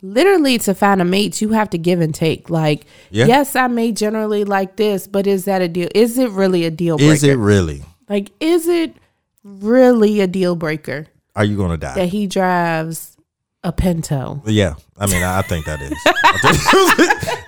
literally 0.04 0.58
to 0.60 0.76
find 0.76 1.02
a 1.02 1.06
mate 1.06 1.42
you 1.42 1.50
have 1.50 1.70
to 1.72 1.78
give 1.80 2.02
and 2.02 2.14
take. 2.14 2.50
Like 2.50 2.86
Yeah. 3.10 3.26
yes 3.26 3.56
i 3.56 3.68
may 3.68 3.92
generally 3.92 4.44
like 4.44 4.76
this 4.76 5.08
but 5.08 5.26
is 5.26 5.46
that 5.46 5.62
a 5.62 5.68
deal 5.68 5.90
is 5.96 6.18
it 6.20 6.30
really 6.32 6.66
a 6.66 6.72
deal 6.72 6.98
breaker? 6.98 7.14
is 7.14 7.24
it 7.24 7.38
really? 7.38 7.84
Like 8.08 8.32
is 8.40 8.68
it 8.68 8.96
really 9.44 10.20
a 10.22 10.28
deal 10.28 10.56
breaker? 10.56 11.08
Are 11.36 11.46
you 11.46 11.58
gonna 11.58 11.78
die? 11.78 11.96
That 11.96 12.10
he 12.10 12.28
drives 12.28 13.18
a 13.64 13.72
pinto 13.72 14.42
Yeah, 14.46 14.76
I 14.98 15.06
mean, 15.08 15.24
I 15.24 15.42
think 15.42 15.66
that 15.66 15.82
is. 15.82 15.98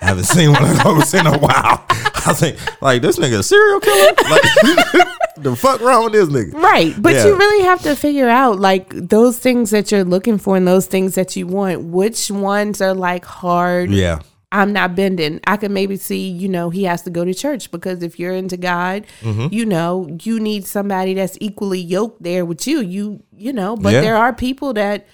I 0.01 0.05
haven't 0.05 0.25
seen 0.25 0.51
one 0.51 0.63
of 0.63 0.83
those 0.83 1.13
in 1.13 1.27
a 1.27 1.37
while. 1.37 1.83
I 1.89 2.33
think 2.33 2.57
like 2.81 3.01
this 3.01 3.19
nigga 3.19 3.39
a 3.39 3.43
serial 3.43 3.79
killer. 3.79 4.13
Like 4.29 4.41
the 5.37 5.55
fuck 5.55 5.81
wrong 5.81 6.05
with 6.05 6.13
this 6.13 6.29
nigga? 6.29 6.53
Right. 6.53 6.93
But 7.01 7.13
Yeah. 7.13 7.25
you 7.27 7.37
really 7.37 7.63
have 7.65 7.81
to 7.83 7.95
figure 7.95 8.29
out 8.29 8.59
like 8.59 8.89
those 8.91 9.37
things 9.37 9.71
that 9.71 9.91
you're 9.91 10.03
looking 10.03 10.37
for 10.37 10.55
and 10.57 10.67
those 10.67 10.87
things 10.87 11.15
that 11.15 11.35
you 11.35 11.47
want, 11.47 11.83
which 11.83 12.31
ones 12.31 12.81
are 12.81 12.93
like 12.93 13.25
hard. 13.25 13.91
Yeah, 13.91 14.19
I'm 14.51 14.71
not 14.73 14.95
bending. 14.95 15.39
I 15.45 15.57
can 15.57 15.73
maybe 15.73 15.97
see, 15.97 16.27
you 16.29 16.47
know, 16.47 16.69
he 16.69 16.83
has 16.85 17.01
to 17.03 17.09
go 17.09 17.25
to 17.25 17.33
church 17.33 17.71
because 17.71 18.01
if 18.03 18.19
you're 18.19 18.33
into 18.33 18.57
God, 18.57 19.05
Mm-hmm. 19.21 19.47
you 19.53 19.65
know, 19.65 20.07
you 20.23 20.39
need 20.39 20.65
somebody 20.65 21.13
that's 21.13 21.37
equally 21.41 21.79
yoked 21.81 22.23
there 22.23 22.45
with 22.45 22.65
you. 22.67 22.79
You, 22.79 23.21
you 23.35 23.51
know, 23.53 23.75
but 23.75 23.93
Yeah. 23.93 24.01
there 24.01 24.15
are 24.15 24.33
people 24.33 24.73
that 24.73 25.05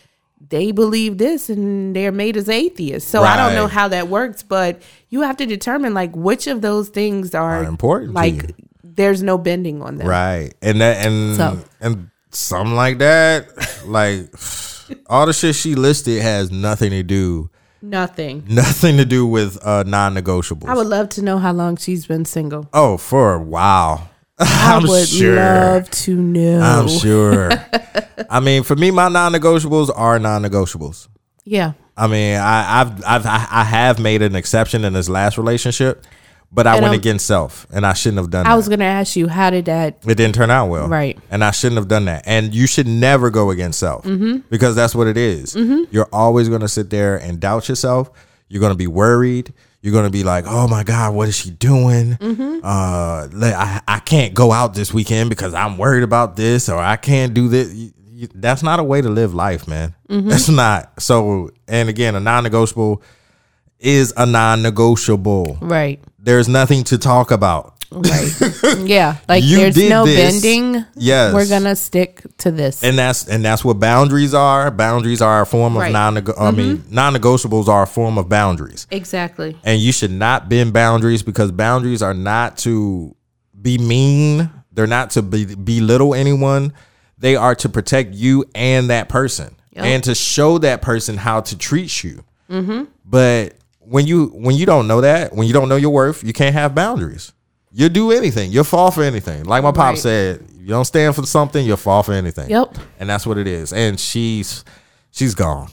they 0.49 0.71
believe 0.71 1.17
this 1.17 1.49
and 1.49 1.95
they're 1.95 2.11
made 2.11 2.35
as 2.37 2.49
atheists. 2.49 3.09
So 3.09 3.23
I 3.23 3.37
don't 3.37 3.55
know 3.55 3.67
how 3.67 3.87
that 3.89 4.07
works, 4.09 4.43
but 4.43 4.81
you 5.09 5.21
have 5.21 5.37
to 5.37 5.45
determine 5.45 5.93
like 5.93 6.15
which 6.15 6.47
of 6.47 6.61
those 6.61 6.89
things 6.89 7.33
are, 7.35 7.63
Are 7.63 7.63
important 7.63 8.13
Like 8.13 8.55
there's 8.83 9.23
no 9.23 9.37
bending 9.37 9.81
on 9.81 9.97
them. 9.97 10.07
right. 10.07 10.53
And 10.61 10.81
that 10.81 11.05
and 11.05 11.35
So. 11.37 11.59
and 11.79 12.09
something 12.31 12.75
like 12.75 12.97
that. 12.99 13.47
Like 13.85 14.29
all 15.07 15.25
the 15.25 15.33
shit 15.33 15.55
she 15.55 15.75
listed 15.75 16.21
has 16.21 16.51
nothing 16.51 16.89
to 16.91 17.03
do, 17.03 17.49
Nothing. 17.81 18.43
nothing 18.49 18.97
to 18.97 19.05
do 19.05 19.25
with 19.25 19.57
uh 19.65 19.83
non-negotiables. 19.87 20.67
I 20.67 20.73
would 20.75 20.87
love 20.87 21.09
to 21.09 21.21
know 21.21 21.37
how 21.39 21.53
long 21.53 21.77
she's 21.77 22.05
been 22.07 22.25
single. 22.25 22.67
oh, 22.73 22.97
for 22.97 23.33
a 23.35 23.39
while. 23.41 24.09
I 24.41 24.73
I'm 24.81 24.87
would 24.87 25.07
sure. 25.07 25.35
love 25.35 25.89
to 25.91 26.15
know. 26.15 26.59
I'm 26.61 26.87
sure. 26.87 27.51
I 28.29 28.39
mean, 28.39 28.63
for 28.63 28.75
me, 28.75 28.91
my 28.91 29.07
non-negotiables 29.09 29.91
are 29.95 30.19
non-negotiables. 30.19 31.07
Yeah. 31.43 31.73
I 31.97 32.07
mean, 32.07 32.37
I, 32.37 32.81
I've, 32.81 33.03
I've, 33.05 33.25
I 33.25 33.63
have 33.63 33.99
made 33.99 34.21
an 34.21 34.35
exception 34.35 34.85
in 34.85 34.93
this 34.93 35.09
last 35.09 35.37
relationship, 35.37 36.05
but 36.51 36.65
I 36.67 36.73
And 36.75 36.83
went 36.83 36.91
I'm- 36.93 36.99
against 36.99 37.25
self, 37.27 37.67
and 37.71 37.85
I 37.85 37.93
shouldn't 37.93 38.17
have 38.19 38.29
done 38.29 38.43
that. 38.43 38.49
I 38.49 38.53
that. 38.53 38.57
was 38.57 38.69
gonna 38.69 38.85
ask 38.85 39.15
you, 39.15 39.27
how 39.27 39.49
did 39.49 39.65
that? 39.65 39.97
it 40.07 40.15
didn't 40.15 40.35
turn 40.35 40.49
out 40.51 40.67
well, 40.67 40.87
Right. 40.87 41.19
And 41.29 41.43
I 41.43 41.51
shouldn't 41.51 41.77
have 41.77 41.87
done 41.87 42.05
that. 42.05 42.23
And 42.25 42.53
you 42.53 42.67
should 42.67 42.87
never 42.87 43.29
go 43.29 43.49
against 43.51 43.79
self 43.79 44.05
Mm-hmm. 44.05 44.39
because 44.49 44.75
that's 44.75 44.95
what 44.95 45.07
it 45.07 45.17
is. 45.17 45.55
You're 45.55 46.09
always 46.13 46.47
going 46.49 46.61
to 46.61 46.67
sit 46.67 46.89
there 46.89 47.17
and 47.17 47.39
doubt 47.39 47.69
yourself. 47.69 48.09
You're 48.49 48.61
going 48.61 48.73
to 48.73 48.77
be 48.77 48.87
worried. 48.87 49.53
You're 49.81 49.93
to 50.03 50.11
be 50.11 50.23
like, 50.23 50.45
"Oh 50.47 50.67
my 50.67 50.83
God, 50.83 51.15
what 51.15 51.27
is 51.27 51.35
she 51.35 51.49
doing? 51.49 52.13
Mm-hmm. 52.13 52.59
Uh, 52.63 53.27
I 53.33 53.81
I 53.87 53.99
can't 53.99 54.33
go 54.33 54.51
out 54.51 54.75
this 54.75 54.93
weekend 54.93 55.29
because 55.29 55.53
I'm 55.55 55.77
worried 55.77 56.03
about 56.03 56.35
this, 56.35 56.69
or 56.69 56.77
I 56.77 56.97
can't 56.97 57.33
do 57.33 57.47
this." 57.47 57.91
That's 58.35 58.61
not 58.61 58.79
a 58.79 58.83
way 58.83 59.01
to 59.01 59.09
live 59.09 59.33
life, 59.33 59.67
man. 59.67 59.95
Mm-hmm. 60.07 60.29
That's 60.29 60.47
not. 60.49 61.01
So, 61.01 61.49
and 61.67 61.89
again, 61.89 62.13
a 62.13 62.19
non-negotiable 62.19 63.01
is 63.79 64.13
a 64.15 64.27
non-negotiable. 64.27 65.57
Right. 65.59 65.99
There's 66.19 66.47
nothing 66.47 66.83
to 66.85 66.99
talk 66.99 67.31
about. 67.31 67.80
Right. 67.91 68.31
yeah. 68.85 69.17
Like 69.27 69.43
You 69.43 69.57
there's 69.57 69.75
did 69.75 69.89
no 69.89 70.05
this. 70.05 70.41
bending. 70.41 70.85
Yes. 70.95 71.33
We're 71.33 71.47
gonna 71.47 71.75
stick 71.75 72.23
to 72.39 72.51
this. 72.51 72.83
and 72.83 72.97
that's 72.97 73.27
and 73.27 73.43
that's 73.43 73.65
what 73.65 73.79
boundaries 73.79 74.33
are. 74.33 74.71
Boundaries 74.71 75.21
are 75.21 75.41
a 75.41 75.45
form 75.45 75.75
of 75.75 75.81
Right. 75.81 75.91
non. 75.91 76.17
I 76.17 76.21
mm-hmm. 76.21 76.57
mean, 76.57 76.83
non-negotiables 76.89 77.67
are 77.67 77.83
a 77.83 77.87
form 77.87 78.17
of 78.17 78.29
boundaries, 78.29 78.87
exactly. 78.91 79.57
and 79.63 79.79
you 79.79 79.91
should 79.91 80.11
not 80.11 80.47
bend 80.47 80.71
boundaries 80.73 81.21
because 81.21 81.51
boundaries 81.51 82.01
are 82.01 82.13
not 82.13 82.57
to 82.59 83.15
be 83.61 83.77
mean. 83.77 84.49
They're 84.71 84.87
not 84.87 85.11
to 85.11 85.21
be, 85.21 85.53
belittle 85.55 86.15
anyone. 86.15 86.73
They 87.17 87.35
are 87.35 87.55
to 87.55 87.69
protect 87.69 88.13
you 88.13 88.45
and 88.55 88.89
that 88.89 89.09
person, 89.09 89.55
and 89.75 90.03
to 90.05 90.15
show 90.15 90.57
that 90.59 90.81
person 90.81 91.17
how 91.17 91.41
to 91.41 91.57
treat 91.57 92.03
you. 92.03 92.23
Mm-hmm. 92.49 92.85
But 93.05 93.55
when 93.79 94.07
you 94.07 94.27
when 94.27 94.55
you 94.55 94.65
don't 94.65 94.87
know 94.87 95.01
that, 95.01 95.33
when 95.33 95.45
you 95.45 95.53
don't 95.53 95.67
know 95.67 95.75
your 95.75 95.91
worth, 95.91 96.23
you 96.23 96.31
can't 96.31 96.53
have 96.53 96.73
boundaries. 96.73 97.33
You'll 97.73 97.89
do 97.89 98.11
anything. 98.11 98.51
You'll 98.51 98.63
fall 98.65 98.91
for 98.91 99.03
anything. 99.03 99.45
Like 99.45 99.63
my 99.63 99.71
pop 99.71 99.91
Right. 99.91 99.97
said, 99.97 100.45
you 100.59 100.67
don't 100.67 100.85
stand 100.85 101.15
for 101.15 101.25
something, 101.25 101.65
you'll 101.65 101.77
fall 101.77 102.03
for 102.03 102.11
anything. 102.13 102.49
Yep. 102.49 102.77
And 102.99 103.09
that's 103.09 103.25
what 103.25 103.37
it 103.37 103.47
is. 103.47 103.71
And 103.73 103.99
she's 103.99 104.63
she's 105.11 105.33
gone. 105.35 105.69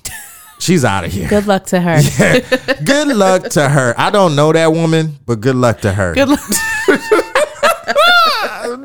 She's 0.60 0.84
out 0.84 1.04
of 1.04 1.12
here. 1.12 1.28
Good 1.28 1.46
luck 1.46 1.66
to 1.66 1.80
her. 1.80 2.00
Yeah. 2.18 2.80
Good 2.84 3.08
luck 3.16 3.44
to 3.50 3.68
her. 3.68 3.94
I 3.96 4.10
don't 4.10 4.34
know 4.36 4.52
that 4.52 4.72
woman, 4.72 5.16
but 5.26 5.40
good 5.40 5.54
luck 5.56 5.80
to 5.82 5.92
her. 5.92 6.14
Good 6.14 6.28
luck. 6.28 6.40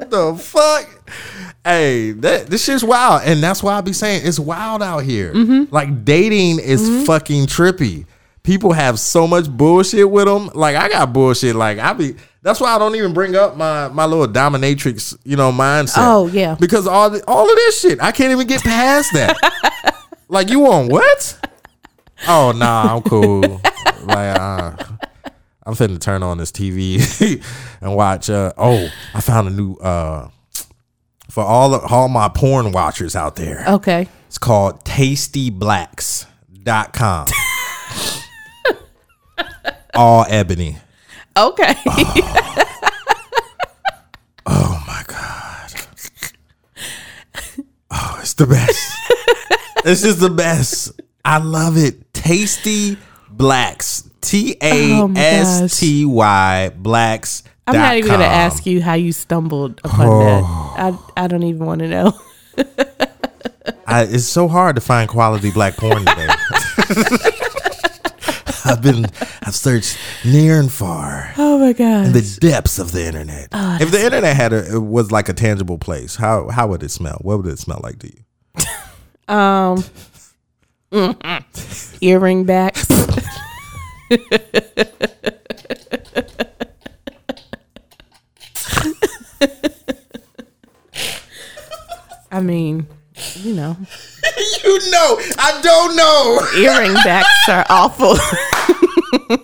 The 0.10 0.36
fuck? 0.40 0.88
Hey, 1.66 2.12
that 2.12 2.48
this 2.48 2.64
shit's 2.64 2.84
wild, 2.84 3.24
and 3.26 3.42
that's 3.42 3.64
why 3.64 3.74
I 3.76 3.82
be 3.82 3.94
saying 3.94 4.22
it's 4.26 4.40
wild 4.40 4.84
out 4.84 5.00
here. 5.00 5.34
Mm-hmm. 5.34 5.74
Like 5.74 6.06
dating 6.06 6.60
is 6.60 7.06
fucking 7.06 7.48
trippy. 7.48 8.06
people 8.44 8.74
have 8.74 9.00
so 9.00 9.26
much 9.28 9.50
bullshit 9.50 10.10
with 10.10 10.26
them. 10.26 10.50
Like 10.54 10.76
I 10.76 10.90
got 10.90 11.12
bullshit. 11.14 11.56
Like 11.56 11.80
I 11.80 11.94
be. 11.94 12.16
That's 12.44 12.60
why 12.60 12.76
I 12.76 12.78
don't 12.78 12.94
even 12.96 13.14
bring 13.14 13.38
up 13.38 13.56
my 13.56 13.88
my 13.88 14.06
little 14.06 14.28
dominatrix, 14.28 15.18
you 15.24 15.38
know, 15.38 15.52
mindset. 15.52 15.94
Oh, 15.98 16.28
yeah. 16.28 16.56
because 16.60 16.86
all 16.86 17.10
the, 17.10 17.24
all 17.26 17.50
of 17.50 17.56
this 17.56 17.80
shit, 17.80 18.02
I 18.02 18.12
can't 18.12 18.32
even 18.32 18.48
get 18.48 18.62
past 18.62 19.14
that. 19.14 19.38
like 20.28 20.50
you 20.50 20.68
on 20.68 20.90
what? 20.90 21.40
Oh 22.28 22.52
nah, 22.52 22.96
I'm 22.96 23.02
cool. 23.04 23.62
like 24.04 24.40
uh, 24.40 24.76
I'm 25.66 25.74
finna 25.74 26.00
turn 26.00 26.22
on 26.22 26.38
this 26.38 26.52
TV 26.52 27.42
and 27.82 27.96
watch. 27.96 28.30
Uh, 28.30 28.52
oh, 28.58 28.90
I 29.14 29.22
found 29.22 29.48
a 29.48 29.52
new 29.52 29.76
uh, 29.76 30.28
for 31.30 31.44
all 31.44 31.74
of, 31.74 31.90
all 31.92 32.10
my 32.10 32.28
porn 32.28 32.74
watchers 32.74 33.16
out 33.16 33.38
there. 33.38 33.64
Okay. 33.68 34.10
It's 34.28 34.38
called 34.38 34.84
tastyblacks.com. 34.84 37.28
All 39.96 40.26
ebony. 40.28 40.78
Okay. 41.38 41.74
Oh. 44.46 44.52
oh 44.76 44.84
my 44.86 45.02
God. 45.08 45.72
Oh, 47.90 48.18
it's 48.22 48.34
the 48.34 48.46
best. 48.46 48.78
this 49.86 50.04
is 50.04 50.20
the 50.20 50.30
best. 50.30 51.00
I 51.24 51.38
love 51.38 51.78
it. 51.78 52.14
Tasty 52.14 52.98
Blacks. 53.30 54.10
T 54.20 54.58
A 54.62 55.08
S 55.16 55.80
T 55.80 56.04
Y 56.06 56.72
Blacks. 56.76 57.44
I'm 57.66 57.76
not 57.76 57.96
even 57.96 58.12
gonna 58.12 58.26
ask 58.26 58.66
you 58.66 58.82
how 58.82 58.96
you 58.96 59.14
stumbled 59.14 59.80
upon 59.86 60.08
Oh. 60.08 60.74
that. 60.76 60.94
I 61.16 61.24
I 61.24 61.28
don't 61.28 61.44
even 61.44 61.66
want 61.66 61.80
to 61.80 61.88
know. 61.88 62.20
I, 63.88 64.04
it's 64.04 64.26
so 64.26 64.50
hard 64.50 64.76
to 64.76 64.82
find 64.82 65.08
quality 65.10 65.52
black 65.52 65.78
porn 65.78 66.06
today. 66.06 66.28
I've 68.66 68.82
been, 68.82 69.06
I've 69.42 69.56
searched 69.56 69.98
near 70.26 70.60
and 70.60 70.72
far. 70.72 71.34
Oh 71.38 71.60
my 71.60 71.74
god. 71.74 72.06
In 72.08 72.14
the 72.14 72.38
depths 72.40 72.80
of 72.80 72.92
the 72.92 73.06
internet. 73.06 73.50
if 73.54 73.92
the 73.92 74.04
internet 74.04 74.36
had 74.36 74.54
a 74.54 74.76
it 74.76 74.80
was 74.80 75.12
like 75.12 75.30
a 75.30 75.34
tangible 75.34 75.78
place, 75.78 76.16
how 76.16 76.50
how 76.50 76.68
would 76.68 76.84
it 76.84 76.90
smell? 76.92 77.18
What 77.22 77.38
would 77.38 77.48
it 77.48 77.60
smell 77.60 77.80
like 77.84 78.00
to 78.00 78.08
you? 78.14 79.34
Um, 79.34 79.84
earring 82.02 82.44
backs. 82.46 82.88
I 92.32 92.42
mean, 92.42 92.88
you 93.36 93.54
know, 93.54 93.78
You 94.64 94.80
know, 94.92 95.20
I 95.38 95.60
don't 95.62 95.96
know. 95.96 96.40
earring 96.58 96.94
backs 97.04 97.50
are 97.50 97.66
awful. 97.70 98.16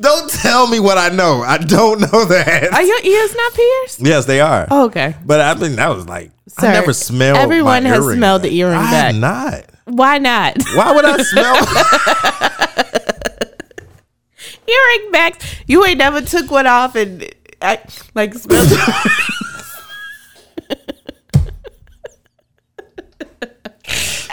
Don't 0.00 0.28
tell 0.30 0.66
me 0.66 0.80
what 0.80 0.98
I 0.98 1.10
know. 1.10 1.42
I 1.42 1.58
don't 1.58 2.00
know 2.00 2.24
that. 2.24 2.72
Are 2.72 2.82
your 2.82 3.00
ears 3.04 3.34
not 3.36 3.54
pierced? 3.54 4.00
yes, 4.00 4.24
they 4.24 4.40
are. 4.40 4.66
Oh, 4.70 4.86
okay. 4.86 5.14
But 5.24 5.40
I 5.40 5.54
think 5.54 5.76
that 5.76 5.88
was 5.94 6.08
like 6.08 6.32
Sir, 6.48 6.66
I 6.68 6.72
never 6.72 6.92
smelled. 6.92 7.38
everyone 7.38 7.84
has 7.84 8.04
earring 8.04 8.16
smelled 8.18 8.42
the 8.42 8.48
back. 8.48 8.56
earring 8.56 8.78
I 8.78 8.90
back. 8.90 9.12
have 9.12 9.14
not. 9.14 9.64
Why 9.84 10.18
not? 10.18 10.56
Why 10.74 10.92
would 10.92 11.04
I 11.04 11.22
smell? 11.22 11.54
earring 14.68 15.10
backs. 15.12 15.54
You 15.68 15.84
ain't 15.84 15.98
never 15.98 16.20
took 16.20 16.50
one 16.50 16.66
off 16.66 16.96
and 16.96 17.32
I 17.60 17.78
like 18.14 18.34
smelled 18.34 18.68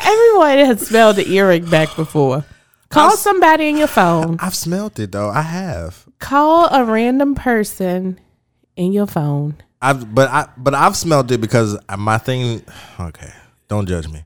Everyone 0.09 0.57
has 0.65 0.87
smelled 0.87 1.17
the 1.17 1.29
earring 1.29 1.69
back 1.69 1.95
before. 1.95 2.43
Call 2.89 3.11
somebody 3.11 3.67
in 3.69 3.77
your 3.77 3.87
phone. 3.87 4.37
I've 4.39 4.55
smelled 4.55 4.99
it 4.99 5.11
though. 5.11 5.29
I 5.29 5.43
have. 5.43 6.07
Call 6.17 6.67
a 6.73 6.83
random 6.83 7.35
person 7.35 8.19
in 8.75 8.91
your 8.91 9.05
phone. 9.05 9.57
I've 9.81 10.13
but 10.15 10.29
I 10.29 10.47
but 10.57 10.73
I've 10.73 10.95
smelled 10.95 11.31
it 11.31 11.39
because 11.39 11.77
my 11.95 12.17
thing. 12.17 12.63
Okay, 12.99 13.31
don't 13.67 13.87
judge 13.87 14.07
me. 14.07 14.25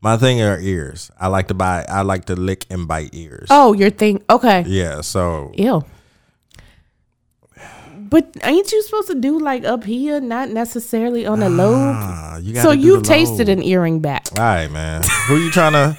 My 0.00 0.16
thing 0.16 0.40
are 0.42 0.58
ears. 0.58 1.12
I 1.20 1.28
like 1.28 1.46
to 1.48 1.54
buy. 1.54 1.84
I 1.88 2.02
like 2.02 2.24
to 2.24 2.34
lick 2.34 2.66
and 2.68 2.88
bite 2.88 3.10
ears. 3.12 3.46
Oh, 3.50 3.72
your 3.72 3.90
thing. 3.90 4.22
Okay. 4.28 4.64
Yeah. 4.66 5.02
So 5.02 5.52
Ew. 5.54 5.84
But 8.10 8.36
ain't 8.42 8.70
you 8.72 8.82
supposed 8.82 9.06
to 9.08 9.14
do 9.14 9.38
like 9.38 9.64
up 9.64 9.84
here, 9.84 10.20
not 10.20 10.48
necessarily 10.50 11.26
on 11.26 11.38
the 11.40 11.48
lobe? 11.48 11.94
ah, 11.96 12.38
you 12.38 12.56
So 12.56 12.72
you've 12.72 13.04
tasted 13.04 13.46
lobe. 13.48 13.58
an 13.58 13.64
earring 13.64 14.00
back. 14.00 14.26
All 14.36 14.42
right, 14.42 14.68
man. 14.70 15.02
Who 15.28 15.36
you 15.36 15.50
trying 15.52 15.72
to? 15.74 15.96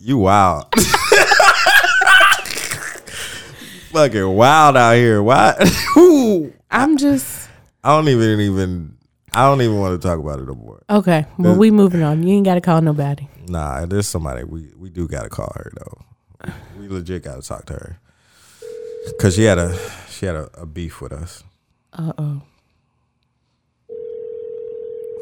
you 0.00 0.16
wild. 0.18 0.66
Fucking 3.92 4.28
wild 4.28 4.76
out 4.76 4.94
here. 4.94 5.22
Why? 5.22 5.54
I'm 6.70 6.96
just 6.96 7.48
I 7.82 7.94
don't 7.96 8.08
even 8.08 8.40
even. 8.40 8.96
I 9.32 9.46
don't 9.46 9.62
even 9.62 9.78
want 9.78 10.00
to 10.00 10.08
talk 10.08 10.18
about 10.18 10.40
it 10.40 10.46
no 10.46 10.54
more. 10.54 10.82
okay. 10.90 11.24
Well, 11.38 11.54
we 11.56 11.70
moving 11.70 12.02
on. 12.02 12.24
You 12.24 12.34
ain't 12.34 12.44
got 12.44 12.54
to 12.54 12.60
call 12.60 12.80
nobody. 12.80 13.28
Nah, 13.48 13.86
there's 13.86 14.08
somebody 14.08 14.44
we 14.44 14.70
we 14.76 14.90
do 14.90 15.06
gotta 15.08 15.28
call 15.28 15.52
her 15.56 15.70
though. 15.76 16.52
We 16.78 16.88
legit 16.88 17.22
gotta 17.24 17.42
talk 17.42 17.66
to 17.66 17.72
her 17.74 18.00
because 19.06 19.34
she 19.34 19.44
had 19.44 19.58
a 19.58 19.76
she 20.08 20.26
had 20.26 20.34
a, 20.36 20.50
a 20.54 20.66
beef 20.66 21.00
with 21.00 21.12
us. 21.12 21.44
Uh 21.92 22.12
oh. 22.18 22.42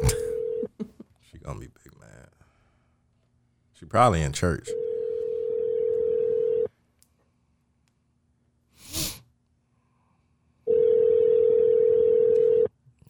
She 1.31 1.39
gonna 1.39 1.61
be 1.61 1.67
big 1.67 1.99
mad. 2.01 2.29
She 3.75 3.85
probably 3.87 4.23
in 4.23 4.33
church. 4.33 4.69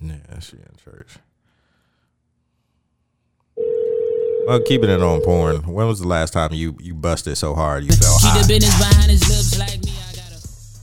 Yeah, 0.01 0.39
she 0.41 0.57
in 0.57 0.77
church. 0.83 1.17
Well, 4.47 4.61
keeping 4.63 4.89
it 4.89 5.03
on 5.03 5.21
porn. 5.23 5.57
When 5.67 5.87
was 5.87 6.01
the 6.01 6.09
last 6.09 6.33
time 6.33 6.53
you 6.53 6.77
you 6.81 6.95
busted 6.95 7.37
so 7.37 7.55
hard 7.55 7.85
you 7.85 7.91
felt 7.91 8.21
Keep 8.23 8.49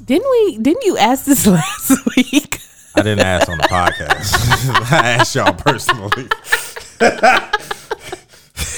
Didn't 0.06 0.30
we? 0.30 0.58
Didn't 0.60 0.86
you 0.86 0.98
ask 0.98 1.26
this 1.26 1.48
last 1.48 1.92
week? 2.16 2.60
I 2.96 3.02
didn't 3.02 3.26
ask 3.26 3.50
on 3.50 3.58
the 3.58 3.64
podcast. 3.64 4.92
I 4.92 5.10
asked 5.12 5.36
y'all 5.36 5.54
personally. 5.54 6.28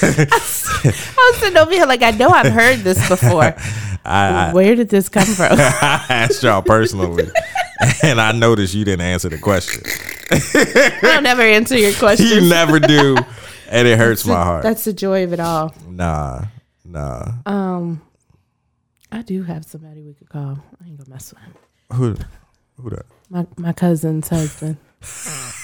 I 0.00 0.24
was 0.32 1.36
sitting 1.38 1.56
over 1.56 1.70
here 1.70 1.86
like 1.86 2.02
I 2.02 2.10
know 2.12 2.30
I've 2.30 2.52
heard 2.52 2.78
this 2.78 3.06
before. 3.08 3.54
I, 4.04 4.52
Where 4.52 4.74
did 4.74 4.88
this 4.88 5.08
come 5.08 5.26
from? 5.26 5.58
I 5.58 6.04
asked 6.08 6.42
y'all 6.42 6.62
personally, 6.62 7.30
and 8.02 8.20
I 8.20 8.32
noticed 8.32 8.74
you 8.74 8.84
didn't 8.84 9.02
answer 9.02 9.28
the 9.28 9.38
question. 9.38 9.82
I 10.30 10.98
don't 11.02 11.26
ever 11.26 11.42
answer 11.42 11.76
your 11.76 11.92
questions. 11.92 12.30
You 12.30 12.48
never 12.48 12.80
do, 12.80 13.16
and 13.68 13.86
it 13.86 13.98
hurts 13.98 14.24
my 14.26 14.42
heart. 14.42 14.62
That's 14.62 14.84
the 14.84 14.94
joy 14.94 15.24
of 15.24 15.34
it 15.34 15.40
all. 15.40 15.74
Nah, 15.86 16.44
nah. 16.86 17.32
Um, 17.44 18.00
I 19.10 19.22
do 19.22 19.42
have 19.42 19.64
somebody 19.64 20.02
we 20.02 20.14
could 20.14 20.28
call. 20.28 20.58
I 20.82 20.86
ain't 20.86 20.98
gonna 20.98 21.10
mess 21.10 21.32
with 21.32 21.42
him. 21.42 21.54
Who? 21.92 22.16
Who 22.82 22.90
that? 22.90 23.06
My 23.30 23.46
my 23.56 23.72
cousin's 23.72 24.28
husband. 24.28 24.76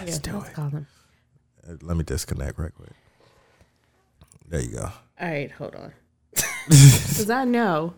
Let's 0.00 0.18
do 0.20 0.32
let's 0.34 0.48
it. 0.48 0.54
call 0.54 0.68
him. 0.70 0.86
Uh, 1.68 1.74
Let 1.82 1.96
me 1.96 2.04
disconnect 2.04 2.58
right 2.58 2.72
quick. 2.74 2.90
There 4.48 4.60
you 4.60 4.76
go. 4.76 4.84
All 5.20 5.28
right, 5.28 5.50
hold 5.50 5.74
on. 5.74 5.92
Because 6.68 7.30
I 7.30 7.44
know 7.44 7.94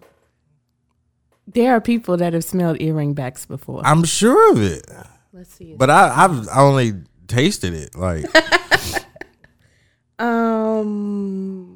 there 1.46 1.74
are 1.74 1.80
people 1.80 2.16
that 2.16 2.32
have 2.34 2.44
smelled 2.44 2.80
earring 2.80 3.14
backs 3.14 3.44
before. 3.44 3.82
I'm 3.84 4.04
sure 4.04 4.52
of 4.52 4.62
it, 4.62 4.86
Let's 5.32 5.52
see. 5.54 5.74
but 5.76 5.90
I, 5.90 6.24
I've 6.24 6.48
only 6.56 6.92
tasted 7.26 7.74
it. 7.74 7.94
Like, 7.96 8.24
Um, 10.20 11.69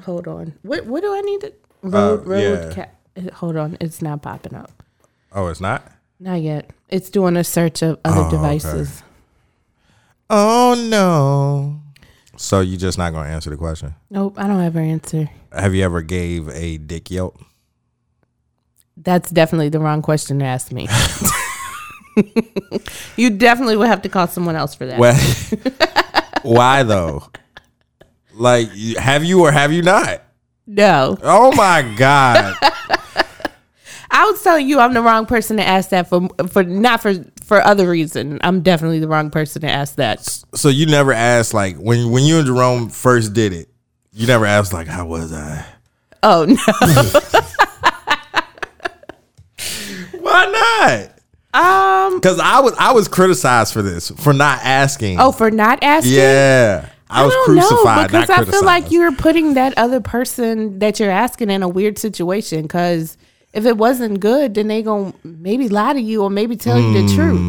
hold 0.00 0.26
on. 0.28 0.54
What 0.62 0.86
what 0.86 1.02
do 1.02 1.14
I 1.14 1.20
need 1.20 1.40
to 1.42 1.52
road 1.82 2.20
Uh, 2.20 2.22
road? 2.24 2.74
yeah. 2.76 2.86
Ca- 3.24 3.30
hold 3.34 3.56
on, 3.56 3.76
it's 3.80 4.00
not 4.02 4.22
popping 4.22 4.54
up. 4.54 4.82
oh, 5.32 5.48
it's 5.48 5.60
not. 5.60 5.82
Not 6.18 6.42
yet. 6.42 6.70
It's 6.88 7.08
doing 7.10 7.36
a 7.36 7.44
search 7.44 7.82
of 7.82 7.98
other 8.04 8.20
Oh, 8.20 8.26
okay. 8.26 8.36
devices. 8.36 9.02
Oh 10.28 10.74
no. 10.90 11.80
So 12.36 12.60
you 12.60 12.76
just 12.76 12.98
not 12.98 13.12
gonna 13.12 13.28
answer 13.28 13.50
the 13.50 13.56
question? 13.56 13.94
Nope, 14.10 14.34
I 14.38 14.46
don't 14.46 14.60
ever 14.62 14.78
answer. 14.80 15.28
Have 15.52 15.74
you 15.74 15.82
ever 15.84 16.02
gave 16.02 16.48
a 16.50 16.78
dick 16.78 17.10
yelp? 17.10 17.38
That's 18.96 19.30
definitely 19.30 19.70
the 19.70 19.80
wrong 19.80 20.02
question 20.02 20.38
to 20.40 20.44
ask 20.44 20.72
me. 20.72 20.88
you 23.16 23.30
definitely 23.30 23.76
would 23.76 23.88
have 23.88 24.02
to 24.02 24.08
call 24.08 24.26
someone 24.26 24.56
else 24.56 24.74
for 24.74 24.86
that. 24.86 24.98
Well, 24.98 25.18
why 26.42 26.82
though? 26.82 27.24
Like, 28.40 28.70
have 28.96 29.22
you 29.22 29.42
or 29.42 29.52
have 29.52 29.72
you 29.72 29.82
not? 29.82 30.22
no, 30.66 31.18
Oh 31.22 31.54
my 31.54 31.82
god! 31.96 32.56
I 34.12 34.24
was 34.30 34.42
telling 34.42 34.68
you 34.68 34.80
I'm 34.80 34.92
the 34.94 35.02
wrong 35.02 35.26
person 35.26 35.58
to 35.58 35.64
ask 35.66 35.90
that 35.90 36.08
for. 36.08 36.28
For 36.48 36.62
not 36.64 37.00
for 37.02 37.14
for 37.44 37.60
other 37.60 37.88
reason. 37.88 38.40
I'm 38.42 38.62
definitely 38.62 38.98
the 38.98 39.06
wrong 39.08 39.30
person 39.30 39.62
to 39.62 39.68
ask 39.68 39.94
that. 39.96 40.26
So 40.54 40.68
you 40.68 40.86
never 40.86 41.12
asked 41.12 41.54
like 41.54 41.76
when 41.76 42.10
when 42.10 42.24
you 42.24 42.38
and 42.38 42.46
Jerome 42.46 42.88
first 42.88 43.34
did 43.34 43.52
it, 43.52 43.68
you 44.12 44.26
never 44.26 44.46
asked 44.46 44.72
like 44.72 44.88
how 44.88 45.06
was 45.06 45.32
I? 45.32 45.64
Oh 46.22 46.44
no. 46.46 46.56
Why 50.20 51.10
not? 51.52 51.54
Um. 52.12 52.16
Because 52.18 52.38
I 52.40 52.60
was 52.60 52.74
I 52.78 52.92
was 52.92 53.08
criticized 53.08 53.72
for 53.72 53.82
this 53.82 54.10
for 54.10 54.32
not 54.32 54.60
asking. 54.62 55.18
Oh, 55.20 55.32
for 55.32 55.50
not 55.50 55.80
asking. 55.82 56.14
yeah, 56.14 56.88
I 57.10 57.24
was 57.24 57.32
don't 57.34 57.44
crucified. 57.46 58.06
because 58.08 58.28
not 58.28 58.38
I 58.48 58.50
feel 58.50 58.64
like 58.64 58.90
you're 58.90 59.12
putting 59.12 59.54
that 59.54 59.76
other 59.76 60.00
person 60.00 60.78
that 60.78 61.00
you're 61.00 61.10
asking 61.10 61.50
in 61.50 61.62
a 61.62 61.68
weird 61.68 61.98
situation. 61.98 62.62
Because 62.62 63.16
if 63.52 63.66
it 63.66 63.76
wasn't 63.76 64.20
good, 64.20 64.54
then 64.54 64.68
they 64.68 64.82
gonna 64.82 65.12
maybe 65.24 65.68
lie 65.68 65.92
to 65.92 66.00
you 66.00 66.22
or 66.22 66.30
maybe 66.30 66.56
tell 66.56 66.78
you 66.78 66.92
the 66.92 67.00
Mm. 67.12 67.14
truth. 67.14 67.40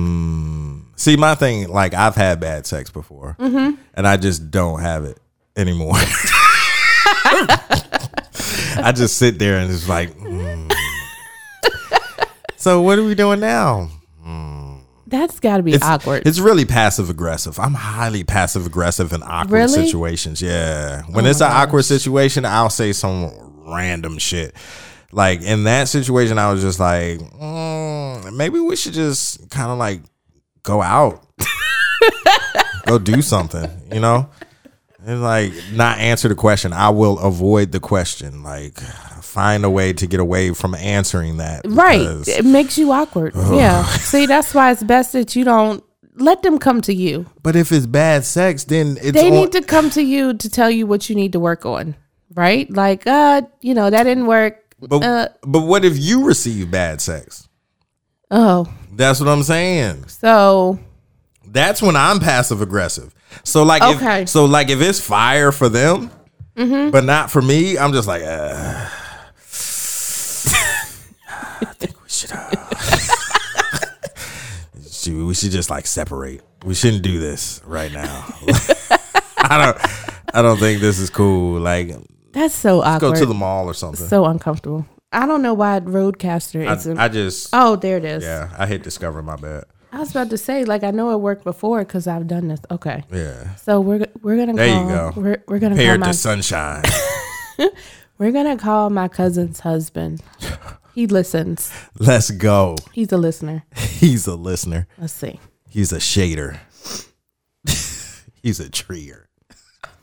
See, 0.99 1.15
my 1.15 1.35
thing, 1.35 1.69
like 1.69 1.93
I've 1.93 2.15
had 2.15 2.39
bad 2.39 2.65
sex 2.65 2.89
before, 2.91 3.35
Mm-hmm. 3.39 3.75
and 3.95 4.07
I 4.07 4.17
just 4.17 4.51
don't 4.51 4.81
have 4.81 5.03
it 5.05 5.17
anymore. 5.55 5.93
I 8.83 8.91
just 8.95 9.17
sit 9.17 9.37
there 9.39 9.57
and 9.57 9.71
it's 9.71 9.87
like, 9.89 10.11
mm. 10.17 10.71
so 12.55 12.81
what 12.81 12.97
are 12.99 13.03
we 13.03 13.15
doing 13.15 13.39
now? 13.39 13.89
That's 15.11 15.41
got 15.41 15.57
to 15.57 15.63
be 15.63 15.73
It's 15.73 15.83
awkward. 15.83 16.23
It's 16.25 16.39
really 16.39 16.63
passive 16.63 17.09
aggressive. 17.09 17.59
I'm 17.59 17.73
highly 17.73 18.23
passive 18.23 18.65
aggressive 18.65 19.11
in 19.11 19.21
awkward 19.21 19.51
Really? 19.51 19.81
Oh 19.81 19.85
situations. 19.85 20.41
Yeah, 20.41 21.03
when 21.11 21.25
it's 21.25 21.41
an 21.41 21.51
awkward 21.51 21.83
situation, 21.83 22.45
I'll 22.45 22.69
say 22.69 22.93
some 22.93 23.29
random 23.67 24.17
shit. 24.17 24.55
Like 25.11 25.41
in 25.41 25.65
that 25.65 25.89
situation, 25.89 26.39
I 26.39 26.51
was 26.51 26.61
just 26.61 26.79
like, 26.79 27.19
mm, 27.19 28.33
maybe 28.33 28.61
we 28.61 28.77
should 28.77 28.93
just 28.93 29.49
kind 29.49 29.69
of 29.69 29.77
like 29.77 29.99
go 30.63 30.81
out, 30.81 31.27
go 32.85 32.97
do 32.97 33.21
something, 33.21 33.69
you 33.93 33.99
know. 33.99 34.29
And 35.05 35.21
like 35.21 35.51
not 35.73 35.97
answer 35.97 36.29
the 36.29 36.35
question. 36.35 36.71
I 36.71 36.89
will 36.89 37.19
avoid 37.19 37.73
the 37.73 37.81
question. 37.81 38.43
Like 38.43 38.79
find 39.31 39.63
a 39.63 39.69
way 39.69 39.93
to 39.93 40.05
get 40.07 40.19
away 40.19 40.53
from 40.53 40.75
answering 40.75 41.37
that. 41.37 41.61
right. 41.65 42.27
It 42.27 42.45
makes 42.45 42.77
you 42.77 42.91
awkward. 42.91 43.33
yeah. 43.35 43.83
See, 43.85 44.25
that's 44.25 44.53
why 44.53 44.71
it's 44.71 44.83
best 44.83 45.13
that 45.13 45.35
you 45.35 45.43
don't 45.43 45.83
let 46.15 46.43
them 46.43 46.59
come 46.59 46.81
to 46.81 46.93
you. 46.93 47.25
But 47.41 47.55
if 47.55 47.71
it's 47.71 47.85
bad 47.85 48.25
sex, 48.25 48.65
then 48.65 48.97
it's 49.01 49.13
they 49.13 49.27
on- 49.27 49.33
need 49.33 49.51
to 49.53 49.61
come 49.61 49.89
to 49.91 50.01
you 50.03 50.33
to 50.33 50.49
tell 50.49 50.69
you 50.69 50.85
what 50.85 51.09
you 51.09 51.15
need 51.15 51.31
to 51.33 51.39
work 51.39 51.65
on. 51.65 51.95
Right? 52.33 52.69
Like, 52.71 53.07
uh, 53.07 53.41
you 53.61 53.73
know, 53.73 53.89
that 53.89 54.03
didn't 54.03 54.27
work. 54.27 54.57
But 54.79 55.03
Uh, 55.03 55.27
but 55.43 55.61
what 55.61 55.83
if 55.85 55.97
you 55.97 56.23
receive 56.25 56.69
bad 56.71 57.01
sex? 57.01 57.47
Oh, 58.29 58.65
That's 58.93 59.19
what 59.19 59.27
I'm 59.29 59.43
saying. 59.43 60.05
so 60.07 60.79
That's 61.45 61.81
when 61.81 61.95
I'm 61.95 62.19
passive 62.19 62.61
aggressive. 62.61 63.13
So 63.43 63.63
like 63.63 63.81
Okay. 63.81 63.93
Mm-hmm. 63.95 64.23
if 64.23 64.29
so 64.29 64.45
like 64.45 64.69
if 64.69 64.81
it's 64.81 64.99
fire 64.99 65.51
for 65.51 65.69
them, 65.69 66.09
but 66.55 67.03
not 67.03 67.29
for 67.31 67.41
me, 67.41 67.77
I'm 67.77 67.91
just 67.93 68.07
like 68.07 68.23
uh, 68.23 68.87
I 71.61 71.65
think 71.77 72.01
we 72.03 72.09
should 74.91 75.13
uh, 75.13 75.25
we 75.25 75.33
should 75.33 75.51
just 75.51 75.69
like 75.69 75.87
separate. 75.87 76.41
We 76.65 76.73
shouldn't 76.75 77.03
do 77.03 77.19
this 77.19 77.61
right 77.65 77.91
now. 77.91 78.25
I 79.37 79.57
don't 79.57 80.35
I 80.35 80.41
don't 80.41 80.57
think 80.57 80.81
this 80.81 80.99
is 80.99 81.09
cool. 81.09 81.59
Like 81.59 81.95
that's 82.31 82.53
so 82.53 82.81
awkward. 82.81 83.13
go 83.13 83.19
to 83.19 83.25
the 83.25 83.33
mall 83.33 83.67
or 83.67 83.73
something. 83.73 84.07
so 84.07 84.25
uncomfortable. 84.25 84.85
I 85.11 85.25
don't 85.25 85.41
know 85.41 85.53
why 85.53 85.79
RODECaster 85.81 86.69
isn't. 86.71 86.97
I, 86.97 87.05
I 87.05 87.07
just 87.09 87.49
oh, 87.51 87.75
there 87.75 87.97
it 87.97 88.05
is. 88.05 88.23
yeah, 88.23 88.53
I 88.57 88.65
hit 88.65 88.83
discover 88.83 89.21
my 89.21 89.35
bad. 89.35 89.65
I 89.93 89.99
was 89.99 90.11
about 90.11 90.29
to 90.29 90.37
say, 90.37 90.63
like, 90.63 90.85
I 90.85 90.91
know 90.91 91.11
it 91.11 91.17
worked 91.17 91.43
before 91.43 91.79
because 91.79 92.07
I've 92.07 92.25
done 92.25 92.47
this. 92.47 92.61
Okay, 92.71 93.03
Yeah. 93.11 93.55
so 93.55 93.81
we're 93.81 94.05
we're 94.21 94.37
gonna 94.37 94.53
There 94.53 94.67
you 94.67 94.73
call, 94.73 95.11
go. 95.11 95.21
We're 95.21 95.43
we're 95.47 95.59
gonna 95.59 95.75
call 95.75 95.97
my 95.97 96.07
to 96.07 96.13
sunshine. 96.13 96.83
we're 98.17 98.31
gonna 98.31 98.55
call 98.55 98.89
my 98.89 99.09
cousin's 99.09 99.59
husband. 99.59 100.23
He 100.93 101.07
listens. 101.07 101.71
Let's 101.97 102.31
go. 102.31 102.75
He's 102.91 103.11
a 103.11 103.17
listener. 103.17 103.63
He's 103.75 104.27
a 104.27 104.35
listener. 104.35 104.87
Let's 104.97 105.13
see. 105.13 105.39
He's 105.69 105.93
a 105.93 105.97
shader. 105.97 106.57
He's 108.43 108.59
a 108.59 108.69
treer. 108.69 109.27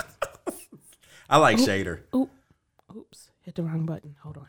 I 1.31 1.37
like 1.37 1.59
shader. 1.59 2.01
Oops, 2.15 3.31
hit 3.43 3.55
the 3.55 3.63
wrong 3.63 3.85
button. 3.85 4.17
Hold 4.23 4.39
on. 4.39 4.49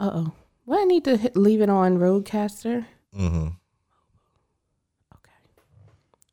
Uh 0.00 0.10
oh. 0.14 0.32
What 0.64 0.80
I 0.80 0.84
need 0.84 1.04
to 1.04 1.16
hit, 1.16 1.36
leave 1.36 1.60
it 1.60 1.68
on 1.68 1.98
RODECaster. 1.98 2.84
Mm-hmm. 3.16 3.48
Okay. 5.14 5.38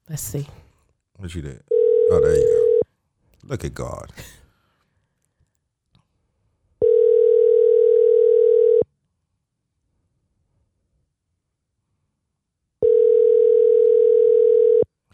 Let's 0.07 0.21
see. 0.21 0.47
What 1.17 1.33
you 1.35 1.41
did? 1.41 1.63
Oh, 2.11 2.19
there 2.23 2.35
you 2.35 2.81
go. 3.43 3.47
Look 3.47 3.65
at 3.65 3.73
God. 3.73 4.11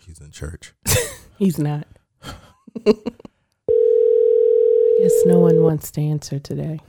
He's 0.06 0.15
in 0.26 0.32
church. 0.32 0.74
He's 1.38 1.58
not. 1.60 1.88
I 2.24 2.94
guess 5.00 5.14
no 5.26 5.40
one 5.40 5.62
wants 5.64 5.92
to 5.92 6.02
answer 6.02 6.40
today. 6.40 6.80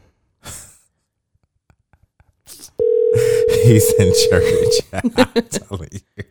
He's 3.65 3.93
in 3.95 4.13
church. 4.31 4.75
I'm 5.17 5.43
telling 5.49 5.89
you. 5.93 6.25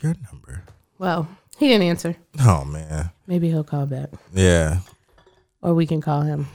Your 0.00 0.14
number. 0.30 0.64
Well, 0.98 1.28
he 1.58 1.68
didn't 1.68 1.86
answer. 1.88 2.16
Oh 2.40 2.64
man. 2.64 3.10
Maybe 3.26 3.48
he'll 3.48 3.64
call 3.64 3.86
back, 3.86 4.10
Yeah. 4.32 4.80
or 5.62 5.74
we 5.74 5.86
can 5.86 6.00
call 6.00 6.22
him. 6.22 6.46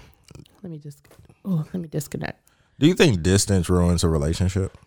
Let 0.63 0.71
me 0.71 0.77
just. 0.79 0.99
Oh, 1.43 1.63
let 1.73 1.75
me 1.75 1.87
disconnect. 1.87 2.39
Do 2.79 2.87
you 2.87 2.93
think 2.95 3.21
distance 3.21 3.69
ruins 3.69 4.03
a 4.03 4.09
relationship? 4.09 4.77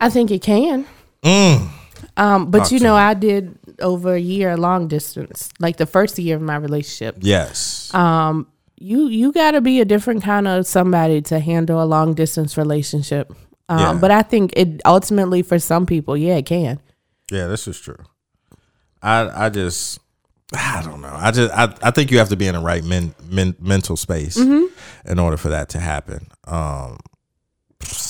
I 0.00 0.08
think 0.10 0.30
it 0.30 0.42
can. 0.42 0.86
Mm. 1.22 1.68
Um, 2.16 2.50
but 2.50 2.60
Talk 2.60 2.72
you 2.72 2.80
know, 2.80 2.94
me. 2.94 3.00
I 3.00 3.14
did 3.14 3.58
over 3.80 4.14
a 4.14 4.18
year 4.20 4.56
long 4.56 4.88
distance, 4.88 5.48
like 5.58 5.76
the 5.76 5.86
first 5.86 6.18
year 6.18 6.36
of 6.36 6.42
my 6.42 6.56
relationship. 6.56 7.16
Yes. 7.20 7.92
Um, 7.94 8.46
you 8.76 9.08
you 9.08 9.32
got 9.32 9.50
to 9.52 9.60
be 9.60 9.80
a 9.80 9.84
different 9.84 10.22
kind 10.22 10.48
of 10.48 10.66
somebody 10.66 11.20
to 11.22 11.38
handle 11.38 11.82
a 11.82 11.84
long 11.84 12.14
distance 12.14 12.56
relationship. 12.56 13.32
Um, 13.68 13.78
Yeah. 13.78 13.92
but 14.00 14.10
I 14.10 14.22
think 14.22 14.52
it 14.56 14.80
ultimately 14.84 15.42
for 15.42 15.58
some 15.58 15.86
people, 15.86 16.16
yeah, 16.16 16.36
it 16.36 16.46
can. 16.46 16.80
yeah, 17.30 17.46
this 17.46 17.68
is 17.68 17.78
true. 17.78 18.02
I 19.02 19.46
I 19.46 19.48
just 19.50 19.98
I 20.54 20.82
don't 20.84 21.00
know. 21.00 21.12
I 21.14 21.30
just 21.30 21.52
I, 21.54 21.72
I 21.82 21.90
think 21.90 22.10
you 22.10 22.18
have 22.18 22.30
to 22.30 22.36
be 22.36 22.46
in 22.48 22.54
the 22.54 22.60
right 22.60 22.82
men, 22.84 23.14
men, 23.28 23.54
mental 23.60 23.96
space 23.96 24.36
in 24.36 25.18
order 25.18 25.36
for 25.36 25.50
that 25.50 25.68
to 25.70 25.78
happen. 25.78 26.26
Um 26.46 26.98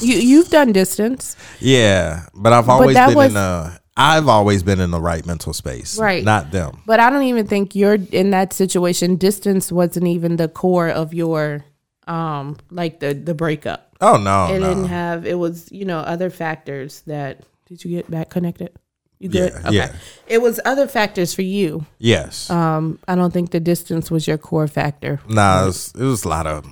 You 0.01 0.17
you've 0.17 0.49
done 0.51 0.73
distance, 0.73 1.37
yeah, 1.61 2.27
but 2.35 2.53
I've 2.53 2.69
always 2.69 2.95
that 2.97 3.09
been 3.09 3.17
was- 3.17 3.31
in 3.31 3.37
a 3.37 3.79
I've 3.97 4.29
always 4.29 4.63
been 4.63 4.81
in 4.81 4.91
the 4.91 5.01
right 5.01 5.25
mental 5.27 5.53
space. 5.53 5.99
Right. 5.99 6.25
Not 6.25 6.53
them. 6.53 6.81
but 6.87 7.01
I 7.01 7.11
don't 7.11 7.25
even 7.25 7.47
think 7.47 7.75
you're 7.75 7.99
in 8.13 8.31
that 8.31 8.53
situation. 8.55 9.17
Distance 9.17 9.71
wasn't 9.71 10.07
even 10.07 10.37
the 10.37 10.49
core 10.49 10.89
of 10.89 11.13
your 11.13 11.65
um 12.07 12.57
like 12.71 13.01
the 13.01 13.13
the 13.13 13.35
breakup. 13.35 13.95
Oh 14.01 14.17
no. 14.17 14.55
it 14.55 14.61
no. 14.61 14.69
didn't 14.69 14.87
have 14.89 15.27
it 15.27 15.39
was 15.39 15.71
you 15.71 15.85
know 15.85 15.99
other 15.99 16.31
factors 16.31 17.03
that 17.07 17.41
did 17.67 17.85
you 17.85 17.91
get 17.91 18.11
back 18.11 18.31
connected 18.31 18.71
you 19.19 19.29
good 19.29 19.53
Yeah, 19.65 19.71
yeah. 19.71 19.93
it 20.27 20.41
was 20.41 20.59
other 20.65 20.89
factors 20.89 21.35
for 21.35 21.43
you 21.43 21.85
yes. 21.99 22.49
um 22.49 22.99
i 23.07 23.15
don't 23.15 23.31
think 23.33 23.51
the 23.51 23.61
distance 23.61 24.11
was 24.11 24.27
your 24.27 24.39
core 24.39 24.67
factor 24.67 25.21
nah, 25.29 25.65
it 25.65 25.67
was, 25.67 25.93
it 25.95 26.03
was 26.03 26.25
a 26.25 26.29
lot 26.29 26.47
of 26.47 26.65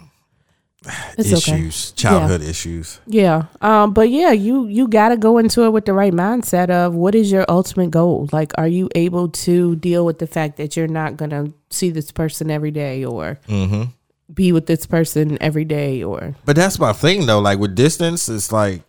it's 1.19 1.32
okay 1.32 1.59
issues, 1.59 1.93
childhood 1.93 2.43
issues. 2.43 3.01
yeah 3.06 3.44
um 3.60 3.93
but 3.93 4.09
yeah 4.10 4.32
you 4.32 4.66
you 4.66 4.89
got 4.89 5.10
to 5.10 5.16
go 5.16 5.39
into 5.39 5.62
it 5.65 5.70
with 5.70 5.85
the 5.85 5.93
right 5.93 6.12
mindset 6.12 6.70
of 6.70 6.94
what 6.94 7.15
is 7.15 7.31
your 7.31 7.44
ultimate 7.48 7.90
goal 7.90 8.28
like 8.32 8.52
are 8.59 8.69
you 8.69 8.89
able 8.94 9.28
to 9.28 9.77
deal 9.77 10.05
with 10.05 10.19
the 10.19 10.27
fact 10.27 10.56
that 10.56 10.77
you're 10.77 10.89
not 10.89 11.16
gonna 11.16 11.52
see 11.70 11.90
this 11.90 12.10
person 12.12 12.51
every 12.51 12.70
day 12.70 13.05
or 13.05 13.39
Mm-hmm. 13.48 13.85
be 14.32 14.52
with 14.52 14.66
this 14.66 14.86
person 14.86 15.39
every 15.40 15.65
day 15.65 16.02
or 16.02 16.35
But 16.44 16.56
that's 16.56 16.78
my 16.78 16.93
thing 16.93 17.27
though. 17.27 17.40
Like 17.40 17.59
with 17.59 17.74
distance, 17.74 18.28
it's 18.28 18.52
like 18.52 18.82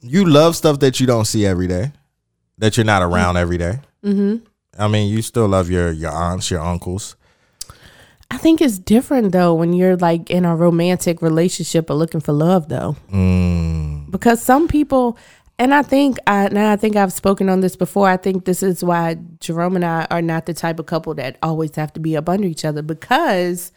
you 0.00 0.24
love 0.24 0.54
stuff 0.56 0.78
that 0.80 1.00
you 1.00 1.06
don't 1.06 1.24
see 1.24 1.44
every 1.44 1.66
day, 1.66 1.92
that 2.58 2.76
you're 2.76 2.86
not 2.86 3.02
around 3.02 3.36
every 3.36 3.58
day. 3.58 3.80
Mm-hmm. 4.04 4.44
I 4.78 4.86
mean, 4.86 5.08
you 5.12 5.22
still 5.22 5.48
love 5.48 5.70
your 5.70 5.90
your 5.90 6.12
aunts, 6.12 6.50
your 6.52 6.60
uncles. 6.60 7.16
I 8.30 8.36
think 8.36 8.60
it's 8.60 8.78
different 8.78 9.32
though 9.32 9.54
when 9.54 9.72
you're 9.72 9.96
like 9.96 10.30
in 10.30 10.44
a 10.44 10.54
romantic 10.54 11.22
relationship 11.22 11.88
or 11.90 11.94
looking 11.94 12.20
for 12.20 12.32
love 12.32 12.68
though. 12.68 12.96
Mm. 13.10 14.10
Because 14.10 14.42
some 14.42 14.68
people 14.68 15.16
and 15.58 15.74
I 15.74 15.82
think 15.82 16.18
I 16.26 16.44
and 16.44 16.58
I 16.58 16.76
think 16.76 16.94
I've 16.94 17.12
spoken 17.12 17.48
on 17.48 17.60
this 17.60 17.74
before. 17.74 18.08
I 18.08 18.16
think 18.16 18.44
this 18.44 18.62
is 18.62 18.84
why 18.84 19.16
Jerome 19.40 19.76
and 19.76 19.84
I 19.84 20.06
are 20.10 20.22
not 20.22 20.46
the 20.46 20.54
type 20.54 20.78
of 20.78 20.86
couple 20.86 21.14
that 21.14 21.38
always 21.42 21.74
have 21.76 21.92
to 21.94 22.00
be 22.00 22.16
up 22.16 22.28
under 22.28 22.46
each 22.46 22.64
other 22.64 22.82
because 22.82 23.72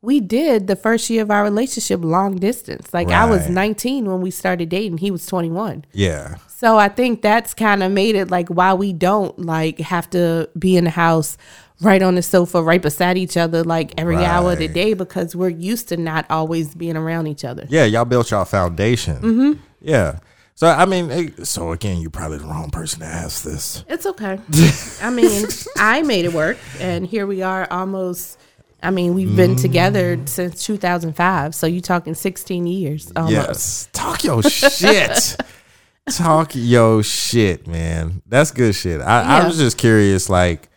we 0.00 0.20
did 0.20 0.66
the 0.66 0.76
first 0.76 1.08
year 1.08 1.22
of 1.22 1.30
our 1.30 1.42
relationship 1.42 2.04
long 2.04 2.36
distance. 2.36 2.92
Like 2.92 3.08
I 3.08 3.24
was 3.24 3.48
19 3.48 4.04
when 4.04 4.20
we 4.20 4.30
started 4.30 4.68
dating. 4.68 4.98
He 4.98 5.10
was 5.10 5.24
21. 5.26 5.86
Yeah. 5.92 6.36
So 6.48 6.76
I 6.78 6.88
think 6.88 7.22
that's 7.22 7.54
kind 7.54 7.82
of 7.82 7.90
made 7.90 8.14
it 8.14 8.30
like 8.30 8.48
why 8.48 8.74
we 8.74 8.92
don't 8.92 9.36
like 9.38 9.78
have 9.78 10.08
to 10.10 10.48
be 10.58 10.76
in 10.76 10.84
the 10.84 10.90
house 10.90 11.36
right 11.84 12.02
on 12.02 12.14
the 12.14 12.22
sofa 12.22 12.62
right 12.62 12.82
beside 12.82 13.16
each 13.16 13.36
other 13.36 13.62
like 13.62 13.92
every 13.98 14.16
hour 14.16 14.52
of 14.52 14.58
the 14.58 14.68
day 14.68 14.94
because 14.94 15.36
we're 15.36 15.48
used 15.48 15.88
to 15.88 15.96
not 15.96 16.26
always 16.30 16.74
being 16.74 16.96
around 16.96 17.26
each 17.26 17.44
other. 17.44 17.66
Yeah, 17.68 17.84
y'all 17.84 18.04
built 18.04 18.30
y'all 18.30 18.44
foundation. 18.44 19.16
Mm-hmm. 19.16 19.60
Yeah. 19.80 20.18
So 20.54 20.68
I 20.68 20.86
mean, 20.86 21.44
so 21.44 21.72
again, 21.72 22.00
you're 22.00 22.10
probably 22.10 22.38
the 22.38 22.46
wrong 22.46 22.70
person 22.70 23.00
to 23.00 23.06
ask 23.06 23.44
this. 23.44 23.84
It's 23.88 24.06
okay. 24.06 24.38
I 25.02 25.10
mean, 25.10 25.46
I 25.76 26.02
made 26.02 26.24
it 26.24 26.32
work 26.32 26.58
and 26.80 27.06
here 27.06 27.26
we 27.26 27.42
are 27.42 27.66
almost 27.70 28.38
I 28.84 28.90
mean, 28.90 29.14
we've 29.14 29.34
been 29.34 29.56
together 29.56 30.20
since 30.26 30.64
2005. 30.66 31.54
So 31.54 31.66
you 31.66 31.80
talking 31.80 32.12
16 32.14 32.66
years 32.66 33.10
almost. 33.16 33.32
Yes. 33.32 33.88
Talk 33.92 34.24
your 34.24 34.42
shit. 34.42 35.36
Talk 36.10 36.50
your 36.54 37.02
shit, 37.02 37.66
man. 37.66 38.20
That's 38.26 38.50
good 38.50 38.74
shit. 38.74 39.00
I, 39.00 39.40
I 39.40 39.46
was 39.46 39.56
just 39.56 39.78
curious, 39.78 40.28
like, 40.28 40.68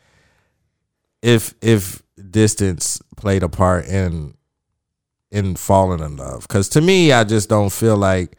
if 1.27 1.53
if 1.61 2.01
distance 2.31 2.99
played 3.17 3.43
a 3.43 3.49
part 3.49 3.85
in 3.87 4.33
in 5.31 5.55
falling 5.55 5.99
in 5.99 6.15
love. 6.17 6.47
Because 6.47 6.69
to 6.69 6.81
me, 6.81 7.11
I 7.11 7.23
just 7.25 7.49
don't 7.49 7.71
feel 7.71 7.97
like 7.97 8.37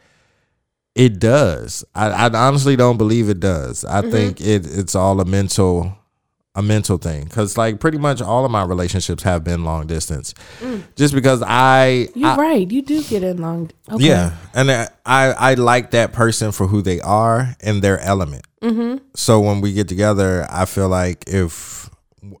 it 0.95 1.19
does. 1.19 1.85
I, 1.93 2.07
I 2.09 2.29
honestly 2.47 2.75
don't 2.75 2.97
believe 2.97 3.29
it 3.29 3.39
does. 3.39 3.85
I 3.85 4.01
Mm-hmm. 4.01 4.11
think 4.11 4.41
it 4.41 4.65
it's 4.65 4.95
all 4.95 5.21
a 5.21 5.25
mental 5.25 5.95
a 6.55 6.63
mental 6.63 6.97
thing. 6.97 7.25
Because 7.25 7.57
like 7.57 7.79
pretty 7.79 7.99
much 7.99 8.21
all 8.23 8.43
of 8.43 8.51
my 8.51 8.63
relationships 8.63 9.21
have 9.23 9.43
been 9.43 9.63
long 9.63 9.85
distance. 9.87 10.33
Just 10.95 11.13
because 11.13 11.43
I 11.45 12.07
You're 12.15 12.29
I- 12.29 12.35
right. 12.37 12.71
You 12.71 12.81
do 12.81 13.03
get 13.03 13.23
in 13.23 13.37
long. 13.37 13.69
Okay. 13.91 14.05
yeah, 14.07 14.35
and 14.55 14.71
I 14.71 14.87
I 15.05 15.53
like 15.53 15.91
that 15.91 16.11
person 16.11 16.51
for 16.51 16.65
who 16.67 16.81
they 16.81 16.99
are 17.01 17.55
and 17.61 17.81
their 17.83 17.99
element. 17.99 18.45
Mm-hmm. 18.63 18.97
So 19.15 19.39
when 19.39 19.61
we 19.61 19.73
get 19.73 19.87
together, 19.87 20.45
I 20.49 20.65
feel 20.65 20.89
like 20.89 21.23
if 21.27 21.87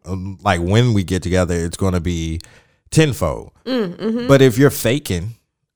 Um, 0.05 0.37
like 0.43 0.61
when 0.61 0.93
we 0.93 1.03
get 1.03 1.23
together, 1.23 1.55
it's 1.55 1.77
going 1.77 1.93
to 1.93 1.99
be 1.99 2.39
tenfold. 2.91 3.51
Mm, 3.65 3.95
mm-hmm. 3.95 4.27
But 4.27 4.41
if 4.41 4.57
you're 4.57 4.69
faking, 4.69 5.35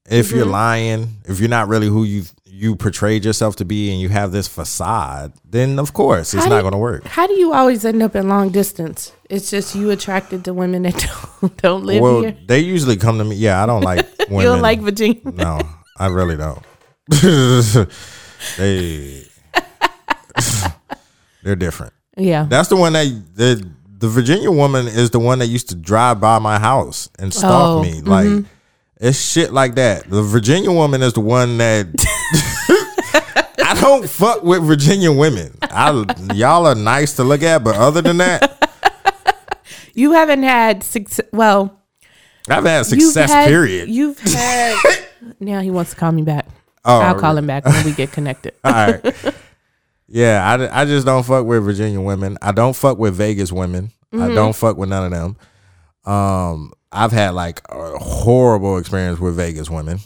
if 0.09 0.31
you're 0.31 0.43
mm-hmm. 0.43 0.51
lying, 0.51 1.07
if 1.25 1.39
you're 1.39 1.49
not 1.49 1.67
really 1.67 1.87
who 1.87 2.03
you 2.03 2.23
you 2.45 2.75
portrayed 2.75 3.25
yourself 3.25 3.55
to 3.55 3.65
be, 3.65 3.91
and 3.91 3.99
you 3.99 4.09
have 4.09 4.31
this 4.31 4.47
facade, 4.47 5.33
then 5.43 5.79
of 5.79 5.93
course 5.93 6.33
it's 6.33 6.43
How 6.43 6.49
not 6.49 6.61
going 6.61 6.73
to 6.73 6.77
work. 6.77 7.03
How 7.05 7.25
do 7.25 7.33
you 7.33 7.51
always 7.53 7.83
end 7.83 8.03
up 8.03 8.15
in 8.15 8.29
long 8.29 8.49
distance? 8.49 9.11
It's 9.29 9.49
just 9.49 9.73
you 9.73 9.89
attracted 9.89 10.45
to 10.45 10.53
women 10.53 10.83
that 10.83 11.09
don't, 11.41 11.57
don't 11.57 11.83
live 11.83 12.01
Well, 12.01 12.21
here. 12.21 12.37
they 12.45 12.59
usually 12.59 12.97
come 12.97 13.17
to 13.17 13.23
me. 13.23 13.35
Yeah, 13.37 13.63
I 13.63 13.65
don't 13.65 13.81
like 13.81 14.05
women. 14.19 14.35
You 14.39 14.41
don't 14.43 14.61
like 14.61 14.81
Virginia. 14.81 15.21
No, 15.31 15.59
I 15.97 16.07
really 16.07 16.37
don't. 16.37 16.61
they 18.57 19.25
they're 21.43 21.55
different. 21.55 21.93
Yeah. 22.17 22.45
That's 22.49 22.69
the 22.69 22.75
one 22.75 22.93
that 22.93 23.05
the 23.35 23.69
the 24.03 24.09
Virginia 24.09 24.51
woman 24.51 24.85
is 24.85 25.11
the 25.11 25.19
one 25.19 25.39
that 25.39 25.47
used 25.47 25.69
to 25.69 25.75
drive 25.75 26.19
by 26.19 26.37
my 26.37 26.59
house 26.59 27.09
and 27.19 27.33
stalk 27.33 27.79
Oh, 27.79 27.81
me. 27.81 28.01
Like 28.01 28.27
mm-hmm. 28.27 28.47
it's 28.97 29.17
shit 29.17 29.53
like 29.53 29.75
that. 29.75 30.09
The 30.09 30.21
Virginia 30.21 30.73
woman 30.73 31.01
is 31.01 31.13
the 31.13 31.21
one 31.21 31.57
that 31.59 31.87
I 33.65 33.79
don't 33.79 34.09
fuck 34.09 34.43
with 34.43 34.61
Virginia 34.63 35.09
women. 35.09 35.57
I 35.61 36.03
y'all 36.33 36.67
are 36.67 36.75
nice 36.75 37.15
to 37.15 37.23
look 37.23 37.43
at, 37.43 37.63
but 37.63 37.77
other 37.77 38.01
than 38.01 38.17
that, 38.17 38.59
You 39.93 40.11
haven't 40.11 40.43
had 40.43 40.83
six. 40.83 41.21
Well, 41.31 41.79
I've 42.49 42.65
had 42.65 42.79
you've 42.91 43.03
success. 43.03 43.31
had, 43.31 43.47
period. 43.47 43.89
You've 43.89 44.19
had. 44.19 44.77
now 45.39 45.61
he 45.61 45.71
wants 45.71 45.91
to 45.91 45.97
call 45.97 46.11
me 46.11 46.23
back. 46.23 46.45
Oh, 46.83 46.99
I'll 46.99 47.19
call 47.19 47.37
him 47.37 47.47
back 47.47 47.63
when 47.65 47.85
we 47.85 47.93
get 47.93 48.11
connected. 48.11 48.53
All 48.65 48.73
right. 48.73 49.15
Yeah, 50.13 50.69
I, 50.71 50.81
I 50.81 50.85
just 50.85 51.07
don't 51.07 51.23
fuck 51.23 51.43
with 51.47 51.63
Virginia 51.63 51.99
women. 51.99 52.37
I 52.39 52.51
don't 52.51 52.75
fuck 52.75 52.99
with 52.99 53.15
Vegas 53.15 53.51
women. 53.51 53.89
I 54.13 54.31
don't 54.31 54.55
fuck 54.55 54.77
with 54.77 54.89
none 54.89 55.05
of 55.05 55.11
them. 55.11 55.37
Um, 56.13 56.71
I've 56.91 57.11
had 57.11 57.31
like 57.33 57.61
a 57.69 57.97
horrible 57.97 58.77
experience 58.77 59.19
with 59.19 59.35
Vegas 59.35 59.71
women. 59.71 59.97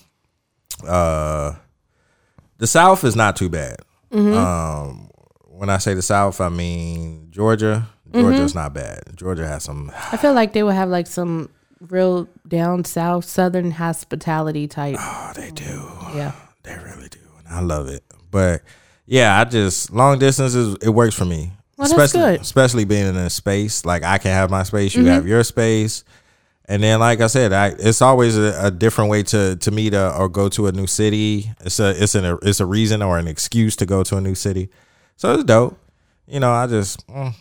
Uh, 0.88 1.56
the 2.58 2.68
South 2.68 3.04
is 3.04 3.18
not 3.18 3.36
too 3.36 3.50
bad. 3.50 3.80
Um, 4.14 5.10
when 5.50 5.70
I 5.70 5.78
say 5.78 5.94
the 5.94 6.02
South, 6.02 6.40
I 6.40 6.48
mean 6.48 7.28
Georgia. 7.30 7.90
Georgia's 8.14 8.56
not 8.56 8.74
bad. 8.74 9.02
Georgia 9.14 9.46
has 9.46 9.64
some. 9.66 9.92
I 9.94 10.16
feel 10.16 10.34
like 10.34 10.54
they 10.54 10.64
would 10.64 10.76
have 10.76 10.88
like 10.88 11.08
some 11.08 11.50
real 11.82 12.30
down 12.48 12.86
south 12.86 13.26
southern 13.26 13.72
hospitality 13.72 14.70
type. 14.70 14.96
Oh, 14.98 15.34
they 15.36 15.52
do. 15.52 15.92
Yeah. 16.16 16.32
They 16.64 16.76
really 16.76 17.10
do, 17.10 17.20
and 17.40 17.48
I 17.50 17.60
love 17.60 17.90
it. 17.90 18.04
But 18.32 18.62
yeah, 19.08 19.40
I 19.40 19.46
just 19.46 19.92
long 19.92 20.20
distance 20.20 20.54
is 20.54 20.76
it 20.82 20.90
works 20.90 21.16
for 21.16 21.26
me. 21.26 21.54
Well, 21.78 21.86
especially 21.88 22.20
good. 22.20 22.34
Mm-hmm. 22.36 22.42
especially 22.42 22.86
being 22.86 23.08
in 23.08 23.16
a 23.16 23.30
space 23.30 23.86
like 23.86 24.04
I 24.04 24.18
can 24.20 24.32
have 24.32 24.50
my 24.52 24.64
space, 24.64 24.94
you 24.96 25.06
have 25.06 25.28
your 25.28 25.44
space, 25.44 26.04
and 26.66 26.82
then 26.84 27.00
like 27.00 27.22
I 27.22 27.28
said, 27.28 27.54
I 27.54 27.68
it's 27.78 28.02
always 28.02 28.36
a, 28.38 28.58
a 28.66 28.72
different 28.72 29.10
way 29.12 29.24
to 29.24 29.56
to 29.56 29.72
meet 29.72 29.94
a, 29.94 30.14
or 30.16 30.28
go 30.28 30.50
to 30.50 30.68
a 30.68 30.72
new 30.72 30.88
city. 30.88 31.52
It's 31.62 31.80
a 31.80 31.90
it's 32.04 32.16
an 32.16 32.38
it's 32.42 32.60
a 32.60 32.66
reason 32.66 33.02
or 33.02 33.18
an 33.20 33.28
excuse 33.28 33.76
to 33.78 33.86
go 33.86 34.04
to 34.04 34.18
a 34.18 34.22
new 34.22 34.34
city, 34.36 34.70
so 35.18 35.34
it's 35.36 35.44
dope. 35.44 35.78
You 36.26 36.40
know, 36.40 36.52
I 36.52 36.66
just 36.68 37.06
mm, 37.08 37.34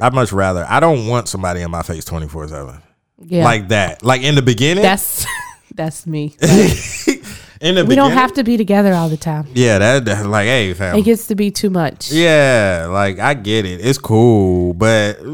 I'd 0.00 0.14
much 0.14 0.32
rather. 0.32 0.64
I 0.68 0.80
don't 0.80 1.06
want 1.06 1.28
somebody 1.28 1.60
in 1.60 1.70
my 1.70 1.82
face 1.82 2.04
twenty 2.06 2.26
four 2.26 2.48
seven 2.48 2.80
Yeah. 3.22 3.44
like 3.44 3.68
that. 3.68 4.02
Like 4.02 4.22
in 4.22 4.34
the 4.34 4.42
beginning, 4.42 4.82
that's 4.82 5.26
that's 5.74 6.06
me. 6.06 6.34
in 7.60 7.74
the 7.74 7.84
we 7.84 7.94
don't 7.94 8.12
have 8.12 8.32
to 8.34 8.44
be 8.44 8.56
together 8.56 8.92
all 8.94 9.08
the 9.08 9.16
time. 9.16 9.46
Yeah, 9.54 9.78
that, 9.78 10.04
that 10.04 10.26
like 10.26 10.46
hey 10.46 10.74
fam. 10.74 10.96
It 10.96 11.02
gets 11.02 11.26
to 11.28 11.34
be 11.34 11.50
too 11.50 11.70
much. 11.70 12.10
Yeah, 12.12 12.88
like 12.90 13.18
I 13.18 13.34
get 13.34 13.64
it. 13.64 13.80
It's 13.84 13.98
cool, 13.98 14.74
but 14.74 15.18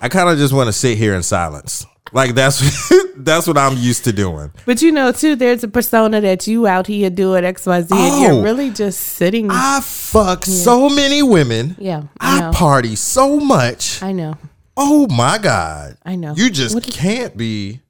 I 0.00 0.08
kind 0.08 0.28
of 0.28 0.38
just 0.38 0.52
want 0.52 0.68
to 0.68 0.72
sit 0.72 0.98
here 0.98 1.14
in 1.14 1.22
silence. 1.22 1.86
Like 2.12 2.34
that's 2.34 2.60
that's 3.16 3.46
what 3.46 3.58
I'm 3.58 3.76
used 3.76 4.04
to 4.04 4.12
doing. 4.12 4.52
But 4.66 4.82
you 4.82 4.92
know, 4.92 5.10
too, 5.12 5.34
there's 5.36 5.64
a 5.64 5.68
persona 5.68 6.20
that 6.20 6.46
you 6.46 6.66
out 6.66 6.86
here 6.86 7.10
doing 7.10 7.44
X, 7.44 7.66
Y, 7.66 7.80
Z, 7.82 7.88
and 7.90 8.14
Oh. 8.14 8.20
you're 8.34 8.42
really 8.42 8.70
just 8.70 9.00
sitting. 9.00 9.48
I 9.50 9.80
fuck 9.82 10.44
so 10.44 10.88
many 10.88 11.22
women. 11.22 11.74
yeah, 11.78 12.04
I 12.20 12.48
I 12.48 12.52
party 12.52 12.94
so 12.96 13.40
much. 13.40 14.02
I 14.02 14.12
know. 14.12 14.36
Oh 14.76 15.06
my 15.08 15.38
god. 15.38 15.96
I 16.04 16.16
know. 16.16 16.34
You 16.36 16.50
just 16.50 16.82
can't 16.90 17.36
be. 17.36 17.80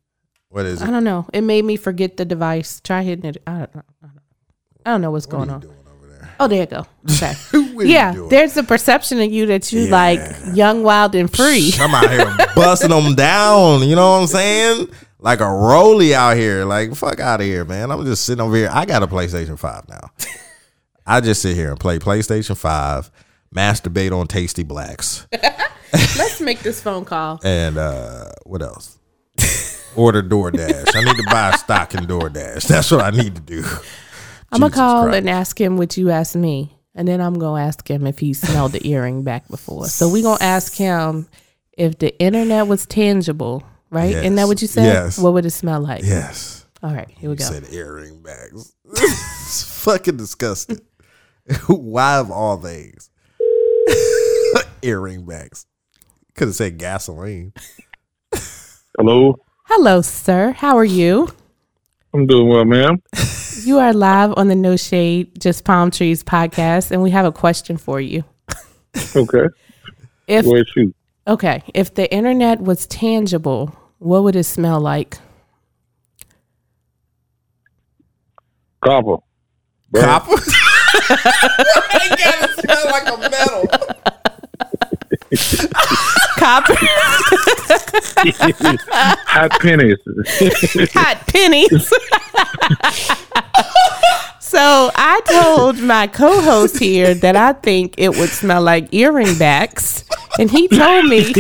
What 0.55 0.67
is 0.67 0.81
it? 0.81 0.87
I 0.87 0.93
don't 0.93 1.03
know. 1.03 1.27
It 1.33 1.41
made 1.41 1.65
me 1.65 1.75
forget 1.75 2.17
the 2.17 2.25
device. 2.25 2.81
Try 2.81 3.03
hitting 3.03 3.25
it. 3.25 3.43
I 3.45 3.59
don't 3.59 3.75
know. 3.75 3.83
I 4.03 4.07
don't 4.07 4.15
know, 4.15 4.21
I 4.87 4.91
don't 4.93 5.01
know 5.01 5.11
what's 5.11 5.27
going 5.27 5.51
on. 5.51 5.65
Oh, 6.39 6.47
there 6.47 6.61
you 6.61 6.67
go. 6.67 6.87
Okay. 7.11 7.33
What 7.51 7.83
are 7.83 7.87
you 7.87 7.93
yeah, 7.93 8.13
doing? 8.15 8.29
there's 8.29 8.57
a 8.57 8.63
perception 8.63 9.21
of 9.21 9.33
you 9.33 9.47
that 9.47 9.73
you 9.73 9.89
like 9.89 10.21
young, 10.55 10.85
wild, 10.85 11.17
and 11.17 11.29
free. 11.29 11.73
I'm 11.81 11.93
out 11.93 12.09
here 12.09 12.47
busting 12.55 12.91
them 12.91 13.17
down. 13.17 13.83
You 13.83 13.97
know 13.97 14.13
what 14.13 14.21
I'm 14.21 14.27
saying? 14.29 14.89
Like 15.19 15.41
a 15.41 15.49
rolly 15.49 16.15
out 16.15 16.37
here. 16.37 16.65
Like 16.65 16.95
fuck 16.95 17.19
out 17.19 17.41
of 17.41 17.47
here, 17.47 17.65
man. 17.65 17.91
I'm 17.91 18.05
just 18.05 18.25
sitting 18.25 18.41
over 18.41 18.55
here. 18.55 18.71
I 18.73 18.87
got 18.87 19.03
a 19.03 19.09
PlayStation 19.09 19.59
Five 19.59 19.89
now. 19.89 20.13
I 21.07 21.21
just 21.21 21.43
sit 21.43 21.57
here 21.57 21.71
and 21.73 21.81
play 21.81 21.99
PlayStation 21.99 22.57
Five, 22.57 23.11
masturbate 23.55 24.13
on 24.17 24.29
Tasty 24.29 24.63
Blacks, 24.63 25.27
Let's 25.33 26.41
make 26.41 26.61
this 26.61 26.81
phone 26.81 27.05
call. 27.05 27.41
and 27.43 27.77
uh 27.77 28.31
what 28.45 28.63
else? 28.63 28.99
Order 29.97 30.23
DoorDash. 30.23 30.95
I 30.97 31.05
need 31.05 31.16
to 31.16 31.23
buy 31.31 31.51
a 31.51 31.59
stock 31.59 31.95
in 31.95 32.07
DoorDash. 32.07 32.66
That's 32.66 32.91
what 32.91 33.01
I 33.03 33.11
need 33.11 33.35
to 33.37 33.41
do. 33.41 33.65
I'm 34.53 34.61
gonna 34.61 34.73
call 34.73 35.05
Christ. 35.05 35.19
and 35.19 35.31
ask 35.31 35.61
him 35.61 35.77
what 35.77 35.97
you 35.97 36.11
asked 36.11 36.37
me, 36.37 36.77
and 36.95 37.07
then 37.09 37.21
I'm 37.21 37.35
gonna 37.35 37.62
ask 37.62 37.89
him 37.89 38.07
if 38.07 38.19
he 38.19 38.35
smelled 38.35 38.73
the 38.73 38.87
earring 38.89 39.23
back 39.25 39.49
before. 39.49 39.87
So 39.87 40.09
we 40.09 40.21
are 40.21 40.23
gonna 40.25 40.45
ask 40.45 40.75
him 40.75 41.29
if 41.77 41.99
the 41.99 42.16
internet 42.21 42.66
was 42.69 42.87
tangible, 42.87 43.65
right? 43.91 44.15
Isn't 44.15 44.37
that 44.37 44.47
what 44.47 44.62
you 44.62 44.69
said? 44.69 44.85
Yes. 44.85 45.19
What 45.19 45.33
would 45.33 45.45
it 45.47 45.51
smell 45.51 45.81
like? 45.81 46.05
Yes. 46.05 46.66
All 46.83 46.93
right, 46.95 47.09
here 47.09 47.31
we 47.31 47.35
You 47.35 47.39
go. 47.39 47.45
said 47.47 47.65
earring 47.73 48.23
bags. 48.23 48.75
it's 48.93 49.83
fucking 49.85 50.19
disgusting. 50.19 50.81
Why 51.66 52.19
of 52.19 52.31
all 52.31 52.57
things? 52.59 53.11
earring 54.83 55.25
bags. 55.25 55.66
Could 56.35 56.49
have 56.49 56.55
said 56.55 56.79
gasoline. 56.79 57.55
Hello, 58.99 59.39
Hello, 59.65 60.03
sir. 60.03 60.53
How 60.53 60.77
are 60.77 60.85
you? 60.85 61.28
I'm 62.12 62.27
doing 62.27 62.49
well, 62.49 62.65
ma'am. 62.65 63.03
You 63.65 63.78
are 63.78 63.93
live 63.93 64.35
on 64.36 64.49
the 64.49 64.55
No 64.55 64.77
Shade 64.77 65.41
Just 65.41 65.65
Palm 65.65 65.91
Trees 65.91 66.23
podcast, 66.23 66.91
and 66.91 67.03
we 67.03 67.11
have 67.11 67.24
a 67.24 67.32
question 67.32 67.77
for 67.77 68.01
you. 68.01 68.24
Okay, 69.16 69.47
If 70.28 70.47
where's 70.47 70.70
you? 70.77 70.95
okay, 71.27 71.62
if 71.74 71.95
the 71.95 72.12
internet 72.15 72.61
was 72.61 72.86
tangible, 72.86 73.74
what 73.99 74.23
would 74.23 74.36
it 74.36 74.45
smell 74.45 74.81
like? 74.81 75.19
Copper. 78.85 79.16
Copper. 79.97 80.31
Why 80.31 81.99
they 82.09 82.16
gotta 82.16 82.53
smell 82.61 82.85
like 82.86 83.09
a 83.09 83.31
metal? 83.31 83.69
copper 86.39 86.75
Hot 89.27 89.51
pennies. 89.61 89.99
hot 90.93 91.27
pennies. 91.27 91.93
so 94.41 94.91
I 94.95 95.21
told 95.27 95.79
my 95.79 96.07
co-host 96.07 96.79
here 96.79 97.15
that 97.15 97.37
I 97.37 97.55
think 97.55 97.95
it 97.99 98.11
would 98.11 98.29
smell 98.29 98.63
like 98.63 98.93
earring 98.93 99.37
backs, 99.39 100.05
and 100.39 100.51
he 100.51 100.69
told 100.69 101.07
me 101.07 101.35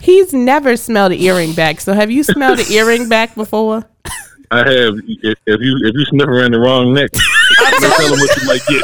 he's 0.00 0.32
never 0.32 0.76
smelled 0.76 1.12
an 1.12 1.18
earring 1.18 1.54
back. 1.54 1.80
So 1.80 1.92
have 1.92 2.10
you 2.10 2.22
smelled 2.22 2.60
an 2.60 2.70
earring 2.70 3.08
back 3.08 3.34
before? 3.34 3.88
I 4.50 4.58
have. 4.58 4.94
If 5.06 5.38
you 5.46 5.78
if 5.84 5.94
you 5.94 6.04
sniff 6.06 6.28
around 6.28 6.52
the 6.52 6.58
wrong 6.58 6.92
neck, 6.92 7.10
don't 7.70 7.80
tell 7.80 8.08
them 8.10 8.18
what 8.20 8.36
you 8.36 8.46
might 8.46 8.66
get. 8.66 8.82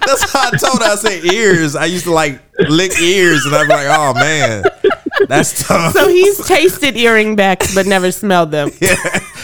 That's 0.06 0.32
how 0.32 0.48
I 0.48 0.50
told 0.56 0.78
her. 0.82 0.90
I 0.92 0.96
said 0.96 1.24
ears. 1.24 1.74
I 1.76 1.86
used 1.86 2.04
to 2.04 2.12
like 2.12 2.40
lick 2.68 2.98
ears, 3.00 3.44
and 3.46 3.54
I'm 3.54 3.68
like, 3.68 3.86
oh 3.88 4.12
man, 4.14 4.64
that's 5.28 5.66
tough. 5.66 5.92
So 5.94 6.08
he's 6.08 6.44
tasted 6.46 6.96
earring 6.96 7.34
backs 7.36 7.74
but 7.74 7.86
never 7.86 8.10
smelled 8.12 8.50
them. 8.50 8.70
yeah, 8.80 8.96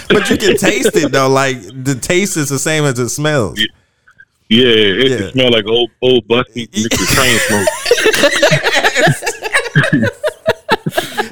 but 0.08 0.28
you 0.30 0.36
can 0.36 0.56
taste 0.56 0.94
it 0.96 1.10
though. 1.12 1.28
Like 1.28 1.60
the 1.62 1.94
taste 2.00 2.36
is 2.36 2.48
the 2.50 2.58
same 2.58 2.84
as 2.84 2.98
it 2.98 3.08
smells. 3.08 3.58
Yeah, 4.48 4.66
it 4.66 5.10
Yeah. 5.10 5.16
can 5.18 5.30
smell 5.32 5.50
like 5.52 5.66
old 5.66 5.90
old 6.02 6.26
busty 6.28 6.68
mixed 6.82 7.14
train 7.14 7.38
smoke. 7.48 7.68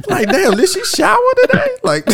Like, 0.08 0.28
damn, 0.28 0.52
did 0.56 0.68
she 0.68 0.84
shower 0.84 1.18
today? 1.42 1.68
Like, 1.82 2.04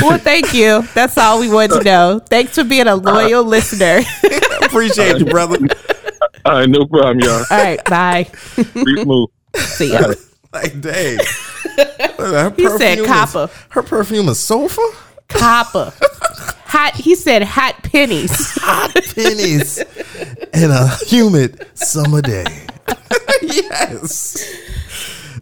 Well, 0.00 0.18
thank 0.30 0.52
you. 0.54 0.82
That's 0.94 1.16
all 1.18 1.40
we 1.40 1.48
wanted 1.48 1.78
to 1.78 1.84
know. 1.84 2.18
Thanks 2.28 2.54
for 2.54 2.64
being 2.64 2.86
a 2.88 2.96
loyal 2.96 3.40
uh, 3.44 3.48
listener. 3.48 4.00
appreciate 4.62 5.18
you, 5.18 5.26
brother. 5.26 5.58
All 6.44 6.52
right, 6.52 6.68
no 6.68 6.86
problem, 6.86 7.18
y'all. 7.20 7.44
All 7.50 7.58
right, 7.58 7.84
bye. 7.86 8.30
Be 8.56 9.02
smooth. 9.02 9.28
See 9.56 9.92
ya. 9.92 10.12
Like, 10.52 10.80
dang. 10.80 11.18
Her 12.18 12.50
He 12.56 12.68
said 12.68 12.78
perfume 12.98 13.00
is- 13.00 13.06
copper. 13.06 13.50
her 13.70 13.82
perfume 13.82 14.28
is 14.28 14.38
sulfur. 14.38 14.80
Copper. 15.28 15.92
Hot. 16.66 16.94
He 16.94 17.14
said 17.16 17.42
hot 17.42 17.82
pennies. 17.82 18.30
hot 18.60 18.94
pennies 19.14 19.78
in 20.54 20.70
a 20.70 20.88
humid 21.06 21.66
summer 21.74 22.22
day. 22.22 22.44
yes. 23.42 24.48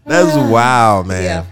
That's 0.05 0.35
wild, 0.51 1.07
man. 1.07 1.23
Yeah. 1.23 1.45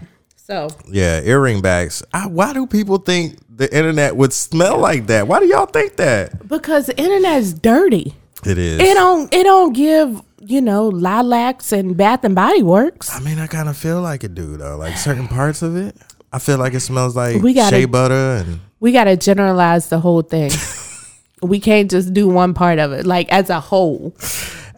Yeah, 0.89 1.21
earring 1.23 1.61
bags. 1.61 2.03
I, 2.13 2.27
why 2.27 2.53
do 2.53 2.65
people 2.67 2.97
think 2.97 3.37
the 3.49 3.73
internet 3.75 4.15
would 4.15 4.33
smell 4.33 4.77
like 4.77 5.07
that? 5.07 5.27
Why 5.27 5.39
do 5.39 5.45
y'all 5.47 5.65
think 5.65 5.95
that? 5.97 6.47
because 6.47 6.87
the 6.87 6.97
internet 6.97 7.37
is 7.39 7.53
dirty. 7.53 8.13
It 8.45 8.57
is. 8.57 8.79
It 8.81 8.93
don't. 8.95 9.33
It 9.33 9.43
don't 9.43 9.73
give 9.73 10.21
you 10.45 10.59
know 10.61 10.89
lilacs 10.89 11.71
and 11.71 11.95
Bath 11.95 12.23
and 12.25 12.35
Body 12.35 12.61
Works. 12.63 13.09
I 13.15 13.19
mean, 13.21 13.39
I 13.39 13.47
kind 13.47 13.69
of 13.69 13.77
feel 13.77 14.01
like 14.01 14.23
it 14.23 14.35
do 14.35 14.57
though. 14.57 14.75
Like 14.77 14.97
certain 14.97 15.27
parts 15.29 15.61
of 15.61 15.77
it, 15.77 15.95
I 16.33 16.39
feel 16.39 16.57
like 16.57 16.73
it 16.73 16.81
smells 16.81 17.15
like 17.15 17.41
We 17.41 17.53
gotta- 17.53 17.75
shea 17.75 17.85
butter 17.85 18.43
and 18.43 18.59
We 18.81 18.91
got 18.91 19.05
to 19.05 19.15
generalize 19.15 19.87
the 19.87 19.99
whole 19.99 20.21
thing. 20.23 20.51
we 21.41 21.59
can't 21.61 21.89
just 21.89 22.13
do 22.13 22.27
one 22.27 22.53
part 22.53 22.79
of 22.79 22.91
it. 22.91 23.05
Like 23.05 23.31
as 23.31 23.49
a 23.49 23.61
whole. 23.61 24.13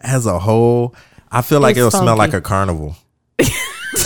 as 0.00 0.26
a 0.26 0.38
whole, 0.38 0.94
I 1.32 1.42
feel 1.42 1.58
like 1.60 1.72
It's 1.72 1.78
it'll 1.78 1.90
smell 1.90 2.16
like 2.16 2.34
a 2.34 2.40
carnival. 2.40 2.94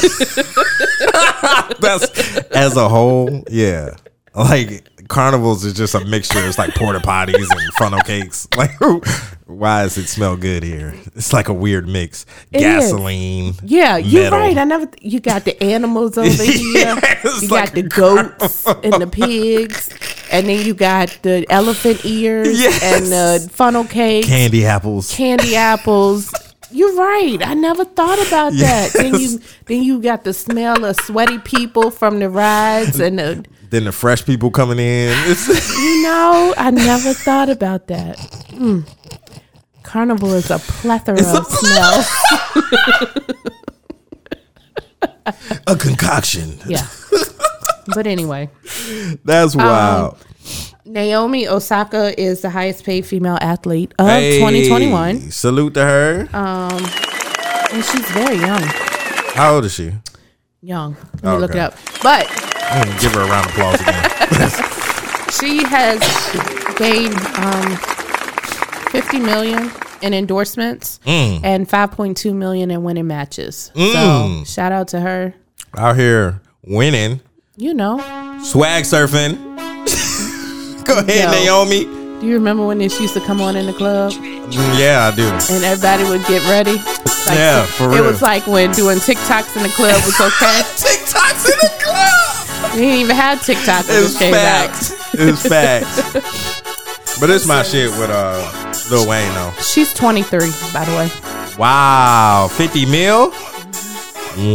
That's 1.81 2.37
as 2.49 2.77
a 2.77 2.89
whole, 2.89 3.43
yeah. 3.51 3.97
Like 4.35 4.87
carnivals 5.09 5.65
is 5.65 5.75
just 5.75 5.95
a 5.95 6.05
mixture. 6.05 6.39
It's 6.47 6.57
like 6.59 6.75
porta 6.75 7.01
potties 7.01 7.49
and 7.51 7.73
funnel 7.79 8.01
cakes. 8.01 8.47
Like, 8.57 8.71
why 9.47 9.83
does 9.83 9.99
it 9.99 10.07
smell 10.07 10.37
good 10.37 10.63
here? 10.63 10.95
It's 11.17 11.33
like 11.33 11.49
a 11.49 11.53
weird 11.53 11.89
mix. 11.89 12.25
It 12.53 12.59
is. 12.59 12.63
Gasoline. 12.93 13.55
Yeah, 13.65 13.97
you're 13.97 14.25
metal. 14.25 14.39
right. 14.39 14.57
I 14.57 14.65
never. 14.65 14.89
You 15.01 15.19
got 15.19 15.45
the 15.45 15.61
animals 15.63 16.17
over 16.17 16.29
here. 16.45 16.95
you 17.41 17.49
like 17.49 17.67
got 17.67 17.75
the 17.75 17.83
goats 17.83 18.67
and 18.67 18.93
the 19.03 19.09
pigs, 19.11 19.89
and 20.31 20.47
then 20.47 20.65
you 20.65 20.75
got 20.75 21.19
the 21.23 21.45
elephant 21.51 22.05
ears 22.05 22.61
Yes. 22.61 22.81
and 22.83 23.07
the 23.07 23.49
funnel 23.51 23.85
cakes, 23.85 24.29
Candy 24.29 24.65
apples. 24.65 25.13
candy 25.13 25.57
apples. 25.57 26.33
You're 26.73 26.95
right. 26.95 27.39
I 27.45 27.55
never 27.55 27.85
thought 27.85 28.25
about 28.27 28.53
that. 28.59 28.93
Then 28.93 29.15
you 29.17 29.41
then 29.67 29.83
you 29.83 30.01
got 30.01 30.25
the 30.25 30.33
smell 30.33 30.85
of 30.85 30.97
sweaty 31.01 31.39
people 31.39 31.91
from 31.91 32.19
the 32.21 32.29
rides 32.31 33.01
and 33.01 33.19
the 33.19 33.45
Then 33.71 33.85
the 33.85 33.93
fresh 33.93 34.25
people 34.25 34.51
coming 34.51 34.79
in. 34.79 35.11
You 35.81 36.03
know, 36.03 36.55
I 36.57 36.71
never 36.71 37.13
thought 37.13 37.49
about 37.49 37.87
that. 37.89 38.17
Mm. 38.51 38.85
Carnival 39.83 40.33
is 40.35 40.51
a 40.51 40.59
plethora 40.59 41.17
It's 41.19 41.29
a 41.33 41.39
of 41.39 41.47
smells. 41.47 42.07
a 45.67 45.77
concoction. 45.77 46.59
Yeah. 46.67 46.87
But 47.95 48.07
anyway, 48.07 48.51
That's 49.25 49.57
wild. 49.57 50.17
Naomi 50.91 51.47
Osaka 51.47 52.21
is 52.21 52.41
the 52.41 52.51
highest 52.51 52.85
paid 52.85 53.07
female 53.07 53.39
athlete 53.41 53.95
of 54.01 54.09
Hey, 54.09 54.39
2021. 54.41 55.31
Salute 55.31 55.75
to 55.75 55.85
her. 55.85 56.29
Um, 56.33 56.85
And 57.73 57.85
she's 57.85 58.11
very 58.11 58.37
young. 58.37 58.61
How 59.35 59.55
old 59.55 59.65
is 59.67 59.73
she? 59.73 59.93
Young. 60.61 60.97
Let 61.23 61.35
me 61.35 61.39
look 61.41 61.53
it 61.53 61.59
up. 61.59 61.77
But 62.03 62.27
I'm 62.69 62.89
gonna 62.89 63.01
give 63.01 63.13
her 63.15 63.21
a 63.21 63.27
round 63.29 63.47
of 63.47 63.53
applause 63.53 63.81
again. 63.81 64.03
she 65.39 65.63
has 65.63 66.01
gained 66.77 67.15
um, 67.39 67.77
50 68.91 69.21
million 69.21 69.71
in 70.03 70.13
endorsements 70.13 70.99
Mm. 71.07 71.41
and 71.45 71.69
5.2 71.69 72.35
million 72.35 72.73
in 72.73 72.83
winning 72.83 73.07
matches. 73.07 73.71
Mm. 73.77 74.39
So 74.41 74.45
shout 74.53 74.73
out 74.73 74.89
to 74.89 74.99
her. 75.01 75.35
Out 75.79 75.95
here 75.95 76.41
winning, 76.65 77.21
You 77.57 77.75
know, 77.75 77.99
swag 78.43 78.83
surfing. 78.83 79.50
Go 80.85 80.99
ahead, 80.99 81.25
Yo. 81.25 81.31
Naomi. 81.45 81.85
do 82.21 82.27
you 82.27 82.35
remember 82.35 82.67
when 82.67 82.79
this 82.79 83.01
used 83.01 83.15
to 83.15 83.21
come 83.21 83.41
on 83.41 83.57
in 83.57 83.67
the 83.67 83.73
club 83.73 84.13
Yeah, 84.79 85.11
I 85.13 85.17
do. 85.17 85.25
and 85.55 85.65
everybody 85.65 86.05
would 86.05 86.25
get 86.27 86.43
ready? 86.49 86.75
Like, 87.27 87.39
Yeah, 87.39 87.65
for 87.67 87.89
real. 87.89 88.05
It 88.05 88.07
was 88.07 88.23
like 88.23 88.47
when 88.47 88.73
doing 88.73 88.99
TikToks 88.99 89.57
in 89.57 89.63
the 89.63 89.69
club 89.71 90.01
was 90.05 90.19
okay. 90.21 90.63
TikToks 90.81 91.45
in 91.53 91.59
the 91.59 91.71
club. 91.83 92.75
We 92.75 92.81
didn't 92.81 93.01
even 93.01 93.17
have 93.17 93.45
TikTok 93.45 93.87
when 93.89 94.03
It's 94.05 94.13
this 94.15 94.19
came 94.19 94.35
out. 94.35 94.41
facts. 94.71 95.15
It's 95.15 95.43
facts. 95.47 96.61
But 97.21 97.29
it's 97.29 97.45
my 97.47 97.63
shit 97.63 97.91
with 97.99 98.09
uh 98.09 98.41
Lil 98.91 99.07
Wayne 99.07 99.31
though. 99.35 99.53
She's 99.61 99.93
23, 99.93 100.39
by 100.73 100.87
the 100.87 100.93
way. 100.97 101.11
Wow, 101.59 102.49
50 102.51 102.87
mil? 102.87 103.31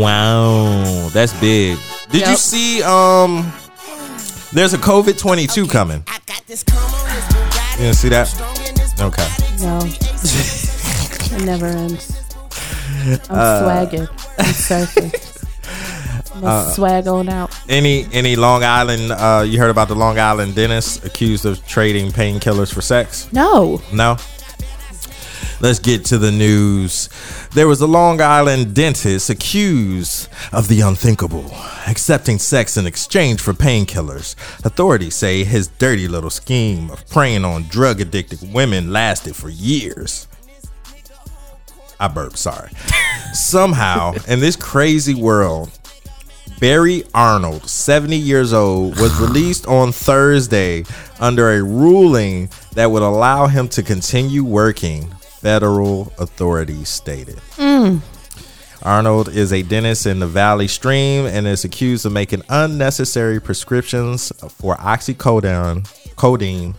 Wow, 0.02 1.10
that's 1.10 1.34
big. 1.40 1.78
Did 2.10 2.28
you 2.28 2.36
see 2.36 2.82
um 2.82 3.52
there's 4.56 4.74
a 4.74 4.78
COVID 4.78 5.18
22 5.18 5.68
coming? 5.68 6.04
You 6.08 6.56
didn't 7.78 7.96
see 7.96 8.10
that? 8.10 8.34
Okay. 9.00 9.28
No, 9.60 9.80
it 11.38 11.46
never 11.46 11.66
ends. 11.68 12.22
I'm 13.30 13.38
Uh, 13.38 13.62
swagging. 13.62 14.08
I'm 14.40 14.46
surfing. 14.70 15.32
I'm 16.44 16.74
swag 16.74 17.08
on 17.08 17.30
out. 17.30 17.52
Any 17.70 18.08
any 18.12 18.36
Long 18.36 18.64
Island 18.64 19.12
uh 19.12 19.44
you 19.48 19.58
heard 19.60 19.70
about 19.70 19.88
the 19.88 19.96
Long 19.96 20.18
Island 20.20 20.56
dentist 20.56 21.06
accused 21.06 21.46
of 21.46 21.66
trading 21.68 22.12
painkillers 22.12 22.74
for 22.74 22.82
sex? 22.82 23.28
No, 23.32 23.82
No. 23.94 24.18
Let's 25.62 25.80
get 25.80 26.04
to 26.06 26.18
the 26.18 26.32
news. 26.32 27.10
There 27.54 27.68
was 27.68 27.80
a 27.80 27.88
Long 27.88 28.22
Island 28.22 28.76
dentist 28.76 29.30
accused 29.30 30.28
of 30.52 30.68
the 30.68 30.82
unthinkable, 30.82 31.50
accepting 31.88 32.40
sex 32.40 32.76
in 32.76 32.86
exchange 32.86 33.40
for 33.40 33.54
painkillers. 33.54 34.36
Authorities 34.66 35.16
say 35.16 35.46
his 35.46 35.68
dirty 35.68 36.08
little 36.08 36.30
scheme 36.30 36.92
of 36.92 37.08
preying 37.10 37.46
on 37.46 37.64
drug 37.64 38.02
addicted 38.02 38.54
women 38.54 38.92
lasted 38.92 39.36
for 39.36 39.50
years. 39.50 40.28
I 42.00 42.10
burped, 42.10 42.38
sorry. 42.38 42.72
Somehow, 43.34 44.14
in 44.28 44.42
this 44.42 44.58
crazy 44.58 45.14
world, 45.14 45.72
Barry 46.60 47.04
Arnold, 47.14 47.70
70 47.70 48.16
years 48.18 48.54
old, 48.54 49.00
was 49.00 49.20
released 49.22 49.68
on 49.68 49.92
Thursday 49.92 50.84
under 51.20 51.52
a 51.52 51.64
ruling 51.64 52.50
that 52.74 52.92
would 52.92 53.04
allow 53.04 53.48
him 53.48 53.68
to 53.70 53.84
continue 53.84 54.44
working, 54.44 55.15
federal 55.46 56.12
authorities 56.18 56.90
stated. 56.90 57.36
Mm. 57.58 58.02
Arnold 58.82 59.30
is 59.30 59.54
a 59.54 59.62
dentist 59.62 60.08
in 60.08 60.18
the 60.18 60.26
Valley 60.26 60.68
Stream 60.68 61.28
and 61.28 61.46
is 61.46 61.64
accused 61.64 62.04
of 62.04 62.12
making 62.12 62.42
unnecessary 62.50 63.40
prescriptions 63.40 64.32
for 64.50 64.76
oxycodone, 64.78 65.88
codeine, 66.16 66.74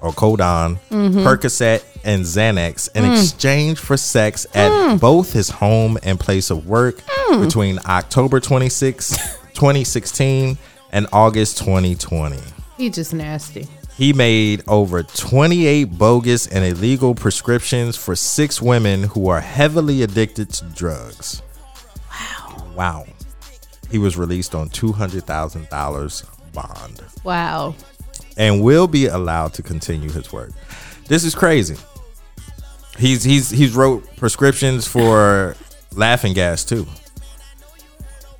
or 0.00 0.10
codon, 0.10 0.80
mm-hmm. 0.90 1.20
Percocet, 1.20 1.84
and 2.04 2.24
Xanax 2.24 2.88
in 2.96 3.04
mm. 3.04 3.12
exchange 3.12 3.78
for 3.78 3.96
sex 3.96 4.46
at 4.52 4.72
mm. 4.72 4.98
both 4.98 5.32
his 5.32 5.48
home 5.48 5.96
and 6.02 6.18
place 6.18 6.50
of 6.50 6.66
work 6.66 7.00
between 7.38 7.78
October 7.86 8.40
26, 8.40 9.10
2016 9.54 10.58
and 10.90 11.06
August 11.12 11.58
2020. 11.58 12.40
he 12.76 12.90
just 12.90 13.14
nasty. 13.14 13.68
He 14.02 14.12
made 14.12 14.64
over 14.66 15.04
28 15.04 15.84
bogus 15.96 16.48
and 16.48 16.64
illegal 16.64 17.14
prescriptions 17.14 17.96
for 17.96 18.16
six 18.16 18.60
women 18.60 19.04
who 19.04 19.28
are 19.28 19.40
heavily 19.40 20.02
addicted 20.02 20.50
to 20.50 20.64
drugs. 20.64 21.40
Wow. 22.10 22.66
Wow. 22.74 23.06
He 23.92 23.98
was 23.98 24.16
released 24.16 24.56
on 24.56 24.70
$200,000 24.70 26.52
bond 26.52 27.04
Wow. 27.22 27.76
and 28.36 28.60
will 28.60 28.88
be 28.88 29.06
allowed 29.06 29.54
to 29.54 29.62
continue 29.62 30.10
his 30.10 30.32
work. 30.32 30.50
This 31.06 31.22
is 31.22 31.36
crazy. 31.36 31.76
He's 32.98 33.22
he's 33.22 33.50
he's 33.50 33.72
wrote 33.72 34.16
prescriptions 34.16 34.84
for 34.84 35.54
laughing 35.92 36.32
gas 36.32 36.64
too. 36.64 36.88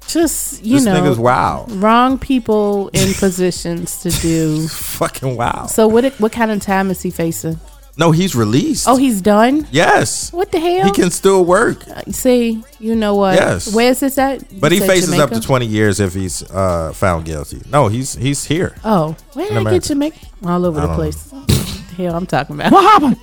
Just 0.08 0.64
you 0.64 0.80
this 0.80 0.84
know, 0.84 1.14
wow. 1.20 1.66
wrong 1.68 2.18
people 2.18 2.88
in 2.92 3.14
positions 3.18 4.00
to 4.02 4.10
do. 4.10 4.68
Fucking 4.98 5.36
wow. 5.36 5.66
So 5.66 5.88
what? 5.88 6.12
What 6.20 6.32
kind 6.32 6.50
of 6.50 6.60
time 6.60 6.90
is 6.90 7.02
he 7.02 7.10
facing? 7.10 7.58
No, 7.96 8.10
he's 8.10 8.34
released. 8.34 8.88
Oh, 8.88 8.96
he's 8.96 9.20
done. 9.20 9.66
yes. 9.70 10.32
What 10.32 10.50
the 10.50 10.58
hell? 10.58 10.86
He 10.86 10.92
can 10.92 11.10
still 11.10 11.44
work. 11.44 11.84
See, 12.10 12.64
you 12.78 12.94
know 12.94 13.14
what? 13.16 13.34
Yes. 13.34 13.74
Where 13.74 13.90
is 13.90 14.00
this 14.00 14.16
at? 14.16 14.50
You 14.50 14.60
But 14.60 14.72
he 14.72 14.80
faces 14.80 15.12
up 15.18 15.30
to 15.30 15.40
20 15.40 15.66
years 15.66 16.00
if 16.00 16.14
he's 16.14 16.42
uh, 16.50 16.92
found 16.94 17.26
guilty. 17.26 17.60
No, 17.70 17.88
he's 17.88 18.14
he's 18.14 18.44
here. 18.46 18.74
Oh, 18.82 19.14
where 19.34 19.46
did 19.46 19.56
I 19.56 19.60
America. 19.60 19.80
get 19.80 19.88
Jamaica? 19.88 20.18
All 20.46 20.64
over 20.64 20.80
the 20.80 20.94
place. 20.94 21.24
the 21.24 21.94
hell, 21.96 22.16
I'm 22.16 22.26
talking 22.26 22.56
about. 22.56 22.72
What 22.72 22.82
happened? 23.02 23.18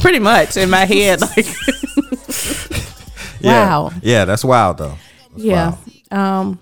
Pretty 0.00 0.18
much 0.18 0.56
in 0.56 0.70
my 0.70 0.86
head, 0.86 1.20
like 1.20 1.46
Yeah. 3.40 3.64
Wow. 3.64 3.92
Yeah, 4.02 4.24
that's 4.24 4.44
wild 4.44 4.78
though. 4.78 4.98
That's 5.32 5.44
yeah. 5.44 5.76
Um, 6.10 6.58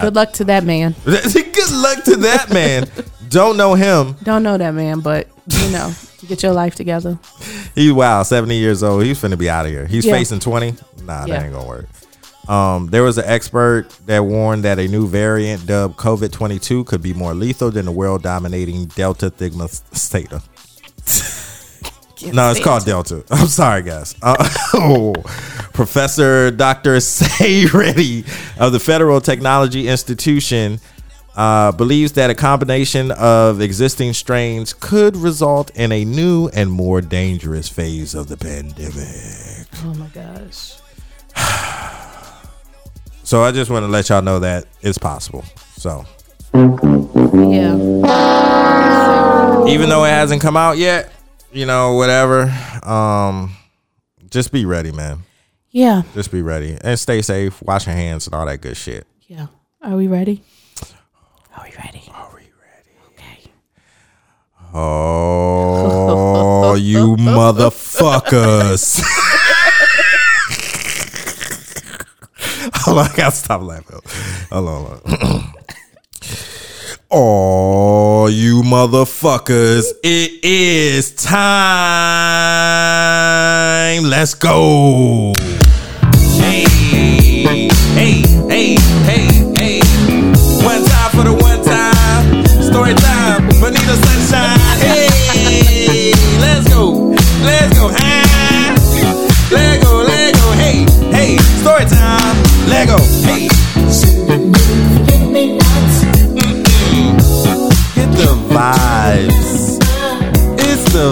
good 0.00 0.14
luck 0.14 0.32
to 0.34 0.44
that 0.44 0.64
man. 0.64 0.94
Good 1.04 1.72
luck 1.72 2.04
to 2.04 2.16
that 2.16 2.50
man. 2.52 2.88
Don't 3.28 3.56
know 3.56 3.74
him. 3.74 4.16
Don't 4.22 4.42
know 4.42 4.56
that 4.56 4.72
man, 4.72 5.00
but 5.00 5.28
you 5.46 5.70
know, 5.70 5.92
get 6.26 6.42
your 6.42 6.52
life 6.52 6.74
together. 6.74 7.18
He's 7.74 7.92
wow, 7.92 8.22
70 8.22 8.56
years 8.56 8.82
old. 8.82 9.04
He's 9.04 9.20
finna 9.20 9.38
be 9.38 9.50
out 9.50 9.66
of 9.66 9.72
here. 9.72 9.86
He's 9.86 10.04
Yeah. 10.06 10.14
facing 10.14 10.40
20. 10.40 10.74
Nah, 11.04 11.26
Yeah. 11.26 11.34
that 11.34 11.44
ain't 11.44 11.52
gonna 11.54 11.66
work. 11.68 11.86
Um, 12.48 12.88
there 12.88 13.02
was 13.04 13.18
an 13.18 13.24
expert 13.26 13.86
that 14.06 14.24
warned 14.24 14.64
that 14.64 14.78
a 14.78 14.88
new 14.88 15.06
variant 15.06 15.66
dubbed 15.66 15.96
COVID 15.96 16.32
22 16.32 16.84
could 16.84 17.02
be 17.02 17.12
more 17.12 17.34
lethal 17.34 17.70
than 17.70 17.84
the 17.84 17.92
world 17.92 18.22
dominating 18.22 18.86
Delta 18.86 19.30
Thigma 19.30 19.68
Theta. 19.68 20.42
No, 22.22 22.50
it's 22.50 22.60
called 22.62 22.84
Delta. 22.84 23.24
I'm 23.30 23.46
sorry, 23.46 23.82
guys. 23.82 24.14
Uh, 24.22 24.34
oh, 24.74 25.12
Professor 25.72 26.50
Dr. 26.50 27.00
Sai 27.00 27.64
Reddy 27.72 28.24
of 28.58 28.72
the 28.72 28.80
Federal 28.80 29.20
Technology 29.20 29.88
Institution 29.88 30.80
uh, 31.36 31.72
believes 31.72 32.12
that 32.12 32.28
a 32.30 32.34
combination 32.34 33.10
of 33.12 33.60
existing 33.60 34.12
strains 34.12 34.72
could 34.72 35.16
result 35.16 35.70
in 35.76 35.92
a 35.92 36.04
new 36.04 36.48
and 36.48 36.70
more 36.70 37.00
dangerous 37.00 37.68
phase 37.68 38.14
of 38.14 38.28
the 38.28 38.36
pandemic. 38.36 39.66
Oh 39.84 39.94
my 39.94 40.08
gosh. 40.08 40.76
So 43.22 43.44
I 43.44 43.52
just 43.52 43.70
want 43.70 43.84
to 43.84 43.86
let 43.86 44.08
y'all 44.08 44.22
know 44.22 44.40
that 44.40 44.64
it's 44.82 44.98
possible. 44.98 45.44
So 45.76 46.04
Yeah. 46.52 47.76
even 49.68 49.88
though 49.88 50.04
it 50.04 50.08
hasn't 50.10 50.42
come 50.42 50.56
out 50.56 50.78
yet, 50.78 51.12
you 51.52 51.66
know, 51.66 51.94
whatever. 51.94 52.52
Um, 52.82 53.54
just 54.30 54.52
be 54.52 54.64
ready, 54.64 54.92
man. 54.92 55.20
Yeah. 55.70 56.02
Just 56.14 56.30
be 56.32 56.42
ready 56.42 56.76
and 56.82 56.98
stay 56.98 57.22
safe. 57.22 57.62
Wash 57.62 57.86
your 57.86 57.94
hands 57.94 58.26
and 58.26 58.34
all 58.34 58.44
that 58.46 58.60
good 58.60 58.76
shit. 58.76 59.06
Yeah. 59.28 59.46
Are 59.82 59.96
we 59.96 60.08
ready? 60.08 60.42
Are 61.56 61.64
we 61.64 61.70
ready? 61.76 62.02
Are 62.12 62.28
we 62.34 62.42
ready? 62.42 62.90
Okay. 63.14 63.50
Oh, 64.74 66.74
you 66.74 67.16
motherfuckers. 67.16 69.00
hold 72.74 72.98
on, 72.98 73.06
I 73.06 73.16
gotta 73.16 73.36
stop 73.36 73.62
laughing. 73.62 74.00
Hold 74.50 74.68
on, 74.68 74.84
hold 74.84 75.00
on. 75.22 75.54
Oh, 77.12 78.28
you 78.28 78.62
motherfuckers. 78.62 79.86
It 80.04 80.44
is 80.44 81.10
time. 81.10 81.34
Let's 84.04 84.34
go. 84.34 85.32
Hey, 86.38 86.62
hey, 86.70 87.68
hey, 87.96 88.76
hey, 89.02 89.26
hey. 89.56 89.80
One 90.64 90.84
time 90.84 91.10
for 91.10 91.24
the 91.24 91.32
one 91.34 91.64
time. 91.64 92.46
Story 92.62 92.94
time. 92.94 93.48
Bonita 93.60 93.96
Sunshine. 94.06 94.60
Hey, 94.78 96.14
let's 96.38 96.68
go. 96.72 97.12
Let's 97.42 97.76
go. 97.76 98.09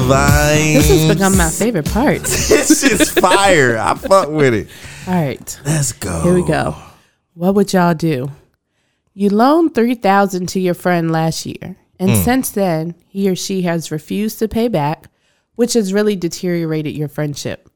The. 0.07 0.75
This 0.75 0.89
has 0.89 1.15
become 1.15 1.37
my 1.37 1.51
favorite 1.51 1.91
part. 1.91 2.21
This 2.49 2.81
shit's 2.81 3.11
fire. 3.11 3.77
I 3.77 3.95
fuck 3.95 4.29
with 4.31 4.55
it. 4.55 4.69
All 5.07 5.15
right. 5.15 5.61
Let's 5.65 5.93
go. 5.93 6.21
Here 6.23 6.35
we 6.35 6.45
go. 6.47 6.77
What 7.35 7.55
would 7.55 7.73
y'all 7.73 7.95
do? 7.95 8.31
You 9.15 9.31
loaned 9.31 9.75
3000 9.75 10.49
to 10.51 10.61
your 10.61 10.75
friend 10.75 11.11
last 11.11 11.45
year, 11.45 11.77
and 11.99 12.11
mm. 12.11 12.25
since 12.25 12.51
then, 12.51 12.95
he 13.07 13.29
or 13.29 13.37
she 13.37 13.63
has 13.63 13.91
refused 13.91 14.39
to 14.39 14.49
pay 14.49 14.69
back, 14.69 15.11
which 15.57 15.73
has 15.75 15.93
really 15.93 16.17
deteriorated 16.17 16.97
your 16.97 17.09
friendship. 17.09 17.68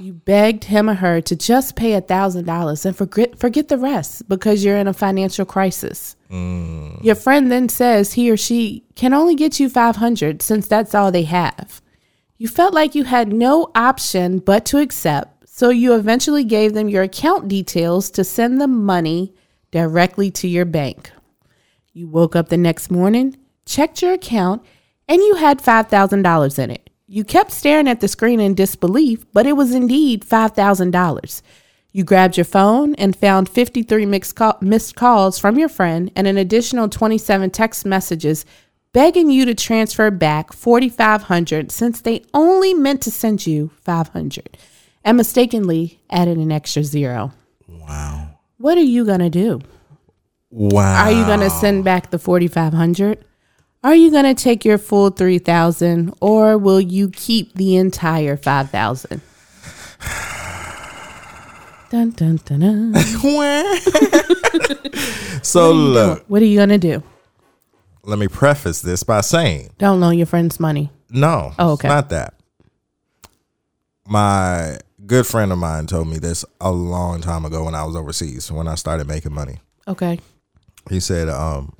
You 0.00 0.12
begged 0.12 0.64
him 0.64 0.90
or 0.90 0.94
her 0.94 1.20
to 1.20 1.36
just 1.36 1.76
pay 1.76 1.94
a 1.94 2.02
$1,000 2.02 2.84
and 2.84 2.96
forget, 2.96 3.38
forget 3.38 3.68
the 3.68 3.78
rest 3.78 4.28
because 4.28 4.64
you're 4.64 4.76
in 4.76 4.88
a 4.88 4.92
financial 4.92 5.44
crisis. 5.44 6.16
Your 6.28 7.14
friend 7.14 7.52
then 7.52 7.68
says 7.68 8.14
he 8.14 8.30
or 8.30 8.36
she 8.36 8.82
can 8.96 9.14
only 9.14 9.36
get 9.36 9.60
you 9.60 9.68
500 9.68 10.42
since 10.42 10.66
that's 10.66 10.94
all 10.94 11.12
they 11.12 11.22
have. 11.22 11.80
You 12.36 12.48
felt 12.48 12.74
like 12.74 12.96
you 12.96 13.04
had 13.04 13.32
no 13.32 13.70
option 13.76 14.40
but 14.40 14.64
to 14.66 14.78
accept, 14.78 15.48
so 15.48 15.70
you 15.70 15.94
eventually 15.94 16.42
gave 16.42 16.74
them 16.74 16.88
your 16.88 17.04
account 17.04 17.46
details 17.46 18.10
to 18.10 18.24
send 18.24 18.60
the 18.60 18.66
money 18.66 19.32
directly 19.70 20.32
to 20.32 20.48
your 20.48 20.64
bank. 20.64 21.12
You 21.92 22.08
woke 22.08 22.34
up 22.34 22.48
the 22.48 22.56
next 22.56 22.90
morning, 22.90 23.36
checked 23.64 24.02
your 24.02 24.12
account, 24.12 24.64
and 25.06 25.22
you 25.22 25.36
had 25.36 25.62
$5,000 25.62 26.58
in 26.58 26.70
it. 26.72 26.83
You 27.14 27.22
kept 27.22 27.52
staring 27.52 27.86
at 27.86 28.00
the 28.00 28.08
screen 28.08 28.40
in 28.40 28.54
disbelief, 28.54 29.24
but 29.32 29.46
it 29.46 29.52
was 29.52 29.72
indeed 29.72 30.24
$5,000. 30.24 31.42
You 31.92 32.02
grabbed 32.02 32.36
your 32.36 32.44
phone 32.44 32.96
and 32.96 33.14
found 33.14 33.48
53 33.48 34.04
mixed, 34.04 34.34
call- 34.34 34.58
missed 34.60 34.96
calls 34.96 35.38
from 35.38 35.56
your 35.56 35.68
friend 35.68 36.10
and 36.16 36.26
an 36.26 36.36
additional 36.36 36.88
27 36.88 37.50
text 37.50 37.86
messages 37.86 38.44
begging 38.92 39.30
you 39.30 39.44
to 39.44 39.54
transfer 39.54 40.10
back 40.10 40.52
4500 40.52 41.70
since 41.70 42.00
they 42.00 42.24
only 42.34 42.74
meant 42.74 43.00
to 43.02 43.12
send 43.12 43.46
you 43.46 43.70
500 43.82 44.58
and 45.04 45.16
mistakenly 45.16 46.00
added 46.10 46.36
an 46.36 46.50
extra 46.50 46.82
zero. 46.82 47.30
Wow. 47.68 48.40
What 48.58 48.76
are 48.76 48.80
you 48.80 49.04
going 49.04 49.20
to 49.20 49.30
do? 49.30 49.60
Wow. 50.50 51.04
Are 51.04 51.12
you 51.12 51.24
going 51.26 51.48
to 51.48 51.50
send 51.50 51.84
back 51.84 52.10
the 52.10 52.18
4500? 52.18 53.24
Are 53.84 53.94
you 53.94 54.10
going 54.10 54.24
to 54.24 54.34
take 54.34 54.64
your 54.64 54.78
full 54.78 55.10
3000 55.10 56.12
or 56.20 56.58
will 56.58 56.80
you 56.80 57.10
keep 57.10 57.54
the 57.54 57.76
entire 57.76 58.36
5000? 58.36 59.20
Dun, 61.90 62.10
dun, 62.10 62.40
dun, 62.44 62.60
dun. 62.60 62.94
so 65.44 65.70
look, 65.70 66.24
What 66.28 66.42
are 66.42 66.46
you 66.46 66.56
going 66.56 66.70
to 66.70 66.78
do? 66.78 67.02
let 68.02 68.18
me 68.18 68.26
preface 68.26 68.80
this 68.82 69.04
by 69.04 69.20
saying, 69.20 69.70
Don't 69.78 70.00
loan 70.00 70.16
your 70.18 70.26
friends 70.26 70.58
money. 70.58 70.90
no, 71.10 71.52
Oh, 71.58 71.72
okay. 71.74 71.86
not 71.88 72.08
that. 72.10 72.34
My 74.08 74.78
good 75.06 75.24
friend 75.26 75.52
of 75.52 75.58
mine 75.58 75.86
told 75.86 76.08
me 76.08 76.18
this 76.18 76.44
a 76.60 76.72
long 76.72 77.20
time 77.20 77.44
ago 77.44 77.62
when 77.64 77.74
I 77.76 77.84
was 77.84 77.94
overseas, 77.94 78.50
when 78.50 78.66
I 78.66 78.74
started 78.74 79.06
making 79.06 79.32
money. 79.32 79.58
Okay. 79.86 80.18
He 80.90 80.98
said, 81.00 81.28
um, 81.28 81.74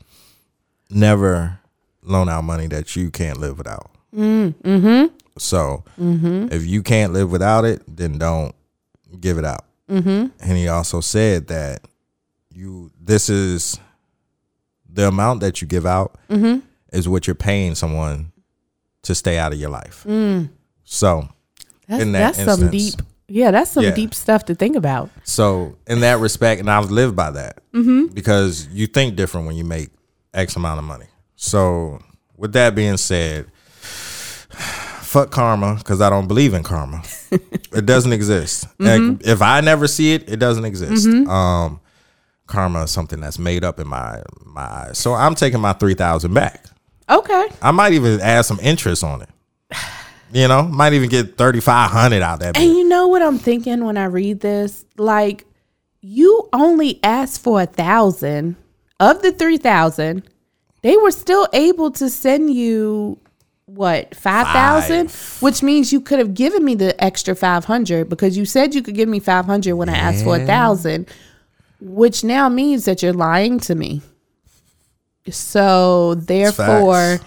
never 0.90 1.58
loan 2.04 2.28
out 2.28 2.44
money 2.44 2.66
that 2.68 2.94
you 2.96 3.10
can't 3.10 3.38
live 3.38 3.58
without. 3.58 3.90
Mm, 4.14 4.54
mm-hmm. 4.62 5.14
So 5.38 5.82
if 5.98 6.64
you 6.64 6.82
can't 6.82 7.12
live 7.12 7.30
without 7.30 7.64
it, 7.64 7.82
then 7.88 8.18
don't 8.18 8.54
give 9.20 9.38
it 9.38 9.44
out. 9.44 9.64
Mm-hmm. 9.90 10.26
And 10.40 10.56
he 10.58 10.68
also 10.68 11.00
said 11.00 11.48
that 11.48 11.80
you 12.52 12.90
this 13.00 13.28
is 13.28 13.78
the 14.88 15.08
amount 15.08 15.40
that 15.40 15.60
you 15.60 15.66
give 15.66 15.86
out 15.86 16.16
Mm-hmm. 16.28 16.60
is 16.92 17.08
what 17.08 17.26
you're 17.26 17.34
paying 17.34 17.74
someone 17.74 18.30
to 19.02 19.14
stay 19.14 19.38
out 19.38 19.52
of 19.52 19.58
your 19.60 19.70
life. 19.70 20.04
Mm. 20.06 20.50
So 20.84 21.28
That's, 21.88 22.02
In 22.02 22.12
that 22.12 22.34
that's 22.36 22.44
some 22.60 22.70
deep. 22.70 22.94
Yeah, 23.26 23.50
that's 23.50 23.70
some 23.72 23.84
Yeah. 23.84 23.94
deep 23.94 24.14
stuff 24.14 24.44
to 24.46 24.54
think 24.54 24.76
about. 24.76 25.10
so 25.24 25.76
in 25.86 26.00
that 26.00 26.20
respect, 26.20 26.60
and 26.60 26.70
I've 26.70 26.90
lived 26.90 27.16
by 27.16 27.30
that 27.32 27.58
Mm-hmm. 27.72 28.14
because 28.14 28.68
you 28.68 28.86
think 28.86 29.16
different 29.16 29.46
when 29.48 29.56
you 29.56 29.64
make 29.64 29.90
X 30.32 30.54
amount 30.56 30.78
of 30.78 30.84
money. 30.84 31.06
So 31.44 32.00
with 32.36 32.52
that 32.54 32.74
being 32.74 32.96
said, 32.96 33.46
fuck 35.14 35.30
karma 35.30 35.76
because 35.76 36.00
I 36.00 36.10
don't 36.10 36.26
believe 36.26 36.54
in 36.54 36.62
karma. 36.62 37.02
it 37.30 37.86
doesn't 37.86 38.12
exist. 38.12 38.66
Like, 38.78 39.00
if 39.24 39.42
I 39.42 39.60
never 39.60 39.86
see 39.86 40.14
it, 40.14 40.28
it 40.28 40.36
doesn't 40.36 40.64
exist. 40.64 41.06
Um, 41.06 41.80
karma 42.46 42.84
is 42.84 42.90
something 42.90 43.20
that's 43.20 43.38
made 43.38 43.62
up 43.62 43.78
in 43.78 43.86
my 43.86 44.22
my 44.44 44.62
eyes. 44.62 44.98
So 44.98 45.14
I'm 45.14 45.34
taking 45.34 45.60
my 45.60 45.72
three 45.74 45.94
thousand 45.94 46.34
back. 46.34 46.64
Okay. 47.08 47.48
I 47.60 47.70
might 47.70 47.92
even 47.92 48.20
add 48.20 48.42
some 48.42 48.58
interest 48.60 49.04
on 49.04 49.22
it. 49.22 49.28
You 50.32 50.48
know, 50.48 50.64
might 50.64 50.94
even 50.94 51.10
get 51.10 51.36
thirty 51.38 51.60
five 51.60 51.92
hundred 51.92 52.20
out 52.22 52.40
that. 52.40 52.56
And 52.56 52.68
bitch. 52.68 52.74
you 52.76 52.88
know 52.88 53.06
what 53.06 53.22
I'm 53.22 53.38
thinking 53.38 53.84
when 53.84 53.96
I 53.96 54.06
read 54.06 54.40
this? 54.40 54.84
Like, 54.96 55.44
you 56.00 56.48
only 56.52 56.98
asked 57.04 57.40
for 57.40 57.62
a 57.62 57.66
thousand 57.66 58.56
of 58.98 59.22
the 59.22 59.30
three 59.30 59.58
thousand. 59.58 60.28
They 60.84 60.96
were 60.98 61.10
still 61.10 61.48
able 61.54 61.90
to 61.92 62.10
send 62.10 62.52
you 62.54 63.18
what 63.64 64.14
five 64.14 64.46
thousand, 64.48 65.10
which 65.40 65.62
means 65.62 65.92
you 65.94 66.00
could 66.02 66.18
have 66.18 66.34
given 66.34 66.62
me 66.62 66.74
the 66.74 66.92
extra 67.02 67.34
five 67.34 67.64
hundred 67.64 68.10
because 68.10 68.36
you 68.36 68.44
said 68.44 68.74
you 68.74 68.82
could 68.82 68.94
give 68.94 69.08
me 69.08 69.18
five 69.18 69.46
hundred 69.46 69.76
when 69.76 69.88
I 69.88 69.96
asked 69.96 70.22
for 70.24 70.36
a 70.36 70.44
thousand, 70.44 71.08
which 71.80 72.22
now 72.22 72.50
means 72.50 72.84
that 72.84 73.02
you're 73.02 73.14
lying 73.14 73.58
to 73.60 73.74
me. 73.74 74.02
So 75.30 76.14
therefore. 76.16 77.18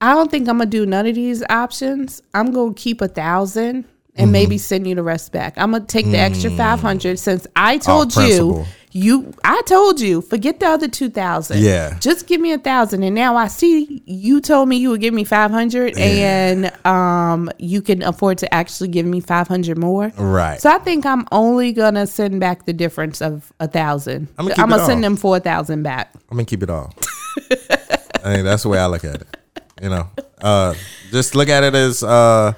I 0.00 0.14
don't 0.14 0.30
think 0.30 0.48
I'm 0.48 0.58
gonna 0.58 0.70
do 0.70 0.86
none 0.86 1.06
of 1.08 1.16
these 1.16 1.42
options. 1.50 2.22
I'm 2.32 2.52
gonna 2.52 2.72
keep 2.72 3.00
a 3.00 3.08
thousand 3.08 3.84
and 4.14 4.26
Mm-hmm. 4.26 4.30
maybe 4.32 4.58
send 4.58 4.86
you 4.86 4.94
the 4.94 5.02
rest 5.02 5.32
back. 5.32 5.54
I'm 5.58 5.72
gonna 5.72 5.84
take 5.86 6.06
the 6.06 6.18
extra 6.18 6.50
five 6.52 6.78
hundred 6.80 7.18
since 7.18 7.48
I 7.56 7.78
told 7.78 8.14
you 8.14 8.20
Mm. 8.20 8.66
You 8.92 9.34
I 9.44 9.62
told 9.66 10.00
you 10.00 10.20
forget 10.20 10.60
the 10.60 10.66
other 10.66 10.88
two 10.88 11.10
thousand. 11.10 11.62
Yeah. 11.62 11.98
Just 12.00 12.26
give 12.26 12.40
me 12.40 12.52
a 12.52 12.58
thousand. 12.58 13.02
And 13.02 13.14
now 13.14 13.36
I 13.36 13.48
see 13.48 14.02
you 14.06 14.40
told 14.40 14.68
me 14.68 14.76
you 14.76 14.90
would 14.90 15.00
give 15.00 15.14
me 15.14 15.24
five 15.24 15.50
hundred 15.50 15.98
and 15.98 16.72
um 16.86 17.50
you 17.58 17.82
can 17.82 18.02
afford 18.02 18.38
to 18.38 18.54
actually 18.54 18.88
give 18.88 19.06
me 19.06 19.20
five 19.20 19.48
hundred 19.48 19.78
more. 19.78 20.12
Right. 20.16 20.60
So 20.60 20.70
I 20.70 20.78
think 20.78 21.04
I'm 21.04 21.26
only 21.32 21.72
gonna 21.72 22.06
send 22.06 22.40
back 22.40 22.64
the 22.64 22.72
difference 22.72 23.20
of 23.20 23.52
a 23.60 23.68
thousand. 23.68 24.28
I'ma 24.38 24.50
I'm 24.56 24.70
gonna 24.70 24.84
send 24.84 25.04
them 25.04 25.16
four 25.16 25.38
thousand 25.40 25.82
back. 25.82 26.12
I'm 26.30 26.36
gonna 26.36 26.44
keep 26.44 26.62
it 26.62 26.70
all. 26.70 26.94
I 28.24 28.36
mean, 28.36 28.44
that's 28.44 28.62
the 28.62 28.68
way 28.68 28.78
I 28.78 28.86
look 28.86 29.04
at 29.04 29.22
it. 29.22 29.36
You 29.80 29.90
know, 29.90 30.10
uh, 30.40 30.74
just 31.10 31.34
look 31.34 31.48
at 31.48 31.62
it 31.62 31.74
as 31.74 32.02
uh, 32.02 32.52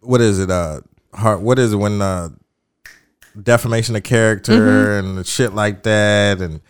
what 0.00 0.20
is 0.20 0.38
it? 0.38 0.50
Uh, 0.50 0.80
heart. 1.14 1.40
What 1.40 1.58
is 1.58 1.72
it 1.72 1.76
when 1.76 2.02
uh, 2.02 2.28
defamation 3.40 3.96
of 3.96 4.02
character 4.02 4.98
and 4.98 5.26
shit 5.26 5.54
like 5.54 5.82
that, 5.82 6.40
and 6.40 6.60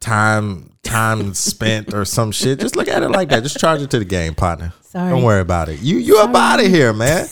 time 0.00 0.70
time 0.82 1.34
spent 1.34 1.94
or 1.94 2.04
some 2.04 2.30
shit. 2.30 2.60
Just 2.60 2.76
look 2.76 2.88
at 2.88 3.02
it 3.02 3.10
like 3.10 3.30
that. 3.30 3.42
Just 3.42 3.58
charge 3.58 3.82
it 3.82 3.90
to 3.90 3.98
the 3.98 4.04
game, 4.04 4.34
partner. 4.34 4.72
Sorry. 4.82 5.10
Don't 5.10 5.22
worry 5.22 5.40
about 5.40 5.68
it. 5.68 5.80
You 5.80 5.96
you 5.96 6.18
up 6.18 6.34
out 6.34 6.60
of 6.60 6.66
here, 6.66 6.92
man. 6.92 7.26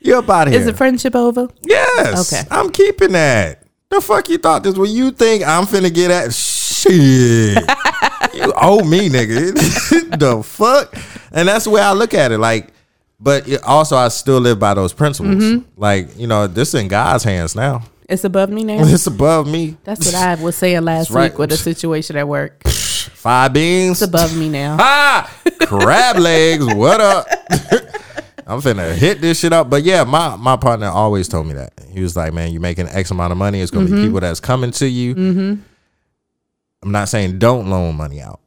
You 0.00 0.18
up 0.18 0.28
out 0.28 0.48
of 0.48 0.52
here. 0.52 0.60
Is 0.60 0.66
the 0.66 0.74
friendship 0.74 1.14
over? 1.14 1.48
Yes. 1.62 2.32
Okay. 2.32 2.46
I'm 2.50 2.70
keeping 2.70 3.12
that. 3.12 3.62
The 3.90 4.00
fuck 4.00 4.28
you 4.28 4.38
thought 4.38 4.62
this? 4.62 4.76
When 4.76 4.90
you 4.90 5.10
think 5.10 5.42
I'm 5.46 5.64
finna 5.64 5.92
get 5.92 6.10
at 6.10 6.32
shit, 6.32 7.58
you 8.34 8.52
owe 8.56 8.84
me, 8.84 9.08
nigga. 9.08 9.52
the 10.18 10.42
fuck, 10.44 10.94
and 11.32 11.48
that's 11.48 11.64
the 11.64 11.70
way 11.70 11.80
I 11.80 11.92
look 11.92 12.14
at 12.14 12.32
it. 12.32 12.38
Like, 12.38 12.72
but 13.18 13.48
it, 13.48 13.62
also 13.64 13.96
I 13.96 14.08
still 14.08 14.38
live 14.38 14.58
by 14.58 14.74
those 14.74 14.92
principles. 14.92 15.42
Mm-hmm. 15.42 15.80
Like, 15.80 16.16
you 16.16 16.26
know, 16.26 16.46
this 16.46 16.74
in 16.74 16.88
God's 16.88 17.24
hands 17.24 17.56
now. 17.56 17.82
It's 18.10 18.24
above 18.24 18.50
me 18.50 18.64
now. 18.64 18.78
It's 18.86 19.06
above 19.06 19.46
me. 19.46 19.76
That's 19.84 20.04
what 20.04 20.14
I 20.14 20.34
was 20.34 20.56
saying 20.56 20.82
last 20.84 21.10
right. 21.10 21.30
week 21.30 21.38
with 21.38 21.52
a 21.52 21.56
situation 21.56 22.16
at 22.16 22.26
work. 22.28 22.66
Five 22.68 23.52
beans. 23.52 24.02
It's 24.02 24.08
above 24.08 24.36
me 24.36 24.48
now. 24.48 24.76
Ah, 24.80 25.30
crab 25.62 26.16
legs. 26.16 26.66
What 26.66 27.00
up? 27.00 27.26
I'm 28.46 28.60
finna 28.60 28.92
hit 28.94 29.20
this 29.20 29.38
shit 29.38 29.52
up. 29.52 29.70
But 29.70 29.84
yeah, 29.84 30.02
my 30.04 30.34
my 30.36 30.56
partner 30.56 30.88
always 30.88 31.28
told 31.28 31.46
me 31.46 31.52
that. 31.54 31.72
He 31.92 32.02
was 32.02 32.16
like, 32.16 32.32
"Man, 32.32 32.50
you're 32.50 32.60
making 32.60 32.88
X 32.88 33.10
amount 33.10 33.30
of 33.32 33.38
money. 33.38 33.60
It's 33.60 33.70
gonna 33.70 33.86
Mm-hmm. 33.86 33.94
be 33.96 34.02
people 34.04 34.20
that's 34.20 34.40
coming 34.40 34.70
to 34.72 34.86
you." 34.88 35.14
Mm-hmm. 35.14 35.54
I'm 36.82 36.92
not 36.92 37.08
saying 37.08 37.38
don't 37.38 37.68
loan 37.70 37.94
money 37.96 38.20
out, 38.20 38.40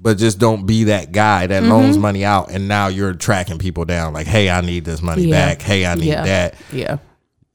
but 0.00 0.16
just 0.16 0.38
don't 0.38 0.64
be 0.64 0.84
that 0.84 1.12
guy 1.12 1.46
that 1.48 1.62
Mm-hmm. 1.62 1.72
loans 1.72 1.98
money 1.98 2.24
out 2.24 2.50
and 2.50 2.68
now 2.68 2.86
you're 2.86 3.12
tracking 3.14 3.58
people 3.58 3.84
down. 3.84 4.12
Like, 4.14 4.26
hey, 4.28 4.48
I 4.48 4.60
need 4.62 4.84
this 4.84 5.02
money 5.02 5.24
Yeah. 5.24 5.46
back. 5.54 5.60
Hey, 5.62 5.84
I 5.84 5.94
need 5.96 6.06
Yeah. 6.06 6.24
that. 6.24 6.54
Yeah. 6.72 6.96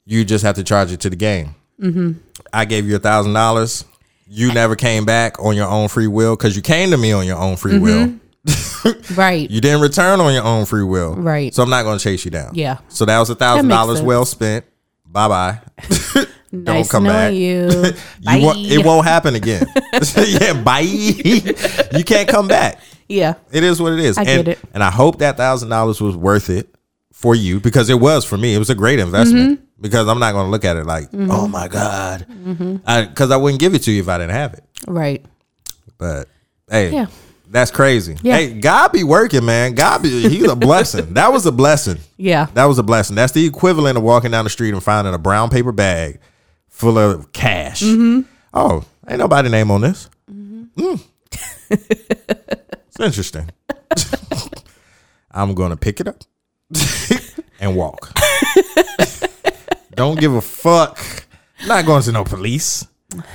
You 0.06 0.24
just 0.24 0.44
have 0.44 0.56
to 0.56 0.64
charge 0.64 0.92
it 0.92 1.00
to 1.00 1.10
the 1.10 1.16
game. 1.16 1.54
Mm-hmm. 1.80 2.12
I 2.52 2.64
gave 2.64 2.86
you 2.86 2.96
a 2.96 2.98
thousand 2.98 3.32
dollars. 3.32 3.84
You 4.26 4.52
never 4.52 4.76
came 4.76 5.04
back 5.04 5.42
on 5.42 5.56
your 5.56 5.68
own 5.68 5.88
free 5.88 6.06
will 6.06 6.36
because 6.36 6.54
you 6.54 6.62
came 6.62 6.90
to 6.90 6.96
me 6.96 7.12
on 7.12 7.26
your 7.26 7.38
own 7.38 7.56
free 7.56 7.74
mm-hmm. 7.74 7.82
will. 7.82 8.20
Right. 9.14 9.50
You 9.50 9.60
didn't 9.60 9.82
return 9.82 10.20
on 10.20 10.32
your 10.32 10.44
own 10.44 10.64
free 10.64 10.84
will. 10.84 11.14
Right. 11.14 11.52
So 11.52 11.62
I'm 11.62 11.68
not 11.68 11.82
going 11.82 11.98
to 11.98 12.02
chase 12.02 12.24
you 12.24 12.30
down. 12.30 12.54
Yeah. 12.54 12.78
So 12.88 13.04
that 13.04 13.18
was 13.18 13.28
a 13.28 13.34
thousand 13.34 13.68
dollars 13.68 14.00
well 14.00 14.24
spent. 14.24 14.64
Bye 15.04 15.28
bye. 15.28 15.60
Don't 16.50 16.64
nice 16.64 16.90
come 16.90 17.04
back. 17.04 17.32
you. 17.32 17.68
Bye. 18.24 18.36
You 18.36 18.46
won't, 18.46 18.58
it 18.58 18.84
won't 18.84 19.06
happen 19.06 19.34
again. 19.34 19.66
yeah, 20.16 20.60
bye. 20.62 20.80
you 20.80 22.04
can't 22.04 22.28
come 22.28 22.48
back. 22.48 22.80
Yeah. 23.08 23.34
It 23.52 23.62
is 23.62 23.80
what 23.80 23.92
it 23.92 24.00
is. 24.00 24.18
I 24.18 24.22
and, 24.22 24.44
get 24.44 24.58
it. 24.58 24.64
And 24.72 24.82
I 24.82 24.90
hope 24.90 25.18
that 25.18 25.36
thousand 25.36 25.68
dollars 25.68 26.00
was 26.00 26.16
worth 26.16 26.50
it 26.50 26.74
for 27.20 27.34
you 27.34 27.60
because 27.60 27.90
it 27.90 28.00
was 28.00 28.24
for 28.24 28.38
me. 28.38 28.54
It 28.54 28.58
was 28.58 28.70
a 28.70 28.74
great 28.74 28.98
investment 28.98 29.60
Mm-hmm. 29.60 29.82
because 29.82 30.08
I'm 30.08 30.18
not 30.18 30.32
going 30.32 30.46
to 30.46 30.50
look 30.50 30.64
at 30.64 30.76
it 30.78 30.86
like, 30.86 31.08
oh 31.12 31.46
my 31.46 31.68
god, 31.68 32.24
because 32.86 33.30
I, 33.30 33.36
wouldn't 33.36 33.60
give 33.60 33.74
it 33.74 33.82
to 33.82 33.92
you 33.92 34.00
if 34.00 34.08
I 34.08 34.16
didn't 34.16 34.32
have 34.34 34.54
it. 34.54 34.64
Right. 34.88 35.22
But 35.98 36.28
hey, 36.70 36.92
Yeah. 36.92 37.06
that's 37.50 37.70
crazy. 37.70 38.16
Yeah. 38.22 38.36
Hey, 38.36 38.58
God 38.58 38.92
be 38.92 39.04
working, 39.04 39.44
man. 39.44 39.74
God 39.74 40.02
be 40.02 40.08
he's 40.28 40.48
a 40.50 40.56
blessing. 40.56 41.12
That 41.14 41.30
was 41.30 41.44
a 41.44 41.52
blessing. 41.52 41.98
Yeah. 42.16 42.46
That 42.54 42.64
was 42.64 42.78
a 42.78 42.82
blessing. 42.82 43.16
That's 43.16 43.32
the 43.32 43.44
equivalent 43.46 43.98
of 43.98 44.02
walking 44.02 44.30
down 44.30 44.44
the 44.44 44.50
street 44.50 44.72
and 44.72 44.82
finding 44.82 45.12
a 45.12 45.18
brown 45.18 45.50
paper 45.50 45.72
bag 45.72 46.20
full 46.68 46.96
of 46.96 47.32
cash. 47.32 47.82
Mm-hmm. 47.82 48.20
Oh, 48.54 48.82
ain't 49.06 49.18
nobody 49.18 49.50
name 49.50 49.70
on 49.70 49.82
this. 49.82 50.08
Mm. 50.30 51.02
it's 51.70 52.98
interesting. 52.98 53.50
I'm 55.30 55.54
gonna 55.54 55.76
pick 55.76 56.00
it 56.00 56.08
up 56.08 56.24
and 57.60 57.76
walk. 57.76 58.12
Don't 59.94 60.18
give 60.18 60.34
a 60.34 60.40
fuck. 60.40 60.98
Not 61.66 61.84
going 61.84 62.02
to 62.02 62.12
no 62.12 62.24
police. 62.24 62.86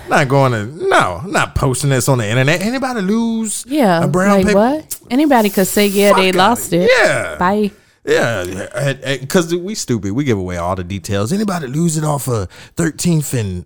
Not 0.09 0.27
going 0.29 0.51
to 0.53 0.65
no. 0.87 1.21
Not 1.25 1.53
posting 1.55 1.89
this 1.89 2.07
on 2.07 2.17
the 2.19 2.27
internet. 2.27 2.61
Anybody 2.61 3.01
lose? 3.01 3.65
Yeah. 3.67 4.03
a 4.03 4.07
brown 4.07 4.37
like 4.37 4.45
paper. 4.47 4.57
what? 4.57 4.99
Anybody 5.11 5.49
could 5.49 5.67
say, 5.67 5.87
yeah, 5.87 6.13
they 6.13 6.31
lost 6.31 6.73
outta- 6.73 6.83
it. 6.85 6.91
Yeah. 6.97 7.35
Bye. 7.37 7.71
Yeah, 8.07 9.17
because 9.19 9.53
we 9.55 9.73
stupid. 9.73 10.11
We 10.11 10.23
give 10.23 10.37
away 10.37 10.57
all 10.57 10.75
the 10.75 10.83
details. 10.83 11.33
Anybody 11.33 11.65
lose 11.67 11.97
it 11.97 12.03
off 12.03 12.27
of 12.27 12.47
13th 12.75 13.33
and. 13.39 13.65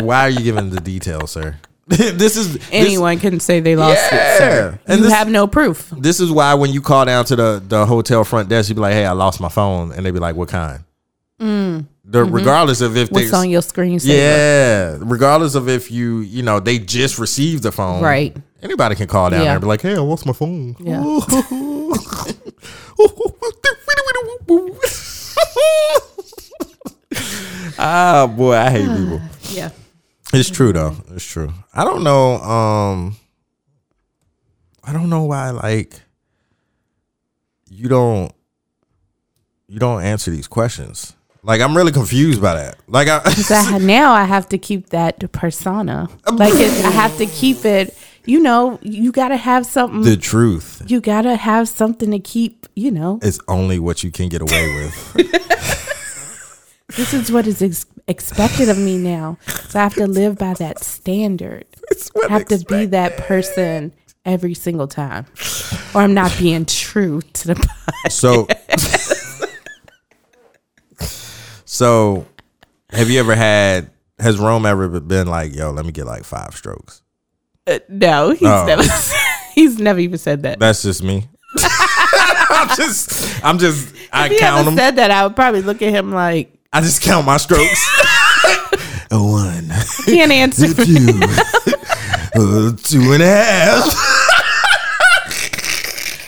Why 0.02 0.22
are 0.26 0.30
you 0.30 0.40
giving 0.40 0.70
the 0.70 0.80
details, 0.80 1.32
sir? 1.32 1.56
this 1.88 2.36
is 2.36 2.54
this- 2.54 2.68
Anyone 2.72 3.18
can 3.20 3.38
say 3.40 3.60
they 3.60 3.76
lost 3.76 4.00
Yeah. 4.10 4.34
it, 4.34 4.38
sir. 4.38 4.78
And 4.86 4.98
you 4.98 5.04
this- 5.04 5.12
have 5.12 5.28
no 5.28 5.46
proof. 5.46 5.92
This 5.96 6.18
is 6.20 6.30
why 6.32 6.54
when 6.54 6.72
you 6.72 6.80
call 6.80 7.04
down 7.04 7.24
to 7.26 7.36
the 7.36 7.62
the 7.66 7.86
hotel 7.86 8.24
front 8.24 8.48
desk, 8.48 8.68
you 8.68 8.74
be 8.74 8.80
like, 8.80 8.92
"Hey, 8.94 9.06
I 9.06 9.12
lost 9.12 9.40
my 9.40 9.48
phone," 9.48 9.92
and 9.92 10.04
they 10.04 10.10
be 10.10 10.18
like, 10.18 10.34
"What 10.36 10.48
kind?" 10.48 10.82
The, 12.08 12.24
Regardless 12.24 12.80
of 12.82 12.96
if 12.96 13.08
Mm. 13.10 13.12
What's 13.12 13.30
they, 13.32 13.36
on 13.36 13.50
your 13.50 13.62
screen? 13.62 13.98
yeah, 14.02 14.96
regardless 15.00 15.54
of 15.56 15.68
if 15.68 15.90
you 15.90 16.20
you 16.20 16.42
know 16.42 16.60
they 16.60 16.78
just 16.78 17.18
received 17.18 17.62
the 17.64 17.72
phone, 17.72 18.00
Right. 18.02 18.34
Anybody 18.62 18.94
can 18.94 19.06
call 19.06 19.28
down 19.30 19.40
Yeah. 19.40 19.44
there 19.46 19.52
and 19.54 19.60
be 19.60 19.66
like, 19.66 19.82
"Hey, 19.82 19.94
I 19.94 19.98
lost 19.98 20.24
my 20.24 20.32
phone." 20.32 20.76
Yeah. 20.80 21.02
ah, 27.78 28.26
boy, 28.26 28.54
I 28.54 28.70
hate 28.70 28.88
people. 28.88 29.20
Yeah. 29.52 29.70
It's 30.36 30.50
true 30.50 30.72
though. 30.72 30.96
It's 31.12 31.24
true. 31.24 31.52
I 31.74 31.84
don't 31.84 32.04
know. 32.04 32.34
Um, 32.36 33.16
I 34.84 34.92
don't 34.92 35.08
know 35.08 35.24
why. 35.24 35.50
Like, 35.50 36.00
you 37.70 37.88
don't 37.88 38.32
you 39.68 39.78
don't 39.78 40.02
answer 40.02 40.30
these 40.30 40.46
questions. 40.46 41.14
Like, 41.42 41.60
I'm 41.60 41.76
really 41.76 41.92
confused 41.92 42.42
by 42.42 42.54
that. 42.54 42.76
Like, 42.88 43.08
I, 43.08 43.78
now 43.80 44.12
I 44.12 44.24
have 44.24 44.48
to 44.48 44.58
keep 44.58 44.90
that 44.90 45.30
persona. 45.32 46.08
Like 46.32 46.52
it, 46.54 46.84
I 46.84 46.90
have 46.90 47.16
to 47.18 47.26
keep 47.26 47.64
it. 47.64 47.96
You 48.24 48.40
know, 48.40 48.80
you 48.82 49.12
got 49.12 49.28
to 49.28 49.36
have 49.36 49.64
something. 49.64 50.02
the 50.02 50.16
truth 50.16 50.82
you 50.88 51.00
got 51.00 51.22
to 51.22 51.36
have 51.36 51.68
something 51.68 52.10
to 52.10 52.18
keep. 52.18 52.66
You 52.74 52.90
know, 52.90 53.20
it's 53.22 53.38
only 53.48 53.78
what 53.78 54.02
you 54.02 54.10
can 54.10 54.28
get 54.28 54.42
away 54.42 54.66
with. 54.74 55.92
this 56.96 57.12
is 57.14 57.32
what 57.32 57.46
is 57.46 57.62
ex- 57.62 57.86
expected 58.06 58.68
of 58.68 58.78
me 58.78 58.98
now. 58.98 59.38
So 59.68 59.78
I 59.80 59.82
have 59.82 59.94
to 59.94 60.06
live 60.06 60.38
by 60.38 60.54
that 60.54 60.82
standard. 60.84 61.64
I 62.28 62.32
have 62.32 62.46
to 62.46 62.58
be 62.64 62.86
that 62.86 63.16
person 63.16 63.92
every 64.24 64.54
single 64.54 64.88
time, 64.88 65.26
or 65.94 66.02
I'm 66.02 66.14
not 66.14 66.36
being 66.38 66.64
true 66.66 67.22
to 67.22 67.48
the. 67.48 67.54
pod. 67.54 68.12
So, 68.12 68.46
so 71.64 72.26
have 72.90 73.10
you 73.10 73.20
ever 73.20 73.34
had? 73.34 73.90
Has 74.18 74.38
Rome 74.38 74.64
ever 74.66 74.88
been 75.00 75.26
like, 75.28 75.54
"Yo, 75.54 75.70
let 75.70 75.84
me 75.84 75.92
get 75.92 76.06
like 76.06 76.24
five 76.24 76.54
strokes"? 76.54 77.02
Uh, 77.66 77.80
no, 77.88 78.30
he's 78.30 78.48
Oh. 78.48 78.64
never. 78.66 78.82
he's 79.54 79.78
never 79.78 79.98
even 79.98 80.18
said 80.18 80.42
that. 80.44 80.58
That's 80.58 80.82
just 80.82 81.02
me. 81.02 81.28
I'm 82.48 82.68
just, 82.76 83.44
I'm 83.44 83.58
just, 83.58 83.94
I 84.12 84.26
if 84.26 84.32
he 84.32 84.38
count 84.38 84.60
ever 84.60 84.70
them. 84.70 84.76
said 84.78 84.96
that, 84.96 85.10
I 85.10 85.26
would 85.26 85.36
probably 85.36 85.62
look 85.62 85.82
at 85.82 85.90
him 85.92 86.12
like, 86.12 86.55
I 86.76 86.80
just 86.82 87.00
count 87.00 87.24
my 87.24 87.38
strokes. 87.38 87.86
a 89.10 89.16
one, 89.22 89.70
can't 90.04 90.30
answer. 90.30 90.66
a 90.66 90.74
two, 90.74 91.20
a 92.34 92.76
two 92.76 93.12
and 93.12 93.22
a 93.22 93.26
half. 93.26 93.84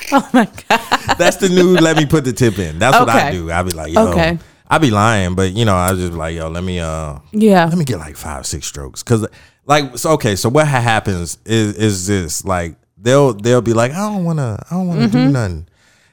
oh 0.13 0.31
my 0.33 0.47
god. 0.69 1.17
That's 1.19 1.37
the 1.37 1.49
new. 1.51 1.75
Let 1.77 1.99
me 1.99 2.07
put 2.07 2.25
the 2.25 2.33
tip 2.33 2.59
in. 2.59 2.79
That's 2.79 2.99
what 2.99 3.11
I 3.11 3.31
do. 3.31 3.51
I 3.51 3.63
be 3.63 3.73
like, 3.73 3.93
yo, 3.93 4.09
Okay. 4.09 4.39
I 4.71 4.79
be 4.79 4.91
lying, 4.91 5.35
but 5.35 5.53
you 5.53 5.67
know, 5.67 5.75
I 5.77 5.93
just 5.93 6.13
like, 6.15 6.35
yo, 6.35 6.49
let 6.49 6.65
me, 6.65 6.81
uh, 6.81 7.19
Yeah. 7.33 7.67
let 7.67 7.77
me 7.77 7.85
get 7.85 7.99
like 7.99 8.17
five, 8.17 8.47
six 8.47 8.67
strokes, 8.67 9.03
because 9.03 9.27
like, 9.67 9.99
so, 9.99 10.13
okay, 10.13 10.35
so 10.37 10.49
what 10.49 10.67
ha- 10.67 10.81
happens 10.81 11.37
is 11.45 11.75
is 11.77 12.07
this 12.07 12.43
like 12.45 12.77
they'll 12.97 13.35
they'll 13.35 13.61
be 13.63 13.75
like, 13.75 13.93
I 13.93 14.11
don't 14.13 14.25
wanna, 14.25 14.63
I 14.71 14.75
don't 14.75 14.89
wanna 14.89 15.09
do 15.09 15.29
nothing, 15.29 15.68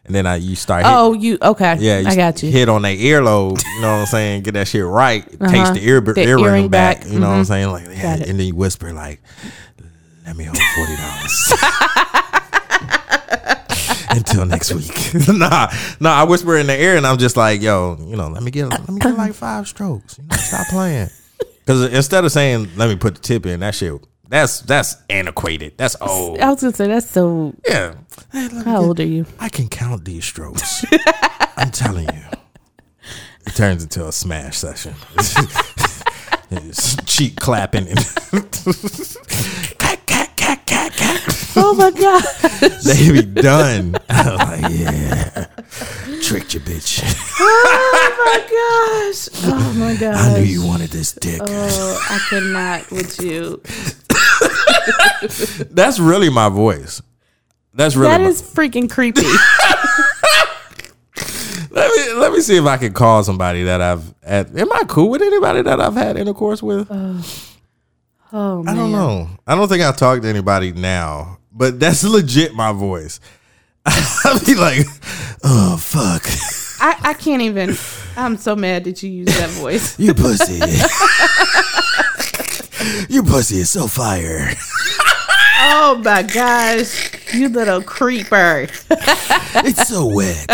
and 0.05 0.13
then 0.15 0.25
I 0.27 0.35
you 0.37 0.55
start, 0.55 0.83
hitting, 0.85 0.97
Oh, 0.97 1.13
you 1.13 1.37
okay? 1.41 1.75
yeah, 1.79 1.99
you 1.99 2.07
I 2.07 2.15
got 2.15 2.41
you. 2.43 2.51
hit 2.51 2.69
on 2.69 2.81
that 2.83 2.97
earlobe, 2.97 3.63
you 3.75 3.81
know 3.81 3.91
what 3.93 3.99
I'm 4.01 4.05
saying, 4.05 4.43
get 4.43 4.53
that 4.53 4.67
shit 4.67 4.85
right, 4.85 5.23
taste 5.29 5.41
Uh-huh. 5.41 5.73
the 5.73 5.87
ear 5.87 5.99
The 6.01 6.19
earring, 6.21 6.45
earring 6.45 6.69
back, 6.69 7.01
back. 7.01 7.09
you 7.11 7.19
know 7.19 7.27
what 7.29 7.35
I'm 7.35 7.43
Mhm. 7.43 7.47
saying, 7.47 7.69
like, 7.71 7.85
yeah, 7.95 8.13
and 8.15 8.39
then 8.39 8.47
you 8.47 8.55
whisper 8.55 8.93
like, 8.93 9.21
let 10.25 10.35
me 10.35 10.43
hold 10.45 10.57
forty 10.75 10.95
dollars. 10.95 11.53
Until 14.09 14.45
next 14.45 14.73
week. 14.73 15.11
nah, 15.27 15.69
nah. 15.99 16.21
I 16.21 16.23
whisper 16.23 16.55
in 16.57 16.67
the 16.67 16.81
ear, 16.81 16.95
and 16.95 17.05
I'm 17.05 17.17
just 17.17 17.35
like, 17.35 17.61
"Yo, 17.61 17.97
you 18.07 18.15
know, 18.15 18.27
let 18.29 18.43
me 18.43 18.51
get, 18.51 18.69
let 18.69 18.87
me 18.89 18.99
get 19.01 19.17
like 19.17 19.33
five 19.33 19.67
strokes. 19.67 20.17
You 20.17 20.23
know, 20.29 20.35
stop 20.37 20.67
playing." 20.67 21.09
Because 21.59 21.91
instead 21.91 22.23
of 22.23 22.31
saying, 22.31 22.69
"Let 22.77 22.87
me 22.87 22.95
put 22.95 23.15
the 23.15 23.21
tip 23.21 23.45
in," 23.45 23.59
that 23.59 23.75
shit, 23.75 23.93
that's 24.29 24.61
that's 24.61 24.95
antiquated. 25.09 25.73
That's 25.77 25.95
old. 26.01 26.39
I 26.39 26.49
was 26.49 26.61
gonna 26.61 26.73
say 26.75 26.87
that's 26.87 27.09
so. 27.09 27.53
Yeah, 27.67 27.95
Hey, 28.31 28.43
let 28.47 28.53
me 28.53 28.57
How 28.63 28.79
get- 28.81 28.87
old 28.87 28.99
are 28.99 29.05
you? 29.05 29.25
I 29.39 29.49
can 29.49 29.67
count 29.69 30.05
these 30.05 30.25
strokes. 30.25 30.85
I'm 31.57 31.71
telling 31.71 32.07
you, 32.13 32.23
it 33.45 33.55
turns 33.55 33.83
into 33.83 34.05
a 34.07 34.11
smash 34.11 34.57
session. 34.57 34.95
Cheek 37.05 37.35
clapping 37.37 37.87
and 37.87 37.97
cat, 39.77 40.05
cat, 40.05 40.35
cat, 40.37 40.65
cat, 40.65 40.93
cat. 40.95 41.21
Oh 41.57 41.73
my 41.75 41.91
god. 41.91 42.23
They 42.85 43.11
be 43.11 43.21
done. 43.41 43.95
I'm 44.09 44.37
like, 44.61 44.71
yeah, 44.71 45.47
tricked 46.21 46.53
you, 46.53 46.59
bitch. 46.59 47.01
Oh 47.39 48.15
my 48.25 48.39
gosh. 48.39 49.29
Oh 49.43 49.73
my 49.77 49.95
gosh. 49.95 50.15
I 50.17 50.33
knew 50.37 50.45
you 50.45 50.65
wanted 50.65 50.89
this 50.91 51.13
dick. 51.13 51.41
Oh, 51.43 52.07
I 52.09 52.19
cannot 52.29 52.91
with 52.91 53.19
you. 53.21 53.61
That's 55.71 55.99
really 55.99 56.29
my 56.29 56.49
voice. 56.49 57.01
That's 57.73 57.95
really. 57.95 58.11
That 58.11 58.21
my- 58.21 58.27
is 58.27 58.41
freaking 58.41 58.89
creepy. 58.89 59.21
let 61.71 61.91
me 61.91 62.13
let 62.13 62.31
me 62.31 62.41
see 62.41 62.55
if 62.57 62.65
I 62.65 62.77
can 62.77 62.93
call 62.93 63.23
somebody 63.23 63.63
that 63.63 63.81
I've. 63.81 64.13
Had, 64.23 64.57
am 64.57 64.71
I 64.71 64.83
cool 64.87 65.09
with 65.09 65.21
anybody 65.21 65.61
that 65.63 65.79
I've 65.79 65.95
had 65.95 66.17
intercourse 66.17 66.63
with? 66.63 66.89
Uh, 66.89 67.21
oh 68.33 68.63
man. 68.63 68.73
I 68.73 68.77
don't 68.77 68.91
know. 68.91 69.29
I 69.45 69.55
don't 69.55 69.67
think 69.67 69.83
I've 69.83 69.97
talked 69.97 70.23
to 70.23 70.29
anybody 70.29 70.71
now, 70.71 71.37
but 71.51 71.79
that's 71.79 72.03
legit 72.03 72.53
my 72.53 72.71
voice. 72.71 73.19
I'll 73.85 74.39
be 74.43 74.55
like, 74.55 74.85
oh 75.43 75.77
fuck, 75.77 76.23
I, 76.81 77.09
I 77.09 77.13
can't 77.13 77.41
even. 77.41 77.75
I'm 78.17 78.37
so 78.37 78.55
mad 78.55 78.85
that 78.85 79.03
you 79.03 79.09
use 79.09 79.37
that 79.37 79.49
voice. 79.49 79.99
you 79.99 80.13
pussy. 80.13 80.61
Your 83.09 83.23
pussy 83.23 83.59
is 83.59 83.69
so 83.69 83.87
fire. 83.87 84.51
Oh 85.67 86.01
my 86.03 86.21
gosh. 86.21 87.33
You 87.33 87.49
little 87.49 87.81
creeper. 87.81 88.67
It's 88.89 89.87
so 89.87 90.05
wet. 90.05 90.47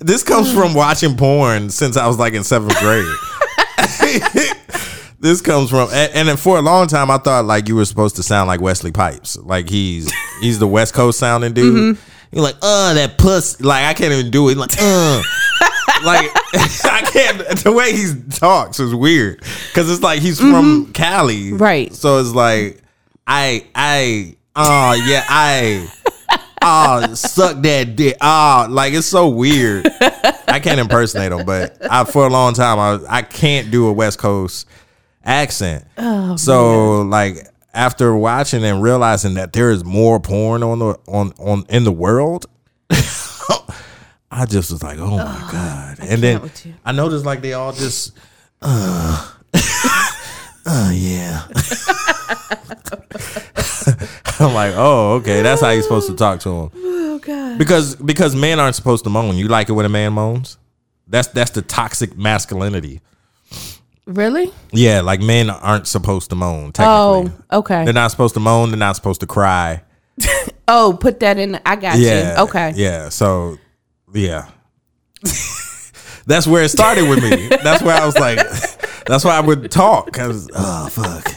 this 0.00 0.22
comes 0.22 0.52
from 0.52 0.74
watching 0.74 1.16
porn 1.16 1.70
since 1.70 1.96
I 1.96 2.06
was 2.06 2.18
like 2.18 2.34
in 2.34 2.42
seventh 2.42 2.78
grade. 2.78 3.04
this 5.20 5.40
comes 5.40 5.70
from, 5.70 5.88
and, 5.92 6.12
and 6.14 6.28
then 6.28 6.36
for 6.36 6.58
a 6.58 6.62
long 6.62 6.86
time, 6.88 7.10
I 7.10 7.18
thought 7.18 7.44
like 7.44 7.68
you 7.68 7.76
were 7.76 7.84
supposed 7.84 8.16
to 8.16 8.22
sound 8.22 8.48
like 8.48 8.60
Wesley 8.60 8.92
Pipes, 8.92 9.36
like 9.36 9.68
he's 9.68 10.10
he's 10.40 10.58
the 10.58 10.66
West 10.66 10.94
Coast 10.94 11.18
sounding 11.18 11.52
dude. 11.52 11.98
You're 12.32 12.42
like, 12.42 12.56
uh, 12.62 12.94
that 12.94 13.18
puss. 13.18 13.60
Like 13.60 13.84
I 13.84 13.94
can't 13.94 14.12
even 14.12 14.30
do 14.30 14.48
it. 14.48 14.56
Like, 14.56 14.70
uh. 14.80 15.22
Like 16.04 16.30
I 16.84 17.08
can't. 17.12 17.38
The 17.58 17.72
way 17.72 17.92
he 17.92 18.12
talks 18.30 18.80
is 18.80 18.94
weird 18.94 19.40
because 19.68 19.90
it's 19.90 20.02
like 20.02 20.20
he's 20.20 20.40
from 20.40 20.84
mm-hmm. 20.86 20.92
Cali, 20.92 21.52
Right. 21.52 21.92
So 21.94 22.18
it's 22.18 22.32
like 22.32 22.82
I 23.26 23.66
I 23.74 24.36
oh 24.56 24.92
yeah 25.06 25.24
I 25.28 25.88
oh 26.62 27.14
suck 27.14 27.62
that 27.62 27.96
dick 27.96 28.16
oh 28.20 28.66
like 28.70 28.92
it's 28.92 29.06
so 29.06 29.28
weird. 29.28 29.86
I 30.48 30.60
can't 30.60 30.80
impersonate 30.80 31.32
him, 31.32 31.46
but 31.46 31.76
I 31.88 32.04
for 32.04 32.26
a 32.26 32.30
long 32.30 32.54
time 32.54 32.78
I 32.78 33.18
I 33.18 33.22
can't 33.22 33.70
do 33.70 33.88
a 33.88 33.92
West 33.92 34.18
Coast 34.18 34.66
accent. 35.24 35.84
Oh, 35.96 36.36
so 36.36 37.02
like 37.02 37.46
after 37.72 38.14
watching 38.16 38.64
and 38.64 38.82
realizing 38.82 39.34
that 39.34 39.52
there 39.52 39.70
is 39.70 39.84
more 39.84 40.18
porn 40.18 40.62
on 40.62 40.78
the 40.78 40.98
on 41.06 41.32
on 41.38 41.64
in 41.68 41.84
the 41.84 41.92
world. 41.92 42.46
I 44.30 44.46
just 44.46 44.70
was 44.70 44.82
like, 44.82 44.98
oh 44.98 45.16
my 45.16 45.48
god! 45.50 45.98
And 46.00 46.22
then 46.22 46.42
with 46.42 46.64
you. 46.64 46.74
I 46.84 46.92
noticed 46.92 47.24
like 47.24 47.40
they 47.42 47.52
all 47.52 47.72
just, 47.72 48.12
uh, 48.62 49.32
uh 50.66 50.90
yeah. 50.94 51.46
I'm 54.38 54.54
like, 54.54 54.74
oh 54.76 55.14
okay, 55.20 55.42
that's 55.42 55.60
how 55.60 55.70
you're 55.70 55.82
supposed 55.82 56.08
to 56.08 56.16
talk 56.16 56.40
to 56.40 56.48
him. 56.48 56.70
Oh 56.76 57.18
god. 57.18 57.58
Because 57.58 57.96
because 57.96 58.34
men 58.36 58.60
aren't 58.60 58.76
supposed 58.76 59.04
to 59.04 59.10
moan. 59.10 59.36
You 59.36 59.48
like 59.48 59.68
it 59.68 59.72
when 59.72 59.84
a 59.86 59.90
man 59.90 60.12
moans? 60.12 60.58
That's 61.08 61.28
that's 61.28 61.50
the 61.50 61.62
toxic 61.62 62.16
masculinity. 62.16 63.00
Really? 64.06 64.52
Yeah, 64.72 65.02
like 65.02 65.20
men 65.20 65.50
aren't 65.50 65.86
supposed 65.86 66.30
to 66.30 66.36
moan. 66.36 66.72
Oh, 66.78 67.30
okay. 67.52 67.84
they're 67.84 67.92
not 67.92 68.10
supposed 68.10 68.34
to 68.34 68.40
moan. 68.40 68.70
They're 68.70 68.78
not 68.78 68.96
supposed 68.96 69.20
to 69.20 69.26
cry. 69.26 69.82
Oh, 70.72 70.96
put 71.00 71.18
that 71.18 71.36
in. 71.36 71.58
I 71.66 71.74
got 71.74 71.98
Yeah. 71.98 72.36
you. 72.36 72.44
Okay. 72.44 72.72
Yeah. 72.76 73.08
So, 73.08 73.58
yeah. 74.12 74.48
that's 76.26 76.46
where 76.46 76.62
it 76.62 76.70
started 76.70 77.08
with 77.08 77.22
me. 77.22 77.48
That's 77.62 77.82
where 77.82 77.96
I 77.96 78.06
was 78.06 78.16
like, 78.16 78.38
that's 79.06 79.24
why 79.24 79.36
I 79.36 79.40
would 79.40 79.70
talk. 79.70 80.12
Cause 80.12 80.48
oh 80.54 80.88
fuck. 80.88 81.28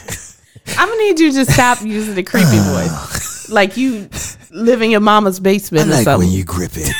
I'm 0.77 0.87
gonna 0.87 1.01
need 1.01 1.19
you 1.19 1.31
to 1.33 1.45
stop 1.45 1.81
using 1.81 2.15
the 2.15 2.23
creepy 2.23 2.47
voice. 2.59 3.49
Like 3.49 3.77
you 3.77 4.09
live 4.51 4.81
in 4.81 4.91
your 4.91 5.01
mama's 5.01 5.39
basement 5.39 5.89
or 5.89 5.95
something. 5.95 6.27
When 6.27 6.37
you 6.37 6.43
grip 6.43 6.71
it. 6.75 6.93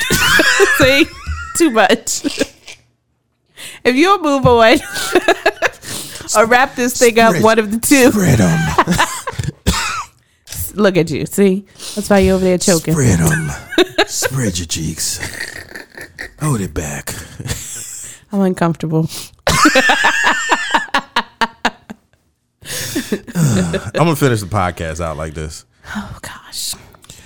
See, 0.77 1.05
too 1.57 1.71
much. 1.71 2.25
if 3.83 3.95
you'll 3.95 4.19
move 4.19 4.45
on 4.45 4.77
or 6.35 6.45
wrap 6.47 6.75
this 6.75 6.97
thing 6.97 7.19
up, 7.19 7.41
one 7.41 7.59
of 7.59 7.71
the 7.71 7.79
two. 7.79 8.11
Spread 8.11 8.39
them. 8.39 9.07
Look 10.73 10.97
at 10.97 11.09
you. 11.11 11.25
See, 11.25 11.65
that's 11.95 12.09
why 12.09 12.19
you're 12.19 12.35
over 12.35 12.43
there 12.43 12.57
choking. 12.57 12.93
Spread 12.93 13.19
them. 13.19 13.49
Spread 14.07 14.57
your 14.57 14.65
cheeks. 14.67 15.19
Hold 16.39 16.61
it 16.61 16.73
back. 16.73 17.13
I'm 18.31 18.41
uncomfortable. 18.41 19.07
Uh, 23.35 23.79
I'm 23.85 23.91
gonna 23.93 24.15
finish 24.15 24.39
the 24.39 24.47
podcast 24.47 24.99
out 25.01 25.17
like 25.17 25.33
this. 25.33 25.65
Oh 25.95 26.17
gosh. 26.21 26.73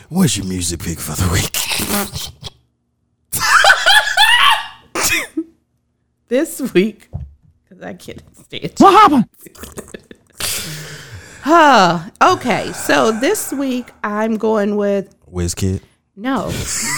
What's 0.09 0.35
your 0.37 0.45
music 0.45 0.81
pick 0.81 0.99
for 0.99 1.13
the 1.13 1.31
week? 1.31 1.53
This 6.29 6.59
week, 6.73 7.07
because 7.63 7.81
I 7.81 7.93
can't 7.93 8.21
stand 8.35 8.73
What 8.79 8.91
happened? 8.93 9.29
Huh. 11.49 12.01
Okay, 12.21 12.73
so 12.73 13.13
this 13.13 13.53
week 13.53 13.89
I'm 14.03 14.35
going 14.35 14.75
with 14.75 15.15
Wizkid. 15.31 15.81
No, 16.17 16.51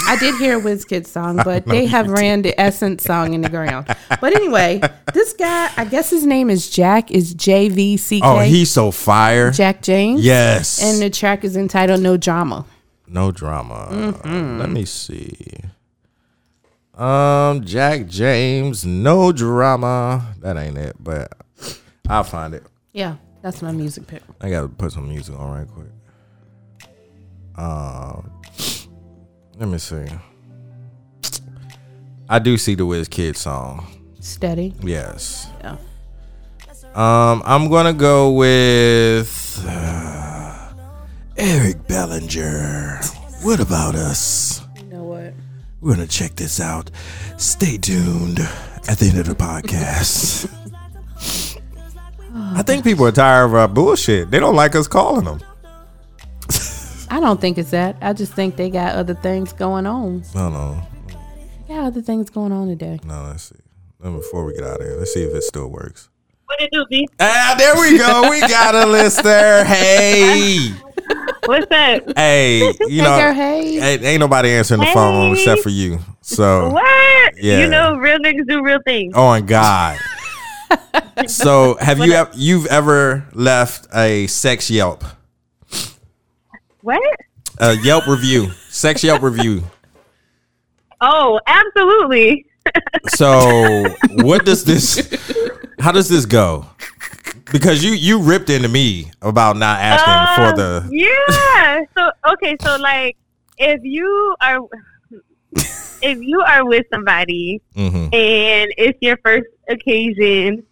I 0.08 0.18
did 0.20 0.40
hear 0.40 0.58
a 0.58 0.62
WizKid 0.62 1.06
song, 1.06 1.40
but 1.46 1.68
they 1.68 1.86
have 1.86 2.10
ran 2.10 2.42
the 2.42 2.60
Essence 2.60 3.04
song 3.04 3.36
in 3.36 3.42
the 3.42 3.50
ground. 3.50 3.86
But 4.20 4.34
anyway, 4.36 4.82
this 5.14 5.34
guy, 5.34 5.70
I 5.78 5.86
guess 5.86 6.10
his 6.10 6.26
name 6.26 6.50
is 6.50 6.68
Jack, 6.68 7.12
is 7.12 7.36
J 7.36 7.70
V 7.70 7.98
C 7.98 8.22
K. 8.22 8.26
Oh, 8.26 8.40
he's 8.40 8.72
so 8.72 8.90
fire. 8.90 9.52
Jack 9.52 9.84
James. 9.84 10.26
Yes. 10.26 10.82
And 10.82 11.00
the 11.00 11.12
track 11.12 11.44
is 11.44 11.56
entitled 11.56 12.02
No 12.02 12.18
Drama. 12.18 12.66
No 13.08 13.32
drama. 13.32 14.16
Let 14.24 14.72
me 14.72 14.84
see. 14.86 15.36
Um, 16.96 17.66
Jack 17.66 18.08
James, 18.08 18.84
no 18.84 19.32
drama. 19.32 20.34
That 20.40 20.58
ain't 20.58 20.80
it, 20.80 20.96
but 21.00 21.34
I'll 22.08 22.24
find 22.24 22.56
it. 22.56 22.64
Yeah, 22.94 23.18
that's 23.42 23.62
my 23.62 23.72
music 23.72 24.08
pick. 24.08 24.22
I 24.42 24.50
gotta 24.50 24.68
put 24.68 24.92
some 24.92 25.08
music 25.08 25.38
on 25.38 25.52
right 25.52 25.68
quick. 25.68 25.88
Um, 27.56 28.32
let 29.58 29.68
me 29.68 29.78
see. 29.78 30.06
I 32.30 32.40
do 32.40 32.58
see 32.58 32.76
the 32.76 32.84
Wizkid 32.84 33.36
song. 33.36 33.88
Steady. 34.20 34.74
Yes. 34.82 35.50
Yeah. 35.62 35.78
Um, 36.96 37.44
I'm 37.46 37.70
gonna 37.70 37.94
go 37.94 38.32
with 38.32 39.64
uh, 39.68 40.74
Eric 41.38 41.88
Bellinger. 41.88 43.00
What 43.44 43.60
about 43.60 43.96
us? 43.96 44.62
You 44.78 44.84
know 44.86 45.04
what? 45.04 45.34
We're 45.82 45.96
gonna 45.96 46.08
check 46.08 46.36
this 46.36 46.60
out. 46.60 46.92
Stay 47.38 47.78
tuned 47.78 48.40
at 48.88 48.98
the 48.98 49.08
end 49.10 49.20
of 49.20 49.28
the 49.28 49.36
podcast. 49.36 50.54
I 52.56 52.64
think 52.64 52.84
people 52.84 53.06
are 53.06 53.12
tired 53.12 53.46
of 53.46 53.54
our 53.56 53.68
bullshit. 53.68 54.32
They 54.32 54.40
don't 54.40 54.56
like 54.56 54.76
us 54.76 54.88
calling 54.88 55.26
them. 55.26 55.40
I 57.12 57.20
don't 57.20 57.42
think 57.42 57.58
it's 57.58 57.72
that. 57.72 57.98
I 58.02 58.14
just 58.14 58.34
think 58.34 58.56
they 58.56 58.70
got 58.70 58.96
other 58.96 59.16
things 59.16 59.52
going 59.54 59.88
on. 59.88 60.24
No, 60.36 60.50
no, 60.50 60.82
Got 61.68 61.86
other 61.88 62.02
things 62.02 62.30
going 62.30 62.52
on 62.52 62.68
today. 62.68 63.00
no. 63.04 63.24
Let's 63.30 63.44
see. 63.50 63.56
Then 64.00 64.16
before 64.16 64.46
we 64.46 64.54
get 64.54 64.64
out 64.64 64.80
of 64.80 64.88
here, 64.88 64.96
let's 64.98 65.14
see 65.14 65.24
if 65.24 65.34
it 65.34 65.42
still 65.44 65.68
works. 65.70 66.10
What 66.46 66.62
it 66.62 66.70
do, 66.72 66.86
B? 66.90 67.08
Ah, 67.20 67.56
there 67.58 67.76
we 67.80 67.98
go. 67.98 68.30
We 68.30 68.40
got 68.42 68.74
a 68.76 68.86
listener. 68.86 69.64
Hey, 69.68 70.72
What's 71.46 71.66
that? 71.70 72.04
hey. 72.16 72.60
You 72.60 72.74
Hey, 72.88 72.98
know, 72.98 73.18
girl, 73.20 73.34
hey. 73.34 73.94
ain't, 73.94 74.04
ain't 74.04 74.20
nobody 74.20 74.50
answering 74.52 74.82
the 74.82 74.86
phone 74.88 75.34
except 75.34 75.62
for 75.62 75.70
you. 75.70 76.00
So, 76.22 76.70
What? 76.70 77.34
Yeah. 77.42 77.60
You 77.62 77.68
know, 77.70 77.96
real 77.96 78.20
niggas 78.20 78.48
do 78.48 78.64
real 78.64 78.80
things. 78.86 79.14
oh 79.16 79.26
my 79.28 79.42
god. 79.42 79.98
So, 81.28 81.76
have 81.82 82.00
you 82.00 82.14
ever 82.14 82.32
you've 82.36 82.66
ever 82.68 83.26
left 83.34 83.88
a 83.94 84.28
sex 84.28 84.70
Yelp, 84.70 85.04
What? 86.82 87.02
a 87.60 87.76
Yelp 87.78 88.08
review, 88.08 88.52
sex 88.70 89.04
Yelp 89.04 89.22
review? 89.22 89.64
Oh, 91.02 91.40
absolutely. 91.48 92.46
So, 93.16 93.86
what 94.24 94.46
does 94.46 94.64
this? 94.64 95.10
How 95.80 95.92
does 95.92 96.08
this 96.10 96.26
go? 96.26 96.66
Because 97.52 97.84
you 97.84 97.92
you 97.94 98.22
ripped 98.22 98.50
into 98.50 98.70
me 98.70 99.12
about 99.22 99.58
not 99.58 99.80
asking 99.80 100.14
Uh, 100.14 100.36
for 100.52 100.58
the. 100.58 100.90
yeah. 100.92 101.82
So 101.98 102.12
okay, 102.34 102.56
so 102.62 102.78
like 102.78 103.18
if 103.58 103.82
you 103.84 104.36
are 104.42 104.60
if 106.02 106.18
you 106.22 106.42
are 106.42 106.66
with 106.66 106.86
somebody 106.92 107.62
Mhm. 107.76 108.14
and 108.14 108.74
it's 108.78 108.98
your 109.02 109.18
first 109.24 109.48
occasion 109.70 110.64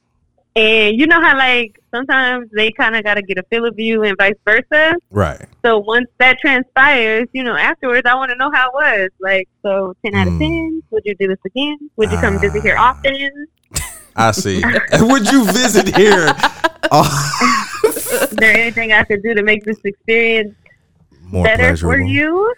and 0.56 1.00
you 1.00 1.06
know 1.08 1.22
how 1.22 1.38
like 1.38 1.80
sometimes 1.94 2.50
they 2.56 2.72
kind 2.72 2.96
of 2.96 3.04
got 3.04 3.14
to 3.16 3.22
get 3.22 3.38
a 3.38 3.44
feel 3.44 3.66
of 3.66 3.78
you 3.80 4.04
and 4.04 4.18
vice 4.18 4.34
versa. 4.44 4.96
Right. 5.12 5.46
So 5.64 5.78
once 5.80 6.08
that 6.18 6.40
transpires, 6.40 7.28
you 7.32 7.44
know, 7.44 7.56
afterwards, 7.56 8.08
I 8.10 8.16
want 8.16 8.32
to 8.32 8.38
know 8.38 8.50
how 8.52 8.68
it 8.70 8.74
was. 8.74 9.10
Like, 9.20 9.48
so 9.64 9.94
10 10.04 10.16
out 10.16 10.28
of 10.28 10.34
Mm. 10.34 10.40
10, 10.40 10.84
would 10.92 11.04
you 11.06 11.16
do 11.20 11.28
this 11.28 11.38
again? 11.46 11.78
Would 11.98 12.12
you 12.12 12.18
come 12.18 12.40
visit 12.40 12.62
here 12.64 12.76
often? 12.78 13.30
I 14.16 14.32
see. 14.32 14.64
Would 15.00 15.32
you 15.32 15.46
visit 15.46 15.96
here? 15.96 16.28
Oh, 16.90 17.30
Is 17.84 18.30
there 18.30 18.54
anything 18.58 18.94
I 18.94 19.04
could 19.04 19.22
do 19.22 19.34
to 19.34 19.44
make 19.44 19.66
this 19.66 19.78
experience 19.84 20.56
more 21.24 21.44
better 21.44 21.76
for 21.76 22.00
you? 22.00 22.54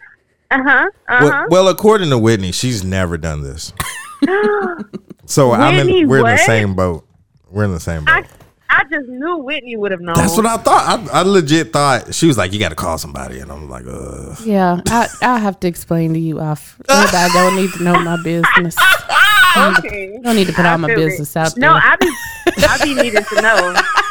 Uh 0.51 0.63
huh. 0.63 0.89
Uh 1.07 1.19
Well, 1.21 1.31
huh. 1.31 1.45
well, 1.49 1.67
according 1.67 2.09
to 2.09 2.17
Whitney, 2.17 2.51
she's 2.51 2.83
never 2.83 3.17
done 3.17 3.43
this. 3.43 3.73
So 5.25 5.51
I'm 5.51 5.87
in. 5.87 6.07
We're 6.07 6.19
in 6.19 6.25
the 6.25 6.37
same 6.37 6.75
boat. 6.75 7.05
We're 7.51 7.63
in 7.65 7.71
the 7.71 7.79
same 7.79 8.03
boat. 8.05 8.25
I, 8.71 8.77
I 8.79 8.83
just 8.85 9.07
knew 9.07 9.37
Whitney 9.37 9.75
would 9.77 9.91
have 9.91 10.01
known. 10.01 10.15
That's 10.15 10.35
what 10.35 10.47
I 10.47 10.57
thought. 10.57 11.07
I, 11.13 11.19
I 11.19 11.21
legit 11.21 11.71
thought 11.71 12.15
she 12.15 12.25
was 12.25 12.35
like, 12.35 12.51
"You 12.51 12.59
got 12.59 12.69
to 12.69 12.75
call 12.75 12.97
somebody," 12.97 13.37
and 13.39 13.51
I'm 13.51 13.69
like, 13.69 13.85
"Uh." 13.87 14.35
Yeah, 14.43 14.81
I 14.87 15.07
I 15.21 15.37
have 15.37 15.59
to 15.59 15.67
explain 15.67 16.13
to 16.13 16.19
you 16.19 16.39
off. 16.39 16.81
Everybody 16.89 17.33
don't 17.33 17.55
need 17.57 17.71
to 17.73 17.83
know 17.83 17.99
my 17.99 18.17
business. 18.23 18.75
okay. 19.57 20.17
Don't 20.23 20.35
need 20.35 20.47
to 20.47 20.53
put 20.53 20.65
all 20.65 20.79
my 20.79 20.87
feel 20.87 20.99
it. 20.99 21.05
business 21.09 21.35
out 21.37 21.55
No, 21.57 21.73
there. 21.73 21.81
I 21.83 21.95
be, 21.97 22.11
I 22.67 22.77
be 22.83 22.93
needing 22.95 23.23
to 23.23 23.41
know. 23.41 23.75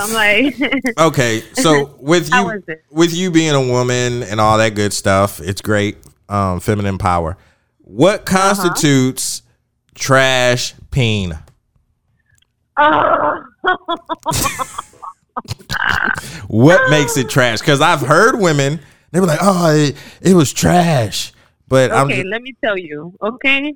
I'm 0.00 0.12
like, 0.12 0.54
Okay, 0.98 1.42
so 1.54 1.94
with 1.98 2.32
you, 2.32 2.62
with 2.90 3.14
you 3.14 3.30
being 3.30 3.54
a 3.54 3.60
woman 3.60 4.22
and 4.22 4.40
all 4.40 4.58
that 4.58 4.74
good 4.74 4.92
stuff, 4.92 5.40
it's 5.40 5.60
great. 5.60 5.96
Um, 6.28 6.60
feminine 6.60 6.98
power. 6.98 7.36
What 7.78 8.20
Uh-huh. 8.28 8.54
constitutes 8.54 9.42
trash 9.94 10.74
peen? 10.90 11.38
oh, 12.76 13.44
What 16.48 16.90
makes 16.90 17.16
it 17.16 17.28
trash? 17.28 17.60
Because 17.60 17.80
I've 17.80 18.00
heard 18.00 18.38
women 18.38 18.80
they 19.12 19.20
were 19.20 19.26
like, 19.26 19.38
"Oh, 19.42 19.70
it, 19.74 19.96
it 20.20 20.34
was 20.34 20.52
trash," 20.52 21.32
but 21.68 21.90
I'm 21.90 22.06
okay. 22.06 22.16
just, 22.16 22.26
Let 22.26 22.42
me 22.42 22.54
tell 22.62 22.78
you. 22.78 23.12
Okay, 23.22 23.74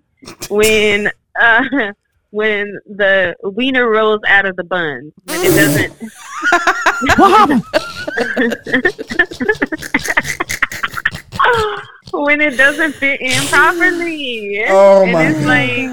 when 0.48 1.10
uh, 1.40 1.62
when 2.35 2.78
the 2.85 3.35
wiener 3.44 3.89
rolls 3.89 4.20
out 4.27 4.44
of 4.44 4.56
the 4.56 4.65
bun, 4.65 5.12
when 5.27 5.40
it 5.40 5.55
doesn't. 5.55 5.93
when 12.12 12.40
it 12.40 12.56
doesn't 12.56 12.97
fit 12.97 13.20
in 13.20 13.40
properly. 13.47 14.65
Oh, 14.66 15.05
and 15.05 15.12
my 15.12 15.28
it's 15.28 15.47
like, 15.47 15.86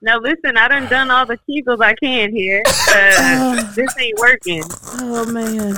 now 0.00 0.20
listen, 0.20 0.56
I 0.56 0.68
done 0.68 0.88
done 0.88 1.10
all 1.10 1.26
the 1.26 1.40
kegels 1.48 1.82
I 1.82 1.94
can 1.94 2.30
here. 2.30 2.62
Uh, 2.88 3.72
this 3.74 3.92
ain't 3.98 4.20
working. 4.20 4.62
oh 5.00 5.26
man, 5.26 5.74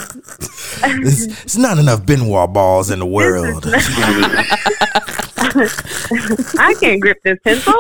it's, 0.83 1.25
it's 1.43 1.57
not 1.57 1.79
enough 1.79 2.05
Ben 2.05 2.27
Wa 2.27 2.47
balls 2.47 2.91
in 2.91 2.99
the 2.99 3.07
world. 3.07 3.65
I 5.55 6.75
can't 6.81 7.01
grip 7.01 7.23
this 7.23 7.39
pencil. 7.45 7.73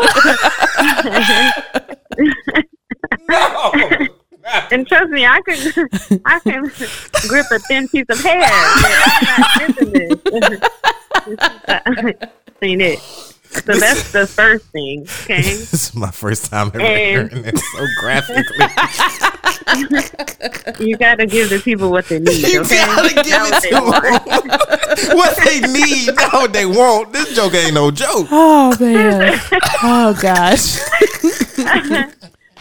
no. 3.28 3.72
and 4.70 4.86
trust 4.86 5.10
me, 5.10 5.26
I 5.26 5.40
can 5.42 5.88
I 6.24 6.38
can 6.40 6.70
grip 7.28 7.46
a 7.50 7.58
thin 7.60 7.88
piece 7.88 8.06
of 8.08 8.20
hair. 8.20 8.42
I'm 8.44 8.82
not 9.26 9.76
gripping 9.76 9.92
this. 9.92 10.60
Ain't 12.62 12.82
it? 12.82 13.33
So 13.54 13.72
that's 13.74 14.10
the 14.12 14.26
first 14.26 14.66
thing. 14.66 15.02
Okay. 15.02 15.40
this 15.42 15.72
is 15.72 15.94
my 15.94 16.10
first 16.10 16.50
time 16.50 16.68
ever 16.74 16.80
And- 16.80 17.30
hearing 17.32 17.44
it 17.46 17.58
so 17.58 17.86
graphically. 18.00 18.66
You 20.78 20.96
got 20.96 21.16
to 21.16 21.26
give 21.26 21.50
the 21.50 21.58
people 21.60 21.90
what 21.90 22.06
they 22.08 22.18
need. 22.18 22.46
You 22.46 22.60
Okay. 22.60 22.76
gotta 22.76 23.14
give 23.14 23.26
Not 23.30 23.48
it 23.48 23.52
what 23.52 23.62
they 23.62 23.70
to 23.70 23.80
want. 23.80 24.26
them. 24.26 25.08
what 25.16 25.36
they 25.44 25.60
need, 25.60 26.14
not 26.14 26.32
what 26.32 26.52
they 26.52 26.66
want. 26.66 27.12
This 27.12 27.34
joke 27.34 27.54
ain't 27.54 27.74
no 27.74 27.90
joke. 27.90 28.28
oh 28.30 28.76
man, 28.80 29.40
oh 29.82 30.14
gosh. 30.20 30.78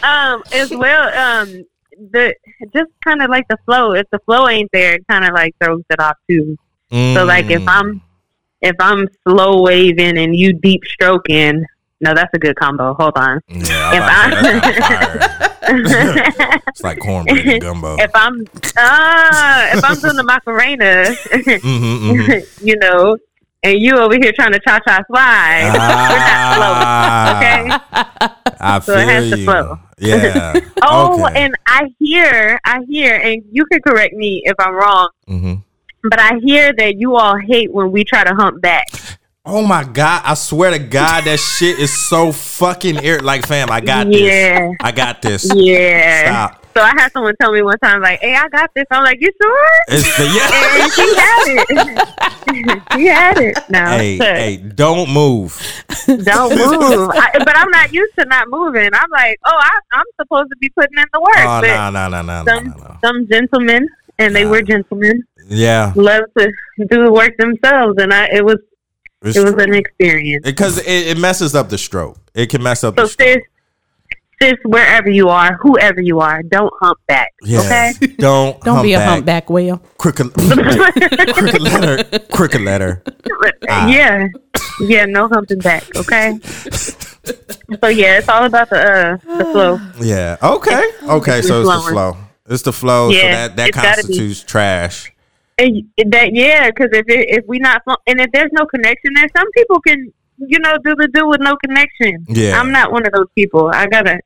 um, 0.02 0.42
as 0.52 0.70
well, 0.70 1.08
um, 1.18 1.64
the 2.12 2.34
just 2.74 2.90
kind 3.04 3.22
of 3.22 3.30
like 3.30 3.46
the 3.48 3.56
flow. 3.64 3.92
If 3.94 4.08
the 4.10 4.18
flow 4.20 4.48
ain't 4.48 4.70
there, 4.72 4.94
it 4.94 5.06
kind 5.08 5.24
of 5.24 5.32
like 5.34 5.54
throws 5.62 5.82
it 5.90 6.00
off 6.00 6.16
too. 6.28 6.56
So 6.90 7.24
like 7.24 7.46
if 7.50 7.62
Mm. 7.62 7.68
I'm 7.68 8.02
if 8.64 8.74
I'm 8.80 9.06
slow 9.28 9.62
waving 9.62 10.18
and 10.18 10.34
you 10.34 10.52
deep 10.54 10.82
stroking, 10.86 11.64
no, 12.00 12.12
that's 12.14 12.30
a 12.34 12.38
good 12.38 12.56
combo. 12.56 12.94
Hold 12.94 13.12
on. 13.16 13.40
yeah, 13.48 13.92
if 13.94 14.02
I'm 14.02 14.32
about 14.32 14.42
to 14.42 14.42
say, 14.44 14.60
that's 14.60 14.80
I- 14.80 14.90
not 14.90 15.20
fire. 15.30 16.60
It's 16.68 16.82
like 16.84 16.98
cornbread 16.98 17.46
and 17.46 17.62
gumbo. 17.62 17.96
if 17.98 18.10
I'm 18.14 18.44
ah, 18.76 19.70
if 19.72 19.82
I'm 19.84 19.98
doing 20.00 20.16
the 20.16 20.24
Macarena, 20.24 21.04
Mhm, 21.32 22.16
mhm. 22.18 22.46
you 22.66 22.76
know, 22.76 23.16
and 23.62 23.80
you 23.80 23.96
over 23.96 24.14
here 24.14 24.32
trying 24.32 24.52
to 24.52 24.60
cha 24.60 24.78
cha 24.86 25.00
slide, 25.08 25.70
we're 25.72 26.18
not 26.18 26.54
slow. 26.56 27.38
Okay. 27.38 27.60
Ah, 28.60 28.76
I 28.76 28.80
So 28.80 28.98
it 28.98 29.08
has 29.08 29.24
feel 29.30 29.36
to 29.38 29.44
flow. 29.44 29.78
Yeah. 29.98 30.52
Oh, 30.82 31.24
okay. 31.24 31.44
and 31.44 31.54
I 31.66 31.88
hear, 31.98 32.60
I 32.66 32.80
hear, 32.88 33.16
and 33.16 33.42
you 33.50 33.64
can 33.66 33.80
correct 33.80 34.12
me 34.14 34.42
if 34.44 34.54
I'm 34.58 34.74
wrong, 34.74 35.08
Mhm. 35.28 35.62
But 36.10 36.18
I 36.20 36.38
hear 36.42 36.72
that 36.78 36.96
you 36.98 37.16
all 37.16 37.36
hate 37.38 37.72
when 37.72 37.90
we 37.92 38.04
try 38.04 38.24
to 38.24 38.34
hump 38.34 38.60
back. 38.60 38.86
Oh 39.46 39.66
my 39.66 39.84
god! 39.84 40.22
I 40.24 40.32
swear 40.34 40.70
to 40.70 40.78
God, 40.78 41.24
that 41.24 41.38
shit 41.38 41.78
is 41.78 41.92
so 42.08 42.32
fucking 42.32 43.04
ir- 43.04 43.20
like, 43.20 43.46
fam. 43.46 43.70
I 43.70 43.80
got 43.80 44.06
Yeah. 44.10 44.60
this. 44.68 44.76
I 44.80 44.90
got 44.92 45.20
this. 45.20 45.50
Yeah. 45.54 46.22
Stop. 46.48 46.60
So 46.74 46.82
I 46.82 46.92
had 46.96 47.12
someone 47.12 47.34
tell 47.40 47.52
me 47.52 47.60
one 47.62 47.78
time, 47.78 48.00
like, 48.00 48.20
"Hey, 48.20 48.34
I 48.34 48.48
got 48.48 48.70
this." 48.74 48.86
I'm 48.90 49.04
like, 49.04 49.18
"You 49.20 49.30
sure?" 49.40 49.68
It's 49.88 50.16
the 50.16 50.24
And 50.24 50.34
yeah. 50.34 50.88
she 50.88 51.14
had 51.14 52.78
it. 52.78 52.82
she 52.94 53.06
had 53.06 53.38
it. 53.38 53.58
No, 53.68 53.84
hey, 53.98 54.16
hey, 54.16 54.56
don't 54.56 55.10
move. 55.12 55.60
don't 56.06 56.50
move. 56.56 57.10
I, 57.12 57.30
but 57.38 57.56
I'm 57.56 57.70
not 57.70 57.92
used 57.92 58.14
to 58.18 58.24
not 58.24 58.48
moving. 58.48 58.90
I'm 58.94 59.10
like, 59.10 59.38
oh, 59.44 59.56
I, 59.56 59.78
I'm 59.92 60.04
supposed 60.20 60.48
to 60.50 60.56
be 60.56 60.68
putting 60.70 60.96
in 60.98 61.04
the 61.12 61.20
work. 61.20 61.36
Oh 61.38 61.60
no, 61.60 61.90
no, 61.90 62.08
no, 62.08 62.22
no, 62.22 62.42
no, 62.42 62.44
some 62.54 62.64
no, 62.70 62.76
no. 62.76 62.96
some 63.04 63.28
gentlemen, 63.28 63.88
and 64.18 64.34
they 64.34 64.44
Nah. 64.44 64.50
were 64.50 64.62
gentlemen, 64.62 65.22
Yeah, 65.48 65.92
love 65.96 66.22
to 66.38 66.52
do 66.90 67.04
the 67.04 67.12
work 67.12 67.36
themselves, 67.38 67.96
and 68.00 68.12
I 68.12 68.26
it 68.32 68.44
was 68.44 68.56
it's 69.22 69.36
it 69.36 69.44
was 69.44 69.54
an 69.62 69.74
experience. 69.74 70.44
because 70.44 70.78
it, 70.78 70.86
it 71.08 71.18
messes 71.18 71.54
up 71.54 71.68
the 71.68 71.78
stroke. 71.78 72.18
It 72.34 72.46
can 72.50 72.62
mess 72.62 72.82
up 72.84 72.98
So 72.98 73.02
the 73.04 73.08
stroke. 73.08 73.28
sis, 73.28 73.42
sis, 74.40 74.54
wherever 74.64 75.08
you 75.10 75.28
are, 75.28 75.56
whoever 75.62 76.00
you 76.00 76.20
are, 76.20 76.42
don't 76.42 76.72
hump 76.80 76.98
back. 77.06 77.32
Yes. 77.42 77.96
Okay. 78.00 78.14
Don't 78.18 78.60
Don't 78.62 78.82
be 78.82 78.92
a 78.94 78.98
humpback. 78.98 79.44
humpback 79.44 79.50
whale. 79.50 79.82
Crooked, 79.98 80.32
crooked 81.34 81.60
letter. 81.62 82.18
Crooked 82.32 82.60
letter. 82.60 83.02
Ah. 83.68 83.86
yeah. 83.96 84.26
Yeah, 84.80 85.04
no 85.06 85.28
humping 85.28 85.58
back. 85.60 85.84
Okay. 85.96 86.38
so 86.42 87.88
yeah, 87.88 88.18
it's 88.18 88.28
all 88.28 88.44
about 88.44 88.70
the 88.70 88.76
uh 88.78 89.36
the 89.38 89.44
flow. 89.44 89.78
Yeah. 90.00 90.36
Okay. 90.42 90.84
Okay. 91.08 91.42
So 91.42 91.60
it's 91.62 91.70
the 91.84 91.90
flow. 91.92 92.16
It's 92.48 92.62
the 92.62 92.72
flow. 92.72 93.10
so 93.12 93.18
that 93.18 93.56
that 93.56 93.68
it's 93.68 93.76
gotta 93.76 94.02
be. 94.02 94.08
constitutes 94.08 94.42
trash. 94.42 95.12
And 95.56 95.84
that 96.06 96.34
yeah, 96.34 96.68
because 96.68 96.90
if 96.92 97.08
it, 97.08 97.28
if 97.30 97.46
we 97.46 97.58
not 97.58 97.82
and 98.06 98.20
if 98.20 98.32
there's 98.32 98.50
no 98.52 98.66
connection 98.66 99.12
there, 99.14 99.28
some 99.36 99.50
people 99.52 99.80
can 99.80 100.12
you 100.38 100.58
know 100.58 100.76
do 100.84 100.96
the 100.96 101.08
do 101.08 101.28
with 101.28 101.40
no 101.40 101.56
connection. 101.56 102.24
Yeah. 102.28 102.60
I'm 102.60 102.72
not 102.72 102.90
one 102.90 103.06
of 103.06 103.12
those 103.12 103.28
people. 103.34 103.70
I 103.72 103.86
gotta. 103.86 104.20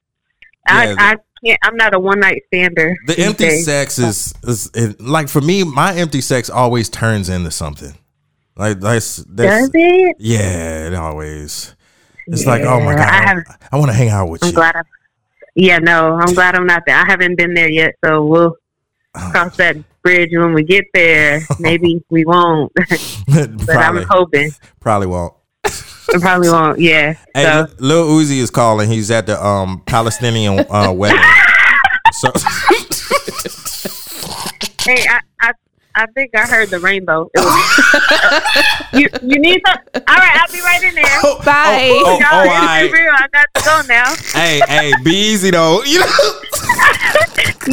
Yeah. 0.68 0.94
I 0.98 1.12
I 1.12 1.16
can't. 1.44 1.58
I'm 1.62 1.76
not 1.76 1.94
a 1.94 1.98
one 1.98 2.20
night 2.20 2.42
stander. 2.46 2.96
The 3.06 3.18
empty 3.18 3.44
days. 3.44 3.66
sex 3.66 3.98
is 3.98 4.34
is 4.42 4.70
it, 4.74 5.00
like 5.00 5.28
for 5.28 5.40
me. 5.40 5.64
My 5.64 5.94
empty 5.94 6.22
sex 6.22 6.48
always 6.48 6.88
turns 6.88 7.28
into 7.28 7.50
something. 7.50 7.94
Like 8.56 8.80
that's, 8.80 9.16
that's 9.28 9.68
Does 9.68 9.70
it? 9.74 10.16
yeah. 10.18 10.88
It 10.88 10.94
always. 10.94 11.74
It's 12.26 12.46
like 12.46 12.62
oh 12.62 12.80
my 12.80 12.94
god, 12.94 13.08
I 13.08 13.42
I, 13.72 13.76
want 13.78 13.90
to 13.90 13.96
hang 13.96 14.08
out 14.10 14.28
with 14.28 14.42
I'm 14.42 14.48
you. 14.50 14.54
glad. 14.54 14.76
I, 14.76 14.82
yeah, 15.54 15.78
no, 15.78 16.14
I'm 16.14 16.34
glad 16.34 16.54
I'm 16.54 16.66
not 16.66 16.84
there. 16.86 16.96
I 16.96 17.04
haven't 17.06 17.36
been 17.36 17.54
there 17.54 17.70
yet, 17.70 17.94
so 18.04 18.24
we'll 18.24 18.56
cross 19.14 19.56
that 19.56 19.76
bridge 20.08 20.30
when 20.32 20.54
we 20.54 20.62
get 20.62 20.84
there. 20.94 21.42
Maybe 21.58 22.02
we 22.08 22.24
won't, 22.24 22.72
but 22.76 23.58
probably 23.66 24.02
I'm 24.02 24.08
hoping. 24.08 24.50
probably 24.80 25.06
won't. 25.06 25.34
Probably 26.20 26.48
won't. 26.48 26.78
Yeah. 26.88 27.14
Hey, 27.34 27.44
so 27.44 27.66
Lil 27.78 28.08
Uzi 28.08 28.38
is 28.38 28.50
calling. 28.50 28.88
He's 28.88 29.10
at 29.10 29.26
the 29.26 29.44
um 29.44 29.82
Palestinian 29.84 30.64
uh, 30.70 30.92
wedding. 30.92 31.20
So 32.12 32.30
hey, 34.80 35.04
I, 35.10 35.20
I 35.40 35.52
I 35.98 36.06
think 36.14 36.30
I 36.34 36.46
heard 36.46 36.70
the 36.70 36.78
rainbow. 36.78 37.28
It 37.34 37.40
was- 37.40 38.92
you 39.00 39.08
you 39.22 39.40
need 39.40 39.60
some? 39.66 39.76
All 39.94 40.16
right, 40.16 40.36
I'll 40.40 40.52
be 40.52 40.60
right 40.60 40.82
in 40.82 40.94
there. 40.94 41.04
Bye. 41.44 41.90
oh, 41.92 42.02
oh, 42.06 42.18
Y'all, 42.20 42.38
all 42.40 42.44
right. 42.46 42.90
real. 42.92 43.10
I 43.12 43.26
got 43.32 43.46
to 43.54 43.64
go 43.64 43.82
now. 43.88 44.14
hey, 44.32 44.60
hey, 44.68 44.92
be 45.04 45.10
easy 45.10 45.50
though. 45.50 45.82
You 45.86 46.00
know. 46.00 46.06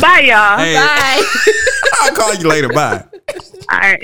Bye, 0.02 0.22
y'all. 0.22 0.58
Hey, 0.58 0.74
Bye. 0.76 1.24
I'll 2.02 2.16
call 2.16 2.34
you 2.34 2.48
later. 2.50 2.70
Bye. 2.70 3.04
All 3.72 3.80
right. 3.80 4.02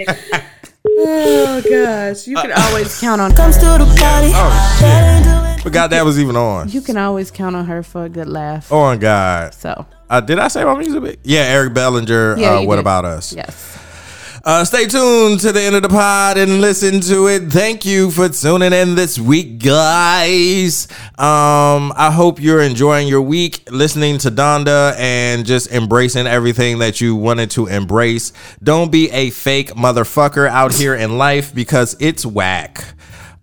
oh 0.88 1.62
gosh, 1.70 2.28
you 2.28 2.36
can 2.36 2.52
always 2.52 3.00
count 3.00 3.22
on. 3.22 3.32
Comes 3.34 3.58
to 3.58 3.66
the 3.66 3.86
party. 4.00 4.32
Oh 4.34 4.78
shit! 4.80 5.64
Forgot 5.64 5.90
that 5.92 6.04
was 6.06 6.20
even 6.20 6.36
on. 6.36 6.70
You 6.70 6.82
can 6.82 6.98
always 6.98 7.30
count 7.32 7.56
on 7.56 7.66
her 7.66 7.84
for 7.84 8.06
a 8.06 8.10
good 8.10 8.28
laugh. 8.28 8.72
Oh 8.72 8.82
my 8.82 8.98
god. 8.98 9.54
So 9.54 9.86
Uh, 10.10 10.22
did 10.22 10.40
I 10.40 10.48
say 10.48 10.64
my 10.64 10.76
music? 10.78 11.02
bit? 11.04 11.20
Yeah, 11.24 11.42
Eric 11.42 11.74
Bellinger. 11.74 12.38
Yeah, 12.38 12.54
uh, 12.56 12.62
what 12.64 12.76
did. 12.78 12.82
about 12.82 13.06
us? 13.06 13.34
yes, 13.34 13.78
Uh, 14.44 14.66
stay 14.66 14.88
tuned 14.88 15.40
to 15.40 15.52
the 15.52 15.62
end 15.62 15.76
of 15.76 15.84
the 15.84 15.90
pod 15.90 16.36
and 16.36 16.62
listen 16.62 17.00
to 17.00 17.28
it. 17.28 17.52
Thank 17.52 17.86
you 17.86 18.10
for 18.10 18.28
tuning 18.28 18.74
in 18.74 18.96
this 18.96 19.20
week, 19.20 19.60
guys. 19.60 20.88
Um, 21.20 21.94
I 21.96 22.10
hope 22.12 22.42
you're 22.42 22.64
enjoying 22.64 23.08
your 23.08 23.22
week 23.22 23.62
listening 23.70 24.18
to 24.20 24.32
Donda 24.32 24.96
and 24.98 25.46
just 25.46 25.72
embracing 25.72 26.26
everything 26.26 26.80
that 26.80 27.00
you 27.00 27.16
wanted 27.16 27.52
to 27.52 27.68
embrace. 27.68 28.34
Don't 28.64 28.92
be 28.92 29.12
a 29.12 29.30
fake 29.30 29.76
motherfucker 29.76 30.50
out 30.50 30.74
here 30.74 30.96
in 30.96 31.20
life 31.20 31.54
because 31.54 31.96
it's 32.00 32.26
whack. 32.26 32.84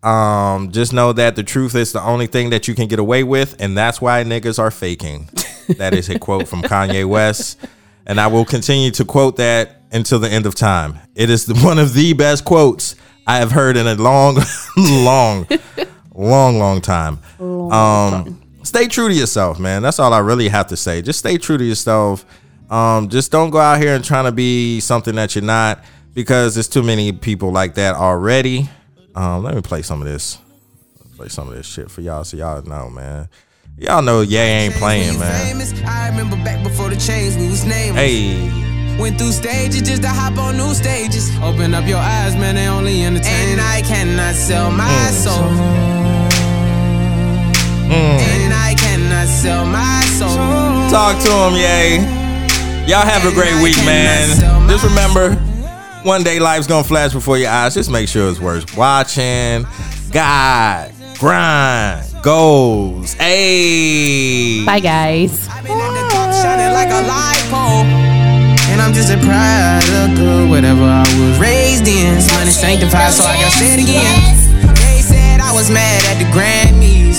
Um, 0.03 0.73
just 0.73 0.93
know 0.93 1.13
that 1.13 1.37
the 1.37 1.45
truth 1.45 1.77
is 1.77 1.93
the 1.93 2.03
only 2.03 2.27
thing 2.27 2.51
that 2.51 2.67
you 2.67 2.75
can 2.75 2.89
get 2.89 2.99
away 2.99 3.23
with, 3.23 3.55
and 3.61 3.79
that's 3.79 4.01
why 4.01 4.25
niggas 4.25 4.59
are 4.59 4.73
faking. 4.73 5.29
that 5.77 5.95
is 5.95 6.09
a 6.09 6.19
quote 6.19 6.49
from 6.49 6.63
Kanye 6.63 7.05
West, 7.09 7.57
and 8.05 8.21
I 8.21 8.27
will 8.27 8.45
continue 8.45 8.91
to 8.93 9.05
quote 9.05 9.37
that 9.37 9.78
until 9.93 10.19
the 10.19 10.29
end 10.29 10.47
of 10.47 10.55
time. 10.55 10.99
It 11.15 11.31
is 11.31 11.53
one 11.65 11.79
of 11.79 11.95
the 11.95 12.13
best 12.13 12.45
quotes 12.45 12.95
I 13.27 13.39
have 13.39 13.53
heard 13.53 13.77
in 13.77 13.87
a 13.87 13.95
long, 13.95 14.39
long, 14.77 15.47
long, 16.15 16.59
long 16.59 16.81
time. 16.81 17.19
Um, 17.39 18.43
stay 18.63 18.89
true 18.89 19.09
to 19.09 19.15
yourself, 19.15 19.59
man. 19.59 19.83
That's 19.83 19.99
all 19.99 20.13
I 20.13 20.19
really 20.21 20.49
have 20.49 20.69
to 20.69 20.77
say. 20.77 21.03
Just 21.03 21.19
stay 21.19 21.37
true 21.39 21.59
to 21.59 21.65
yourself. 21.65 22.25
Um, 22.71 23.09
just 23.09 23.31
don't 23.31 23.51
go 23.51 23.59
out 23.59 23.81
here 23.81 23.95
and 23.95 24.05
trying 24.05 24.25
to 24.25 24.33
be 24.33 24.81
something 24.81 25.15
that 25.17 25.35
you're 25.35 25.45
not 25.45 25.85
because 26.15 26.55
there's 26.55 26.69
too 26.69 26.83
many 26.83 27.13
people 27.13 27.53
like 27.53 27.75
that 27.75 27.95
already. 27.95 28.69
Um, 29.15 29.43
let 29.43 29.55
me 29.55 29.63
play 29.63 29.83
some 29.83 30.01
of 30.01 30.09
this. 30.09 30.39
Play 31.17 31.29
some 31.29 31.49
of 31.49 31.55
this 31.55 31.67
shit 31.67 31.91
for 31.91 32.01
y'all 32.01 32.25
so 32.25 32.37
y'all 32.37 32.63
know, 32.63 32.89
man. 32.91 33.29
Y'all 33.77 34.03
know 34.03 34.23
Ye 34.23 34.37
ain't 34.39 34.75
playing, 34.75 35.19
man. 35.19 35.47
Famous. 35.47 35.73
I 35.83 36.09
remember 36.09 36.37
back 36.37 36.63
before 36.65 36.89
the 36.91 36.97
chains, 36.97 37.37
we 37.37 37.49
was 37.49 37.65
nameless. 37.65 37.95
Hey, 37.95 38.68
Went 38.99 39.17
through 39.17 39.31
stages 39.31 39.83
just 39.83 40.03
to 40.03 40.09
hop 40.09 40.37
on 40.39 40.57
new 40.57 40.75
stages. 40.75 41.31
Open 41.41 41.73
up 41.73 41.87
your 41.87 41.99
eyes, 41.99 42.35
man, 42.35 42.57
they 42.57 42.67
only 42.67 43.05
entertain. 43.05 43.51
And 43.51 43.61
I 43.61 43.81
cannot 43.83 44.35
sell 44.35 44.73
my 44.73 44.85
mm. 44.85 45.13
soul. 45.13 45.49
Mm. 47.87 47.95
And 47.95 48.53
I 48.53 48.75
cannot 48.75 49.29
sell 49.29 49.65
my 49.65 50.01
soul. 50.19 50.91
talk 50.91 51.17
to 51.23 51.31
him, 51.47 51.55
Ye. 51.55 51.99
Y'all 52.89 53.07
have 53.07 53.25
a 53.25 53.31
great 53.33 53.63
week, 53.63 53.77
man. 53.85 54.29
Just 54.69 54.83
remember, 54.83 55.35
one 56.03 56.25
day 56.25 56.41
life's 56.41 56.67
gonna 56.67 56.83
flash 56.83 57.13
before 57.13 57.39
your 57.39 57.51
eyes. 57.51 57.75
Just 57.75 57.91
make 57.91 58.09
sure 58.09 58.29
it's 58.29 58.41
worth 58.41 58.77
watching. 58.77 59.65
God, 60.11 60.93
grind, 61.19 62.05
goals. 62.23 63.13
Hey. 63.15 64.65
bye 64.65 64.81
guys. 64.81 65.47
I've 65.49 65.69
And 68.79 68.87
I'm 68.87 68.95
just 68.95 69.11
a 69.11 69.19
product 69.19 70.23
of 70.23 70.47
whatever 70.55 70.87
I 70.87 71.03
was 71.19 71.35
raised 71.43 71.91
in. 71.91 72.15
Money 72.39 72.55
sanctified, 72.55 73.11
so 73.11 73.27
I 73.27 73.35
gotta 73.35 73.59
say 73.59 73.75
it 73.75 73.83
again. 73.83 74.15
They 74.79 75.03
said 75.03 75.43
I 75.43 75.51
was 75.51 75.67
mad 75.67 75.99
at 76.07 76.23
the 76.23 76.31
Grammys. 76.31 77.19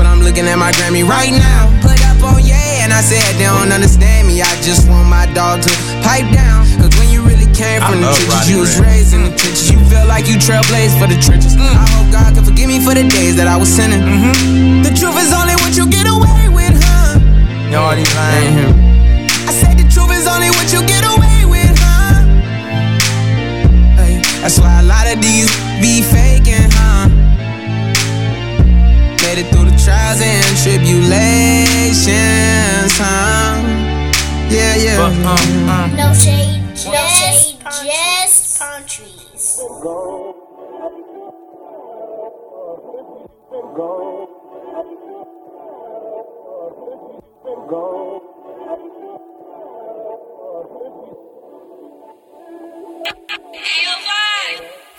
But 0.00 0.08
I'm 0.08 0.24
looking 0.24 0.48
at 0.48 0.56
my 0.56 0.72
Grammy 0.72 1.04
right 1.04 1.28
now. 1.28 1.68
Put 1.84 2.00
up 2.08 2.24
on 2.24 2.40
yeah, 2.40 2.88
and 2.88 2.88
I 2.88 3.04
said 3.04 3.20
they 3.36 3.44
don't 3.44 3.68
understand 3.68 4.32
me. 4.32 4.40
I 4.40 4.48
just 4.64 4.88
want 4.88 5.04
my 5.12 5.28
dog 5.36 5.60
to 5.68 5.70
pipe 6.00 6.24
down. 6.32 6.64
Cause 6.80 6.96
when 6.96 7.12
you 7.12 7.20
really 7.20 7.52
came 7.52 7.84
from 7.84 8.00
the 8.00 8.08
trenches, 8.08 8.48
you 8.48 8.64
was 8.64 8.80
raised 8.80 9.12
in 9.12 9.28
the 9.28 9.32
trenches. 9.36 9.68
You 9.68 9.84
feel 9.92 10.08
like 10.08 10.24
you 10.24 10.40
trailblazed 10.40 10.96
for 10.96 11.04
the 11.04 11.20
trenches. 11.20 11.52
Mm. 11.52 11.68
I 11.68 11.84
hope 12.00 12.08
God 12.16 12.32
can 12.32 12.48
forgive 12.48 12.72
me 12.72 12.80
for 12.80 12.96
the 12.96 13.04
days 13.04 13.36
that 13.36 13.44
I 13.44 13.60
was 13.60 13.68
sinning. 13.68 14.00
Mm-hmm. 14.00 14.88
The 14.88 14.92
truth 14.96 15.20
is 15.20 15.36
only 15.36 15.52
what 15.60 15.76
you 15.76 15.84
get 15.84 16.08
away 16.08 16.48
with, 16.48 16.80
huh? 16.80 17.20
Y'all 17.68 17.92
these 17.92 18.08
lines. 18.16 18.83
Is 20.24 20.30
only 20.32 20.48
what 20.50 20.72
you 20.72 20.80
get 20.86 21.04
away 21.04 21.44
with, 21.44 21.76
huh? 21.78 22.22
Hey, 23.96 24.20
that's 24.40 24.58
why 24.58 24.80
a 24.80 24.82
lot 24.82 25.06
of 25.12 25.20
these 25.20 25.50
be 25.80 26.00
faking, 26.02 26.70
huh? 26.72 27.08
Made 29.22 29.38
it 29.42 29.46
through 29.52 29.66
the 29.70 29.76
trials 29.84 30.20
and 30.22 30.56
tribulations, 30.62 32.92
huh? 32.96 33.60
Yeah, 34.48 34.76
yeah. 34.76 35.00
Uh, 35.00 35.10
uh. 35.68 35.86
No 35.96 36.14
shade, 36.14 36.62
just, 36.74 37.60
just 37.84 38.58
palm 38.58 38.82
trees. 38.86 39.60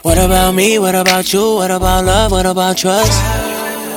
What 0.02 0.19
about 0.19 0.53
me? 0.53 0.77
What 0.77 0.95
about 0.95 1.34
you? 1.34 1.56
What 1.56 1.72
about 1.72 2.06
love? 2.06 2.32
What 2.32 2.45
about 2.45 2.77
trust? 2.77 3.11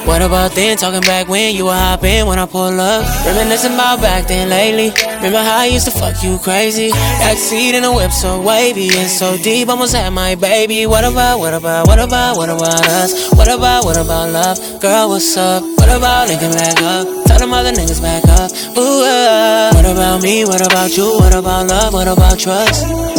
What 0.07 0.23
about 0.23 0.53
then? 0.53 0.79
Talking 0.79 1.03
back 1.03 1.29
when 1.29 1.55
you 1.55 1.67
were 1.67 1.75
hopping 1.75 2.25
when 2.27 2.39
I 2.39 2.47
pull 2.47 2.81
up. 2.81 3.05
Reminiscing 3.27 3.75
about 3.75 4.01
back 4.01 4.27
then 4.27 4.49
lately. 4.49 4.91
Remember 5.17 5.39
how 5.39 5.59
I 5.59 5.67
used 5.67 5.85
to 5.85 5.91
fuck 5.91 6.23
you 6.25 6.39
crazy? 6.39 6.89
Backseat 7.21 7.75
in 7.75 7.85
a 7.85 7.93
whip 7.95 8.11
so 8.11 8.41
wavy 8.41 8.89
and 8.97 9.11
so 9.11 9.37
deep. 9.37 9.69
Almost 9.69 9.95
had 9.95 10.09
my 10.11 10.35
baby. 10.35 10.87
What 10.87 11.05
about, 11.05 11.41
what 11.41 11.53
about, 11.53 11.87
what 11.87 11.99
about, 11.99 12.37
what 12.39 12.49
about 12.49 12.89
us? 12.89 13.31
What 13.33 13.49
about, 13.49 13.85
what 13.85 13.99
about 13.99 14.33
love? 14.33 14.81
Girl, 14.81 15.11
what's 15.11 15.37
up? 15.37 15.63
What 15.63 15.91
about 15.91 16.29
linking 16.29 16.53
back 16.53 16.81
up? 16.81 17.07
Tell 17.27 17.39
them 17.39 17.53
other 17.53 17.73
niggas 17.73 18.01
back 18.01 18.25
up. 18.25 18.51
Ooh, 18.79 19.05
uh. 19.05 19.73
What 19.75 19.85
about 19.85 20.23
me? 20.23 20.47
What 20.47 20.65
about 20.65 20.97
you? 20.97 21.19
What 21.21 21.35
about 21.35 21.69
love? 21.69 21.93
What 21.93 22.09
about 22.09 22.39
trust? 22.39 23.18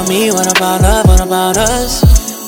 What 0.00 0.08
about 0.08 0.18
me? 0.18 0.30
What 0.30 0.56
about 0.56 0.80
love? 0.80 1.06
What 1.08 1.20
about 1.20 1.56
us? 1.58 2.00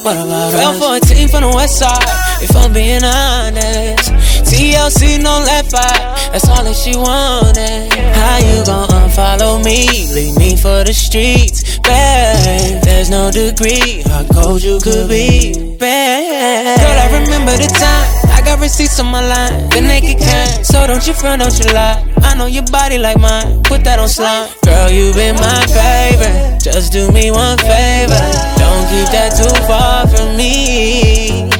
What 0.02 0.16
about 0.16 0.54
us? 0.54 1.04
14 1.04 1.28
from 1.28 1.42
the 1.42 1.52
west 1.54 1.78
side, 1.78 2.08
if 2.40 2.56
I'm 2.56 2.72
being 2.72 3.04
honest. 3.04 4.08
TLC, 4.48 5.20
no 5.20 5.36
left 5.44 5.74
eye, 5.74 6.30
that's 6.32 6.48
all 6.48 6.64
that 6.64 6.72
she 6.74 6.96
wanted. 6.96 7.92
How 7.92 8.38
you 8.40 8.64
gon' 8.64 8.88
unfollow 9.12 9.62
me? 9.64 9.86
Leave 10.14 10.36
me 10.38 10.56
for 10.56 10.84
the 10.84 10.92
streets, 10.92 11.78
babe. 11.78 12.82
There's 12.82 13.10
no 13.10 13.30
degree, 13.30 14.02
how 14.06 14.24
cold 14.32 14.62
you 14.62 14.80
could 14.80 15.08
be, 15.08 15.52
babe. 15.76 16.78
Girl, 16.80 16.98
I 16.98 17.08
remember 17.20 17.52
the 17.52 17.68
time. 17.68 18.30
I 18.32 18.40
got 18.44 18.60
receipts 18.60 18.98
on 19.00 19.06
my 19.06 19.20
line, 19.26 19.68
the 19.70 19.80
naked 19.80 20.18
kind. 20.18 20.66
So 20.66 20.86
don't 20.86 21.06
you 21.06 21.12
front, 21.12 21.42
don't 21.42 21.58
you 21.58 21.72
lie. 21.72 22.02
I 22.22 22.34
know 22.34 22.46
your 22.46 22.64
body 22.64 22.98
like 22.98 23.18
mine, 23.18 23.62
put 23.64 23.84
that 23.84 23.98
on 23.98 24.08
slime. 24.08 24.48
Girl, 24.64 24.90
you 24.90 25.12
been 25.12 25.36
my 25.36 25.66
favorite. 25.66 26.60
Just 26.62 26.92
do 26.92 27.10
me 27.12 27.30
one 27.30 27.58
favor. 27.58 28.24
Don't 28.56 28.84
keep 28.88 29.08
that 29.12 29.36
too 29.36 29.52
far 29.66 30.06
from 30.08 30.36
me. 30.36 31.50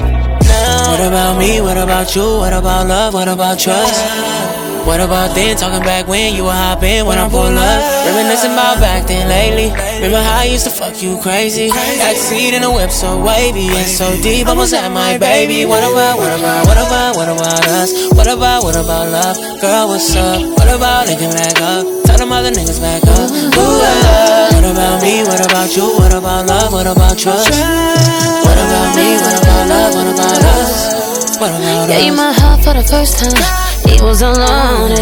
What 0.93 1.01
about 1.01 1.39
me? 1.39 1.61
What 1.61 1.77
about 1.77 2.15
you? 2.15 2.23
What 2.23 2.53
about 2.53 2.87
love? 2.87 3.15
What 3.15 3.29
about 3.29 3.59
trust? 3.59 4.52
What 4.83 4.99
about 4.99 5.35
then? 5.35 5.57
Talking 5.57 5.83
back 5.87 6.09
when 6.09 6.35
you 6.35 6.45
were 6.45 6.51
hopping 6.51 7.07
when 7.07 7.17
I 7.17 7.29
pull 7.31 7.47
up. 7.47 7.81
Reminiscing 8.07 8.51
about 8.51 8.83
back 8.83 9.07
then 9.07 9.31
lately. 9.31 9.71
Remember 10.03 10.19
how 10.19 10.43
I 10.43 10.51
used 10.51 10.65
to 10.67 10.75
fuck 10.75 11.01
you 11.01 11.19
crazy? 11.23 11.71
Backseat 11.71 12.53
in 12.53 12.63
a 12.65 12.71
whip 12.71 12.91
so 12.91 13.23
wavy 13.23 13.71
and 13.71 13.87
so 13.87 14.11
deep. 14.21 14.49
Almost 14.49 14.75
at 14.75 14.91
my 14.91 15.19
baby. 15.19 15.65
What 15.65 15.87
about, 15.87 16.19
what 16.19 16.35
about, 16.35 16.67
what 16.67 16.79
about, 16.83 17.17
what 17.17 17.29
about 17.31 17.63
us? 17.79 17.95
What 18.11 18.27
about, 18.27 18.65
what 18.65 18.75
about 18.75 19.07
love? 19.07 19.37
Girl, 19.63 19.87
what's 19.87 20.15
up? 20.17 20.43
What 20.59 20.67
about 20.67 21.07
linking 21.07 21.31
back 21.31 21.63
up? 21.63 21.87
Tell 22.03 22.19
them 22.19 22.33
other 22.33 22.51
niggas 22.51 22.83
back 22.83 23.07
up. 23.07 23.31
Ooh, 23.31 23.63
uh, 23.63 24.51
what 24.51 24.67
about 24.67 24.99
me? 24.99 25.23
What 25.23 25.41
about 25.47 25.71
you? 25.77 25.87
What 25.95 26.13
about 26.13 26.47
love? 26.51 26.73
What 26.73 26.87
about 26.91 27.17
trust? 27.17 27.55
What 27.55 28.59
about 28.59 28.97
me? 28.99 29.15
What 29.15 29.39
about 29.39 29.63
love? 29.71 29.95
What 29.95 30.09
about 30.11 30.43
us? 30.59 31.39
What 31.39 31.55
about 31.55 31.89
Gave 31.89 32.07
you 32.07 32.17
my 32.19 32.33
heart 32.35 32.65
for 32.65 32.75
the 32.75 32.83
first 32.83 33.23
time. 33.23 33.62
He 33.87 34.01
was 34.03 34.23
alone, 34.23 34.93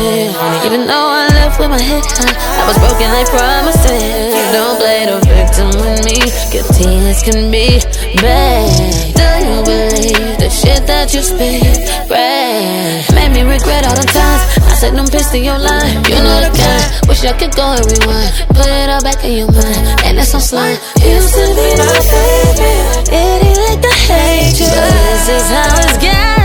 even 0.65 0.87
though 0.87 1.09
I 1.13 1.29
left 1.33 1.59
with 1.59 1.71
my 1.71 1.81
head 1.81 2.05
high. 2.05 2.37
I 2.61 2.67
was 2.69 2.79
broken 2.79 3.09
like 3.13 3.29
promises. 3.29 4.33
You 4.33 4.45
don't 4.53 4.77
play 4.79 5.07
the 5.07 5.19
victim 5.25 5.69
with 5.81 6.05
me. 6.05 6.19
Guilty 6.53 7.01
as 7.09 7.23
can 7.23 7.51
be, 7.51 7.81
bad. 8.21 8.69
Do 9.17 9.29
you 9.45 9.59
believe 9.65 10.39
the 10.39 10.51
shit 10.51 10.87
that 10.87 11.13
you 11.15 11.23
speak? 11.23 11.65
Right. 12.09 13.05
Made 13.15 13.33
me 13.33 13.43
regret 13.43 13.87
all 13.87 13.97
the 13.97 14.09
times 14.09 14.43
I 14.69 14.75
said 14.75 14.97
them 14.97 15.07
piss 15.07 15.31
to 15.31 15.39
your 15.39 15.59
line. 15.59 16.05
You 16.09 16.19
know 16.21 16.39
the 16.41 16.51
kind. 16.53 17.09
Wish 17.09 17.25
I 17.25 17.33
could 17.37 17.55
go 17.55 17.77
and 17.77 17.85
rewind. 17.85 18.33
Put 18.57 18.69
it 18.69 18.89
all 18.89 19.03
back 19.03 19.25
in 19.25 19.33
your 19.37 19.53
mind, 19.53 19.85
and 20.05 20.19
that's 20.19 20.35
on 20.35 20.41
slime. 20.41 20.79
Used 21.03 21.35
to 21.35 21.45
be 21.57 21.69
my 21.77 22.01
favorite. 22.09 23.09
It 23.13 23.39
ain't 23.45 23.59
like 23.69 23.81
the 23.83 23.95
hatred. 24.09 24.71
This 24.71 25.29
is 25.29 25.47
how 25.51 25.81
it's 25.85 25.99
gotta 25.99 26.40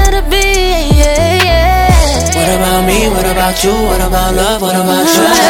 about 2.56 2.88
me? 2.88 3.08
What 3.12 3.28
about 3.28 3.56
you? 3.64 3.76
What 3.76 4.00
about 4.00 4.32
love? 4.36 4.62
What 4.64 4.76
about 4.76 5.04
trust? 5.04 5.44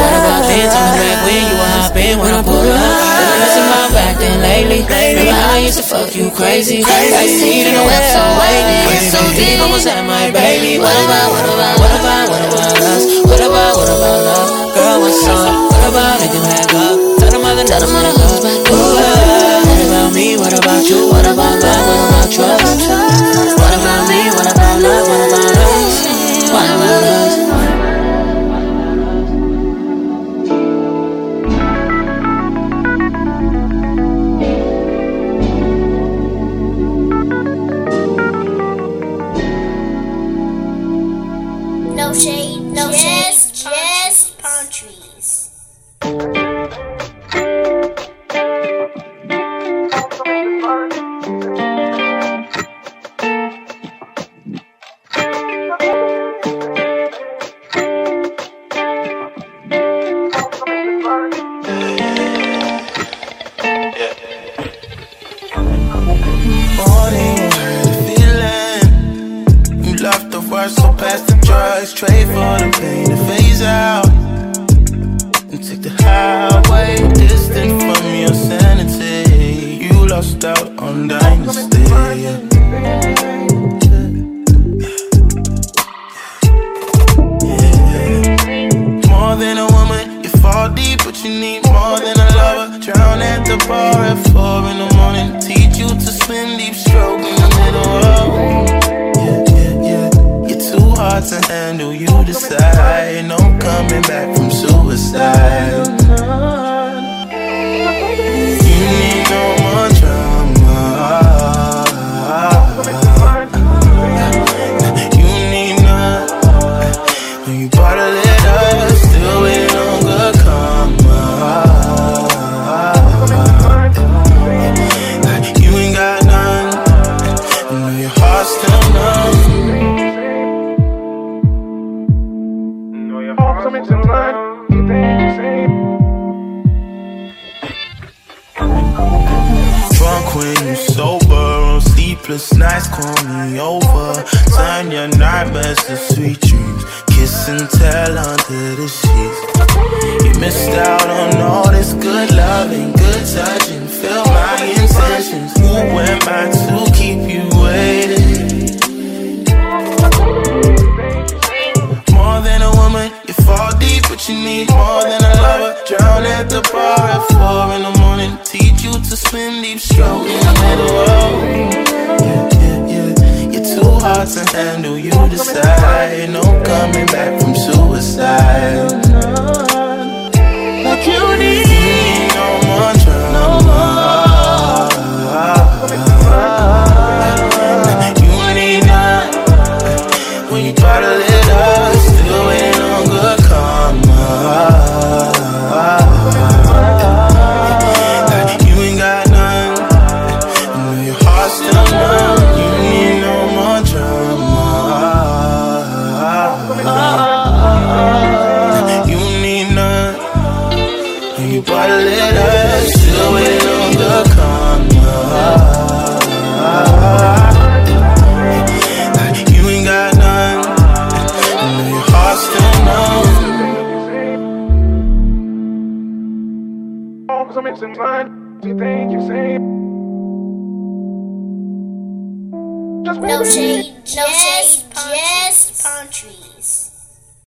What 0.00 0.12
about 0.20 0.42
then? 0.48 0.68
Talking 0.68 1.00
back 1.00 1.18
when 1.24 1.40
you 1.48 1.56
were 1.56 1.72
hopping 1.80 2.16
when 2.20 2.32
I 2.36 2.40
pull 2.44 2.60
up. 2.60 2.76
Reminiscing 2.76 3.66
about 3.68 3.90
back 3.96 4.14
then 4.20 4.36
lately. 4.44 4.80
Remember 4.84 5.32
how 5.32 5.56
I 5.56 5.64
used 5.64 5.78
to 5.80 5.84
fuck 5.84 6.12
you 6.14 6.30
crazy? 6.30 6.84
Backseat 6.84 7.64
in 7.68 7.74
the 7.74 7.84
whip 7.84 8.04
so 8.12 8.22
wavy. 8.36 8.78
So 9.08 9.20
deep, 9.32 9.60
almost 9.64 9.88
at 9.88 10.04
my 10.04 10.28
baby. 10.30 10.76
What 10.78 10.92
about, 10.92 11.28
what 11.32 11.46
about, 11.48 11.76
what 11.80 11.92
about, 12.00 12.26
what 12.28 12.42
about 12.52 12.76
us? 12.84 13.02
What 13.24 13.40
about, 13.40 13.72
what 13.80 13.88
about 13.88 14.18
love? 14.28 14.48
Girl, 14.76 14.96
what's 15.00 15.24
up? 15.24 15.72
What 15.72 15.84
about 15.88 16.20
linking 16.20 16.44
back 16.44 16.68
up? 16.74 16.96
Tell 17.18 17.30
them 17.32 17.44
other 17.48 17.64
niggas 17.64 17.92
back 17.96 18.16
up. 18.20 18.44
Ooh, 18.44 19.00
uh, 19.00 19.64
What 19.64 19.80
about 19.88 20.10
me? 20.12 20.36
What 20.36 20.52
about 20.52 20.84
you? 20.84 21.00
What 21.08 21.26
about 21.26 21.56
love? 21.64 21.84
What 21.88 22.00
about 22.08 22.28
trust? 22.28 22.99